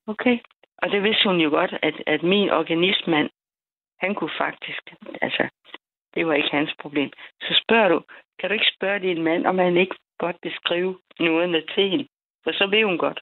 Okay. 0.07 0.39
Og 0.81 0.91
det 0.91 1.03
vidste 1.03 1.29
hun 1.29 1.39
jo 1.39 1.49
godt, 1.49 1.73
at, 1.81 2.03
at 2.07 2.23
min 2.23 2.49
organistmand, 2.49 3.29
han 3.99 4.15
kunne 4.15 4.31
faktisk, 4.37 4.93
altså, 5.21 5.49
det 6.13 6.27
var 6.27 6.33
ikke 6.33 6.49
hans 6.51 6.73
problem. 6.81 7.11
Så 7.41 7.61
spørger 7.63 7.89
du, 7.89 8.01
kan 8.39 8.49
du 8.49 8.53
ikke 8.53 8.73
spørge 8.75 8.99
din 8.99 9.23
mand, 9.23 9.45
om 9.45 9.57
han 9.57 9.77
ikke 9.77 9.95
godt 10.17 10.37
vil 10.43 10.53
skrive 10.55 10.99
noget 11.19 11.69
til 11.75 11.89
hende? 11.89 12.07
For 12.43 12.51
så 12.51 12.67
ved 12.67 12.83
hun 12.83 12.97
godt. 12.97 13.19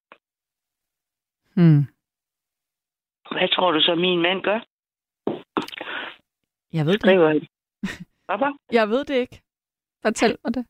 Hmm. 1.56 1.84
Hvad 3.32 3.50
tror 3.56 3.72
du 3.72 3.82
så, 3.82 3.96
min 3.96 4.22
mand 4.22 4.42
gør? 4.42 4.60
Jeg 6.74 6.86
ved 6.86 6.94
det 6.94 7.02
Skriver 7.02 7.32
ikke. 7.32 7.48
Papa? 8.30 8.46
Jeg 8.78 8.90
ved 8.90 9.06
det 9.06 9.16
ikke. 9.16 9.42
Fortæl 10.06 10.38
mig 10.44 10.54
det. 10.54 10.66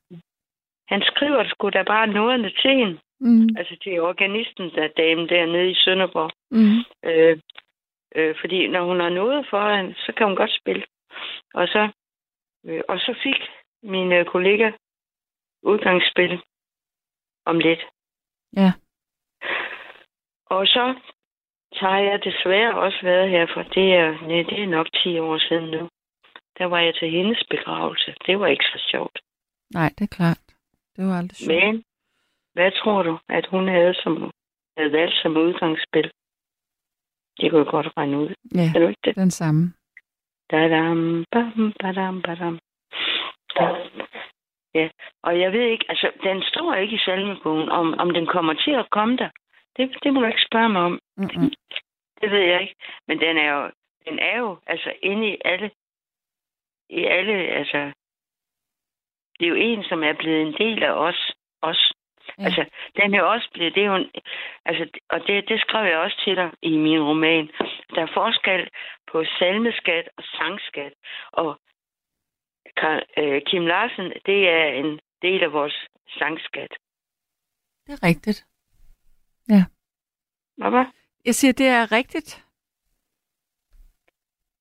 Han 0.87 1.01
skriver 1.01 1.43
sgu 1.47 1.69
da 1.69 1.83
bare 1.83 2.07
noget 2.07 2.55
til 2.61 2.71
hende. 2.71 2.99
Mm. 3.19 3.49
Altså 3.57 3.77
til 3.83 4.01
organisten, 4.01 4.71
der 4.75 4.87
dame 4.97 5.27
dernede 5.27 5.71
i 5.71 5.75
Sønderborg. 5.75 6.31
Mm. 6.51 6.79
Øh, 7.09 7.37
øh, 8.15 8.35
fordi 8.39 8.67
når 8.67 8.83
hun 8.85 8.99
har 8.99 9.09
noget 9.09 9.47
foran, 9.49 9.93
så 9.93 10.13
kan 10.17 10.27
hun 10.27 10.35
godt 10.35 10.55
spille. 10.61 10.83
Og 11.53 11.67
så, 11.67 11.91
og 12.89 12.99
så 12.99 13.19
fik 13.23 13.39
min 13.83 14.11
øh, 14.13 14.25
kollega 14.25 14.71
udgangsspil 15.63 16.41
om 17.45 17.59
lidt. 17.59 17.79
Ja. 18.57 18.71
Og 20.45 20.67
så 20.67 20.95
så 21.73 21.85
har 21.85 21.99
jeg 21.99 22.23
desværre 22.23 22.75
også 22.79 22.99
været 23.03 23.29
her, 23.29 23.47
for 23.53 23.63
det 23.63 23.93
er, 23.93 24.11
nej, 24.27 24.43
det 24.49 24.63
er 24.63 24.67
nok 24.67 24.87
10 25.03 25.19
år 25.19 25.37
siden 25.37 25.69
nu. 25.71 25.89
Der 26.57 26.65
var 26.65 26.79
jeg 26.79 26.95
til 26.95 27.09
hendes 27.11 27.43
begravelse. 27.49 28.15
Det 28.25 28.39
var 28.39 28.47
ikke 28.47 28.63
så 28.63 28.79
sjovt. 28.91 29.19
Nej, 29.73 29.89
det 29.97 30.03
er 30.03 30.15
klart. 30.15 30.39
Det 30.95 31.05
var 31.07 31.17
aldrig 31.17 31.35
sjovt. 31.37 31.63
Men 31.63 31.83
hvad 32.53 32.71
tror 32.71 33.03
du, 33.03 33.19
at 33.29 33.45
hun 33.47 33.67
havde, 33.67 33.93
som, 33.93 34.31
havde 34.77 34.91
valgt 34.91 35.15
som 35.21 35.37
udgangsspil? 35.37 36.11
Det 37.39 37.51
kunne 37.51 37.63
jeg 37.63 37.71
godt 37.71 37.87
regne 37.97 38.17
ud. 38.17 38.29
Ja, 38.55 38.67
Er 38.75 38.79
du 38.79 38.87
ikke 38.87 39.01
det? 39.05 39.15
den 39.15 39.31
samme. 39.31 39.73
Dadam, 40.51 41.25
bam, 41.31 41.73
badam, 41.79 42.21
badam. 42.21 42.59
Ja, 44.73 44.89
og 45.23 45.39
jeg 45.39 45.51
ved 45.51 45.61
ikke, 45.61 45.85
altså, 45.89 46.11
den 46.23 46.43
står 46.43 46.73
ikke 46.73 46.95
i 46.95 46.99
salmebogen, 47.05 47.69
om, 47.69 47.93
om 47.99 48.09
den 48.09 48.25
kommer 48.25 48.53
til 48.53 48.71
at 48.71 48.89
komme 48.89 49.17
der. 49.17 49.29
Det, 49.77 49.97
det 50.03 50.13
må 50.13 50.21
du 50.21 50.27
ikke 50.27 50.47
spørge 50.49 50.69
mig 50.69 50.81
om. 50.81 50.99
Mm-mm. 51.17 51.51
Det 52.21 52.31
ved 52.31 52.39
jeg 52.39 52.61
ikke. 52.61 52.75
Men 53.07 53.19
den 53.19 53.37
er 53.37 53.51
jo, 53.53 53.71
den 54.07 54.19
er 54.19 54.37
jo 54.37 54.59
altså 54.67 54.93
inde 55.01 55.33
i 55.33 55.37
alle, 55.45 55.71
i 56.89 57.03
alle, 57.05 57.33
altså, 57.33 57.91
det 59.39 59.45
er 59.45 59.49
jo 59.49 59.55
en, 59.55 59.83
som 59.83 60.03
er 60.03 60.13
blevet 60.13 60.41
en 60.41 60.53
del 60.53 60.83
af 60.83 60.91
os. 60.91 61.33
os. 61.61 61.93
Ja. 62.39 62.43
Ja. 62.43 62.45
Altså, 62.45 62.65
den 62.95 63.13
er 63.13 63.19
jo 63.19 63.31
også 63.31 63.49
blevet, 63.53 63.75
det 63.75 63.83
er 63.83 63.87
jo 63.87 63.95
en, 63.95 64.11
altså, 64.65 64.99
og 65.09 65.19
det, 65.27 65.49
det 65.49 65.61
skrev 65.61 65.85
jeg 65.85 65.97
også 65.97 66.21
til 66.25 66.35
dig 66.35 66.51
i 66.61 66.77
min 66.77 67.01
roman. 67.01 67.49
Der 67.95 68.01
er 68.01 68.11
forskel 68.13 68.69
på 69.11 69.23
salmeskat 69.39 70.09
og 70.17 70.23
sangskat. 70.23 70.93
Og 71.31 71.59
øh, 73.17 73.41
Kim 73.47 73.65
Larsen, 73.65 74.13
det 74.25 74.49
er 74.49 74.65
en 74.65 74.99
del 75.21 75.43
af 75.43 75.51
vores 75.53 75.87
sangskat. 76.19 76.73
Det 77.87 77.93
er 77.93 78.07
rigtigt. 78.07 78.45
Hvad 80.59 80.71
var? 80.71 80.91
Jeg 81.25 81.35
siger, 81.35 81.53
det 81.53 81.67
er 81.67 81.91
rigtigt. 81.91 82.45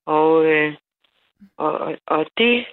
Og, 0.07 0.45
øh, 0.45 0.75
og, 1.57 1.97
og, 2.07 2.27
det, 2.39 2.67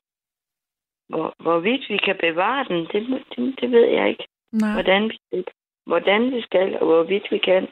hvor, 1.09 1.35
hvorvidt 1.39 1.89
vi 1.89 1.97
kan 1.97 2.17
bevare 2.19 2.65
den, 2.69 2.79
det, 2.91 3.25
det, 3.35 3.61
det 3.61 3.71
ved 3.71 3.87
jeg 3.87 4.09
ikke. 4.09 4.27
Nej. 4.61 4.73
Hvordan 4.73 5.03
vi, 5.31 5.43
hvordan 5.85 6.21
vi 6.35 6.41
skal, 6.41 6.67
og 6.79 6.85
hvorvidt 6.85 7.27
vi 7.31 7.37
kan, 7.37 7.67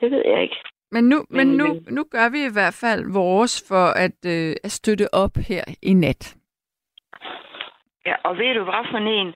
det 0.00 0.10
ved 0.10 0.22
jeg 0.26 0.42
ikke. 0.42 0.56
Men 0.90 1.04
nu, 1.04 1.16
men 1.30 1.46
Men- 1.48 1.56
nu, 1.56 1.66
nu 1.90 2.04
gør 2.10 2.28
vi 2.30 2.40
i 2.44 2.52
hvert 2.52 2.74
fald 2.84 3.12
vores 3.12 3.64
for 3.68 3.86
at, 4.04 4.18
øh, 4.26 4.56
at 4.64 4.70
støtte 4.70 5.14
op 5.14 5.34
her 5.48 5.64
i 5.82 5.92
nat. 5.92 6.36
Ja, 8.06 8.14
og 8.24 8.38
ved 8.38 8.54
du, 8.54 8.64
hvad 8.64 8.84
for 8.90 8.98
en, 8.98 9.34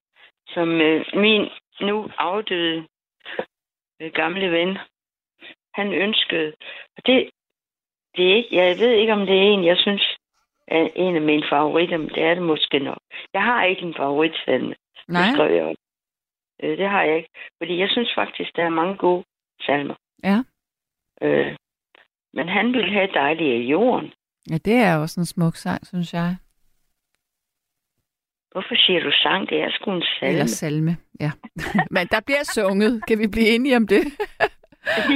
som 0.48 0.68
øh, 0.80 1.04
min 1.14 1.48
nu 1.80 2.10
afdøde 2.18 2.86
øh, 4.00 4.12
gamle 4.12 4.50
ven, 4.52 4.78
han 5.74 5.92
ønskede, 5.92 6.52
og 6.96 7.06
det, 7.06 7.30
det 8.16 8.30
er 8.30 8.34
ikke, 8.36 8.56
jeg 8.56 8.76
ved 8.78 8.90
ikke, 8.90 9.12
om 9.12 9.26
det 9.26 9.36
er 9.36 9.42
en, 9.42 9.64
jeg 9.64 9.76
synes 9.78 10.16
er 10.68 10.88
en 10.96 11.16
af 11.16 11.22
mine 11.22 11.44
favoritter, 11.50 11.96
men 11.98 12.08
det 12.08 12.22
er 12.22 12.34
det 12.34 12.42
måske 12.42 12.78
nok. 12.78 12.98
Jeg 13.32 13.42
har 13.42 13.64
ikke 13.64 13.82
en 13.82 13.94
favoritsalme. 13.94 14.74
Nej. 15.08 15.22
Det 15.22 15.34
skrev 15.34 15.54
jeg. 15.54 15.74
Øh, 16.62 16.78
det 16.78 16.88
har 16.88 17.02
jeg 17.02 17.16
ikke. 17.16 17.30
Fordi 17.58 17.78
jeg 17.78 17.88
synes 17.90 18.12
faktisk, 18.14 18.56
der 18.56 18.64
er 18.64 18.78
mange 18.80 18.96
gode 18.96 19.24
salmer. 19.60 19.94
Ja. 20.24 20.38
Øh, 21.22 21.56
men 22.32 22.48
han 22.48 22.72
ville 22.72 22.92
have 22.92 23.08
dejlige 23.14 23.64
i 23.64 23.68
jorden. 23.70 24.12
Ja, 24.50 24.54
det 24.54 24.74
er 24.74 24.96
også 24.96 25.20
en 25.20 25.26
smuk 25.26 25.56
sang, 25.56 25.86
synes 25.86 26.14
jeg. 26.14 26.36
Hvorfor 28.52 28.76
siger 28.86 29.00
du 29.00 29.12
sang? 29.12 29.48
Det 29.48 29.58
er 29.62 29.70
sgu 29.70 29.90
en 29.92 30.02
salme. 30.02 30.32
Eller 30.32 30.46
salme, 30.46 30.96
ja. 31.20 31.30
Men 31.96 32.06
der 32.06 32.20
bliver 32.26 32.44
sunget. 32.44 33.06
Kan 33.08 33.18
vi 33.18 33.26
blive 33.28 33.48
enige 33.54 33.76
om 33.76 33.86
det? 33.86 34.04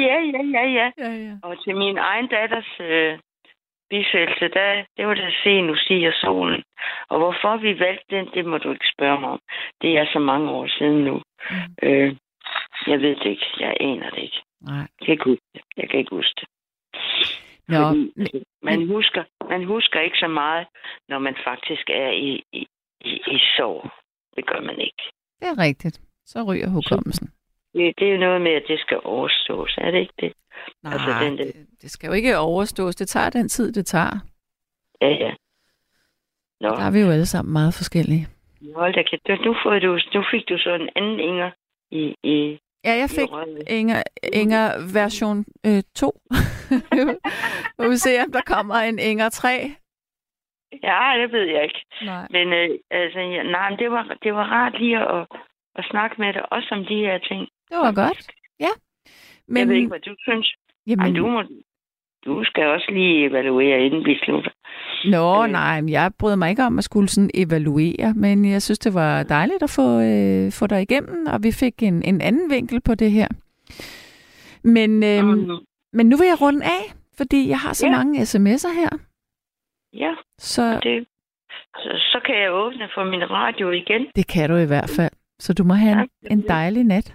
Ja, 0.07 0.19
ja, 0.35 0.43
ja, 0.57 0.65
ja. 0.79 0.91
ja, 1.05 1.11
ja. 1.27 1.35
Og 1.43 1.65
til 1.65 1.77
min 1.77 1.99
egen 1.99 2.29
datters 2.29 2.71
øh, 2.81 3.19
bisættelse, 3.91 4.49
der, 4.49 4.85
det 4.97 5.07
var 5.07 5.15
det 5.15 5.35
se, 5.45 5.61
nu 5.61 5.75
siger 5.77 6.13
solen. 6.13 6.63
Og 7.09 7.19
hvorfor 7.19 7.57
vi 7.57 7.79
valgte 7.79 8.17
den, 8.17 8.27
det 8.35 8.45
må 8.47 8.59
du 8.59 8.73
ikke 8.73 8.93
spørge 8.95 9.21
mig 9.21 9.31
om. 9.31 9.41
Det 9.83 9.99
er 9.99 10.07
så 10.13 10.19
mange 10.19 10.51
år 10.51 10.67
siden 10.79 11.05
nu. 11.05 11.23
Mm. 11.51 11.57
Øh, 11.89 12.17
jeg 12.87 13.01
ved 13.01 13.17
det 13.17 13.27
ikke. 13.27 13.47
Jeg 13.61 13.77
aner 13.81 14.11
det 14.11 14.23
ikke. 14.23 14.43
Nej. 14.61 14.87
Jeg 15.01 15.07
kan 15.07 15.13
ikke 15.13 15.25
huske 15.25 15.45
det. 15.55 15.63
Jeg 15.77 15.89
kan 15.89 15.99
ikke 15.99 16.17
huske 16.17 16.35
det. 16.41 16.49
Nå, 17.69 17.83
Fordi, 17.89 18.45
man, 18.63 18.87
husker, 18.87 19.25
man 19.49 19.65
husker 19.65 20.01
ikke 20.01 20.19
så 20.19 20.29
meget, 20.29 20.67
når 21.09 21.19
man 21.19 21.37
faktisk 21.45 21.91
er 21.91 22.11
i, 22.11 22.43
i, 22.53 22.67
i, 23.01 23.13
i 23.27 23.39
sorg. 23.57 23.91
Det 24.37 24.47
gør 24.47 24.61
man 24.61 24.79
ikke. 24.81 25.03
det 25.41 25.49
er 25.49 25.59
rigtigt. 25.59 26.01
Så 26.25 26.43
ryger 26.43 26.69
hukommelsen. 26.69 27.29
Det, 27.75 27.95
det 27.99 28.09
er 28.09 28.13
jo 28.13 28.19
noget 28.19 28.41
med, 28.43 28.51
at 28.53 28.65
det 28.69 28.81
skal 28.81 29.01
overstås. 29.05 29.75
Er 29.79 29.91
det 29.91 30.01
ikke 30.01 30.15
det? 30.21 30.33
Nej, 30.83 30.93
Altså, 30.93 31.11
den- 31.25 31.39
den- 31.39 31.47
det, 31.47 31.67
det 31.83 31.91
skal 31.91 32.07
jo 32.07 32.13
ikke 32.13 32.39
overstås. 32.39 32.97
Det 32.97 33.09
tager 33.09 33.31
den 33.31 33.49
tid, 33.49 33.73
det 33.73 33.87
tager. 33.87 34.19
Ja, 35.01 35.09
ja. 35.09 35.35
Nå, 36.61 36.69
Der 36.69 36.83
er 36.83 36.91
vi 36.91 37.01
jo 37.01 37.11
alle 37.11 37.27
sammen 37.27 37.53
meget 37.53 37.75
forskellige. 37.75 38.27
hold 38.77 38.95
da 38.95 39.03
kæft. 39.03 39.45
Nu, 39.45 39.57
får 39.63 39.79
du, 39.79 39.99
nu 40.15 40.25
fik 40.31 40.49
du 40.49 40.59
så 40.59 40.75
en 40.75 40.89
anden 40.97 41.21
Inger 41.21 41.51
i, 41.91 42.15
i, 42.23 42.59
Ja, 42.85 42.93
jeg 42.97 43.11
fik. 43.11 43.29
Inger, 43.67 44.03
Inger 44.33 44.93
version 44.95 45.45
øh, 45.67 45.83
2. 45.95 46.21
Nu 47.79 47.89
vi 47.91 47.97
se, 47.97 48.11
om 48.25 48.33
der 48.33 48.41
kommer 48.47 48.75
en 48.75 48.99
Inger 48.99 49.29
3. 49.29 49.49
Ja, 50.83 51.01
det 51.23 51.33
ved 51.33 51.45
jeg 51.55 51.63
ikke. 51.63 51.85
Nej. 52.03 52.27
Men 52.31 52.53
altså, 52.53 52.79
altså, 52.91 53.19
ja, 53.19 53.43
nej, 53.43 53.71
men 53.71 53.79
det 53.79 53.91
var, 53.91 54.17
det 54.23 54.35
var 54.35 54.45
rart 54.45 54.79
lige 54.81 54.99
at, 54.99 55.27
at 55.75 55.85
snakke 55.91 56.17
med 56.19 56.33
dig, 56.33 56.53
også 56.53 56.69
om 56.73 56.85
de 56.85 56.97
her 56.97 57.19
ting. 57.19 57.49
Det 57.71 57.77
var 57.79 57.93
godt. 57.93 58.31
Ja. 58.61 58.73
Men, 59.51 59.59
jeg 59.59 59.69
ved 59.69 59.75
ikke, 59.77 59.89
hvad 59.89 60.01
du 60.01 60.15
synes. 60.19 60.55
Jamen, 60.87 61.07
Ej, 61.07 61.21
du, 61.21 61.27
må, 61.27 61.43
du 62.27 62.45
skal 62.45 62.67
også 62.67 62.89
lige 62.93 63.27
evaluere, 63.31 63.81
inden 63.87 64.05
vi 64.05 64.19
slutter. 64.25 64.51
Nå, 65.05 65.45
Øh. 65.45 65.51
nej, 65.51 65.81
men 65.81 65.91
jeg 65.91 66.13
bryder 66.19 66.37
mig 66.37 66.51
ikke 66.51 66.63
om 66.65 66.79
at 66.79 66.85
skulle 66.85 67.09
sådan 67.09 67.31
evaluere, 67.35 68.15
men 68.17 68.51
jeg 68.51 68.63
synes, 68.63 68.79
det 68.79 68.95
var 68.95 69.23
dejligt 69.23 69.63
at 69.63 69.71
få, 69.71 70.01
øh, 70.01 70.53
få 70.53 70.67
dig 70.67 70.83
igennem, 70.83 71.27
og 71.33 71.43
vi 71.43 71.53
fik 71.53 71.83
en, 71.83 72.03
en 72.03 72.21
anden 72.21 72.51
vinkel 72.51 72.81
på 72.81 72.95
det 72.95 73.11
her. 73.13 73.29
Men, 74.65 75.03
øh, 75.05 75.25
Mm. 75.25 75.51
men 75.93 76.09
nu 76.09 76.17
vil 76.17 76.27
jeg 76.27 76.41
runde 76.41 76.65
af, 76.65 76.85
fordi 77.17 77.49
jeg 77.49 77.59
har 77.59 77.73
så 77.73 77.87
Ja. 77.87 77.93
mange 77.97 78.21
sms'er 78.23 78.73
her. 78.81 78.91
Ja, 79.93 80.15
Så 80.39 80.81
det, 80.83 81.07
så, 81.77 81.91
så 82.13 82.21
kan 82.27 82.35
jeg 82.43 82.53
åbne 82.53 82.89
for 82.95 83.05
min 83.05 83.31
radio 83.31 83.71
igen. 83.71 84.07
det 84.17 84.27
kan 84.27 84.51
du 84.51 84.57
i 84.57 84.67
hvert 84.67 84.91
fald. 84.97 85.11
Så 85.39 85.55
du 85.55 85.65
må 85.65 85.75
have 85.75 86.01
en, 86.03 86.09
en 86.31 86.45
dejlig 86.49 86.85
nat. 86.85 87.15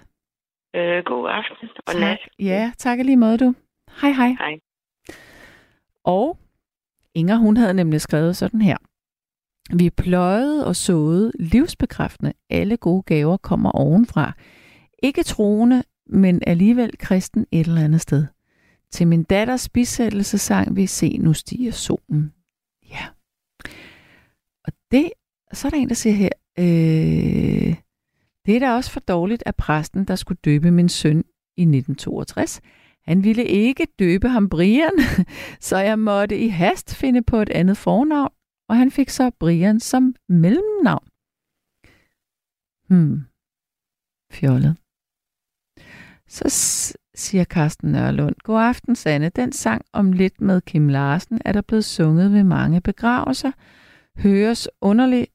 Øh, 0.76 1.04
god 1.04 1.28
aften 1.30 1.68
og 1.86 1.92
tak. 1.92 2.00
nat. 2.00 2.18
Ja, 2.38 2.72
tak 2.78 2.98
lige 2.98 3.16
måde 3.16 3.38
du. 3.38 3.54
Hej 4.00 4.10
hej. 4.10 4.28
Hej. 4.28 4.60
Og 6.04 6.38
Inger, 7.16 7.36
hun 7.36 7.56
havde 7.56 7.74
nemlig 7.74 8.00
skrevet 8.00 8.36
sådan 8.36 8.60
her. 8.60 8.76
Vi 9.76 9.90
pløjede 9.90 10.66
og 10.66 10.76
såede 10.76 11.32
livsbekræftende. 11.40 12.32
Alle 12.50 12.76
gode 12.76 13.02
gaver 13.02 13.36
kommer 13.36 13.70
ovenfra. 13.70 14.32
Ikke 15.02 15.22
troende, 15.22 15.82
men 16.06 16.42
alligevel 16.46 16.98
kristen 16.98 17.46
et 17.52 17.66
eller 17.66 17.84
andet 17.84 18.00
sted. 18.00 18.26
Til 18.90 19.06
min 19.06 19.22
datters 19.22 19.68
bisættelse 19.68 20.38
sang 20.38 20.76
vi 20.76 20.86
Se, 20.86 21.18
nu 21.18 21.32
stiger 21.32 21.72
solen. 21.72 22.32
Ja. 22.90 23.04
Og 24.64 24.72
det, 24.90 25.12
så 25.52 25.68
er 25.68 25.70
der 25.70 25.78
en, 25.78 25.88
der 25.88 25.94
siger 25.94 26.14
her, 26.14 26.30
øh, 26.58 27.76
det 28.46 28.56
er 28.56 28.60
da 28.60 28.74
også 28.74 28.90
for 28.90 29.00
dårligt 29.00 29.42
at 29.46 29.56
præsten, 29.56 30.04
der 30.04 30.16
skulle 30.16 30.38
døbe 30.44 30.70
min 30.70 30.88
søn 30.88 31.24
i 31.56 31.62
1962. 31.62 32.60
Han 33.04 33.24
ville 33.24 33.44
ikke 33.44 33.86
døbe 33.98 34.28
ham 34.28 34.48
Brian, 34.48 34.98
så 35.68 35.76
jeg 35.78 35.98
måtte 35.98 36.38
i 36.38 36.48
hast 36.48 36.94
finde 36.94 37.22
på 37.22 37.36
et 37.36 37.50
andet 37.50 37.76
fornavn, 37.76 38.32
og 38.68 38.76
han 38.76 38.90
fik 38.90 39.08
så 39.08 39.30
Brian 39.30 39.80
som 39.80 40.14
mellemnavn. 40.28 41.08
Hmm. 42.88 43.20
Fjollet. 44.32 44.76
Så 46.28 46.48
siger 47.14 47.44
Carsten 47.44 47.92
Nørlund, 47.92 48.36
God 48.42 48.62
aften, 48.62 48.96
Sanne. 48.96 49.28
Den 49.28 49.52
sang 49.52 49.84
om 49.92 50.12
lidt 50.12 50.40
med 50.40 50.60
Kim 50.60 50.88
Larsen 50.88 51.40
er 51.44 51.52
der 51.52 51.60
blevet 51.60 51.84
sunget 51.84 52.32
ved 52.32 52.44
mange 52.44 52.80
begravelser. 52.80 53.52
Høres 54.16 54.68
underligt, 54.80 55.30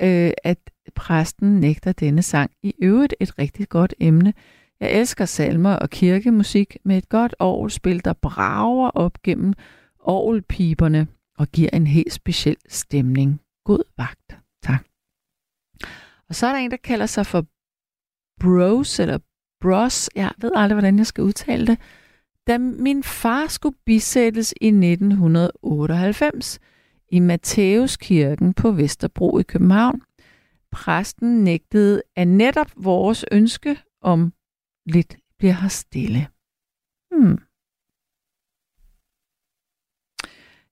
øh, 0.00 0.32
at 0.44 0.58
præsten 0.94 1.60
nægter 1.60 1.92
denne 1.92 2.22
sang. 2.22 2.50
I 2.62 2.74
øvrigt 2.82 3.14
et 3.20 3.38
rigtig 3.38 3.68
godt 3.68 3.94
emne. 4.00 4.34
Jeg 4.80 4.92
elsker 4.92 5.24
salmer 5.24 5.72
og 5.72 5.90
kirkemusik 5.90 6.76
med 6.84 6.98
et 6.98 7.08
godt 7.08 7.34
orgelspil, 7.38 8.04
der 8.04 8.12
brager 8.12 8.90
op 8.90 9.22
gennem 9.22 9.54
orgelpiberne 9.98 11.06
og 11.38 11.48
giver 11.48 11.70
en 11.72 11.86
helt 11.86 12.12
speciel 12.12 12.56
stemning. 12.68 13.40
God 13.64 13.82
vagt. 13.96 14.38
Tak. 14.62 14.84
Og 16.28 16.34
så 16.34 16.46
er 16.46 16.52
der 16.52 16.58
en, 16.58 16.70
der 16.70 16.76
kalder 16.76 17.06
sig 17.06 17.26
for 17.26 17.46
Bros, 18.40 19.00
eller 19.00 19.18
Bros. 19.60 20.10
Jeg 20.14 20.32
ved 20.38 20.52
aldrig, 20.54 20.74
hvordan 20.74 20.98
jeg 20.98 21.06
skal 21.06 21.24
udtale 21.24 21.66
det. 21.66 21.78
Da 22.46 22.58
min 22.58 23.02
far 23.02 23.46
skulle 23.46 23.76
bisættes 23.86 24.54
i 24.60 24.66
1998 24.66 26.60
i 27.10 27.18
Matthæuskirken 27.20 28.54
på 28.54 28.70
Vesterbro 28.70 29.38
i 29.38 29.42
København, 29.42 30.02
præsten 30.70 31.44
nægtede, 31.44 32.02
at 32.16 32.28
netop 32.28 32.70
vores 32.76 33.24
ønske 33.32 33.78
om 34.00 34.32
lidt 34.86 35.16
bliver 35.38 35.54
her 35.54 35.68
stille. 35.68 36.28
Hmm. 37.10 37.38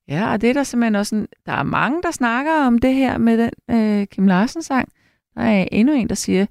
Ja, 0.07 0.31
og 0.31 0.41
det 0.41 0.49
er 0.49 0.53
der 0.53 0.63
simpelthen 0.63 0.95
også 0.95 1.15
en, 1.15 1.27
der 1.45 1.51
er 1.51 1.63
mange, 1.63 2.01
der 2.03 2.11
snakker 2.11 2.65
om 2.65 2.77
det 2.77 2.93
her 2.93 3.17
med 3.17 3.37
den 3.37 3.51
øh, 3.69 4.07
Kim 4.07 4.27
Larsen 4.27 4.61
sang. 4.61 4.89
Der 5.35 5.41
er 5.41 5.67
endnu 5.71 5.93
en, 5.93 6.09
der 6.09 6.15
siger, 6.15 6.45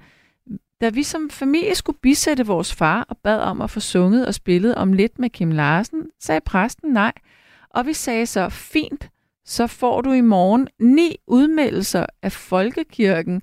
da 0.80 0.88
vi 0.88 1.02
som 1.02 1.30
familie 1.30 1.74
skulle 1.74 1.98
bisætte 1.98 2.46
vores 2.46 2.74
far 2.74 3.06
og 3.08 3.18
bad 3.18 3.40
om 3.40 3.60
at 3.60 3.70
få 3.70 3.80
sunget 3.80 4.26
og 4.26 4.34
spillet 4.34 4.74
om 4.74 4.92
lidt 4.92 5.18
med 5.18 5.30
Kim 5.30 5.50
Larsen, 5.50 6.10
sagde 6.20 6.40
præsten 6.40 6.92
nej. 6.92 7.12
Og 7.70 7.86
vi 7.86 7.92
sagde 7.92 8.26
så, 8.26 8.48
fint, 8.48 9.10
så 9.48 9.66
får 9.66 10.00
du 10.00 10.12
i 10.12 10.20
morgen 10.20 10.68
ni 10.78 11.16
udmeldelser 11.26 12.06
af 12.22 12.32
Folkekirken. 12.32 13.42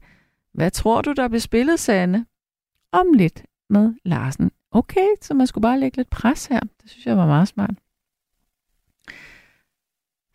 Hvad 0.53 0.71
tror 0.71 1.01
du, 1.01 1.13
der 1.13 1.27
bliver 1.27 1.39
spillet, 1.39 1.79
Sande? 1.79 2.25
Om 2.91 3.13
lidt 3.13 3.43
med 3.69 3.93
Larsen. 4.03 4.51
Okay, 4.71 5.07
så 5.21 5.33
man 5.33 5.47
skulle 5.47 5.61
bare 5.61 5.79
lægge 5.79 5.97
lidt 5.97 6.09
pres 6.09 6.45
her. 6.45 6.59
Det 6.59 6.89
synes 6.89 7.05
jeg 7.05 7.17
var 7.17 7.27
meget 7.27 7.47
smart. 7.47 7.75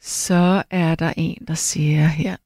Så 0.01 0.63
er 0.71 0.95
der 0.95 1.13
en, 1.17 1.47
der 1.49 1.55
siger 1.55 2.07
her, 2.07 2.37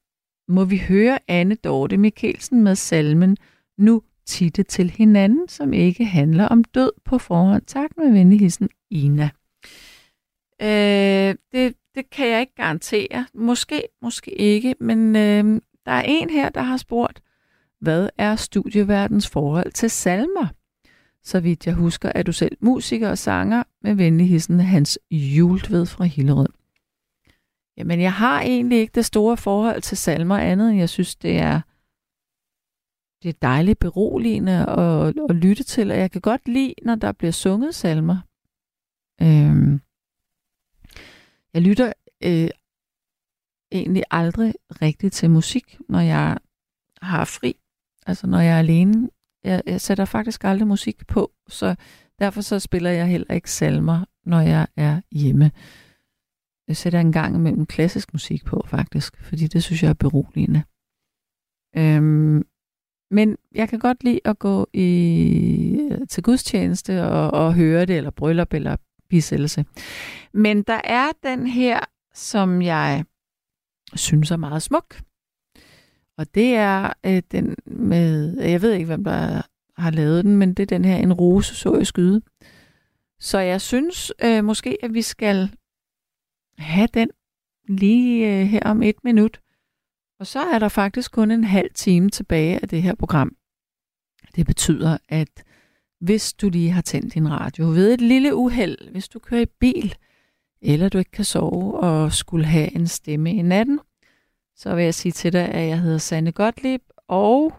må 0.47 0.65
vi 0.65 0.77
høre 0.77 1.19
Anne 1.27 1.55
Dorte 1.55 1.97
Mikkelsen 1.97 2.63
med 2.63 2.75
salmen 2.75 3.37
Nu 3.77 4.01
titte 4.25 4.63
til 4.63 4.89
hinanden, 4.89 5.47
som 5.47 5.73
ikke 5.73 6.05
handler 6.05 6.47
om 6.47 6.63
død 6.63 6.91
på 7.05 7.17
forhånd. 7.17 7.65
Tak 7.65 7.89
med 7.97 8.11
venligheden, 8.11 8.69
Ina. 8.89 9.29
Øh, 10.61 11.35
det, 11.51 11.75
det 11.95 12.09
kan 12.09 12.27
jeg 12.27 12.39
ikke 12.39 12.55
garantere. 12.55 13.25
Måske, 13.33 13.83
måske 14.01 14.31
ikke, 14.31 14.75
men 14.79 15.15
øh, 15.15 15.61
der 15.85 15.91
er 15.91 16.03
en 16.07 16.29
her, 16.29 16.49
der 16.49 16.61
har 16.61 16.77
spurgt, 16.77 17.21
hvad 17.81 18.09
er 18.17 18.35
studieverdens 18.35 19.29
forhold 19.29 19.71
til 19.71 19.89
salmer? 19.89 20.47
Så 21.23 21.39
vidt 21.39 21.67
jeg 21.67 21.73
husker, 21.73 22.11
er 22.15 22.23
du 22.23 22.31
selv 22.31 22.57
musiker 22.59 23.09
og 23.09 23.17
sanger 23.17 23.63
med 23.81 23.95
venligheden 23.95 24.59
Hans 24.59 24.99
Jultved 25.11 25.85
fra 25.85 26.03
Hillerød. 26.03 26.49
Jamen, 27.77 28.01
jeg 28.01 28.13
har 28.13 28.41
egentlig 28.41 28.77
ikke 28.77 28.95
det 28.95 29.05
store 29.05 29.37
forhold 29.37 29.81
til 29.81 29.97
salmer 29.97 30.37
andet, 30.37 30.69
end 30.69 30.79
jeg 30.79 30.89
synes, 30.89 31.15
det 31.15 31.37
er, 31.37 31.61
det 33.23 33.29
er 33.29 33.39
dejligt 33.41 33.79
beroligende 33.79 34.65
at, 34.69 35.13
at 35.29 35.35
lytte 35.35 35.63
til, 35.63 35.91
og 35.91 35.97
jeg 35.97 36.11
kan 36.11 36.21
godt 36.21 36.47
lide, 36.47 36.73
når 36.81 36.95
der 36.95 37.11
bliver 37.11 37.31
sunget 37.31 37.75
salmer. 37.75 38.17
Øhm, 39.21 39.81
jeg 41.55 41.63
lytter 41.63 41.93
øh, 42.23 42.49
egentlig 43.71 44.03
aldrig 44.11 44.53
rigtigt 44.81 45.13
til 45.13 45.29
musik, 45.29 45.77
når 45.89 45.99
jeg 45.99 46.37
har 47.01 47.25
fri. 47.25 47.55
Altså 48.05 48.27
når 48.27 48.39
jeg 48.39 48.55
er 48.55 48.59
alene. 48.59 49.09
Jeg, 49.43 49.61
jeg 49.65 49.81
sætter 49.81 50.05
faktisk 50.05 50.43
aldrig 50.43 50.67
musik 50.67 51.07
på, 51.07 51.31
så 51.47 51.75
derfor 52.19 52.41
så 52.41 52.59
spiller 52.59 52.89
jeg 52.89 53.07
heller 53.07 53.33
ikke 53.33 53.51
salmer, 53.51 54.05
når 54.25 54.39
jeg 54.39 54.67
er 54.75 55.01
hjemme. 55.11 55.51
Jeg 56.67 56.77
sætter 56.77 56.99
en 56.99 57.11
gang 57.11 57.35
imellem 57.35 57.65
klassisk 57.65 58.13
musik 58.13 58.45
på, 58.45 58.65
faktisk, 58.67 59.17
fordi 59.21 59.47
det 59.47 59.63
synes 59.63 59.83
jeg 59.83 59.89
er 59.89 59.93
beroligende. 59.93 60.63
Øhm, 61.77 62.43
men 63.11 63.37
jeg 63.55 63.69
kan 63.69 63.79
godt 63.79 64.03
lide 64.03 64.19
at 64.25 64.39
gå 64.39 64.67
i, 64.73 65.89
øh, 65.91 66.07
til 66.07 66.23
gudstjeneste 66.23 67.03
og, 67.03 67.31
og 67.31 67.53
høre 67.53 67.85
det, 67.85 67.97
eller 67.97 68.11
bryllup, 68.11 68.53
eller 68.53 68.75
bisættelse. 69.09 69.65
Men 70.33 70.63
der 70.63 70.81
er 70.83 71.07
den 71.23 71.47
her, 71.47 71.79
som 72.13 72.61
jeg 72.61 73.05
synes 73.95 74.31
er 74.31 74.37
meget 74.37 74.61
smuk. 74.61 75.01
Og 76.17 76.35
det 76.35 76.55
er 76.55 76.93
øh, 77.05 77.21
den 77.31 77.55
med, 77.65 78.39
jeg 78.41 78.61
ved 78.61 78.73
ikke, 78.73 78.85
hvem 78.85 79.03
der 79.03 79.41
har 79.77 79.91
lavet 79.91 80.25
den, 80.25 80.37
men 80.37 80.53
det 80.53 80.63
er 80.63 80.77
den 80.77 80.85
her, 80.85 80.95
en 80.95 81.13
rose 81.13 81.55
så 81.55 81.75
jeg 81.75 81.87
skyde. 81.87 82.21
Så 83.19 83.39
jeg 83.39 83.61
synes 83.61 84.11
øh, 84.23 84.43
måske, 84.43 84.77
at 84.83 84.93
vi 84.93 85.01
skal 85.01 85.49
have 86.57 86.87
den 86.93 87.09
lige 87.67 88.41
øh, 88.41 88.47
her 88.47 88.59
om 88.65 88.83
et 88.83 89.03
minut. 89.03 89.41
Og 90.19 90.27
så 90.27 90.39
er 90.39 90.59
der 90.59 90.69
faktisk 90.69 91.11
kun 91.11 91.31
en 91.31 91.43
halv 91.43 91.69
time 91.73 92.09
tilbage 92.09 92.59
af 92.61 92.69
det 92.69 92.81
her 92.81 92.95
program. 92.95 93.35
Det 94.35 94.45
betyder, 94.45 94.97
at 95.09 95.43
hvis 95.99 96.33
du 96.33 96.49
lige 96.49 96.71
har 96.71 96.81
tændt 96.81 97.13
din 97.13 97.31
radio 97.31 97.65
ved 97.65 97.93
et 97.93 98.01
lille 98.01 98.35
uheld, 98.35 98.91
hvis 98.91 99.07
du 99.07 99.19
kører 99.19 99.41
i 99.41 99.45
bil, 99.59 99.95
eller 100.61 100.89
du 100.89 100.97
ikke 100.97 101.11
kan 101.11 101.25
sove 101.25 101.79
og 101.79 102.13
skulle 102.13 102.45
have 102.45 102.75
en 102.75 102.87
stemme 102.87 103.33
i 103.33 103.41
natten, 103.41 103.79
så 104.55 104.75
vil 104.75 104.83
jeg 104.83 104.93
sige 104.93 105.11
til 105.11 105.33
dig, 105.33 105.49
at 105.49 105.67
jeg 105.67 105.81
hedder 105.81 105.97
Sanne 105.97 106.31
Gottlieb, 106.31 106.81
og 107.07 107.53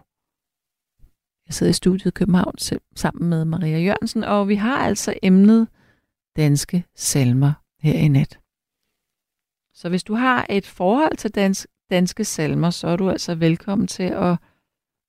jeg 1.47 1.53
sidder 1.53 1.69
i 1.69 1.73
studiet 1.73 2.05
i 2.05 2.11
København 2.11 2.55
sammen 2.95 3.29
med 3.29 3.45
Maria 3.45 3.79
Jørgensen, 3.79 4.23
og 4.23 4.47
vi 4.47 4.55
har 4.55 4.77
altså 4.77 5.13
emnet 5.23 5.67
danske 6.35 6.85
salmer 6.95 7.53
her 7.79 7.93
i 7.93 8.07
nat. 8.07 8.39
Så 9.73 9.89
hvis 9.89 10.03
du 10.03 10.13
har 10.13 10.45
et 10.49 10.65
forhold 10.65 11.17
til 11.17 11.31
dans, 11.31 11.67
danske 11.89 12.25
salmer, 12.25 12.69
så 12.69 12.87
er 12.87 12.95
du 12.95 13.09
altså 13.09 13.35
velkommen 13.35 13.87
til 13.87 14.03
at, 14.03 14.37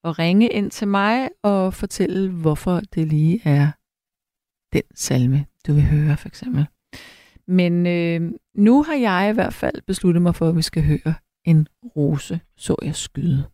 at 0.05 0.19
ringe 0.19 0.49
ind 0.49 0.71
til 0.71 0.89
mig 0.89 1.29
og 1.43 1.75
fortælle, 1.75 2.31
hvorfor 2.31 2.81
det 2.95 3.09
lige 3.09 3.41
er 3.45 3.71
den 4.73 4.83
salme, 4.95 5.47
du 5.67 5.73
vil 5.73 5.83
høre 5.83 6.17
for 6.17 6.29
eksempel. 6.29 6.67
Men 7.47 7.87
øh, 7.87 8.33
nu 8.55 8.83
har 8.83 8.95
jeg 8.95 9.31
i 9.31 9.35
hvert 9.35 9.55
fald 9.55 9.83
besluttet 9.87 10.23
mig 10.23 10.35
for, 10.35 10.49
at 10.49 10.57
vi 10.57 10.63
skal 10.63 10.85
høre 10.85 11.15
en 11.45 11.69
rose, 11.97 12.41
så 12.57 12.77
jeg 12.83 12.95
skyde. 12.95 13.45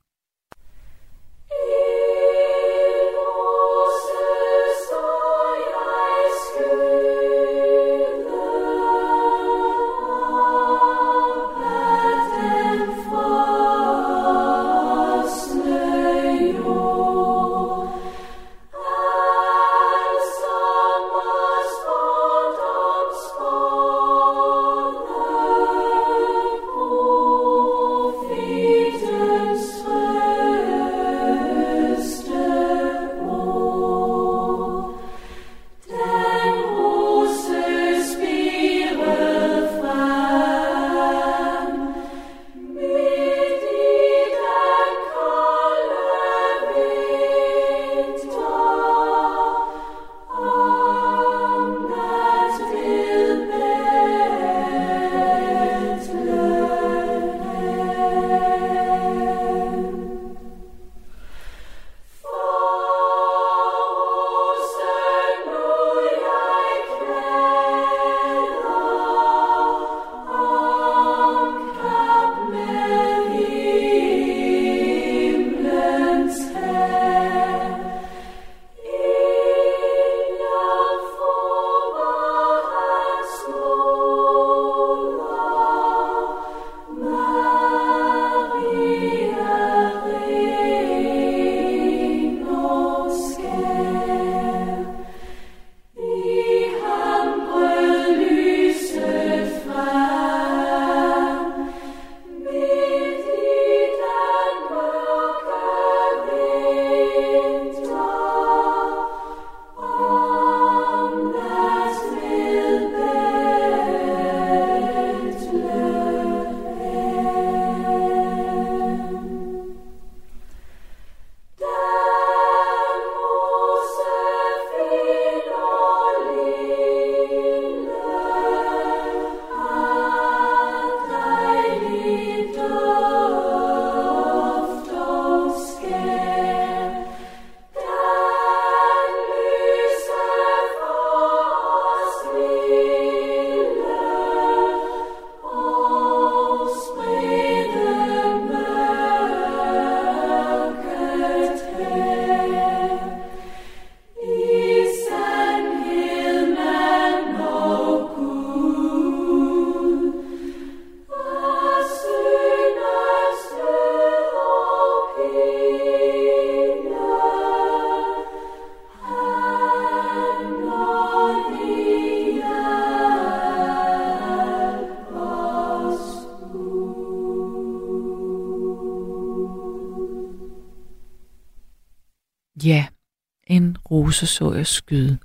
Rose 184.15 184.27
så 184.27 184.53
jeg 184.53 184.67
skyde. 184.67 185.19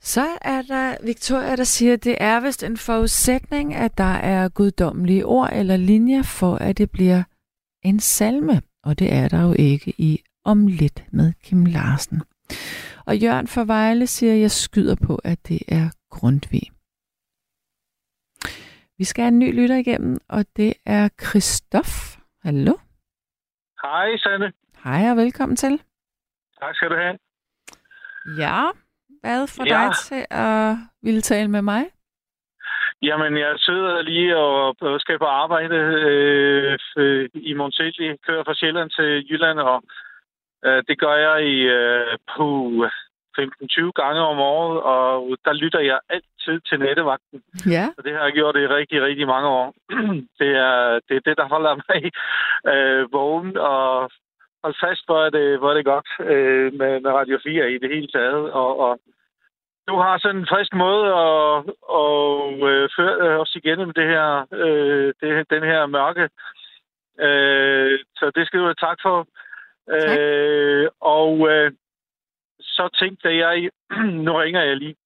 Så 0.00 0.26
er 0.42 0.62
der 0.62 0.96
Victoria, 1.04 1.56
der 1.56 1.64
siger, 1.64 1.92
at 1.92 2.04
det 2.04 2.16
er 2.20 2.40
vist 2.40 2.62
en 2.62 2.76
forudsætning, 2.76 3.74
at 3.74 3.98
der 3.98 4.14
er 4.14 4.48
guddommelige 4.48 5.26
ord 5.26 5.50
eller 5.52 5.76
linjer 5.76 6.22
for, 6.22 6.54
at 6.54 6.78
det 6.78 6.90
bliver 6.90 7.22
en 7.82 8.00
salme. 8.00 8.62
Og 8.84 8.98
det 8.98 9.12
er 9.12 9.28
der 9.28 9.42
jo 9.42 9.54
ikke 9.58 9.94
i 9.98 10.22
Om 10.44 10.66
lidt 10.66 11.04
med 11.12 11.32
Kim 11.42 11.64
Larsen. 11.64 12.22
Og 13.06 13.16
Jørgen 13.16 13.46
for 13.46 13.64
Vejle 13.64 14.06
siger, 14.06 14.32
at 14.32 14.40
jeg 14.40 14.50
skyder 14.50 14.96
på, 15.06 15.20
at 15.24 15.48
det 15.48 15.60
er 15.68 15.90
Grundtvig. 16.10 16.70
Vi 18.98 19.04
skal 19.04 19.22
have 19.22 19.32
en 19.32 19.38
ny 19.38 19.54
lytter 19.60 19.76
igennem, 19.76 20.18
og 20.28 20.44
det 20.56 20.74
er 20.86 21.08
Christoph. 21.22 21.94
Hallo? 22.42 22.74
Hej, 23.82 24.16
Sanne. 24.16 24.52
Hej 24.84 25.10
og 25.10 25.16
velkommen 25.16 25.56
til. 25.56 25.82
Tak 26.60 26.74
skal 26.74 26.90
du 26.90 26.96
have. 26.96 27.25
Ja, 28.38 28.62
hvad 29.20 29.46
får 29.46 29.64
Ja. 29.66 29.74
dig 29.86 29.94
til 29.94 30.26
at 30.30 30.76
ville 31.02 31.20
tale 31.20 31.48
med 31.50 31.62
mig? 31.62 31.82
Jamen, 33.02 33.38
jeg 33.38 33.54
sidder 33.58 34.02
lige 34.02 34.36
og 34.36 34.76
skal 35.00 35.18
på 35.18 35.24
arbejde 35.24 35.76
øh, 35.76 36.78
øh, 36.96 37.28
i 37.34 37.52
Montelli. 37.54 38.16
Kører 38.26 38.44
fra 38.44 38.54
Sjælland 38.54 38.90
til 38.90 39.26
Jylland, 39.30 39.58
og 39.58 39.82
øh, 40.66 40.82
det 40.88 40.98
gør 40.98 41.14
jeg 41.14 41.46
i 41.46 41.56
øh, 41.60 42.18
på 42.36 42.46
15-20 43.38 43.90
gange 43.94 44.20
om 44.20 44.38
året, 44.38 44.82
og 44.82 45.36
der 45.44 45.52
lytter 45.52 45.80
jeg 45.80 45.98
altid 46.10 46.60
til 46.60 46.78
nattevagten. 46.78 47.42
Ja. 47.66 47.86
Og 47.98 48.04
det 48.04 48.12
har 48.12 48.22
jeg 48.24 48.32
gjort 48.32 48.56
i 48.56 48.66
rigtig, 48.66 49.02
rigtig 49.02 49.26
mange 49.26 49.48
år. 49.48 49.74
det, 50.40 50.50
er, 50.68 51.00
det 51.08 51.16
er 51.16 51.20
det, 51.26 51.36
der 51.36 51.48
holder 51.48 51.74
mig 51.88 52.02
øh, 52.74 53.12
vågen 53.12 53.56
og 53.56 54.10
hold 54.66 54.76
fast, 54.86 55.02
hvor 55.06 55.20
er 55.26 55.30
det, 55.38 55.58
hvor 55.58 55.70
er 55.70 55.76
det 55.78 55.84
godt 55.94 56.08
øh, 56.32 56.68
med, 56.80 56.92
med 57.04 57.10
Radio 57.18 57.38
4 57.42 57.72
i 57.72 57.78
det 57.82 57.90
hele 57.94 58.08
taget. 58.16 58.44
Og, 58.62 58.70
og 58.86 58.92
du 59.88 59.94
har 60.04 60.18
sådan 60.18 60.40
en 60.40 60.52
frisk 60.52 60.72
måde 60.84 61.06
at, 61.26 61.54
at 62.02 62.14
øh, 62.70 62.88
føre 62.96 63.40
os 63.42 63.52
igennem 63.60 63.90
det 63.98 64.06
her, 64.14 64.46
øh, 64.52 65.08
det, 65.20 65.50
den 65.54 65.62
her 65.70 65.86
mørke. 65.86 66.26
Øh, 67.26 67.98
så 68.18 68.24
det 68.36 68.46
skal 68.46 68.60
du 68.60 68.64
have 68.70 68.84
tak 68.86 68.98
for. 69.06 69.18
Tak. 69.90 70.18
Øh, 70.18 70.88
og 71.00 71.32
øh, 71.52 71.72
så 72.60 72.84
tænkte 73.00 73.28
jeg, 73.44 73.70
nu 74.26 74.32
ringer 74.36 74.62
jeg 74.62 74.76
lige 74.76 74.96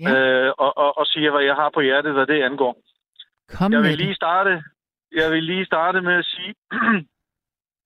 Ja. 0.00 0.10
øh, 0.14 0.52
og, 0.58 0.78
og, 0.78 0.98
og 0.98 1.06
siger, 1.06 1.30
hvad 1.30 1.44
jeg 1.44 1.54
har 1.54 1.70
på 1.74 1.80
hjertet, 1.80 2.12
hvad 2.12 2.26
det 2.26 2.42
angår. 2.42 2.74
Kom 3.58 3.72
jeg 3.72 3.82
vil 3.82 3.96
lige 3.98 4.14
starte. 4.14 4.62
Jeg 5.12 5.30
vil 5.32 5.42
lige 5.42 5.66
starte 5.66 6.00
med 6.00 6.14
at 6.14 6.24
sige, 6.24 6.54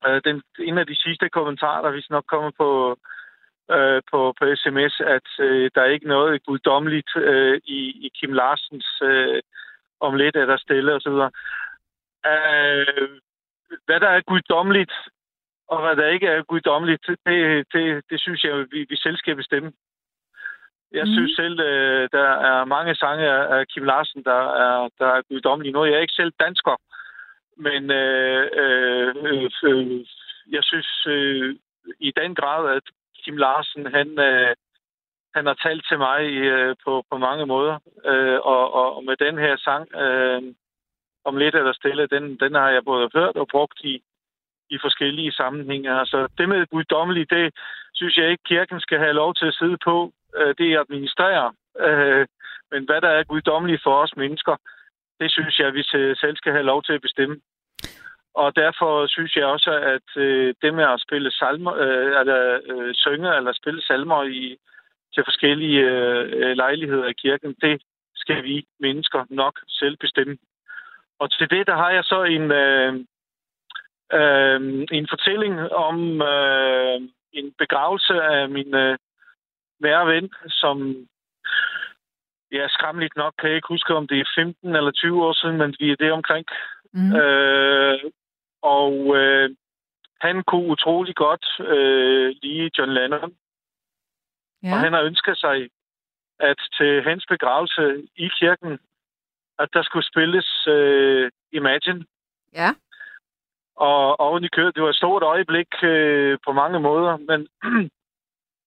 øh, 0.07 0.21
den, 0.25 0.43
en 0.59 0.79
af 0.79 0.87
de 0.87 0.97
sidste 0.97 1.29
kommentarer, 1.29 1.83
der 1.83 1.91
vi 1.91 2.05
nok 2.11 2.25
kommer 2.29 2.51
på, 2.51 2.99
øh, 3.71 4.03
på, 4.11 4.35
på 4.39 4.45
sms, 4.57 5.01
at 5.01 5.29
øh, 5.39 5.71
der 5.75 5.81
er 5.83 5.95
ikke 5.95 6.09
noget 6.09 6.45
guddommeligt 6.45 7.17
øh, 7.17 7.61
i, 7.65 7.81
i 8.07 8.11
Kim 8.19 8.33
Larsens 8.33 8.89
øh, 9.03 9.43
om 10.01 10.15
lidt 10.15 10.37
er 10.37 10.47
der 10.47 10.57
stille 10.57 10.95
osv. 10.95 11.17
Øh, 12.33 13.09
hvad 13.87 14.01
der 14.01 14.09
er 14.09 14.21
guddommeligt, 14.21 14.93
og 15.69 15.83
hvad 15.83 15.97
der 15.97 16.07
ikke 16.07 16.27
er 16.27 16.43
guddommeligt, 16.43 17.07
det, 17.27 17.67
det, 17.73 18.05
det 18.11 18.21
synes 18.21 18.45
jeg, 18.45 18.67
vi, 18.71 18.87
vi 18.89 18.97
selv 18.97 19.17
skal 19.17 19.37
bestemme. 19.37 19.73
Jeg 20.93 21.05
mm. 21.05 21.13
synes 21.13 21.37
selv, 21.37 21.61
øh, 21.61 22.09
der 22.13 22.29
er 22.51 22.65
mange 22.65 22.95
sange 22.95 23.25
af, 23.25 23.59
af 23.59 23.67
Kim 23.67 23.85
Larsen, 23.85 24.25
der 24.25 24.41
er, 24.65 24.89
der 24.99 25.07
er 25.07 25.23
guddommelige. 25.29 25.73
Nu 25.73 25.81
er 25.81 25.87
jeg 25.87 26.01
ikke 26.01 26.21
selv 26.21 26.33
dansker, 26.41 26.77
men 27.59 27.91
øh, 27.91 28.51
øh, 28.63 29.15
øh, 29.25 29.51
øh, 29.65 30.07
jeg 30.51 30.63
synes 30.65 31.07
øh, 31.07 31.57
i 32.01 32.13
den 32.21 32.35
grad, 32.35 32.77
at 32.77 32.83
Kim 33.25 33.37
Larsen, 33.37 33.87
han, 33.87 34.19
øh, 34.19 34.55
han 35.35 35.47
har 35.47 35.55
talt 35.55 35.85
til 35.89 35.99
mig 35.99 36.21
øh, 36.31 36.77
på, 36.85 37.05
på 37.11 37.19
mange 37.19 37.47
måder. 37.47 37.79
Øh, 38.05 38.39
og, 38.45 38.75
og, 38.75 38.97
og 38.97 39.05
med 39.05 39.17
den 39.17 39.39
her 39.39 39.57
sang, 39.57 39.95
øh, 39.95 40.43
om 41.25 41.37
lidt 41.37 41.55
eller 41.55 41.73
stille, 41.73 42.07
den, 42.07 42.25
den 42.37 42.55
har 42.55 42.71
jeg 42.71 42.85
både 42.85 43.11
hørt 43.15 43.37
og 43.37 43.49
brugt 43.49 43.81
i, 43.81 44.03
i 44.71 44.79
forskellige 44.81 45.33
sammenhænge. 45.33 46.01
Altså, 46.01 46.29
det 46.39 46.49
med 46.49 46.67
guddommeligt, 46.67 47.31
det 47.31 47.55
synes 47.95 48.17
jeg 48.17 48.31
ikke, 48.31 48.45
kirken 48.45 48.81
skal 48.81 48.99
have 48.99 49.13
lov 49.23 49.35
til 49.35 49.47
at 49.47 49.55
sidde 49.61 49.79
på. 49.85 50.13
Øh, 50.37 50.55
det 50.59 50.67
er 50.73 50.81
administrere. 50.81 51.53
Øh, 51.87 52.27
men 52.71 52.85
hvad 52.85 53.01
der 53.01 53.09
er 53.09 53.25
guddommeligt 53.25 53.83
for 53.83 53.95
os 54.03 54.17
mennesker, 54.17 54.57
det 55.21 55.33
synes 55.33 55.59
jeg, 55.59 55.75
vi 55.75 55.83
selv 56.23 56.37
skal 56.37 56.53
have 56.53 56.65
lov 56.73 56.83
til 56.83 56.93
at 56.93 57.03
bestemme. 57.03 57.41
Og 58.35 58.57
derfor 58.57 59.07
synes 59.07 59.37
jeg 59.37 59.47
også, 59.47 59.71
at 59.95 60.09
øh, 60.23 60.55
det 60.63 60.75
med 60.75 60.85
at 60.85 61.01
spille 61.01 61.31
salmer, 61.31 61.75
øh, 61.75 62.21
eller 62.21 62.61
øh, 62.71 62.95
synge 62.95 63.37
eller 63.37 63.53
spille 63.53 63.83
salmer 63.83 64.23
i, 64.23 64.57
til 65.15 65.25
forskellige 65.25 65.81
øh, 65.81 66.57
lejligheder 66.57 67.07
i 67.07 67.21
kirken, 67.23 67.55
det 67.63 67.83
skal 68.17 68.45
vi 68.45 68.67
mennesker 68.81 69.25
nok 69.31 69.61
selv 69.69 69.97
bestemme. 69.97 70.39
Og 71.19 71.31
til 71.31 71.51
det, 71.51 71.67
der 71.67 71.77
har 71.77 71.91
jeg 71.91 72.05
så 72.05 72.23
en, 72.23 72.51
øh, 72.53 72.93
øh, 74.13 74.87
en 74.93 75.07
fortælling 75.09 75.73
om 75.73 76.23
øh, 76.23 77.01
en 77.33 77.53
begravelse 77.59 78.15
af 78.23 78.49
min 78.49 78.75
øh, 78.75 78.99
nære 79.81 80.07
ven, 80.07 80.31
som 80.49 80.97
ja, 82.53 82.69
skræmmeligt 82.69 83.17
nok 83.17 83.35
kan 83.39 83.49
jeg 83.49 83.57
ikke 83.57 83.69
huske, 83.69 83.95
om 83.95 84.09
det 84.09 84.21
er 84.21 84.33
15 84.37 84.77
eller 84.77 84.91
20 84.91 85.27
år 85.27 85.33
siden, 85.33 85.57
men 85.57 85.75
vi 85.79 85.91
er 85.91 85.97
det 85.97 86.13
omkring. 86.13 86.47
Mm. 86.93 87.17
Øh, 87.17 87.99
og 88.63 89.17
øh, 89.17 89.51
han 90.21 90.43
kunne 90.43 90.67
utrolig 90.67 91.15
godt 91.15 91.47
øh, 91.61 92.35
lige 92.43 92.71
John 92.79 92.93
Lennon. 92.93 93.33
Ja. 94.63 94.73
Og 94.73 94.79
han 94.81 94.93
har 94.93 95.03
ønsket 95.03 95.39
sig, 95.39 95.69
at 96.41 96.61
til 96.79 97.03
hans 97.03 97.27
begravelse 97.29 98.09
i 98.17 98.29
kirken, 98.41 98.79
at 99.59 99.69
der 99.73 99.83
skulle 99.83 100.07
spilles 100.07 100.67
øh, 100.67 101.31
Imagine. 101.53 102.05
Ja. 102.55 102.71
Og 103.77 104.21
oven 104.21 104.45
i 104.45 104.49
køret, 104.49 104.75
det 104.75 104.83
var 104.83 104.89
et 104.89 104.97
stort 104.97 105.23
øjeblik 105.23 105.69
øh, 105.83 106.39
på 106.47 106.53
mange 106.53 106.81
måder, 106.81 107.17
men 107.17 107.49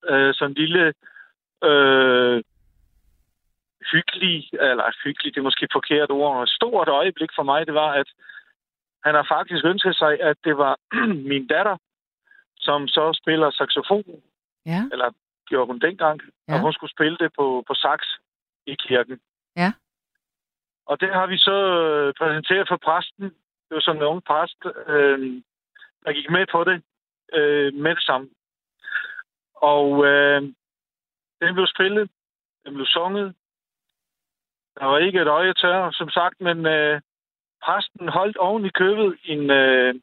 øh, 0.10 0.34
sådan 0.34 0.52
en 0.52 0.62
lille 0.62 0.94
øh, 1.64 2.44
hyggelig, 3.92 4.50
eller 4.54 4.92
hyggelig, 5.04 5.34
det 5.34 5.40
er 5.40 5.44
måske 5.50 5.64
et 5.64 5.72
forkert 5.74 6.12
ord, 6.12 6.44
et 6.44 6.50
stort 6.50 6.88
øjeblik 6.88 7.30
for 7.36 7.44
mig, 7.44 7.66
det 7.66 7.74
var, 7.74 7.92
at 7.94 8.10
han 9.06 9.16
har 9.16 9.26
faktisk 9.36 9.66
ønsket 9.66 9.96
sig, 9.96 10.22
at 10.22 10.38
det 10.44 10.58
var 10.58 10.78
min 11.32 11.48
datter, 11.48 11.78
som 12.60 12.88
så 12.88 13.20
spiller 13.22 13.52
saxofon, 13.52 14.22
Ja. 14.66 14.82
eller 14.92 15.12
gjorde 15.48 15.68
hun 15.68 15.80
dengang, 15.80 16.22
Ja. 16.48 16.54
og 16.54 16.60
hun 16.60 16.74
skulle 16.74 16.92
spille 16.96 17.18
det 17.18 17.32
på, 17.38 17.64
på 17.68 17.74
sax 17.74 18.00
i 18.66 18.76
kirken. 18.76 19.20
Ja. 19.56 19.72
Og 20.86 21.02
det 21.02 21.14
har 21.14 21.28
vi 21.28 21.38
så 21.38 21.58
øh, 21.82 22.14
præsenteret 22.18 22.68
for 22.68 22.78
præsten. 22.78 23.24
Det 23.68 23.76
var 23.76 23.80
sådan 23.82 24.02
en 24.02 24.08
ung 24.08 24.24
præst, 24.24 24.58
øh, 24.88 25.42
der 26.06 26.14
gik 26.14 26.30
med 26.30 26.46
på 26.52 26.64
det 26.64 26.84
øh, 27.34 27.74
med 27.74 27.96
det 27.96 28.04
samme. 28.04 28.30
Og 29.56 30.06
øh, 30.06 30.42
den 31.42 31.54
blev 31.54 31.68
spillet, 31.76 32.10
den 32.66 32.74
blev 32.74 32.86
sunget. 32.86 33.36
Der 34.82 34.88
var 34.88 34.98
ikke 34.98 35.22
et 35.22 35.28
øje 35.28 35.54
tør, 35.54 35.92
som 35.92 36.10
sagt, 36.10 36.42
men 36.42 36.66
øh, 36.66 37.02
præsten 37.66 38.10
holdt 38.10 38.38
oven 38.38 38.66
i 38.66 38.70
købet 38.82 39.10
en, 39.24 39.44
øh, 39.50 39.94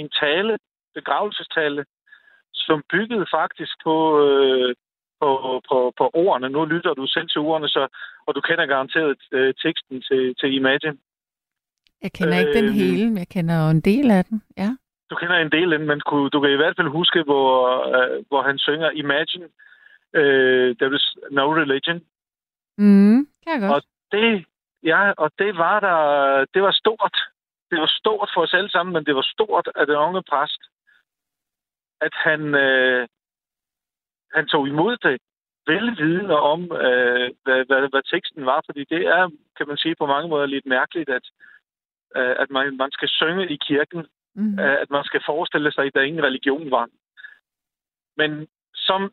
en 0.00 0.08
tale, 0.20 0.58
begravelsestale, 0.94 1.84
som 2.54 2.82
byggede 2.92 3.26
faktisk 3.38 3.74
på, 3.84 3.96
øh, 4.24 4.74
på, 5.20 5.28
på, 5.68 5.92
på 5.98 6.10
ordene. 6.14 6.48
Nu 6.48 6.64
lytter 6.64 6.94
du 6.94 7.06
selv 7.06 7.28
til 7.28 7.40
ordene, 7.40 7.68
så, 7.68 7.82
og 8.26 8.34
du 8.34 8.40
kender 8.40 8.66
garanteret 8.66 9.18
øh, 9.32 9.54
teksten 9.62 10.02
til, 10.02 10.34
til 10.40 10.54
Imagine. 10.54 10.98
Jeg 12.02 12.12
kender 12.12 12.38
ikke 12.38 12.58
den 12.58 12.64
Øh, 12.64 12.74
hele, 12.82 13.04
men 13.08 13.18
jeg 13.18 13.28
kender 13.28 13.54
jo 13.64 13.70
en 13.70 13.80
del 13.80 14.10
af 14.10 14.24
den. 14.24 14.42
Ja. 14.56 14.70
Du 15.10 15.14
kender 15.14 15.36
en 15.36 15.52
del 15.52 15.72
af 15.72 15.78
den, 15.78 15.88
men 15.88 16.00
kunne, 16.00 16.30
du 16.30 16.40
kan 16.40 16.50
i 16.52 16.60
hvert 16.62 16.76
fald 16.76 16.88
huske, 16.88 17.22
hvor, 17.22 17.52
øh, 17.96 18.24
hvor 18.28 18.42
han 18.42 18.58
synger 18.58 18.90
Imagine, 18.90 19.48
øh, 20.14 20.76
there 20.76 20.94
is 20.94 21.06
no 21.30 21.44
religion. 21.62 21.98
Mm, 22.78 23.20
kan 23.42 23.52
jeg 23.54 23.60
godt. 23.60 23.72
Og 23.72 23.82
det, 24.12 24.46
ja, 24.82 25.12
og 25.12 25.30
det 25.38 25.56
var 25.56 25.80
der, 25.80 26.44
det 26.54 26.62
var 26.62 26.72
stort. 26.72 27.16
Det 27.70 27.80
var 27.80 27.90
stort 28.00 28.30
for 28.34 28.42
os 28.42 28.54
alle 28.54 28.70
sammen, 28.70 28.92
men 28.92 29.04
det 29.04 29.14
var 29.14 29.26
stort 29.34 29.68
af 29.74 29.86
den 29.86 29.96
unge 29.96 30.22
præst, 30.22 30.62
at 32.00 32.14
han, 32.14 32.54
øh, 32.54 33.08
han 34.34 34.46
tog 34.48 34.68
imod 34.68 34.96
det, 34.96 35.20
velvidende 35.66 36.40
om, 36.40 36.62
øh, 36.62 37.30
hvad, 37.44 37.64
hvad, 37.66 37.88
hvad 37.90 38.02
teksten 38.12 38.46
var, 38.46 38.62
fordi 38.66 38.84
det 38.84 39.06
er, 39.06 39.30
kan 39.56 39.68
man 39.68 39.76
sige, 39.76 39.94
på 39.98 40.06
mange 40.06 40.28
måder 40.28 40.46
lidt 40.46 40.66
mærkeligt, 40.66 41.10
at, 41.10 41.26
øh, 42.16 42.36
at 42.38 42.50
man, 42.50 42.76
man 42.76 42.90
skal 42.90 43.08
synge 43.08 43.48
i 43.48 43.56
kirken, 43.56 44.06
Mm. 44.34 44.58
øh, 44.58 44.76
at 44.82 44.90
man 44.90 45.04
skal 45.04 45.22
forestille 45.26 45.72
sig, 45.72 45.84
at 45.84 45.94
der 45.94 46.02
ingen 46.02 46.24
religion 46.24 46.70
var. 46.70 46.88
Men 48.16 48.48
som 48.74 49.12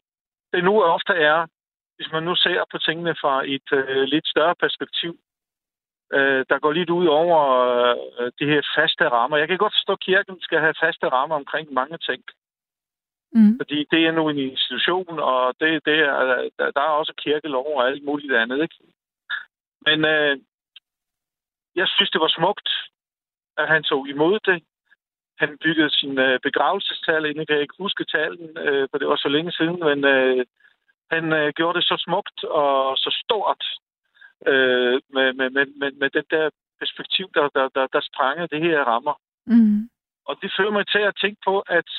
det 0.53 0.63
nu 0.63 0.83
ofte 0.83 1.13
er, 1.13 1.47
hvis 1.95 2.11
man 2.11 2.23
nu 2.23 2.35
ser 2.35 2.63
på 2.71 2.77
tingene 2.77 3.15
fra 3.21 3.33
et 3.55 3.69
øh, 3.71 4.03
lidt 4.03 4.27
større 4.27 4.55
perspektiv, 4.55 5.17
øh, 6.13 6.45
der 6.49 6.59
går 6.59 6.71
lidt 6.71 6.89
ud 6.89 7.07
over 7.07 7.39
øh, 8.19 8.31
de 8.39 8.45
her 8.45 8.61
faste 8.75 9.09
rammer. 9.09 9.37
Jeg 9.37 9.47
kan 9.47 9.57
godt 9.57 9.75
forstå, 9.77 9.93
at 9.93 9.99
kirken 9.99 10.41
skal 10.41 10.59
have 10.59 10.81
faste 10.83 11.07
rammer 11.07 11.35
omkring 11.35 11.73
mange 11.73 11.97
ting. 11.97 12.23
Mm. 13.31 13.57
Fordi 13.59 13.85
det 13.91 14.01
er 14.07 14.11
nu 14.11 14.29
en 14.29 14.37
institution, 14.37 15.19
og 15.19 15.55
det, 15.59 15.85
det 15.85 15.99
er, 15.99 16.49
der, 16.59 16.71
der 16.71 16.81
er 16.81 16.99
også 16.99 17.13
kirkelov 17.17 17.67
og 17.75 17.87
alt 17.87 18.03
muligt 18.03 18.35
andet. 18.35 18.61
Ikke? 18.61 18.75
Men 19.85 20.05
øh, 20.05 20.37
jeg 21.75 21.87
synes, 21.87 22.09
det 22.09 22.21
var 22.21 22.37
smukt, 22.37 22.69
at 23.57 23.67
han 23.67 23.83
tog 23.83 24.09
imod 24.09 24.39
det. 24.39 24.63
Han 25.39 25.57
byggede 25.63 25.89
sin 25.89 26.19
øh, 26.19 26.39
begravelsestal 26.39 27.25
ind. 27.25 27.37
Jeg 27.37 27.47
kan 27.47 27.61
ikke 27.61 27.83
huske 27.83 28.05
talen, 28.05 28.57
øh, 28.57 28.87
for 28.91 28.97
det 28.97 29.07
var 29.07 29.15
så 29.15 29.29
længe 29.29 29.51
siden, 29.51 29.79
men 29.79 30.05
øh, 30.05 30.45
han 31.11 31.33
øh, 31.33 31.53
gjorde 31.55 31.77
det 31.77 31.85
så 31.87 31.95
smukt 32.05 32.43
og 32.43 32.97
så 32.97 33.09
stort 33.23 33.63
øh, 34.47 35.01
med, 35.15 35.33
med, 35.33 35.49
med, 35.49 35.65
med, 35.79 35.91
med 35.91 36.09
den 36.09 36.25
der 36.31 36.49
perspektiv, 36.79 37.25
der, 37.33 37.49
der, 37.55 37.69
der, 37.75 37.87
der 37.87 38.01
sprænger 38.01 38.45
det 38.47 38.61
her 38.61 38.79
rammer. 38.83 39.15
Mm. 39.45 39.89
Og 40.25 40.37
det 40.41 40.53
fører 40.57 40.71
mig 40.71 40.87
til 40.87 40.99
at 40.99 41.17
tænke 41.21 41.41
på, 41.45 41.59
at 41.59 41.89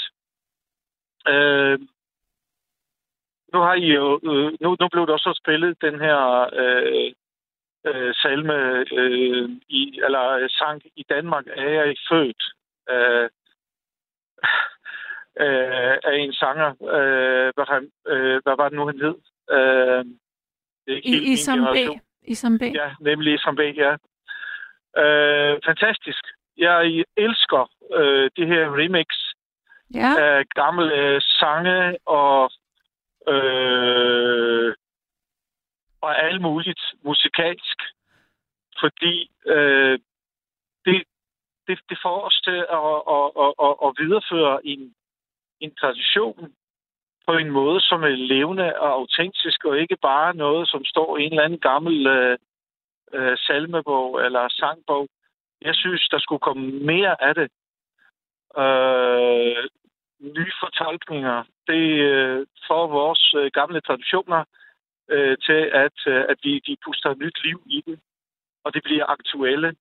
øh, 1.33 1.79
nu 3.53 3.59
har 3.59 3.75
I 3.75 3.87
jo, 3.95 4.21
øh, 4.25 4.53
nu, 4.61 4.77
nu 4.81 4.89
blev 4.89 5.07
der 5.07 5.17
så 5.17 5.41
spillet 5.43 5.83
den 5.83 6.01
her 6.01 6.21
øh, 6.53 7.13
øh, 7.87 8.15
salme, 8.15 8.85
øh, 8.93 9.51
i, 9.69 10.01
eller 10.05 10.31
øh, 10.31 10.51
sang 10.51 10.83
i 10.97 11.05
Danmark, 11.09 11.47
er 11.47 11.71
jeg 11.71 11.89
ikke 11.89 12.03
født. 12.11 12.43
Øh, 12.91 13.31
øh, 15.41 15.97
af 16.09 16.15
en 16.19 16.33
sanger, 16.33 16.71
øh, 16.71 17.53
hvad, 17.55 17.67
han, 17.75 17.91
øh, 18.09 18.41
hvad 18.45 18.57
var 18.57 18.69
det 18.69 18.77
nu, 18.79 18.87
han 18.87 19.01
hed? 19.01 19.15
Øh, 19.51 20.05
det 20.85 20.93
er 20.93 20.97
ikke 20.97 21.09
helt 21.11 21.23
I, 21.23 21.27
min 21.27 21.33
Isam 21.33 21.59
B. 21.75 21.77
Isam 22.23 22.59
B. 22.59 22.63
Ja, 22.63 22.89
nemlig 23.01 23.35
Isam 23.35 23.57
B, 23.57 23.61
ja. 23.61 23.93
Øh, 25.03 25.59
fantastisk. 25.65 26.25
Jeg 26.57 27.05
elsker 27.17 27.71
øh, 27.95 28.31
det 28.37 28.47
her 28.47 28.77
remix 28.77 29.07
Ja. 29.95 30.13
af 30.19 30.45
gamle 30.55 31.21
sange 31.21 31.99
og 32.07 32.51
øh, 33.29 34.75
og 36.01 36.23
alt 36.25 36.41
muligt 36.43 36.81
musikalsk. 37.05 37.79
Fordi 38.81 39.31
øh, 39.47 39.99
det, 40.85 41.05
det, 41.67 41.79
det 41.89 41.99
får 42.03 42.21
os 42.27 42.41
til 42.45 42.59
at, 42.79 42.95
at, 43.17 43.27
at, 43.45 43.53
at, 43.67 43.75
at 43.87 43.91
videreføre 43.99 44.67
en, 44.67 44.95
en 45.61 45.75
tradition 45.75 46.55
på 47.27 47.33
en 47.33 47.51
måde, 47.51 47.81
som 47.81 48.03
er 48.03 48.09
levende 48.09 48.81
og 48.81 48.93
autentisk, 48.93 49.65
og 49.65 49.79
ikke 49.79 49.97
bare 49.97 50.37
noget, 50.37 50.69
som 50.69 50.85
står 50.85 51.19
i 51.19 51.25
en 51.25 51.33
eller 51.33 51.45
anden 51.45 51.59
gammel 51.59 52.07
øh, 52.07 52.39
øh, 53.13 53.37
salmebog 53.39 54.25
eller 54.25 54.49
sangbog. 54.49 55.09
Jeg 55.63 55.75
synes, 55.75 56.09
der 56.09 56.19
skulle 56.19 56.41
komme 56.41 56.71
mere 56.71 57.23
af 57.23 57.35
det. 57.35 57.49
Øh, 58.63 59.69
nye 60.21 60.53
fortolkninger. 60.61 61.43
Det 61.67 61.87
øh, 62.11 62.47
får 62.69 62.87
vores 62.87 63.35
øh, 63.39 63.51
gamle 63.55 63.81
traditioner 63.81 64.45
øh, 65.11 65.37
til, 65.47 65.61
at, 65.85 65.99
øh, 66.07 66.25
at 66.29 66.39
vi 66.43 66.59
de 66.67 66.77
puster 66.85 67.15
nyt 67.15 67.45
liv 67.45 67.63
i 67.67 67.83
det. 67.87 68.01
Og 68.65 68.75
det 68.75 68.83
bliver 68.83 69.07
aktuelle, 69.07 69.77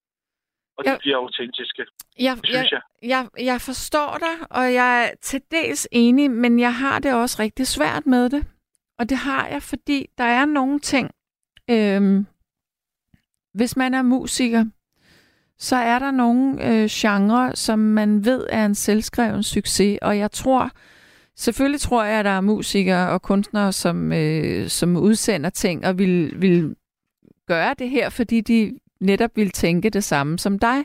og 0.78 0.84
Ja. 0.86 0.90
det 0.92 0.98
bliver 1.00 1.16
autentiske. 1.16 1.82
Jeg, 2.18 2.38
synes 2.44 2.72
jeg, 2.72 2.80
jeg, 3.02 3.28
jeg 3.38 3.60
forstår 3.60 4.18
dig, 4.20 4.46
og 4.50 4.74
jeg 4.74 5.04
er 5.04 5.10
til 5.22 5.40
dels 5.50 5.88
enig, 5.92 6.30
men 6.30 6.58
jeg 6.58 6.74
har 6.74 6.98
det 6.98 7.14
også 7.14 7.36
rigtig 7.42 7.66
svært 7.66 8.06
med 8.06 8.30
det. 8.30 8.46
Og 8.98 9.08
det 9.08 9.16
har 9.16 9.46
jeg, 9.46 9.62
fordi 9.62 10.06
der 10.18 10.24
er 10.24 10.44
nogle 10.44 10.80
ting. 10.80 11.10
Øhm, 11.70 12.26
hvis 13.54 13.76
man 13.76 13.94
er 13.94 14.02
musiker, 14.02 14.64
så 15.58 15.76
er 15.76 15.98
der 15.98 16.10
nogle 16.10 16.66
øh, 16.68 16.88
genrer, 16.90 17.54
som 17.54 17.78
man 17.78 18.24
ved 18.24 18.46
er 18.50 18.66
en 18.66 18.74
selvskreven 18.74 19.42
succes, 19.42 19.98
og 20.02 20.18
jeg 20.18 20.30
tror, 20.30 20.70
selvfølgelig 21.36 21.80
tror 21.80 22.04
jeg, 22.04 22.18
at 22.18 22.24
der 22.24 22.30
er 22.30 22.40
musikere 22.40 23.08
og 23.10 23.22
kunstnere, 23.22 23.72
som, 23.72 24.12
øh, 24.12 24.68
som 24.68 24.96
udsender 24.96 25.50
ting 25.50 25.86
og 25.86 25.98
vil, 25.98 26.40
vil 26.40 26.74
gøre 27.46 27.74
det 27.78 27.90
her, 27.90 28.08
fordi 28.10 28.40
de 28.40 28.78
netop 29.00 29.30
vil 29.36 29.50
tænke 29.50 29.90
det 29.90 30.04
samme 30.04 30.38
som 30.38 30.58
dig. 30.58 30.84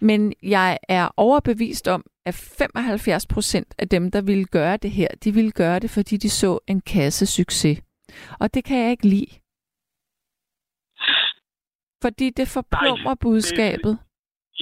Men 0.00 0.32
jeg 0.42 0.78
er 0.88 1.08
overbevist 1.16 1.88
om, 1.88 2.04
at 2.26 2.54
75 2.58 3.26
procent 3.26 3.74
af 3.78 3.88
dem, 3.88 4.10
der 4.10 4.22
ville 4.22 4.44
gøre 4.44 4.76
det 4.76 4.90
her, 4.90 5.08
de 5.24 5.34
ville 5.34 5.50
gøre 5.50 5.78
det, 5.78 5.90
fordi 5.90 6.16
de 6.16 6.30
så 6.30 6.58
en 6.66 6.80
kasse 6.80 7.26
succes. 7.26 7.82
Og 8.40 8.54
det 8.54 8.64
kan 8.64 8.78
jeg 8.82 8.90
ikke 8.90 9.08
lide. 9.08 9.40
Fordi 12.02 12.30
det 12.30 12.48
forplumrer 12.48 13.14
budskabet. 13.14 13.98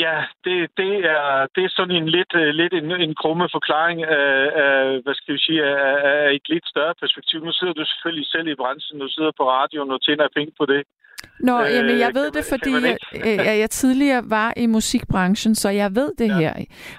Ja, 0.05 0.17
det, 0.45 0.57
det, 0.77 0.93
er, 1.15 1.47
det 1.55 1.63
er 1.65 1.73
sådan 1.77 1.97
en 1.97 2.09
lidt, 2.09 2.35
øh, 2.35 2.49
lidt 2.61 2.73
en, 2.75 2.91
en 3.07 3.15
krumme 3.15 3.49
forklaring 3.53 4.03
af, 4.03 4.31
af, 4.65 5.03
hvad 5.03 5.15
skal 5.15 5.35
vi 5.35 5.39
sige, 5.39 5.65
af, 5.65 6.27
af 6.27 6.35
et 6.35 6.49
lidt 6.49 6.67
større 6.69 6.95
perspektiv. 7.01 7.45
Nu 7.45 7.53
sidder 7.53 7.73
du 7.73 7.85
selvfølgelig 7.85 8.27
selv 8.29 8.49
i 8.49 8.61
branchen, 8.63 9.01
du 9.01 9.09
sidder 9.09 9.33
på 9.37 9.51
radioen 9.51 9.91
og 9.91 10.03
tjener 10.03 10.29
penge 10.37 10.53
på 10.59 10.67
det. 10.67 10.83
Nå, 11.41 11.63
Øh, 11.65 11.73
jamen, 11.75 11.99
jeg 11.99 12.11
ved 12.15 12.31
det, 12.31 12.45
fordi 12.45 12.71
man 12.73 12.85
jeg, 12.85 12.97
jeg, 13.25 13.59
jeg 13.59 13.71
tidligere 13.71 14.31
var 14.31 14.53
i 14.57 14.67
musikbranchen, 14.67 15.55
så 15.55 15.69
jeg 15.69 15.95
ved 15.95 16.13
det 16.19 16.29
ja. 16.29 16.39
her. 16.39 16.55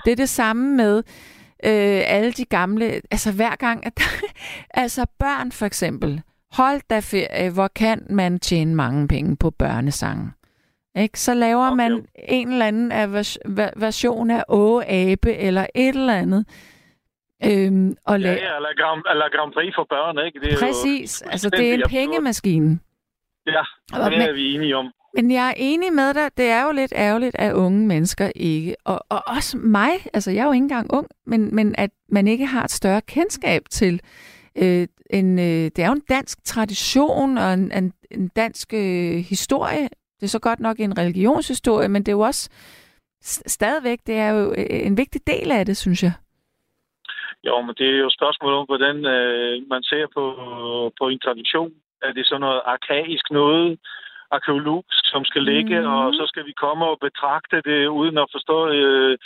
Det 0.06 0.12
er 0.12 0.16
det 0.16 0.30
samme 0.30 0.76
med 0.76 0.98
øh, 1.66 2.02
alle 2.06 2.32
de 2.32 2.46
gamle... 2.46 3.02
Altså 3.12 3.32
hver 3.32 3.56
gang... 3.56 3.86
At, 3.86 3.94
altså 4.84 5.06
børn 5.20 5.52
for 5.52 5.66
eksempel. 5.66 6.22
Hold 6.52 6.82
da 6.90 7.00
ferie, 7.00 7.50
hvor 7.50 7.68
kan 7.76 8.06
man 8.10 8.40
tjene 8.40 8.76
mange 8.76 9.08
penge 9.08 9.38
på 9.38 9.50
børnesange? 9.50 10.32
Ikke? 10.98 11.20
Så 11.20 11.34
laver 11.34 11.68
okay. 11.68 11.76
man 11.78 12.06
en 12.30 12.52
eller 12.52 12.66
anden 12.66 13.14
vers- 13.14 13.38
ver- 13.48 13.74
version 13.80 14.32
af 14.32 14.44
Åge 14.48 14.86
Abe 14.90 15.34
eller 15.36 15.66
et 15.76 15.96
eller 15.96 16.14
andet. 16.14 16.46
Øhm, 17.46 17.96
og 18.06 18.20
Ja, 18.22 18.26
la- 18.36 18.44
ja, 18.44 18.56
eller 18.56 18.70
Grand, 18.82 19.02
eller 19.12 19.26
Grand 19.38 19.54
Prix 19.54 19.76
for 19.76 19.88
børn, 19.90 20.26
ikke? 20.26 20.40
Det 20.40 20.54
er 20.54 20.58
Præcis. 20.68 21.24
Jo 21.26 21.30
Altså, 21.32 21.50
det 21.50 21.70
er 21.70 21.74
en 21.74 21.84
pengemaskine. 21.90 22.80
Ja, 23.48 23.62
Og 23.94 24.12
det 24.12 24.18
er 24.22 24.28
men- 24.28 24.36
vi 24.36 24.56
enige 24.56 24.76
om. 24.78 24.92
Men 25.14 25.32
jeg 25.32 25.50
er 25.50 25.54
enig 25.58 25.94
med 25.94 26.14
dig. 26.14 26.38
Det 26.38 26.46
er 26.46 26.66
jo 26.66 26.72
lidt 26.72 26.94
ærgerligt, 26.96 27.36
at 27.36 27.54
unge 27.54 27.88
mennesker 27.88 28.32
ikke, 28.36 28.76
og, 28.86 29.06
og 29.10 29.24
også 29.28 29.58
mig, 29.58 29.90
altså 30.14 30.32
jeg 30.32 30.42
er 30.42 30.46
jo 30.46 30.52
ikke 30.52 30.64
engang 30.64 30.94
ung, 30.94 31.08
men, 31.26 31.56
men 31.56 31.76
at 31.78 31.90
man 32.10 32.28
ikke 32.28 32.46
har 32.46 32.64
et 32.64 32.72
større 32.72 33.02
kendskab 33.02 33.62
til 33.70 34.02
øh, 34.56 34.88
en, 35.10 35.40
øh, 35.40 35.46
det 35.46 35.80
er 35.80 35.88
jo 35.88 35.94
en 35.94 36.04
dansk 36.10 36.44
tradition 36.46 37.38
og 37.38 37.54
en, 37.54 37.72
en, 37.72 37.94
en 38.12 38.28
dansk 38.28 38.74
øh, 38.74 39.16
historie. 39.30 39.84
Det 40.20 40.24
er 40.24 40.28
så 40.28 40.40
godt 40.40 40.60
nok 40.60 40.80
en 40.80 40.98
religionshistorie, 40.98 41.88
men 41.90 42.02
det 42.04 42.08
er 42.12 42.16
jo 42.16 42.20
også 42.20 42.50
stadigvæk, 43.22 44.00
det 44.08 44.16
er 44.16 44.30
jo 44.30 44.52
øh, 44.58 44.66
en 44.70 44.98
vigtig 44.98 45.22
del 45.28 45.52
af 45.52 45.66
det, 45.66 45.78
synes 45.78 46.04
jeg. 46.04 46.12
Jo, 47.44 47.62
men 47.62 47.76
det 47.78 47.88
er 47.90 47.98
jo 47.98 48.08
et 48.08 48.14
spørgsmål 48.14 48.54
om, 48.54 48.66
hvordan 48.66 48.96
øh, 49.06 49.70
man 49.70 49.84
ser 49.84 50.06
på, 50.14 50.24
på 51.00 51.08
en 51.08 51.20
tradition. 51.20 51.72
Er 52.02 52.12
det 52.12 52.26
sådan 52.26 52.42
noget 52.42 52.62
arkaisk 52.66 53.32
noget, 53.32 53.80
arkeologisk, 54.32 55.04
som 55.14 55.26
skal 55.26 55.44
ligge, 55.44 55.80
mm. 55.80 55.88
og 55.88 56.14
så 56.14 56.26
skal 56.28 56.46
vi 56.46 56.52
komme 56.52 56.86
og 56.86 56.98
betragte 57.02 57.62
det, 57.70 57.88
uden 57.88 58.18
at 58.18 58.32
forstå, 58.32 58.68
øh, 58.68 59.18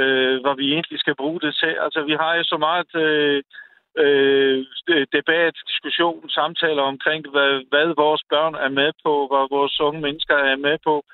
øh, 0.00 0.40
hvad 0.42 0.56
vi 0.56 0.72
egentlig 0.72 0.98
skal 1.00 1.14
bruge 1.14 1.40
det 1.40 1.54
til. 1.54 1.74
Altså, 1.84 2.02
vi 2.02 2.12
har 2.12 2.34
jo 2.34 2.44
så 2.44 2.56
meget 2.56 2.94
øh, 2.94 3.44
øh, 4.02 4.66
debat, 5.12 5.54
diskussion, 5.68 6.30
samtaler 6.30 6.82
omkring, 6.82 7.30
hvad, 7.30 7.52
hvad 7.70 7.94
vores 7.96 8.22
børn 8.30 8.54
er 8.54 8.68
med 8.68 8.92
på, 9.04 9.12
hvad 9.30 9.46
vores 9.56 9.80
unge 9.80 10.00
mennesker 10.00 10.36
er 10.36 10.56
med 10.56 10.78
på. 10.84 11.04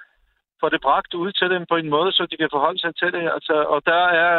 Få 0.60 0.68
det 0.68 0.80
bragt 0.80 1.14
ud 1.14 1.32
til 1.32 1.50
dem 1.50 1.66
på 1.68 1.76
en 1.76 1.88
måde, 1.88 2.12
så 2.12 2.26
de 2.30 2.36
kan 2.36 2.48
forholde 2.52 2.80
sig 2.80 2.96
til 2.96 3.12
det. 3.12 3.24
Altså, 3.36 3.54
og 3.74 3.82
der 3.86 4.04
er 4.24 4.34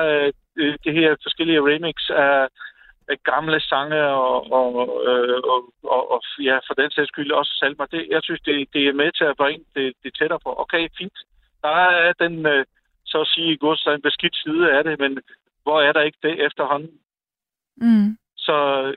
øh, 0.57 0.77
det 0.85 0.93
her 0.93 1.15
forskellige 1.23 1.65
remix 1.69 1.97
af 2.09 2.47
gamle 3.23 3.59
sange 3.59 4.01
og, 4.03 4.51
og, 4.51 4.67
øh, 5.07 5.39
og, 5.53 5.59
og, 5.83 6.11
og 6.11 6.21
ja, 6.39 6.57
for 6.67 6.73
den 6.73 6.91
sags 6.91 7.07
skyld 7.07 7.31
også 7.31 7.53
salmer. 7.59 7.85
Det, 7.85 8.07
jeg 8.09 8.19
synes, 8.23 8.41
det, 8.41 8.73
det 8.73 8.87
er 8.87 8.93
med 8.93 9.11
til 9.11 9.23
at 9.23 9.37
bringe 9.37 9.65
det, 9.75 9.93
det 10.03 10.11
tættere 10.17 10.39
på. 10.45 10.55
Okay, 10.57 10.89
fint. 10.97 11.17
Der 11.61 11.69
er 12.07 12.13
den, 12.13 12.45
øh, 12.45 12.65
så 13.05 13.21
at 13.21 13.27
sige, 13.27 13.57
gods 13.57 13.85
en 13.85 14.01
beskidt 14.01 14.35
side 14.35 14.71
af 14.71 14.83
det, 14.83 14.99
men 14.99 15.19
hvor 15.63 15.81
er 15.81 15.91
der 15.91 16.01
ikke 16.01 16.17
det 16.23 16.45
efterhånden? 16.45 16.91
Mm. 17.77 18.17
Så 18.37 18.55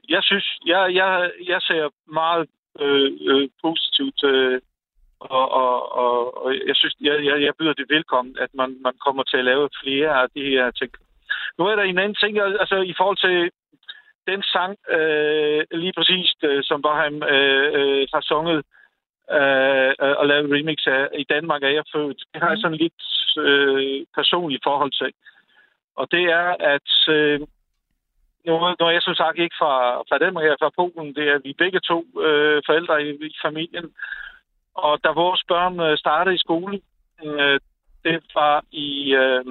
jeg 0.09 0.23
synes, 0.23 0.59
jeg, 0.66 0.95
jeg, 0.95 1.31
jeg 1.47 1.61
ser 1.62 1.89
meget 2.07 2.49
øh, 2.81 3.12
øh, 3.31 3.49
positivt, 3.62 4.24
øh, 4.24 4.61
og, 5.20 5.53
og, 5.53 5.97
og, 6.03 6.45
og 6.45 6.55
jeg 6.66 6.77
synes, 6.77 6.95
jeg, 7.01 7.24
jeg, 7.24 7.43
jeg 7.43 7.53
byder 7.59 7.73
det 7.73 7.86
velkommen, 7.89 8.36
at 8.39 8.51
man, 8.55 8.77
man 8.81 8.95
kommer 9.05 9.23
til 9.23 9.36
at 9.36 9.45
lave 9.45 9.69
flere 9.82 10.23
af 10.23 10.28
de 10.36 10.43
her 10.43 10.70
ting. 10.70 10.93
Nu 11.59 11.65
er 11.65 11.77
der 11.77 11.82
en 11.82 11.99
anden 11.99 12.19
ting, 12.23 12.39
altså 12.39 12.77
i 12.77 12.95
forhold 12.97 13.16
til 13.16 13.51
den 14.27 14.43
sang, 14.43 14.77
øh, 14.97 15.65
lige 15.71 15.93
præcis, 15.97 16.35
øh, 16.43 16.63
som 16.65 16.83
Bohem 16.83 17.23
øh, 17.23 17.69
øh, 17.79 18.07
har 18.15 18.21
sunget 18.21 18.63
øh, 19.39 19.93
øh, 20.05 20.15
og 20.21 20.27
lavet 20.27 20.53
remix 20.55 20.79
af, 20.87 21.09
i 21.19 21.25
Danmark 21.25 21.63
er 21.63 21.69
jeg 21.69 21.85
født. 21.95 22.21
Det 22.33 22.43
har 22.43 22.49
jeg 22.51 22.59
sådan 22.61 22.83
lidt 22.85 23.03
øh, 23.39 24.07
personligt 24.15 24.65
forhold 24.65 24.93
til. 24.93 25.13
Og 25.97 26.07
det 26.11 26.25
er, 26.25 26.49
at 26.75 27.15
øh, 27.15 27.41
nu, 28.47 28.53
nu 28.79 28.87
er 28.87 28.91
jeg 28.91 29.03
som 29.03 29.15
sagt 29.15 29.39
ikke 29.39 29.57
fra, 29.59 29.75
fra 30.09 30.19
Danmark, 30.19 30.45
jeg 30.45 30.53
er 30.53 30.63
fra 30.63 30.77
Polen. 30.79 31.15
Det 31.15 31.29
er 31.29 31.39
vi 31.39 31.53
begge 31.59 31.81
to 31.81 31.99
øh, 32.27 32.63
forældre 32.67 33.03
i, 33.05 33.09
i 33.11 33.37
familien. 33.45 33.87
Og 34.75 35.05
da 35.05 35.09
vores 35.11 35.43
børn 35.49 35.81
øh, 35.81 35.99
startede 35.99 36.35
i 36.35 36.45
skole, 36.47 36.81
øh, 37.25 37.61
det 38.05 38.23
var 38.35 38.65
i 38.73 39.15
øh, 39.15 39.45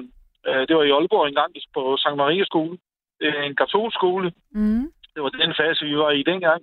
øh, 0.48 0.68
det 0.68 0.76
var 0.76 0.82
i 0.82 0.90
Aalborg 0.90 1.28
engang 1.28 1.52
på 1.74 1.96
Sankt 1.96 2.16
Maria 2.16 2.44
skole. 2.44 2.78
Øh, 3.20 3.46
en 3.46 3.56
katolsk 3.56 3.94
skole. 3.94 4.32
Mm. 4.50 4.92
Det 5.14 5.22
var 5.22 5.28
den 5.28 5.54
fase, 5.60 5.84
vi 5.84 5.96
var 5.98 6.10
i 6.10 6.22
dengang. 6.22 6.62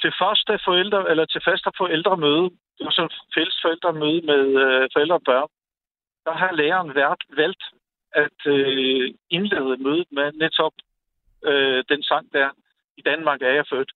Til 0.00 0.12
første 0.22 0.58
forældre, 0.64 1.10
eller 1.10 1.24
til 1.24 1.40
første 1.44 1.70
forældremøde, 1.78 2.50
det 2.76 2.84
var 2.86 2.90
sådan 2.90 3.10
fælles 3.34 3.58
forældremøde 3.62 4.20
med 4.30 4.42
øh, 4.64 4.88
forældre 4.94 5.14
og 5.14 5.22
børn, 5.24 5.48
der 6.26 6.32
har 6.32 6.52
læreren 6.52 6.94
været, 6.94 7.22
valgt 7.36 7.64
at 8.12 8.38
øh, 8.46 9.14
indlede 9.30 9.76
mødet 9.86 10.08
med 10.10 10.32
netop 10.32 10.72
øh, 11.44 11.84
den 11.88 12.02
sang 12.02 12.32
der. 12.32 12.50
I 12.98 13.02
Danmark 13.02 13.42
er 13.42 13.54
jeg 13.58 13.66
født. 13.72 13.92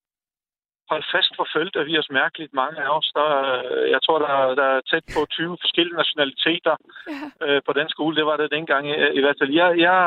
Hold 0.90 1.04
fast 1.14 1.32
for 1.36 1.46
følte 1.56 1.84
vi 1.84 1.98
os 1.98 2.10
mærkeligt 2.10 2.52
mange 2.54 2.78
af 2.84 2.90
os. 2.98 3.10
Der, 3.14 3.28
øh, 3.52 3.90
jeg 3.90 4.00
tror, 4.02 4.18
der, 4.18 4.54
der 4.60 4.68
er 4.76 4.80
tæt 4.90 5.04
på 5.14 5.20
20 5.30 5.56
forskellige 5.60 5.96
nationaliteter 5.96 6.76
Ja. 7.08 7.46
øh, 7.46 7.62
på 7.66 7.72
den 7.72 7.88
skole. 7.88 8.16
Det 8.16 8.26
var 8.26 8.36
det 8.36 8.50
dengang 8.50 8.84
i, 8.90 8.94
i 9.18 9.20
hvert 9.20 9.36
fald. 9.40 9.50
Jeg, 9.60 9.78
jeg, 9.78 9.98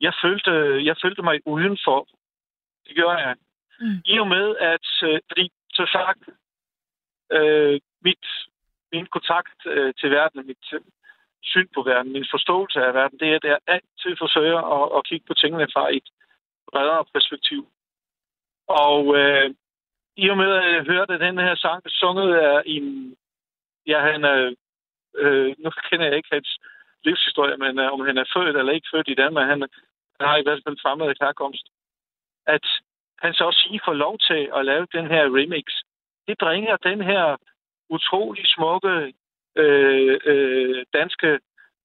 jeg, 0.00 0.12
følte, 0.22 0.52
jeg 0.84 0.96
følte 1.02 1.22
mig 1.22 1.40
udenfor. 1.46 2.08
Det 2.86 2.94
gjorde 2.94 3.18
jeg. 3.18 3.36
Mm. 3.80 4.00
I 4.04 4.18
og 4.18 4.28
med, 4.28 4.56
at... 4.56 4.88
Øh, 5.08 5.20
fordi, 5.28 5.50
så 5.72 5.86
sagt, 5.92 6.22
øh, 7.32 7.80
mit, 8.04 8.26
min 8.92 9.06
kontakt 9.06 9.66
øh, 9.66 9.94
til 10.00 10.10
verden, 10.10 10.46
mit 10.46 10.66
syn 11.42 11.68
på 11.74 11.82
verden, 11.82 12.12
min 12.12 12.26
forståelse 12.30 12.78
af 12.80 12.94
verden, 12.94 13.18
det 13.18 13.28
er, 13.28 13.36
at 13.36 13.44
jeg 13.44 13.58
altid 13.66 14.16
forsøger 14.18 14.60
at, 14.76 14.98
at 14.98 15.04
kigge 15.08 15.26
på 15.26 15.34
tingene 15.34 15.68
fra 15.74 15.94
et 15.96 16.08
bredere 16.72 17.04
perspektiv. 17.14 17.68
Og 18.66 19.16
øh, 19.18 19.54
i 20.16 20.28
og 20.28 20.36
med, 20.36 20.50
at 20.52 20.74
jeg 20.74 20.82
hørte 20.82 21.18
den 21.26 21.38
her 21.38 21.54
sang 21.54 21.82
sunget 21.88 22.34
af 22.34 22.62
en... 22.66 23.16
Ja, 23.86 24.00
han 24.12 24.24
er... 24.24 24.54
Øh, 25.16 25.54
nu 25.58 25.70
kender 25.90 26.06
jeg 26.06 26.16
ikke 26.16 26.28
hans 26.32 26.58
livshistorie, 27.04 27.56
men 27.56 27.78
øh, 27.78 27.92
om 27.92 28.00
han 28.00 28.18
er 28.18 28.30
født 28.34 28.56
eller 28.56 28.72
ikke 28.72 28.88
født 28.94 29.08
i 29.08 29.20
Danmark, 29.22 29.48
han 29.48 29.68
har 30.26 30.36
i 30.36 30.42
hvert 30.42 30.62
fald 30.64 30.78
fremmed 30.82 31.14
herkomst. 31.20 31.66
At 32.46 32.66
han 33.18 33.34
så 33.34 33.44
også 33.44 33.60
sige 33.60 33.80
får 33.84 33.92
lov 33.92 34.18
til 34.18 34.50
at 34.56 34.64
lave 34.64 34.86
den 34.92 35.06
her 35.06 35.24
remix. 35.38 35.66
Det 36.28 36.38
bringer 36.38 36.76
den 36.76 37.00
her 37.02 37.36
utrolig 37.90 38.46
smukke 38.46 39.12
øh, 39.56 40.20
øh, 40.24 40.86
danske 40.92 41.38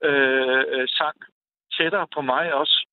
øh, 0.04 0.64
øh, 0.74 0.88
sang 0.88 1.18
tættere 1.78 2.08
på 2.16 2.22
mig 2.22 2.54
også. 2.54 2.88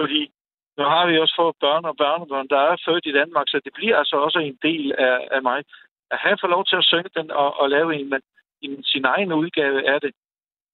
Fordi 0.00 0.32
nu 0.78 0.84
har 0.84 1.06
vi 1.06 1.18
også 1.18 1.34
fået 1.36 1.56
børn 1.60 1.84
og 1.84 1.96
børnebørn, 1.96 2.48
der 2.48 2.58
er 2.58 2.82
født 2.86 3.06
i 3.06 3.12
Danmark, 3.12 3.46
så 3.48 3.60
det 3.64 3.72
bliver 3.74 3.96
altså 3.96 4.16
også 4.16 4.38
en 4.38 4.58
del 4.62 4.92
af, 4.98 5.28
af 5.30 5.42
mig. 5.42 5.64
At 6.10 6.18
han 6.18 6.38
får 6.40 6.48
lov 6.48 6.64
til 6.64 6.76
at 6.76 6.84
synge 6.84 7.10
den 7.16 7.30
og, 7.30 7.60
og 7.60 7.70
lave 7.70 7.94
en, 7.94 8.10
men 8.10 8.20
en, 8.60 8.84
sin 8.84 9.04
egen 9.04 9.32
udgave 9.32 9.88
af 9.94 10.00
det, 10.00 10.14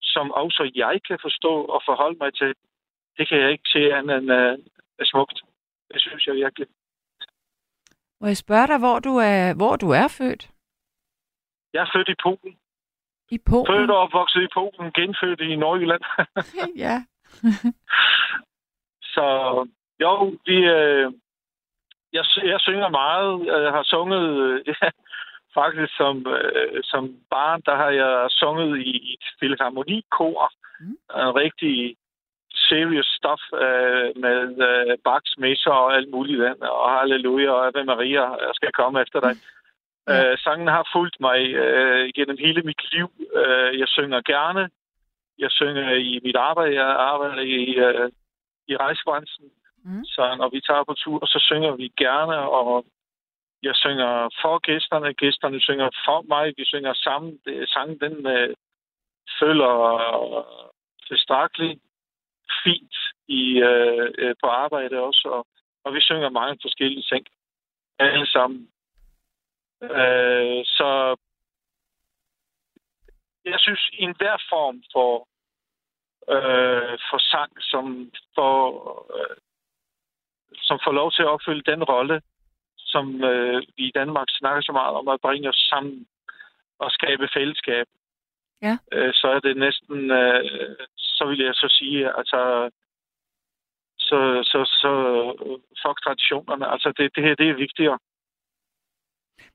som 0.02 0.32
også 0.32 0.70
jeg 0.74 1.00
kan 1.08 1.18
forstå 1.22 1.54
og 1.64 1.82
forholde 1.84 2.18
mig 2.20 2.34
til, 2.34 2.54
det 3.16 3.28
kan 3.28 3.38
jeg 3.40 3.50
ikke 3.52 3.68
se 3.68 3.94
andet 3.94 4.16
end 4.16 4.30
uh, 4.30 4.54
er 4.98 5.04
smukt. 5.04 5.38
Det 5.92 6.00
synes 6.00 6.26
jeg 6.26 6.34
virkelig. 6.34 6.68
Må 8.20 8.26
jeg 8.26 8.36
spørge 8.36 8.66
dig, 8.66 8.78
hvor 8.78 8.98
du 8.98 9.16
er, 9.16 9.54
hvor 9.56 9.76
du 9.76 9.90
er 9.90 10.08
født? 10.08 10.50
Jeg 11.72 11.80
er 11.82 11.90
født 11.94 12.08
i 12.08 12.14
Polen. 12.22 12.58
I 13.30 13.38
Polen? 13.50 13.66
Født 13.66 13.90
og 13.90 13.98
opvokset 13.98 14.42
i 14.42 14.48
Polen, 14.54 14.92
genfødt 14.92 15.40
i 15.40 15.56
Nordjylland. 15.56 16.04
ja. 16.84 16.96
Så 19.14 19.26
jo, 20.00 20.38
vi, 20.46 20.56
øh, 20.56 21.12
jeg, 22.12 22.24
jeg 22.52 22.60
synger 22.60 22.88
meget. 22.88 23.46
Jeg 23.46 23.72
har 23.72 23.82
sunget, 23.82 24.26
øh, 24.44 24.64
ja, 24.82 24.90
faktisk 25.54 25.96
som, 25.96 26.26
øh, 26.26 26.80
som 26.82 27.16
barn, 27.30 27.60
der 27.66 27.76
har 27.76 27.90
jeg 27.90 28.26
sunget 28.30 28.78
i, 28.78 28.90
i 28.90 29.12
et 29.12 29.26
filharmonikor. 29.40 30.52
Mm. 30.80 30.96
En 31.22 31.34
rigtig 31.42 31.96
serious 32.70 33.08
stuff 33.18 33.42
øh, 33.64 34.08
med 34.24 34.40
øh, 34.68 34.98
Bachs 35.04 35.34
messer 35.38 35.70
og 35.70 35.94
alt 35.96 36.10
muligt 36.10 36.44
andet. 36.44 36.70
Og 36.70 36.90
halleluja 36.98 37.50
og 37.50 37.66
Ave 37.66 37.84
Maria, 37.84 38.24
jeg 38.46 38.54
skal 38.54 38.72
komme 38.72 39.02
efter 39.02 39.20
dig. 39.20 39.34
Ja. 40.08 40.32
Øh, 40.32 40.38
sangen 40.38 40.68
har 40.68 40.88
fulgt 40.94 41.16
mig 41.20 41.40
øh, 41.64 42.10
gennem 42.16 42.36
hele 42.44 42.62
mit 42.62 42.82
liv. 42.92 43.08
Øh, 43.40 43.78
jeg 43.78 43.88
synger 43.88 44.20
gerne. 44.20 44.70
Jeg 45.38 45.50
synger 45.50 45.90
i 45.90 46.20
mit 46.24 46.36
arbejde. 46.36 46.74
Jeg 46.74 46.86
arbejder 46.86 47.42
i, 47.42 47.62
øh, 47.86 48.10
i 48.68 48.76
rejsebranchen. 48.76 49.50
Mm. 49.84 50.04
Så 50.04 50.34
når 50.38 50.48
vi 50.48 50.60
tager 50.60 50.84
på 50.84 50.94
tur, 50.94 51.26
så 51.26 51.38
synger 51.48 51.72
vi 51.76 51.92
gerne, 51.96 52.36
og 52.38 52.84
jeg 53.62 53.74
synger 53.74 54.28
for 54.42 54.58
gæsterne, 54.58 55.14
gæsterne 55.14 55.60
synger 55.60 55.88
for 56.04 56.22
mig, 56.28 56.54
vi 56.56 56.64
synger 56.64 56.94
sammen. 56.94 57.38
Sangen, 57.66 57.98
den 58.00 58.26
øh, 58.26 58.54
føler 59.40 59.74
tilstrækkeligt 61.08 61.80
fint 62.64 62.94
i, 63.28 63.42
øh, 63.70 64.10
øh, 64.18 64.34
på 64.42 64.46
arbejde 64.46 64.96
også, 65.00 65.28
og, 65.32 65.46
og 65.84 65.94
vi 65.94 66.00
synger 66.00 66.28
mange 66.30 66.58
forskellige 66.62 67.06
ting 67.12 67.26
alle 67.98 68.26
sammen. 68.26 68.68
Øh, 69.82 70.64
så 70.64 71.16
jeg 73.44 73.58
synes, 73.60 73.88
i 73.92 74.02
enhver 74.02 74.36
form 74.48 74.82
for, 74.92 75.28
øh, 76.34 76.98
for 77.10 77.18
sang, 77.18 77.52
som 77.60 78.10
får, 78.34 78.60
øh, 79.18 79.36
som 80.56 80.78
får 80.84 80.92
lov 80.92 81.12
til 81.12 81.22
at 81.22 81.28
opfylde 81.28 81.70
den 81.72 81.84
rolle, 81.84 82.22
som 82.76 83.24
øh, 83.24 83.62
vi 83.76 83.82
i 83.88 83.92
Danmark 83.94 84.28
snakker 84.30 84.62
så 84.62 84.72
meget 84.72 84.94
om 84.94 85.08
at 85.08 85.20
bringe 85.20 85.48
os 85.48 85.66
sammen 85.70 86.06
og 86.78 86.90
skabe 86.90 87.28
fællesskab, 87.34 87.86
Ja. 88.66 88.74
øh, 88.92 89.12
så 89.20 89.26
er 89.36 89.40
det 89.40 89.56
næsten, 89.56 89.98
øh, 90.10 90.40
så 90.96 91.24
vil 91.28 91.38
jeg 91.38 91.54
så 91.54 91.68
sige, 91.78 92.16
altså, 92.18 92.70
så, 93.98 94.18
så, 94.52 94.60
så 94.82 94.92
fuck 95.82 95.98
traditionerne. 96.04 96.66
Altså, 96.72 96.92
det, 96.96 97.10
det 97.16 97.24
her, 97.24 97.34
det 97.34 97.48
er 97.48 97.62
vigtigere. 97.66 97.98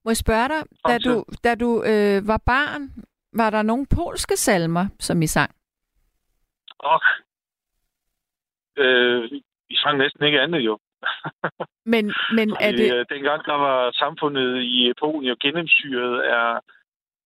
Må 0.04 0.12
jeg 0.12 0.18
spørge 0.18 0.48
dig, 0.54 0.62
da 0.88 0.98
du, 0.98 1.26
da 1.44 1.56
du 1.56 1.70
øh, 1.92 2.28
var 2.28 2.42
barn, 2.46 2.82
var 3.34 3.50
der 3.50 3.62
nogle 3.62 3.86
polske 3.96 4.36
salmer, 4.36 4.86
som 5.00 5.22
I 5.22 5.28
sang? 5.28 5.52
Og 6.80 7.02
øh, 8.78 9.32
vi 9.70 9.76
sang 9.76 9.98
næsten 9.98 10.26
ikke 10.26 10.42
andet 10.42 10.60
jo. 10.60 10.80
Men, 11.94 12.14
men 12.38 12.50
er 12.50 12.72
Fordi, 12.72 12.84
det... 12.84 12.96
øh, 12.96 13.06
dengang 13.10 13.46
der 13.46 13.54
var 13.54 13.92
samfundet 13.92 14.62
i 14.62 14.94
Polen 15.00 15.24
jo 15.24 15.36
gennemsyret 15.42 16.22
af, 16.22 16.60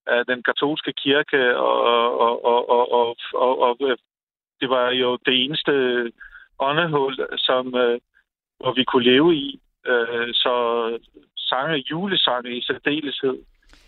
af 0.08 0.26
den 0.26 0.44
katolske 0.44 0.94
kirke, 0.94 1.58
og, 1.58 1.78
og, 2.20 2.46
og, 2.46 2.70
og, 2.70 2.92
og, 2.92 3.18
og, 3.34 3.60
og 3.60 3.78
øh, 3.82 3.98
det 4.62 4.70
var 4.70 4.90
jo 4.90 5.18
det 5.26 5.44
eneste 5.44 5.72
åndehul, 6.60 7.16
som, 7.38 7.76
øh, 7.76 8.00
hvor 8.60 8.74
vi 8.74 8.84
kunne 8.84 9.04
leve 9.04 9.36
i. 9.36 9.60
Øh, 9.88 10.34
så 10.34 10.54
sange, 11.38 11.86
julesange 11.92 12.58
i 12.58 12.62
særdeleshed. 12.62 13.38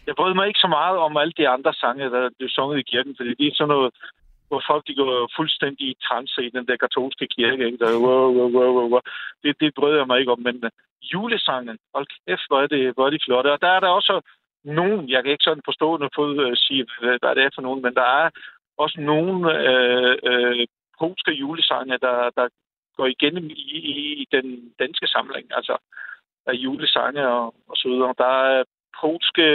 Jeg 0.07 0.15
brød 0.15 0.33
mig 0.33 0.47
ikke 0.47 0.65
så 0.65 0.67
meget 0.67 0.97
om 0.97 1.17
alle 1.17 1.33
de 1.37 1.49
andre 1.49 1.73
sange, 1.73 2.09
der 2.15 2.29
blev 2.37 2.49
sunget 2.49 2.79
i 2.79 2.89
kirken, 2.91 3.15
fordi 3.17 3.29
det 3.39 3.47
er 3.47 3.55
sådan 3.55 3.73
noget, 3.75 3.93
hvor 4.47 4.61
folk 4.69 4.83
de 4.87 4.95
går 4.95 5.29
fuldstændig 5.37 5.85
i 5.87 5.97
trance 6.07 6.39
i 6.45 6.49
den 6.49 6.67
der 6.67 6.77
katolske 6.77 7.27
kirke. 7.35 7.65
Ikke? 7.65 7.77
Der, 7.77 7.99
wow, 8.05 8.27
wow, 8.37 8.49
wow, 8.55 8.71
wow, 8.77 8.87
wow. 8.93 9.01
Det, 9.43 9.59
det 9.59 9.73
brød 9.77 9.97
jeg 9.97 10.07
mig 10.07 10.19
ikke 10.19 10.31
om, 10.31 10.39
men 10.39 10.55
øh, 10.65 10.71
julesangen, 11.13 11.77
hold 11.95 12.07
kæft, 12.15 12.47
hvor 12.47 12.59
er, 12.61 12.67
det, 12.67 12.93
hvor 12.93 13.05
er 13.05 13.09
det 13.09 13.23
flotte. 13.25 13.51
Og 13.55 13.61
der 13.61 13.71
er 13.75 13.79
der 13.79 13.87
også 13.87 14.21
nogen, 14.65 15.09
jeg 15.09 15.23
kan 15.23 15.31
ikke 15.31 15.47
sådan 15.47 15.65
på 15.65 15.71
stående 15.71 16.09
fod 16.15 16.55
sige, 16.55 16.85
hvad, 16.99 17.35
det 17.35 17.43
er 17.43 17.55
for 17.55 17.61
nogen, 17.61 17.81
men 17.81 17.93
der 17.95 18.07
er 18.21 18.29
også 18.77 18.97
nogle 19.01 19.37
øh, 19.69 20.17
øh, 20.29 20.67
polske 20.99 21.31
julesange, 21.31 21.97
der, 21.97 22.29
der 22.37 22.47
går 22.97 23.05
igennem 23.05 23.45
i, 23.49 23.77
i, 24.21 24.27
den 24.31 24.73
danske 24.79 25.07
samling, 25.07 25.45
altså 25.51 25.77
af 26.47 26.53
julesange 26.53 27.27
og, 27.27 27.45
og 27.69 27.75
så 27.75 27.87
videre. 27.89 28.13
Der 28.17 28.33
er 28.47 28.63
polske, 29.01 29.47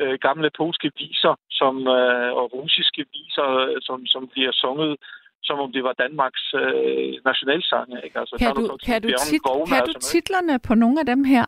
øh, 0.00 0.18
gamle 0.26 0.50
polske 0.56 0.90
viser 0.98 1.34
som, 1.50 1.74
øh, 1.98 2.30
og 2.40 2.52
russiske 2.52 3.04
viser, 3.14 3.78
som, 3.80 4.06
som 4.06 4.28
bliver 4.28 4.52
sunget, 4.52 4.96
som 5.42 5.58
om 5.58 5.72
det 5.72 5.84
var 5.84 5.92
Danmarks 5.92 6.54
øh, 6.54 7.12
nationalsange. 7.24 7.96
Ikke? 8.04 8.18
Altså, 8.20 8.34
Kan 8.38 8.54
du, 8.54 8.76
kan 8.86 9.02
du, 9.02 9.08
tit, 9.08 9.42
kan 9.42 9.52
og 9.52 9.68
du 9.68 9.92
noget, 9.92 10.02
titlerne 10.12 10.58
på 10.68 10.74
nogle 10.74 11.00
af 11.00 11.06
dem 11.06 11.24
her? 11.24 11.46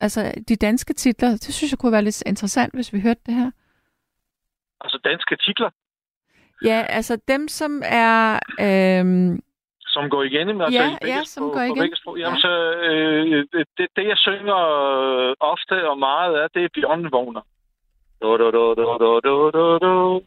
Altså 0.00 0.34
de 0.48 0.56
danske 0.56 0.92
titler, 0.94 1.28
det 1.30 1.54
synes 1.54 1.72
jeg 1.72 1.78
kunne 1.78 1.92
være 1.92 2.02
lidt 2.02 2.22
interessant, 2.26 2.74
hvis 2.74 2.92
vi 2.92 3.00
hørte 3.00 3.20
det 3.26 3.34
her. 3.34 3.50
Altså 4.80 4.98
danske 5.04 5.36
titler, 5.36 5.70
Ja, 6.64 6.84
altså 6.88 7.18
dem, 7.28 7.48
som 7.48 7.82
er... 7.84 8.38
Øhm, 8.60 9.40
som 9.86 10.10
går 10.10 10.22
igennem. 10.22 10.60
Altså 10.60 10.80
Ja, 10.82 10.88
i 10.90 10.96
begge 11.02 11.16
ja, 11.16 11.24
som 11.24 11.42
sprog- 11.42 11.52
går 11.52 11.74
på 11.76 11.82
igen. 11.82 12.20
Jamen, 12.22 12.36
Ja. 12.36 12.40
så, 12.40 12.52
øh, 12.88 13.44
det, 13.78 13.86
det, 13.96 14.04
jeg 14.12 14.16
synger 14.16 14.60
øh, 15.28 15.34
ofte 15.40 15.88
og 15.90 15.98
meget 15.98 16.34
af, 16.40 16.46
det 16.54 16.64
er 16.64 16.68
Bjørn 16.74 17.12
Vågner. 17.12 17.40
Do, 18.22 18.36
do, 18.36 18.50
do, 18.50 18.74
do, 18.74 18.98
do, 18.98 19.20
do, 19.20 19.50
do, 19.50 19.78
do. 19.78 20.20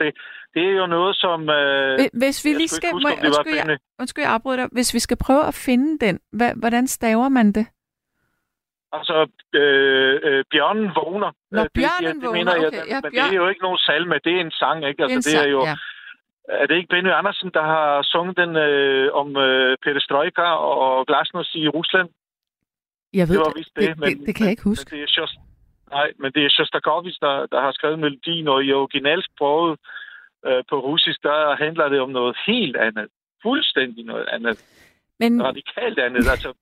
Det, 0.00 0.10
det 0.54 0.62
er 0.70 0.74
jo 0.82 0.86
noget, 0.86 1.16
som... 1.16 1.48
Øh, 1.50 1.94
hvi- 1.98 2.18
hvis 2.22 2.44
vi 2.44 2.50
lige 2.52 2.68
skal... 2.68 2.90
Må, 2.92 2.98
huske, 2.98 3.10
det 3.22 3.30
var 3.30 3.38
undskyld, 3.38 3.54
jeg, 3.70 3.78
undskyld, 4.00 4.24
jeg 4.24 4.32
afbryder 4.32 4.56
dig. 4.56 4.68
Hvis 4.72 4.94
vi 4.94 4.98
skal 4.98 5.16
prøve 5.26 5.44
at 5.46 5.54
finde 5.54 6.06
den, 6.06 6.20
hvad, 6.32 6.52
hvordan 6.56 6.86
staver 6.86 7.28
man 7.28 7.46
det? 7.52 7.66
Altså, 8.92 9.16
øh, 9.54 10.20
øh, 10.22 10.44
bjørnen 10.50 10.88
vågner. 11.00 11.30
Nå, 11.50 11.58
Øh, 11.60 11.64
det, 11.64 11.72
bjørnen 11.72 12.02
ja, 12.06 12.12
det 12.12 12.22
vågner, 12.22 12.32
mener 12.38 12.54
jeg, 12.56 12.66
okay. 12.66 12.86
Ja, 12.92 13.00
men 13.02 13.10
bjørn- 13.12 13.30
det 13.30 13.36
er 13.36 13.42
jo 13.44 13.48
ikke 13.48 13.62
nogen 13.62 13.78
salme, 13.78 14.14
det 14.24 14.32
er 14.36 14.40
en 14.40 14.50
sang, 14.50 14.78
ikke? 14.88 14.96
Det 15.02 15.10
er 15.10 15.14
Altså, 15.16 15.30
en 15.30 15.34
det 15.34 15.34
er 15.34 15.42
sang, 15.42 15.50
jo, 15.52 15.60
ja. 15.70 15.74
er 16.62 16.66
det 16.66 16.76
ikke 16.76 16.88
Benny 16.94 17.10
Andersen, 17.20 17.50
der 17.56 17.62
har 17.74 18.02
sunget 18.02 18.36
den 18.42 18.56
øh, 18.56 19.12
om 19.20 19.28
øh, 19.36 19.76
perestrojka 19.84 20.42
og 20.42 21.06
glasnost 21.06 21.54
i 21.54 21.68
Rusland? 21.68 22.08
Jeg 23.18 23.28
ved 23.28 23.34
det 23.34 23.40
var 23.44 23.50
det, 23.52 23.58
vist 23.60 23.72
det, 23.76 23.82
det, 23.82 23.88
det, 23.88 23.98
men- 24.18 24.26
det 24.26 24.34
kan 24.36 24.44
jeg 24.46 24.50
ikke 24.56 24.64
huske. 24.72 24.88
Men 24.90 24.98
det 24.98 25.04
er 25.04 25.08
Shost... 25.16 25.36
Nej, 25.90 26.12
men 26.18 26.32
det 26.32 26.44
er 26.44 26.50
Shostakovich, 26.50 27.18
der, 27.20 27.46
der 27.46 27.60
har 27.60 27.72
skrevet 27.72 27.98
melodien, 27.98 28.48
og 28.48 28.64
i 28.64 28.72
originalsproget 28.72 29.78
øh, 30.46 30.62
på 30.70 30.76
russisk, 30.80 31.22
der 31.22 31.56
handler 31.56 31.88
det 31.88 32.00
om 32.00 32.10
noget 32.10 32.36
helt 32.46 32.76
andet. 32.76 33.08
Fuldstændig 33.42 34.04
noget 34.04 34.28
andet. 34.28 34.56
Men, 35.20 35.42
Radikalt 35.42 35.98
andet. 35.98 36.28
Altså, 36.28 36.52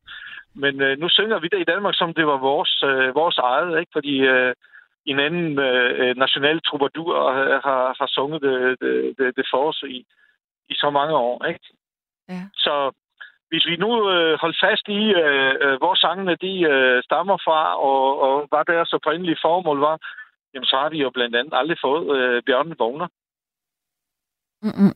men 0.55 0.83
øh, 0.83 0.99
nu 0.99 1.09
synger 1.09 1.39
vi 1.39 1.49
det 1.49 1.61
i 1.61 1.71
Danmark, 1.73 1.95
som 1.97 2.15
det 2.15 2.27
var 2.27 2.39
vores, 2.39 2.83
øh, 2.83 3.15
vores 3.15 3.39
eget, 3.39 3.81
ikke? 3.81 3.91
Fordi 3.93 4.19
øh, 4.19 4.55
en 5.07 5.19
anden 5.19 5.59
øh, 5.59 6.17
national 6.17 6.61
troubadour 6.61 7.33
har, 7.33 7.95
har, 7.99 8.07
sunget 8.07 8.43
det, 8.43 8.81
det, 8.81 9.15
det, 9.19 9.37
det 9.37 9.47
for 9.53 9.69
os 9.69 9.85
i, 9.87 10.07
i 10.69 10.75
så 10.75 10.91
mange 10.91 11.15
år, 11.15 11.45
ikke? 11.45 11.61
Ja. 12.29 12.43
Så 12.55 12.93
hvis 13.55 13.67
vi 13.67 13.77
nu 13.77 13.91
øh, 14.11 14.39
holder 14.41 14.59
fast 14.67 14.87
i, 14.89 15.01
øh, 15.25 15.55
øh, 15.65 15.77
hvor 15.81 15.95
sangene 15.95 16.37
de 16.47 16.55
øh, 16.73 17.03
stammer 17.03 17.37
fra, 17.47 17.61
og, 17.89 18.21
og 18.27 18.35
hvad 18.51 18.65
deres 18.75 18.93
oprindelige 18.93 19.43
formål 19.43 19.79
var, 19.89 19.97
jamen 20.55 20.67
så 20.67 20.77
har 20.77 20.89
vi 20.89 20.99
jo 21.03 21.11
blandt 21.11 21.37
andet 21.37 21.55
aldrig 21.61 21.79
fået 21.85 22.17
øh, 22.17 22.43
Bjørnen 22.47 22.77
Vågner. 22.79 23.09
Mm-mm. 24.63 24.95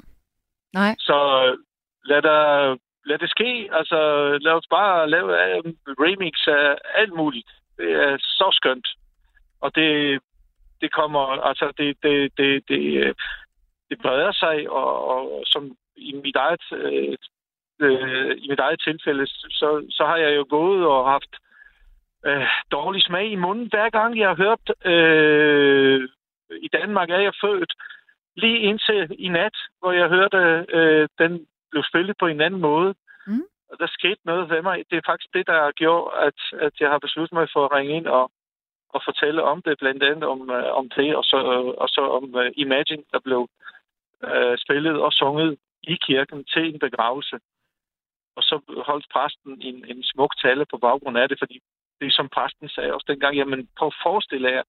Nej. 0.72 0.92
Så 0.98 1.18
øh, 1.44 1.58
lad, 2.04 2.22
der, 2.22 2.42
lad 3.04 3.18
det 3.18 3.30
ske. 3.30 3.68
Altså, 3.72 3.98
lad 4.40 4.52
os 4.52 4.68
bare 4.70 5.10
lave 5.10 5.28
øh, 5.44 5.62
remix 6.04 6.34
af 6.46 6.78
alt 6.94 7.12
muligt. 7.12 7.50
Det 7.76 7.92
er 7.92 8.16
så 8.18 8.48
skønt. 8.52 8.88
Og 9.60 9.74
det, 9.74 10.20
det 10.80 10.92
kommer, 10.92 11.24
altså, 11.50 11.72
det, 11.78 11.96
det, 12.02 12.32
det, 12.38 12.68
det, 12.68 12.82
øh, 13.02 13.14
det 13.90 13.98
breder 14.02 14.32
sig, 14.32 14.70
og, 14.70 15.08
og 15.08 15.42
som 15.46 15.76
i 15.96 16.20
mit 16.24 16.36
eget, 16.36 16.64
øh, 16.72 17.16
øh, 17.80 18.36
i 18.38 18.48
mit 18.48 18.58
eget 18.58 18.80
tilfælde, 18.80 19.26
så, 19.26 19.86
så 19.90 20.04
har 20.06 20.16
jeg 20.16 20.36
jo 20.36 20.46
gået 20.48 20.86
og 20.86 21.10
haft 21.10 21.36
øh, 22.26 22.46
dårlig 22.72 23.02
smag 23.02 23.30
i 23.30 23.34
munden, 23.34 23.68
hver 23.70 23.90
gang 23.90 24.18
jeg 24.18 24.28
har 24.28 24.36
hørt, 24.44 24.64
øh, 24.92 26.08
i 26.62 26.68
Danmark 26.68 27.10
er 27.10 27.18
jeg 27.18 27.32
født, 27.40 27.72
lige 28.36 28.58
indtil 28.58 29.16
i 29.18 29.28
nat, 29.28 29.56
hvor 29.80 29.92
jeg 29.92 30.08
hørte, 30.08 30.66
øh, 30.68 31.08
den 31.18 31.46
blev 31.70 31.82
spillet 31.90 32.16
på 32.18 32.26
en 32.26 32.40
anden 32.40 32.60
måde. 32.60 32.94
Mm. 33.26 33.44
Og 33.70 33.78
der 33.78 33.86
skete 33.86 34.20
noget 34.24 34.50
ved 34.50 34.62
mig. 34.62 34.84
Det 34.90 34.96
er 34.96 35.10
faktisk 35.10 35.34
det, 35.34 35.46
der 35.46 35.52
har 35.64 35.72
gjort, 35.72 36.12
at, 36.26 36.40
at 36.66 36.72
jeg 36.80 36.90
har 36.90 36.98
besluttet 36.98 37.32
mig 37.32 37.48
for 37.52 37.64
at 37.64 37.72
ringe 37.72 37.96
ind 37.96 38.06
og, 38.06 38.30
og 38.88 39.00
fortælle 39.04 39.42
om 39.42 39.62
det, 39.62 39.78
blandt 39.78 40.02
andet 40.02 40.24
om, 40.24 40.50
øh, 40.50 40.72
om 40.80 40.88
det, 40.96 41.16
og 41.16 41.24
så, 41.24 41.36
og 41.78 41.88
så 41.88 42.00
om 42.00 42.24
uh, 42.34 42.46
Imagine, 42.56 43.02
der 43.12 43.20
blev 43.20 43.48
øh, 44.24 44.58
spillet 44.58 45.00
og 45.00 45.12
sunget 45.12 45.58
i 45.82 45.96
kirken 46.06 46.44
til 46.44 46.74
en 46.74 46.78
begravelse. 46.78 47.38
Og 48.38 48.42
så 48.42 48.56
holdt 48.86 49.06
præsten 49.14 49.52
en, 49.68 49.76
en 49.92 50.02
smuk 50.10 50.32
tale 50.42 50.64
på 50.70 50.76
baggrund 50.86 51.18
af 51.18 51.28
det, 51.28 51.38
fordi 51.38 51.56
det, 52.00 52.12
som 52.12 52.28
præsten 52.28 52.68
sagde 52.68 52.94
også 52.94 53.06
dengang, 53.08 53.36
jamen 53.36 53.68
prøv 53.78 53.88
at 53.88 54.00
forestille 54.06 54.48
jer, 54.50 54.62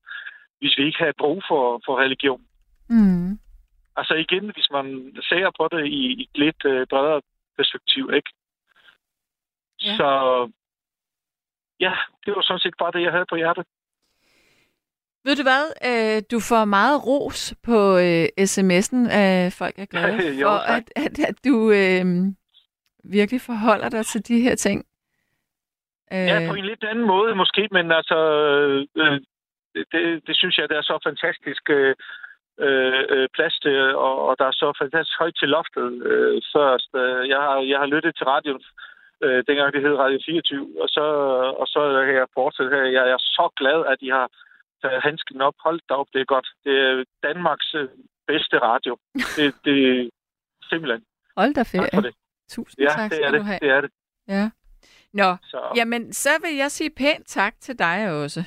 hvis 0.59 0.77
vi 0.77 0.83
ikke 0.85 0.99
havde 1.03 1.21
brug 1.23 1.43
for, 1.49 1.81
for 1.85 1.93
religion. 2.03 2.41
Mm. 2.89 3.39
Altså 3.99 4.13
igen, 4.13 4.45
hvis 4.55 4.69
man 4.71 4.85
ser 5.29 5.51
på 5.59 5.67
det 5.71 5.85
i, 5.87 6.01
i 6.19 6.21
et 6.21 6.37
lidt 6.43 6.61
øh, 6.65 6.87
bredere 6.87 7.21
perspektiv, 7.57 8.03
ikke? 8.13 8.31
Ja. 9.83 9.95
Så 9.97 10.09
ja, 11.79 11.93
det 12.25 12.35
var 12.35 12.41
sådan 12.41 12.59
set 12.59 12.77
bare 12.79 12.91
det, 12.91 13.01
jeg 13.01 13.11
havde 13.11 13.29
på 13.29 13.35
hjertet. 13.35 13.65
Ved 15.25 15.35
du 15.35 15.43
hvad? 15.43 15.65
Øh, 15.89 16.23
du 16.31 16.39
får 16.39 16.65
meget 16.65 17.05
ros 17.07 17.53
på 17.63 17.97
øh, 17.97 18.25
sms'en 18.53 19.09
af 19.11 19.53
folk 19.53 19.79
er 19.79 19.85
glade 19.85 20.35
Jo, 20.41 20.47
for, 20.47 20.57
at, 20.75 20.83
at, 20.95 21.19
at 21.19 21.35
du 21.45 21.71
øh, 21.71 22.05
virkelig 23.03 23.41
forholder 23.41 23.89
dig 23.89 24.05
til 24.05 24.27
de 24.27 24.41
her 24.41 24.55
ting. 24.55 24.85
Øh, 26.13 26.27
Ja, 26.31 26.47
på 26.49 26.53
en 26.55 26.65
lidt 26.65 26.83
anden 26.83 27.05
måde 27.05 27.35
måske, 27.35 27.67
men 27.71 27.91
altså, 27.91 28.17
øh, 28.95 29.19
det, 29.91 30.27
det 30.27 30.35
synes 30.37 30.57
jeg, 30.57 30.69
det 30.69 30.77
er 30.77 30.81
så 30.81 30.99
fantastisk 31.07 31.69
øh, 31.69 31.95
øh, 32.65 33.27
plads 33.35 33.59
til, 33.59 33.77
og, 34.05 34.13
og 34.27 34.35
der 34.39 34.45
er 34.45 34.51
så 34.51 34.67
fantastisk 34.81 35.17
højt 35.19 35.35
til 35.39 35.49
loftet 35.49 35.87
øh, 36.11 36.41
først. 36.55 36.89
Øh, 36.95 37.29
Jeg 37.29 37.37
har, 37.45 37.55
jeg 37.71 37.79
har 37.79 37.85
lyttet 37.93 38.13
til 38.15 38.25
radioen, 38.25 38.63
øh, 39.23 39.43
dengang 39.47 39.73
det 39.73 39.81
hed 39.81 39.95
Radio 40.03 40.19
24, 40.25 40.81
og 40.83 40.89
så, 40.89 41.05
og 41.61 41.67
så 41.67 41.79
er 41.79 42.01
jeg 42.21 42.27
fortsat 42.33 42.69
her. 42.75 42.83
Jeg 42.97 43.09
er 43.09 43.17
så 43.17 43.49
glad, 43.59 43.79
at 43.91 43.97
I 44.01 44.09
har 44.09 44.27
taget 44.83 45.03
handsken 45.03 45.41
op. 45.41 45.55
Hold 45.65 45.79
da 45.89 45.93
op, 45.93 46.07
det 46.13 46.21
er 46.21 46.25
godt. 46.35 46.47
Det 46.65 46.75
er 46.87 47.03
Danmarks 47.23 47.73
øh, 47.75 47.87
bedste 48.27 48.57
radio. 48.69 48.97
Det, 49.37 49.55
det 49.65 50.09
simpelthen. 50.69 51.03
Hold 51.37 51.53
da 51.53 51.63
Tak 51.63 51.67
for 51.67 51.77
ferie. 51.77 52.01
det. 52.07 52.15
Tusind 52.49 52.81
Ja, 52.83 52.93
tak 52.93 53.11
det 53.11 53.23
er 53.25 53.31
det. 53.31 53.39
du 53.39 53.45
have. 53.45 53.59
Det 53.61 53.69
er 53.69 53.81
det. 53.81 53.91
Ja. 54.27 54.49
Nå, 55.13 55.35
Så. 55.43 55.71
jamen 55.75 56.13
så 56.13 56.29
vil 56.43 56.55
jeg 56.55 56.71
sige 56.71 56.89
pænt 56.97 57.27
tak 57.27 57.53
til 57.59 57.79
dig 57.79 58.11
også. 58.23 58.43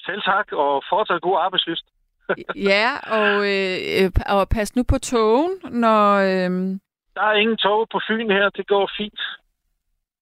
Selv 0.00 0.22
tak, 0.22 0.52
og 0.52 0.82
fortsat 0.90 1.22
god 1.22 1.38
arbejdslyst. 1.40 1.84
Ja, 2.72 2.90
og, 3.18 3.32
øh, 3.54 4.10
og 4.26 4.48
pas 4.48 4.76
nu 4.76 4.82
på 4.82 4.98
togen, 4.98 5.52
når... 5.70 6.14
Øh, 6.14 6.50
Der 7.16 7.22
er 7.22 7.32
ingen 7.32 7.56
tog 7.56 7.88
på 7.92 8.00
Fyn 8.08 8.30
her. 8.30 8.48
Det 8.50 8.66
går 8.66 8.90
fint. 8.98 9.20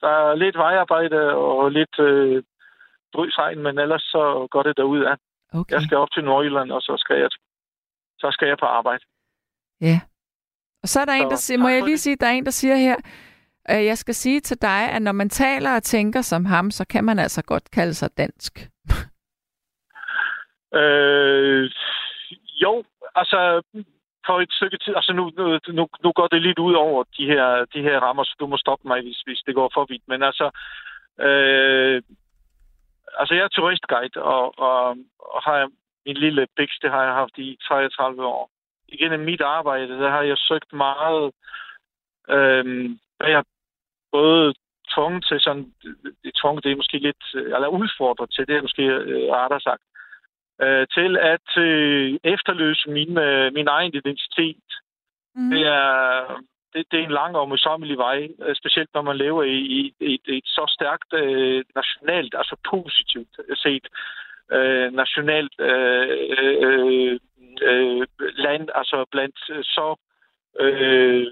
Der 0.01 0.09
er 0.09 0.35
lidt 0.35 0.57
vejarbejde 0.57 1.21
og 1.35 1.71
lidt 1.73 1.99
øh, 1.99 2.43
drysregn, 3.15 3.63
men 3.63 3.79
ellers 3.79 4.03
så 4.03 4.49
går 4.51 4.63
det 4.63 4.77
derud 4.77 5.03
af. 5.05 5.17
okay. 5.61 5.75
Jeg 5.75 5.83
skal 5.83 5.97
op 5.97 6.11
til 6.13 6.25
Nordjylland, 6.25 6.73
og 6.73 6.83
så 6.83 6.95
skal 6.99 7.17
jeg, 7.21 7.29
så 8.19 8.29
skal 8.33 8.49
jeg 8.49 8.59
på 8.59 8.67
arbejde. 8.67 9.05
Ja. 9.81 10.01
Og 10.83 10.89
så 10.89 11.01
er 11.01 11.05
der 11.05 11.13
en, 11.13 11.23
Så, 11.23 11.29
der 11.29 11.37
siger, 11.37 11.59
må 11.59 11.69
jeg 11.69 11.83
lige 11.83 11.99
sige, 11.99 12.17
der 12.17 12.27
er 12.27 12.31
en, 12.31 12.45
der 12.45 12.51
siger 12.51 12.77
her, 12.77 12.97
øh, 13.71 13.85
jeg 13.85 13.99
skal 13.99 14.15
sige 14.15 14.41
til 14.41 14.63
dig, 14.63 14.91
at 14.91 15.03
når 15.03 15.13
man 15.13 15.29
taler 15.29 15.77
og 15.77 15.83
tænker 15.83 16.21
som 16.23 16.45
ham, 16.45 16.71
så 16.71 16.85
kan 16.91 17.05
man 17.05 17.19
altså 17.19 17.43
godt 17.45 17.71
kalde 17.71 17.95
sig 17.95 18.11
dansk. 18.17 18.53
Øh, 20.75 21.71
jo, 22.63 22.85
altså 23.15 23.63
for 24.27 24.41
et 24.41 24.53
stykke 24.53 24.79
tid, 24.79 24.95
altså 24.97 25.13
nu, 25.13 25.25
nu, 25.37 25.59
nu, 25.69 25.89
nu 26.05 26.13
går 26.13 26.27
det 26.27 26.43
lidt 26.43 26.59
ud 26.59 26.75
over 26.75 27.05
de 27.19 27.27
her, 27.27 27.65
de 27.75 27.83
her 27.83 28.01
rammer, 28.01 28.25
så 28.25 28.37
du 28.41 28.47
må 28.47 28.57
stoppe 28.57 28.89
mig, 28.89 29.03
hvis, 29.03 29.21
hvis 29.21 29.43
det 29.47 29.55
går 29.55 29.71
for 29.75 29.87
vidt. 29.89 30.03
Men 30.09 30.23
altså, 30.23 30.51
øh, 31.21 32.03
altså 33.19 33.35
jeg 33.35 33.45
er 33.45 33.49
turistguide, 33.49 34.23
og, 34.23 34.59
og, 34.59 34.97
og 35.19 35.43
har 35.43 35.71
min 36.07 36.17
lille 36.17 36.47
biks, 36.57 36.79
det 36.83 36.91
har 36.91 37.03
jeg 37.05 37.15
haft 37.15 37.39
i 37.39 37.59
33 37.69 38.27
år. 38.27 38.51
Igennem 38.93 39.21
mit 39.21 39.41
arbejde, 39.41 39.99
der 39.99 40.11
har 40.11 40.23
jeg 40.23 40.39
søgt 40.39 40.73
meget, 40.73 41.33
øh, 42.29 42.91
jeg 43.21 43.37
har 43.37 43.47
både 44.13 44.55
tvunget 44.95 45.25
til 45.29 45.41
sådan, 45.41 45.73
det 46.25 46.33
tvunget, 46.41 46.65
det 46.65 46.73
er 46.73 46.77
måske 46.77 46.99
lidt, 46.99 47.25
eller 47.35 47.69
udfordret 47.69 48.31
til, 48.31 48.47
det 48.47 48.57
er 48.57 48.63
måske 48.63 48.83
øh, 48.83 49.33
rettere 49.33 49.61
sagt, 49.61 49.83
øh, 50.63 50.87
til 50.97 51.17
at 51.17 51.49
øh, 51.57 52.19
efterløse 52.25 52.91
min, 52.91 53.19
øh, 53.19 53.53
min 53.55 53.69
egen 53.69 53.95
identitet. 53.95 54.69
Mm. 55.35 55.51
Det 55.51 55.67
er, 55.67 56.43
det, 56.73 56.87
det 56.91 57.01
er 57.01 57.05
en 57.05 57.19
lang 57.21 57.37
og 57.37 57.49
møjsommelig 57.49 57.99
vej, 57.99 58.29
øh, 58.43 58.55
specielt 58.57 58.91
når 58.95 59.03
man 59.03 59.17
lever 59.17 59.43
i, 59.43 59.59
i, 59.79 59.95
i 60.01 60.15
et, 60.15 60.37
et 60.37 60.47
så 60.47 60.65
stærkt 60.69 61.13
øh, 61.13 61.65
nationalt, 61.75 62.35
altså 62.35 62.57
positivt 62.71 63.35
set, 63.55 63.87
øh, 64.53 64.93
nationalt 64.93 65.55
øh, 65.59 66.09
øh, 66.39 67.21
øh, 67.63 68.07
land, 68.19 68.69
altså 68.75 69.05
blandt 69.11 69.39
øh, 69.51 69.65
så 69.65 69.97
øh, 70.61 71.27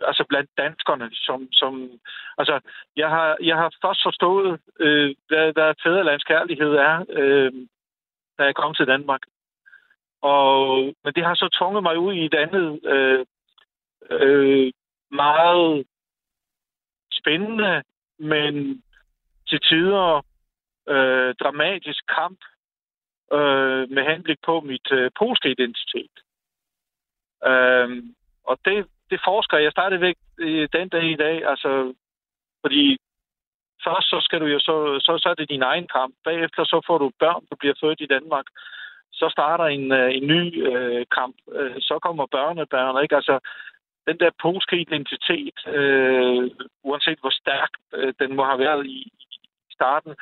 altså 0.00 0.24
blandt 0.28 0.50
danskerne, 0.58 1.10
som, 1.12 1.48
som 1.52 1.90
altså, 2.38 2.60
jeg 2.96 3.08
har, 3.08 3.36
jeg 3.42 3.56
har 3.56 3.70
først 3.84 4.02
forstået, 4.02 4.60
øh, 4.80 5.14
hvad, 5.28 5.52
hvad 5.52 5.74
fædrelandskærlighed 5.82 6.72
er, 6.72 7.04
øh, 7.10 7.52
da 8.38 8.44
jeg 8.44 8.54
kom 8.54 8.74
til 8.74 8.86
Danmark. 8.86 9.20
Og, 10.22 10.82
men 11.04 11.12
det 11.14 11.24
har 11.24 11.34
så 11.34 11.48
tvunget 11.58 11.82
mig 11.82 11.98
ud 11.98 12.14
i 12.14 12.24
et 12.24 12.34
andet 12.34 12.80
øh, 12.84 13.26
øh, 14.10 14.72
meget 15.10 15.86
spændende, 17.12 17.82
men 18.18 18.82
til 19.48 19.60
tider 19.60 20.22
øh, 20.90 21.34
dramatisk 21.42 22.02
kamp 22.18 22.40
øh, 23.32 23.90
med 23.90 24.02
henblik 24.10 24.38
på 24.46 24.60
mit 24.60 24.92
øh, 24.92 25.10
polske 25.18 25.50
identitet. 25.50 26.16
Øh, 27.50 27.88
og 28.44 28.58
det, 28.64 28.86
det 29.10 29.20
forsker 29.24 29.58
jeg 29.58 29.72
stadigvæk 29.72 30.16
øh, 30.38 30.68
den 30.72 30.88
dag 30.88 31.04
i 31.04 31.16
dag, 31.16 31.46
altså 31.46 31.94
fordi 32.60 32.98
først 33.84 34.06
så 34.10 34.18
skal 34.20 34.40
du 34.40 34.46
jo 34.46 34.58
så, 34.58 34.98
så, 35.06 35.18
så 35.22 35.28
er 35.28 35.34
det 35.34 35.48
din 35.48 35.62
egen 35.62 35.88
kamp. 35.96 36.14
Bagefter 36.24 36.64
så 36.64 36.80
får 36.86 36.98
du 36.98 37.10
børn, 37.18 37.44
der 37.50 37.56
bliver 37.56 37.74
født 37.80 38.00
i 38.00 38.06
Danmark. 38.06 38.46
Så 39.12 39.28
starter 39.30 39.64
en, 39.64 39.92
øh, 39.92 40.14
en 40.16 40.26
ny 40.26 40.42
øh, 40.68 41.06
kamp. 41.16 41.36
Øh, 41.52 41.76
så 41.80 41.98
kommer 42.02 42.26
børnebørn, 42.26 43.02
ikke? 43.02 43.16
Altså, 43.16 43.38
den 44.06 44.18
der 44.18 44.30
polske 44.42 44.76
identitet, 44.80 45.58
øh, 45.66 46.50
uanset 46.82 47.18
hvor 47.20 47.30
stærk 47.30 47.70
øh, 47.94 48.14
den 48.20 48.36
må 48.36 48.44
have 48.44 48.58
været 48.58 48.86
i, 48.86 48.98
i 49.70 49.72
starten, 49.72 50.14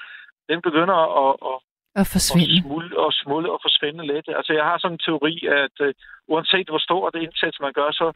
den 0.48 0.62
begynder 0.62 0.98
at, 1.22 1.32
at, 1.50 1.58
At 2.00 2.06
forsvinde. 2.14 2.58
Og 2.58 2.62
smule 2.62 2.98
og, 3.04 3.12
smule 3.12 3.52
og 3.54 3.58
forsvinde 3.66 4.06
lidt. 4.12 4.26
Altså, 4.38 4.52
jeg 4.52 4.64
har 4.64 4.78
sådan 4.78 4.94
en 4.94 5.04
teori, 5.06 5.34
at 5.62 5.76
uh, 5.86 5.92
uanset 6.32 6.68
hvor 6.68 6.82
stor 6.88 7.10
det 7.10 7.22
indsats 7.22 7.60
man 7.60 7.72
gør, 7.72 7.90
så 7.90 8.06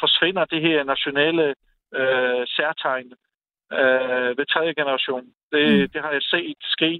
forsvinder 0.00 0.44
det 0.44 0.60
her 0.62 0.84
nationale 0.84 1.46
uh, 2.00 2.42
særtegn 2.56 3.08
uh, 3.78 4.30
ved 4.38 4.46
tredje 4.52 4.74
generation. 4.80 5.26
Det, 5.52 5.64
mm. 5.72 5.88
det 5.92 6.00
har 6.04 6.12
jeg 6.12 6.22
set 6.22 6.62
ske, 6.76 6.92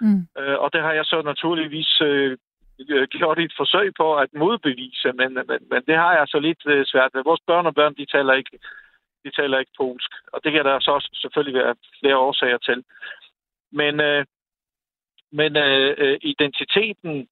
Mm. 0.00 0.22
uh, 0.40 0.56
og 0.64 0.68
det 0.72 0.80
har 0.82 0.92
jeg 0.92 1.04
så 1.04 1.22
naturligvis 1.22 2.00
uh, 2.00 2.32
gjort 3.08 3.38
et 3.38 3.52
forsøg 3.56 3.92
på 3.96 4.16
at 4.16 4.28
modbevise, 4.34 5.12
men, 5.20 5.34
men, 5.34 5.60
men 5.70 5.82
det 5.88 5.96
har 5.96 6.12
jeg 6.18 6.26
så 6.28 6.38
lidt 6.38 6.62
uh, 6.66 6.82
svært 6.84 7.10
ved. 7.14 7.24
Vores 7.24 7.40
børn 7.46 7.66
og 7.66 7.74
børn, 7.74 7.94
de 7.94 8.06
taler 8.06 8.32
ikke 8.32 8.58
de 9.24 9.30
taler 9.30 9.58
ikke 9.58 9.72
polsk. 9.76 10.10
Og 10.32 10.40
det 10.44 10.52
kan 10.52 10.64
der 10.64 10.80
så 10.80 10.90
også 10.90 11.10
selvfølgelig 11.22 11.58
være 11.62 11.74
flere 12.00 12.16
årsager 12.16 12.58
til. 12.58 12.84
Men, 13.72 14.00
øh, 14.00 14.24
men 15.32 15.56
øh, 15.56 15.94
øh, 15.98 16.18
identiteten, 16.22 17.28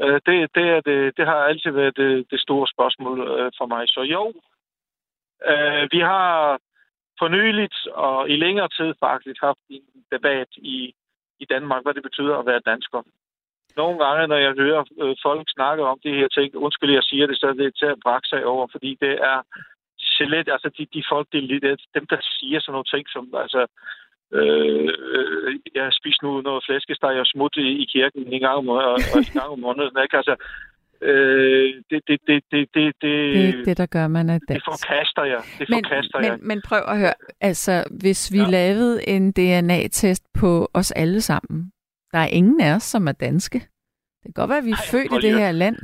øh, 0.00 0.20
det, 0.26 0.54
det, 0.54 0.66
er 0.74 0.80
det, 0.80 1.16
det 1.16 1.26
har 1.26 1.34
altid 1.34 1.70
været 1.70 1.96
det, 1.96 2.30
det 2.30 2.40
store 2.40 2.68
spørgsmål 2.68 3.20
øh, 3.20 3.52
for 3.58 3.66
mig. 3.66 3.88
Så 3.88 4.00
jo, 4.02 4.32
øh, 5.50 5.88
vi 5.92 6.00
har 6.00 6.58
for 7.18 7.28
nyligt 7.28 7.86
og 7.86 8.30
i 8.30 8.36
længere 8.36 8.68
tid 8.68 8.94
faktisk 9.00 9.40
haft 9.40 9.58
en 9.68 9.82
debat 10.12 10.48
i, 10.56 10.94
i 11.40 11.44
Danmark, 11.44 11.82
hvad 11.82 11.94
det 11.94 12.02
betyder 12.02 12.36
at 12.36 12.46
være 12.46 12.66
dansker. 12.70 13.02
Nogle 13.76 14.04
gange, 14.04 14.26
når 14.26 14.36
jeg 14.36 14.52
hører 14.52 14.84
øh, 15.02 15.16
folk 15.22 15.46
snakke 15.48 15.82
om 15.84 15.98
det 16.02 16.14
her 16.14 16.28
ting, 16.28 16.56
undskyld, 16.56 16.92
jeg 16.92 17.02
siger 17.02 17.26
det, 17.26 17.36
så 17.40 17.46
er 17.46 17.52
det 17.52 17.76
til 17.76 17.86
at 17.86 18.02
brække 18.04 18.28
sig 18.28 18.44
over, 18.44 18.66
fordi 18.72 18.96
det 19.00 19.12
er 19.12 19.42
gelet, 20.20 20.48
altså 20.54 20.68
de, 20.76 20.86
de 20.94 21.02
folk, 21.12 21.26
det 21.32 21.42
lidt, 21.42 21.82
dem, 21.96 22.06
der 22.12 22.20
siger 22.20 22.60
sådan 22.60 22.72
nogle 22.72 22.92
ting, 22.94 23.04
som 23.14 23.24
altså, 23.44 23.62
øh, 24.38 24.88
øh, 25.16 25.54
jeg 25.74 25.82
har 25.84 25.94
spist 26.00 26.22
nu 26.22 26.40
noget 26.40 26.64
flæskesteg 26.66 27.14
og 27.22 27.26
smut 27.26 27.54
i, 27.56 27.68
i 27.82 27.84
kirken 27.94 28.22
en 28.34 28.40
gang 28.40 28.56
om, 28.56 28.68
og, 28.68 28.82
og 29.14 29.18
en 29.18 29.32
gang 29.38 29.48
om 29.54 29.58
måneden, 29.58 29.96
ikke? 30.04 30.16
Altså, 30.20 30.34
øh, 31.08 31.68
det, 31.90 32.00
det, 32.08 32.18
det, 32.28 32.38
det, 32.52 32.68
det, 32.74 32.84
det, 33.02 33.14
Det 33.34 33.48
er 33.48 33.64
det, 33.64 33.76
der 33.78 33.86
gør, 33.86 34.08
man 34.08 34.30
er 34.30 34.38
det 34.38 34.48
dansk. 34.48 34.64
forkaster 34.64 35.24
jeg. 35.24 35.42
Det 35.58 35.66
Men, 35.70 35.76
forkaster 35.84 36.18
jeg. 36.20 36.30
men, 36.30 36.48
men 36.48 36.62
prøv 36.68 36.82
at 36.88 36.98
høre, 36.98 37.14
altså 37.40 37.84
hvis 38.00 38.32
vi 38.32 38.38
ja. 38.38 38.50
lavede 38.50 39.08
en 39.08 39.32
DNA-test 39.32 40.24
på 40.40 40.70
os 40.74 40.90
alle 40.92 41.20
sammen, 41.20 41.72
der 42.12 42.18
er 42.18 42.26
ingen 42.26 42.60
af 42.60 42.74
os, 42.74 42.82
som 42.82 43.06
er 43.08 43.12
danske. 43.12 43.58
Det 44.22 44.24
kan 44.24 44.32
godt 44.34 44.48
være, 44.48 44.58
at 44.58 44.64
vi 44.64 44.70
er 44.70 44.74
Ej, 44.76 44.90
født 44.90 45.24
i 45.24 45.26
det 45.26 45.38
her 45.38 45.52
land, 45.52 45.76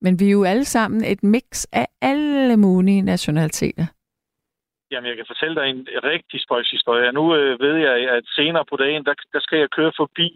men 0.00 0.20
vi 0.20 0.26
er 0.26 0.30
jo 0.30 0.44
alle 0.44 0.64
sammen 0.64 1.04
et 1.04 1.22
mix 1.22 1.64
af 1.72 1.86
alle 2.02 2.56
mulige 2.56 3.02
nationaliteter. 3.02 3.86
Jamen, 4.94 5.08
jeg 5.08 5.16
kan 5.16 5.32
fortælle 5.32 5.56
dig 5.60 5.66
en 5.70 5.88
rigtig 6.12 6.38
spøjs 6.44 6.70
historie. 6.70 7.12
Nu 7.12 7.24
øh, 7.36 7.60
ved 7.60 7.76
jeg, 7.76 7.96
at 8.16 8.24
senere 8.36 8.64
på 8.70 8.76
dagen, 8.76 9.04
der, 9.04 9.14
der 9.32 9.40
skal 9.40 9.58
jeg 9.58 9.70
køre 9.70 9.92
forbi 9.96 10.28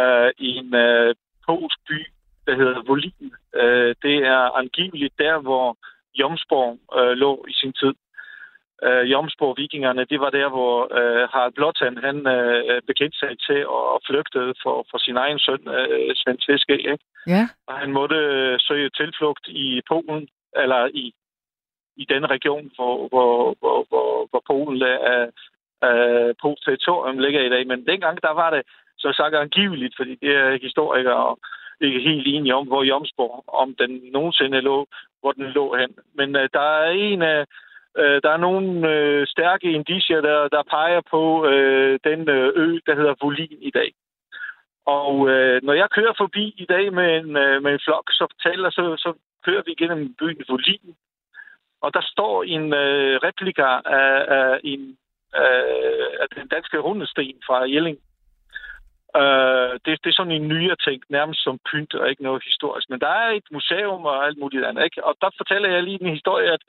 øh, 0.00 0.30
en 0.38 0.74
øh, 0.74 1.14
polsk 1.46 1.78
by, 1.88 1.98
der 2.46 2.54
hedder 2.60 2.82
Volin. 2.88 3.32
Øh, 3.60 3.94
det 4.02 4.16
er 4.34 4.42
angiveligt 4.62 5.18
der, 5.18 5.38
hvor 5.38 5.76
Jomsborg 6.18 6.78
øh, 6.98 7.14
lå 7.22 7.44
i 7.48 7.52
sin 7.52 7.72
tid. 7.72 7.94
Øh, 8.86 9.10
Jomsborg 9.12 9.54
vikingerne, 9.58 10.04
det 10.04 10.20
var 10.20 10.30
der, 10.30 10.48
hvor 10.48 10.72
øh, 10.98 11.28
Harald 11.32 11.52
Blåtand, 11.52 11.98
han 11.98 12.16
øh, 12.36 12.82
bekendte 12.88 13.18
sig 13.18 13.32
til 13.48 13.60
at 13.94 13.98
flygte 14.08 14.40
for, 14.62 14.86
for 14.90 14.98
sin 14.98 15.16
egen 15.16 15.38
søn, 15.38 15.62
øh, 15.78 16.10
Svend 16.20 16.40
Fiske, 16.46 16.76
ikke? 16.92 17.04
Ja, 17.26 17.48
Og 17.68 17.74
han 17.82 17.90
måtte 17.92 18.16
øh, 18.16 18.58
søge 18.60 18.90
tilflugt 18.90 19.48
i 19.48 19.80
Polen, 19.88 20.28
eller 20.62 20.82
i, 21.02 21.14
i 21.96 22.04
den 22.04 22.30
region, 22.30 22.70
hvor, 22.76 23.08
hvor, 23.08 23.54
hvor, 23.60 23.86
hvor, 23.88 24.26
hvor 24.30 24.42
Polen 24.46 24.82
er, 24.82 25.30
er 25.82 26.32
Polsk 26.42 26.64
territorium 26.64 27.18
ligger 27.18 27.40
i 27.40 27.48
dag. 27.48 27.66
Men 27.66 27.86
dengang, 27.86 28.22
der 28.22 28.30
var 28.30 28.50
det 28.50 28.62
så 28.98 29.12
sagt 29.16 29.34
angiveligt, 29.34 29.94
fordi 29.96 30.14
det 30.14 30.36
er 30.36 30.62
historikere 30.62 31.36
ikke 31.80 32.00
helt 32.00 32.26
enige 32.26 32.54
om, 32.54 32.66
hvor 32.66 32.82
Jomsborg, 32.82 33.44
om 33.48 33.74
den 33.74 34.00
nogensinde 34.12 34.60
lå, 34.60 34.86
hvor 35.20 35.32
den 35.32 35.44
lå 35.44 35.76
hen. 35.76 35.90
Men 36.14 36.36
øh, 36.36 36.48
der 36.52 36.60
er 36.60 36.90
en 36.90 37.22
af 37.22 37.44
øh, 37.98 38.22
der 38.22 38.30
er 38.30 38.36
nogle 38.36 38.90
øh, 38.90 39.26
stærke 39.26 39.72
indicier, 39.72 40.20
der, 40.20 40.48
der 40.48 40.62
peger 40.70 41.00
på 41.10 41.46
øh, 41.46 41.98
den 42.04 42.28
øh, 42.28 42.52
ø, 42.56 42.78
der 42.86 42.94
hedder 42.94 43.14
Volin 43.22 43.58
i 43.60 43.70
dag. 43.70 43.92
Og 44.86 45.28
øh, 45.30 45.62
når 45.62 45.72
jeg 45.72 45.88
kører 45.90 46.14
forbi 46.16 46.54
i 46.56 46.66
dag 46.68 46.92
med 46.92 47.16
en, 47.18 47.36
øh, 47.36 47.62
med 47.62 47.72
en 47.72 47.84
flok 47.84 48.10
så 48.10 48.26
fortæller, 48.32 48.70
så, 48.70 48.96
så 48.98 49.12
kører 49.44 49.62
vi 49.66 49.74
gennem 49.74 50.14
byen 50.18 50.44
Volin. 50.48 50.96
Og 51.84 51.94
der 51.94 52.04
står 52.12 52.42
en 52.42 52.64
øh, 52.72 53.16
replika 53.26 53.68
af, 54.00 54.14
af, 54.38 54.60
en, 54.64 54.82
øh, 55.42 56.10
af 56.22 56.28
den 56.34 56.48
danske 56.48 56.78
hundesten 56.80 57.42
fra 57.46 57.58
Jelling. 57.72 57.98
Øh, 59.20 59.72
det, 59.84 59.92
det 60.02 60.10
er 60.10 60.18
sådan 60.18 60.38
en 60.38 60.48
nyere 60.48 60.76
ting, 60.76 61.02
nærmest 61.08 61.44
som 61.44 61.58
pynt 61.70 61.94
og 61.94 62.10
ikke 62.10 62.22
noget 62.22 62.44
historisk. 62.44 62.90
Men 62.90 63.00
der 63.00 63.08
er 63.08 63.30
et 63.30 63.48
museum 63.52 64.04
og 64.04 64.26
alt 64.26 64.38
muligt 64.38 64.64
andet. 64.64 64.84
Ikke? 64.84 65.04
Og 65.04 65.14
der 65.20 65.30
fortæller 65.36 65.68
jeg 65.68 65.82
lige 65.82 66.02
en 66.02 66.16
historie, 66.18 66.52
at 66.52 66.62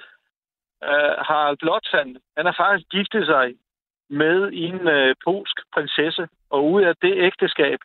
øh, 0.83 1.15
Harald 1.27 1.57
Blåtand, 1.57 2.17
han 2.37 2.45
har 2.45 2.55
faktisk 2.57 2.89
giftet 2.89 3.25
sig 3.25 3.53
med 4.09 4.49
en 4.53 4.87
øh, 4.87 5.15
polsk 5.23 5.57
prinsesse. 5.73 6.27
Og 6.49 6.71
ud 6.71 6.83
af 6.83 6.95
det 7.01 7.13
ægteskab, 7.27 7.79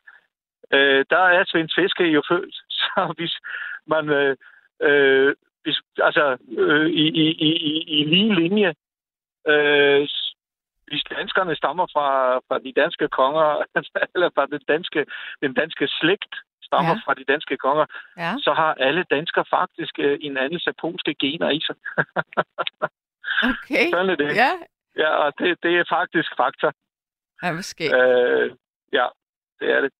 øh, 0.73 1.05
der 1.11 1.25
er 1.37 1.45
Svend 1.45 1.71
Fiske 1.75 2.05
jo 2.05 2.23
født. 2.29 2.55
Så 2.81 3.15
hvis 3.17 3.35
man... 3.87 4.09
Øh, 4.09 4.37
øh, 4.83 5.35
altså, 5.99 6.37
øh, 6.59 6.87
i, 6.91 7.05
i, 7.09 7.27
i, 7.49 7.51
i- 8.01 8.05
lige 8.05 8.35
linje, 8.35 8.75
øh, 9.49 10.09
hvis 10.89 11.03
danskerne 11.17 11.57
stammer 11.57 11.87
fra, 11.95 12.07
fra 12.49 12.59
de 12.59 12.73
danske 12.73 13.09
konger, 13.09 13.65
eller 14.15 14.31
fra 14.35 14.47
den 14.47 14.61
danske, 14.69 15.07
den 15.43 15.55
danske 15.55 15.89
slægt 15.89 16.35
stammer 16.63 16.91
Ja. 16.95 17.01
fra 17.05 17.15
de 17.15 17.25
danske 17.25 17.57
konger, 17.57 17.87
ja. 18.17 18.33
så 18.39 18.53
har 18.53 18.75
alle 18.75 19.05
danskere 19.11 19.45
faktisk 19.51 19.99
øh, 19.99 20.19
en 20.21 20.37
anden 20.37 20.61
af 20.67 20.73
polske 20.81 21.15
gener 21.15 21.51
i 21.51 21.61
sig. 21.67 21.77
Okay. 23.43 23.91
Sådan 23.91 24.11
er 24.11 24.15
det. 24.15 24.37
Ja, 24.37 24.51
Ja, 24.97 25.11
og 25.25 25.33
det, 25.39 25.63
det 25.63 25.79
er 25.79 25.85
faktisk 25.89 26.31
fakta. 26.37 26.71
ja 27.43 27.53
måske. 27.53 27.85
Øh, 27.97 28.51
ja, 28.93 29.07
det 29.61 29.71
er 29.71 29.81
det. 29.81 29.91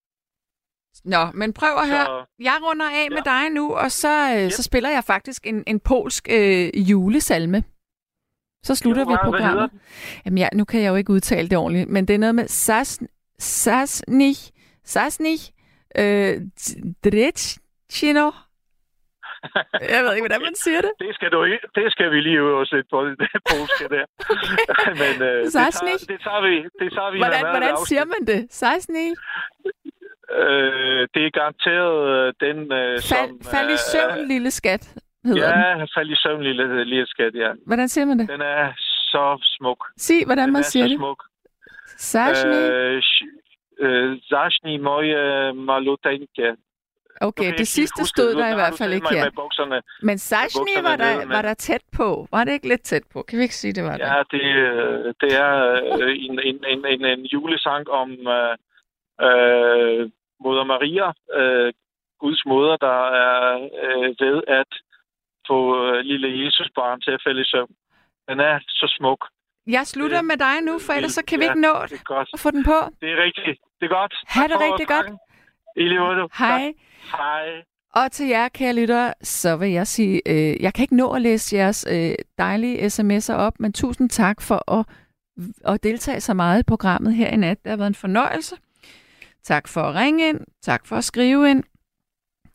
Nå, 1.05 1.27
men 1.35 1.53
prøv 1.53 1.69
at 1.77 1.89
høre. 1.89 2.05
Så, 2.05 2.25
Jeg 2.39 2.59
runder 2.63 2.87
af 2.87 3.11
med 3.11 3.23
dig 3.25 3.51
nu, 3.51 3.75
og 3.75 3.91
så, 3.91 4.37
øh, 4.37 4.51
så 4.51 4.63
spiller 4.63 4.91
jeg 4.91 5.05
faktisk 5.05 5.47
en, 5.47 5.65
en 5.67 5.81
polsk 5.81 6.29
øh, 6.31 6.91
julesalme. 6.91 7.65
Så 8.65 8.75
slutter 8.75 9.03
Jo, 9.03 9.09
vi 9.09 9.17
programmet. 9.25 9.71
Jamen 10.25 10.39
ja, 10.39 10.49
nu 10.53 10.65
kan 10.65 10.81
jeg 10.83 10.89
jo 10.89 10.97
ikke 10.97 11.13
udtale 11.13 11.49
det 11.49 11.59
ordentligt, 11.59 11.89
men 11.89 12.09
det 12.09 12.15
er 12.15 12.19
noget 12.19 12.35
med 12.35 12.49
sas, 12.49 13.01
sasni, 13.39 14.35
sasni, 14.85 15.37
øh, 15.97 16.41
dretchino. 17.05 18.31
Jeg 19.95 20.01
ved 20.05 20.13
ikke, 20.15 20.27
hvordan 20.27 20.43
man 20.49 20.55
siger 20.55 20.81
det. 20.81 20.93
det, 20.99 21.15
skal 21.15 21.31
du, 21.35 21.39
det 21.79 21.93
skal 21.95 22.11
vi 22.11 22.21
lige 22.21 22.37
øve 22.37 22.61
os 22.61 22.73
lidt 22.73 22.87
på, 22.91 22.99
det 23.05 23.17
polske 23.51 23.85
der. 23.97 24.05
Men 25.03 25.15
øh, 25.29 25.45
det, 25.45 25.53
tager, 25.53 25.71
det 26.13 26.19
tager 26.27 26.43
vi, 26.49 26.55
det 26.81 26.89
tager 26.97 27.11
vi 27.13 27.19
Hvordan, 27.19 27.45
hvordan 27.55 27.73
afsnit. 27.73 27.89
siger 27.89 28.05
man 28.05 28.23
det? 28.27 28.41
Sasni? 28.51 29.07
Øh, 30.39 31.09
det 31.15 31.27
er 31.27 31.31
garanteret 31.31 31.99
øh, 32.11 32.33
den, 32.41 32.73
øh, 32.73 32.93
Fal, 33.11 33.29
som... 33.29 33.41
fald 33.53 33.71
i 33.71 33.79
søvn, 33.93 34.29
lille 34.29 34.51
skat, 34.51 34.95
hedder 35.25 35.53
den. 35.55 35.81
Ja, 35.81 35.85
fald 35.97 36.11
i 36.11 36.17
søvn, 36.17 36.43
lille, 36.43 36.85
lille 36.85 37.07
skat, 37.07 37.35
ja. 37.35 37.51
Hvordan 37.67 37.89
siger 37.89 38.05
man 38.05 38.19
det? 38.19 38.29
Den 38.29 38.41
er 38.41 38.73
så 39.13 39.39
smuk. 39.43 39.87
Sig, 39.97 40.25
hvordan 40.27 40.45
Den 40.45 40.53
man 40.53 40.61
er 40.61 40.65
siger 40.65 40.85
så 40.85 40.89
det. 40.89 40.99
smuk. 40.99 41.25
Sasni? 41.97 42.57
Øh, 42.57 43.03
øh, 43.81 44.19
Zacznij 44.29 44.79
moje 44.79 45.53
maluteńkie. 45.53 46.57
Okay, 47.23 47.53
det 47.59 47.69
sidste 47.69 48.05
stod 48.07 48.35
der 48.35 48.49
i 48.53 48.55
hvert 48.55 48.75
fald 48.79 48.93
ikke 48.93 49.09
her. 49.11 49.25
Med 49.25 49.33
bukserne. 49.33 49.83
Men 50.03 50.19
Sashni 50.19 50.75
var 50.83 50.97
der, 50.97 51.17
nede, 51.17 51.29
var 51.29 51.43
der 51.43 51.55
tæt 51.55 51.83
på. 51.97 52.27
Var 52.31 52.45
det 52.45 52.53
ikke 52.53 52.69
lidt 52.69 52.83
tæt 52.83 53.03
på? 53.13 53.23
Kan 53.23 53.39
vi 53.39 53.43
ikke 53.43 53.55
sige, 53.55 53.73
det 53.73 53.85
var? 53.85 53.97
Ja, 53.99 54.23
det, 54.31 54.43
øh, 54.43 55.15
det 55.21 55.33
er 55.47 55.53
øh, 56.01 56.17
en, 56.27 56.41
en, 56.49 56.65
en, 56.73 56.87
en, 56.87 57.05
en 57.05 57.23
julesang 57.25 57.89
om 57.91 58.11
øh, 58.11 58.57
øh, 59.27 60.11
Moder 60.45 60.65
Maria, 60.65 61.07
øh, 61.39 61.73
Guds 62.21 62.43
moder, 62.47 62.77
der 62.77 62.99
er 63.25 63.39
øh, 63.85 64.09
ved 64.25 64.37
at 64.61 64.71
få 65.49 65.59
øh, 65.87 65.99
lille 66.11 66.29
Jesusbarn 66.45 67.01
til 67.01 67.11
at 67.11 67.23
falde 67.27 67.41
i 67.41 67.45
søvn. 67.53 67.73
Den 68.29 68.41
er 68.41 68.59
så 68.69 68.87
smuk. 68.99 69.21
Jeg 69.67 69.87
slutter 69.87 70.17
Det- 70.17 70.25
med 70.27 70.37
dig 70.37 70.57
nu, 70.69 70.79
for 70.79 70.93
ellers 70.93 71.13
så 71.13 71.25
kan 71.25 71.39
vi 71.41 71.45
Ja, 71.45 71.51
ikke 71.51 71.61
nå 71.61 71.75
Det 71.89 72.01
at 72.35 72.41
få 72.41 72.51
den 72.51 72.65
på. 72.65 72.79
Det 73.01 73.09
er 73.13 73.23
rigtigt. 73.27 73.59
Det 73.81 73.85
er 73.91 73.95
godt. 74.01 74.15
Ha' 74.29 74.43
det 74.43 74.61
rigtig 74.61 74.87
godt. 74.89 75.07
I 75.77 75.83
lige 75.83 75.99
måde. 76.01 76.29
Hej. 76.39 76.73
Tak. 77.11 77.21
Hej. 77.21 77.63
Og 77.95 78.13
til 78.13 78.27
jer, 78.29 78.49
kære 78.49 78.75
lyttere, 78.75 79.15
så 79.23 79.57
vil 79.57 79.71
jeg 79.71 79.87
sige, 79.87 80.23
øh, 80.27 80.63
jeg 80.63 80.75
kan 80.75 80.83
ikke 80.83 80.97
nå 80.97 81.13
at 81.13 81.23
læse 81.23 81.57
jeres 81.57 81.87
øh, 81.91 82.15
dejlige 82.39 82.87
sms'er 82.87 83.35
op, 83.35 83.53
men 83.61 83.73
tusind 83.73 84.11
tak 84.11 84.43
for 84.43 84.73
at, 84.79 84.87
at 85.65 85.83
deltage 85.83 86.21
så 86.21 86.35
meget 86.35 86.61
i 86.61 86.65
programmet 86.69 87.15
her 87.15 87.29
i 87.29 87.37
nat. 87.37 87.63
Det 87.65 87.71
har 87.71 87.77
været 87.77 87.89
en 87.89 87.95
fornøjelse. 87.95 88.57
Tak 89.45 89.69
for 89.69 89.83
at 89.83 89.95
ringe 89.95 90.29
ind. 90.29 90.41
Tak 90.63 90.87
for 90.87 90.97
at 90.97 91.05
skrive 91.05 91.51
ind. 91.51 91.63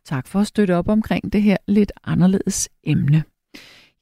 Tak 0.04 0.26
for 0.26 0.40
at 0.40 0.46
støtte 0.46 0.76
op 0.76 0.88
omkring 0.88 1.32
det 1.32 1.42
her 1.42 1.56
lidt 1.66 1.92
anderledes 2.04 2.68
emne. 2.84 3.24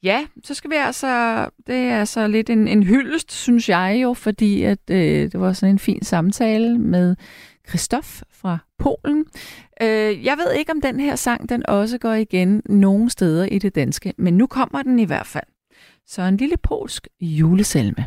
Ja, 0.02 0.26
så 0.44 0.54
skal 0.54 0.70
vi 0.70 0.76
altså, 0.76 1.44
det 1.66 1.74
er 1.74 2.00
altså 2.00 2.26
lidt 2.26 2.50
en, 2.50 2.68
en 2.68 2.82
hyldest, 2.82 3.32
synes 3.32 3.68
jeg 3.68 3.98
jo, 4.02 4.14
fordi 4.14 4.62
at, 4.62 4.90
øh, 4.90 5.32
det 5.32 5.40
var 5.40 5.52
sådan 5.52 5.74
en 5.74 5.78
fin 5.78 6.02
samtale 6.02 6.78
med 6.78 7.16
Christoph 7.68 8.08
fra 8.30 8.58
Polen. 8.78 9.24
Øh, 9.82 10.24
jeg 10.24 10.36
ved 10.38 10.52
ikke, 10.58 10.72
om 10.72 10.80
den 10.80 11.00
her 11.00 11.16
sang 11.16 11.48
den 11.48 11.66
også 11.68 11.98
går 11.98 12.12
igen 12.12 12.62
nogen 12.66 13.10
steder 13.10 13.44
i 13.44 13.58
det 13.58 13.74
danske, 13.74 14.14
men 14.18 14.36
nu 14.36 14.46
kommer 14.46 14.82
den 14.82 14.98
i 14.98 15.04
hvert 15.04 15.26
fald. 15.26 15.44
Så 16.06 16.22
en 16.22 16.36
lille 16.36 16.56
polsk 16.56 17.08
julesalme. 17.20 18.06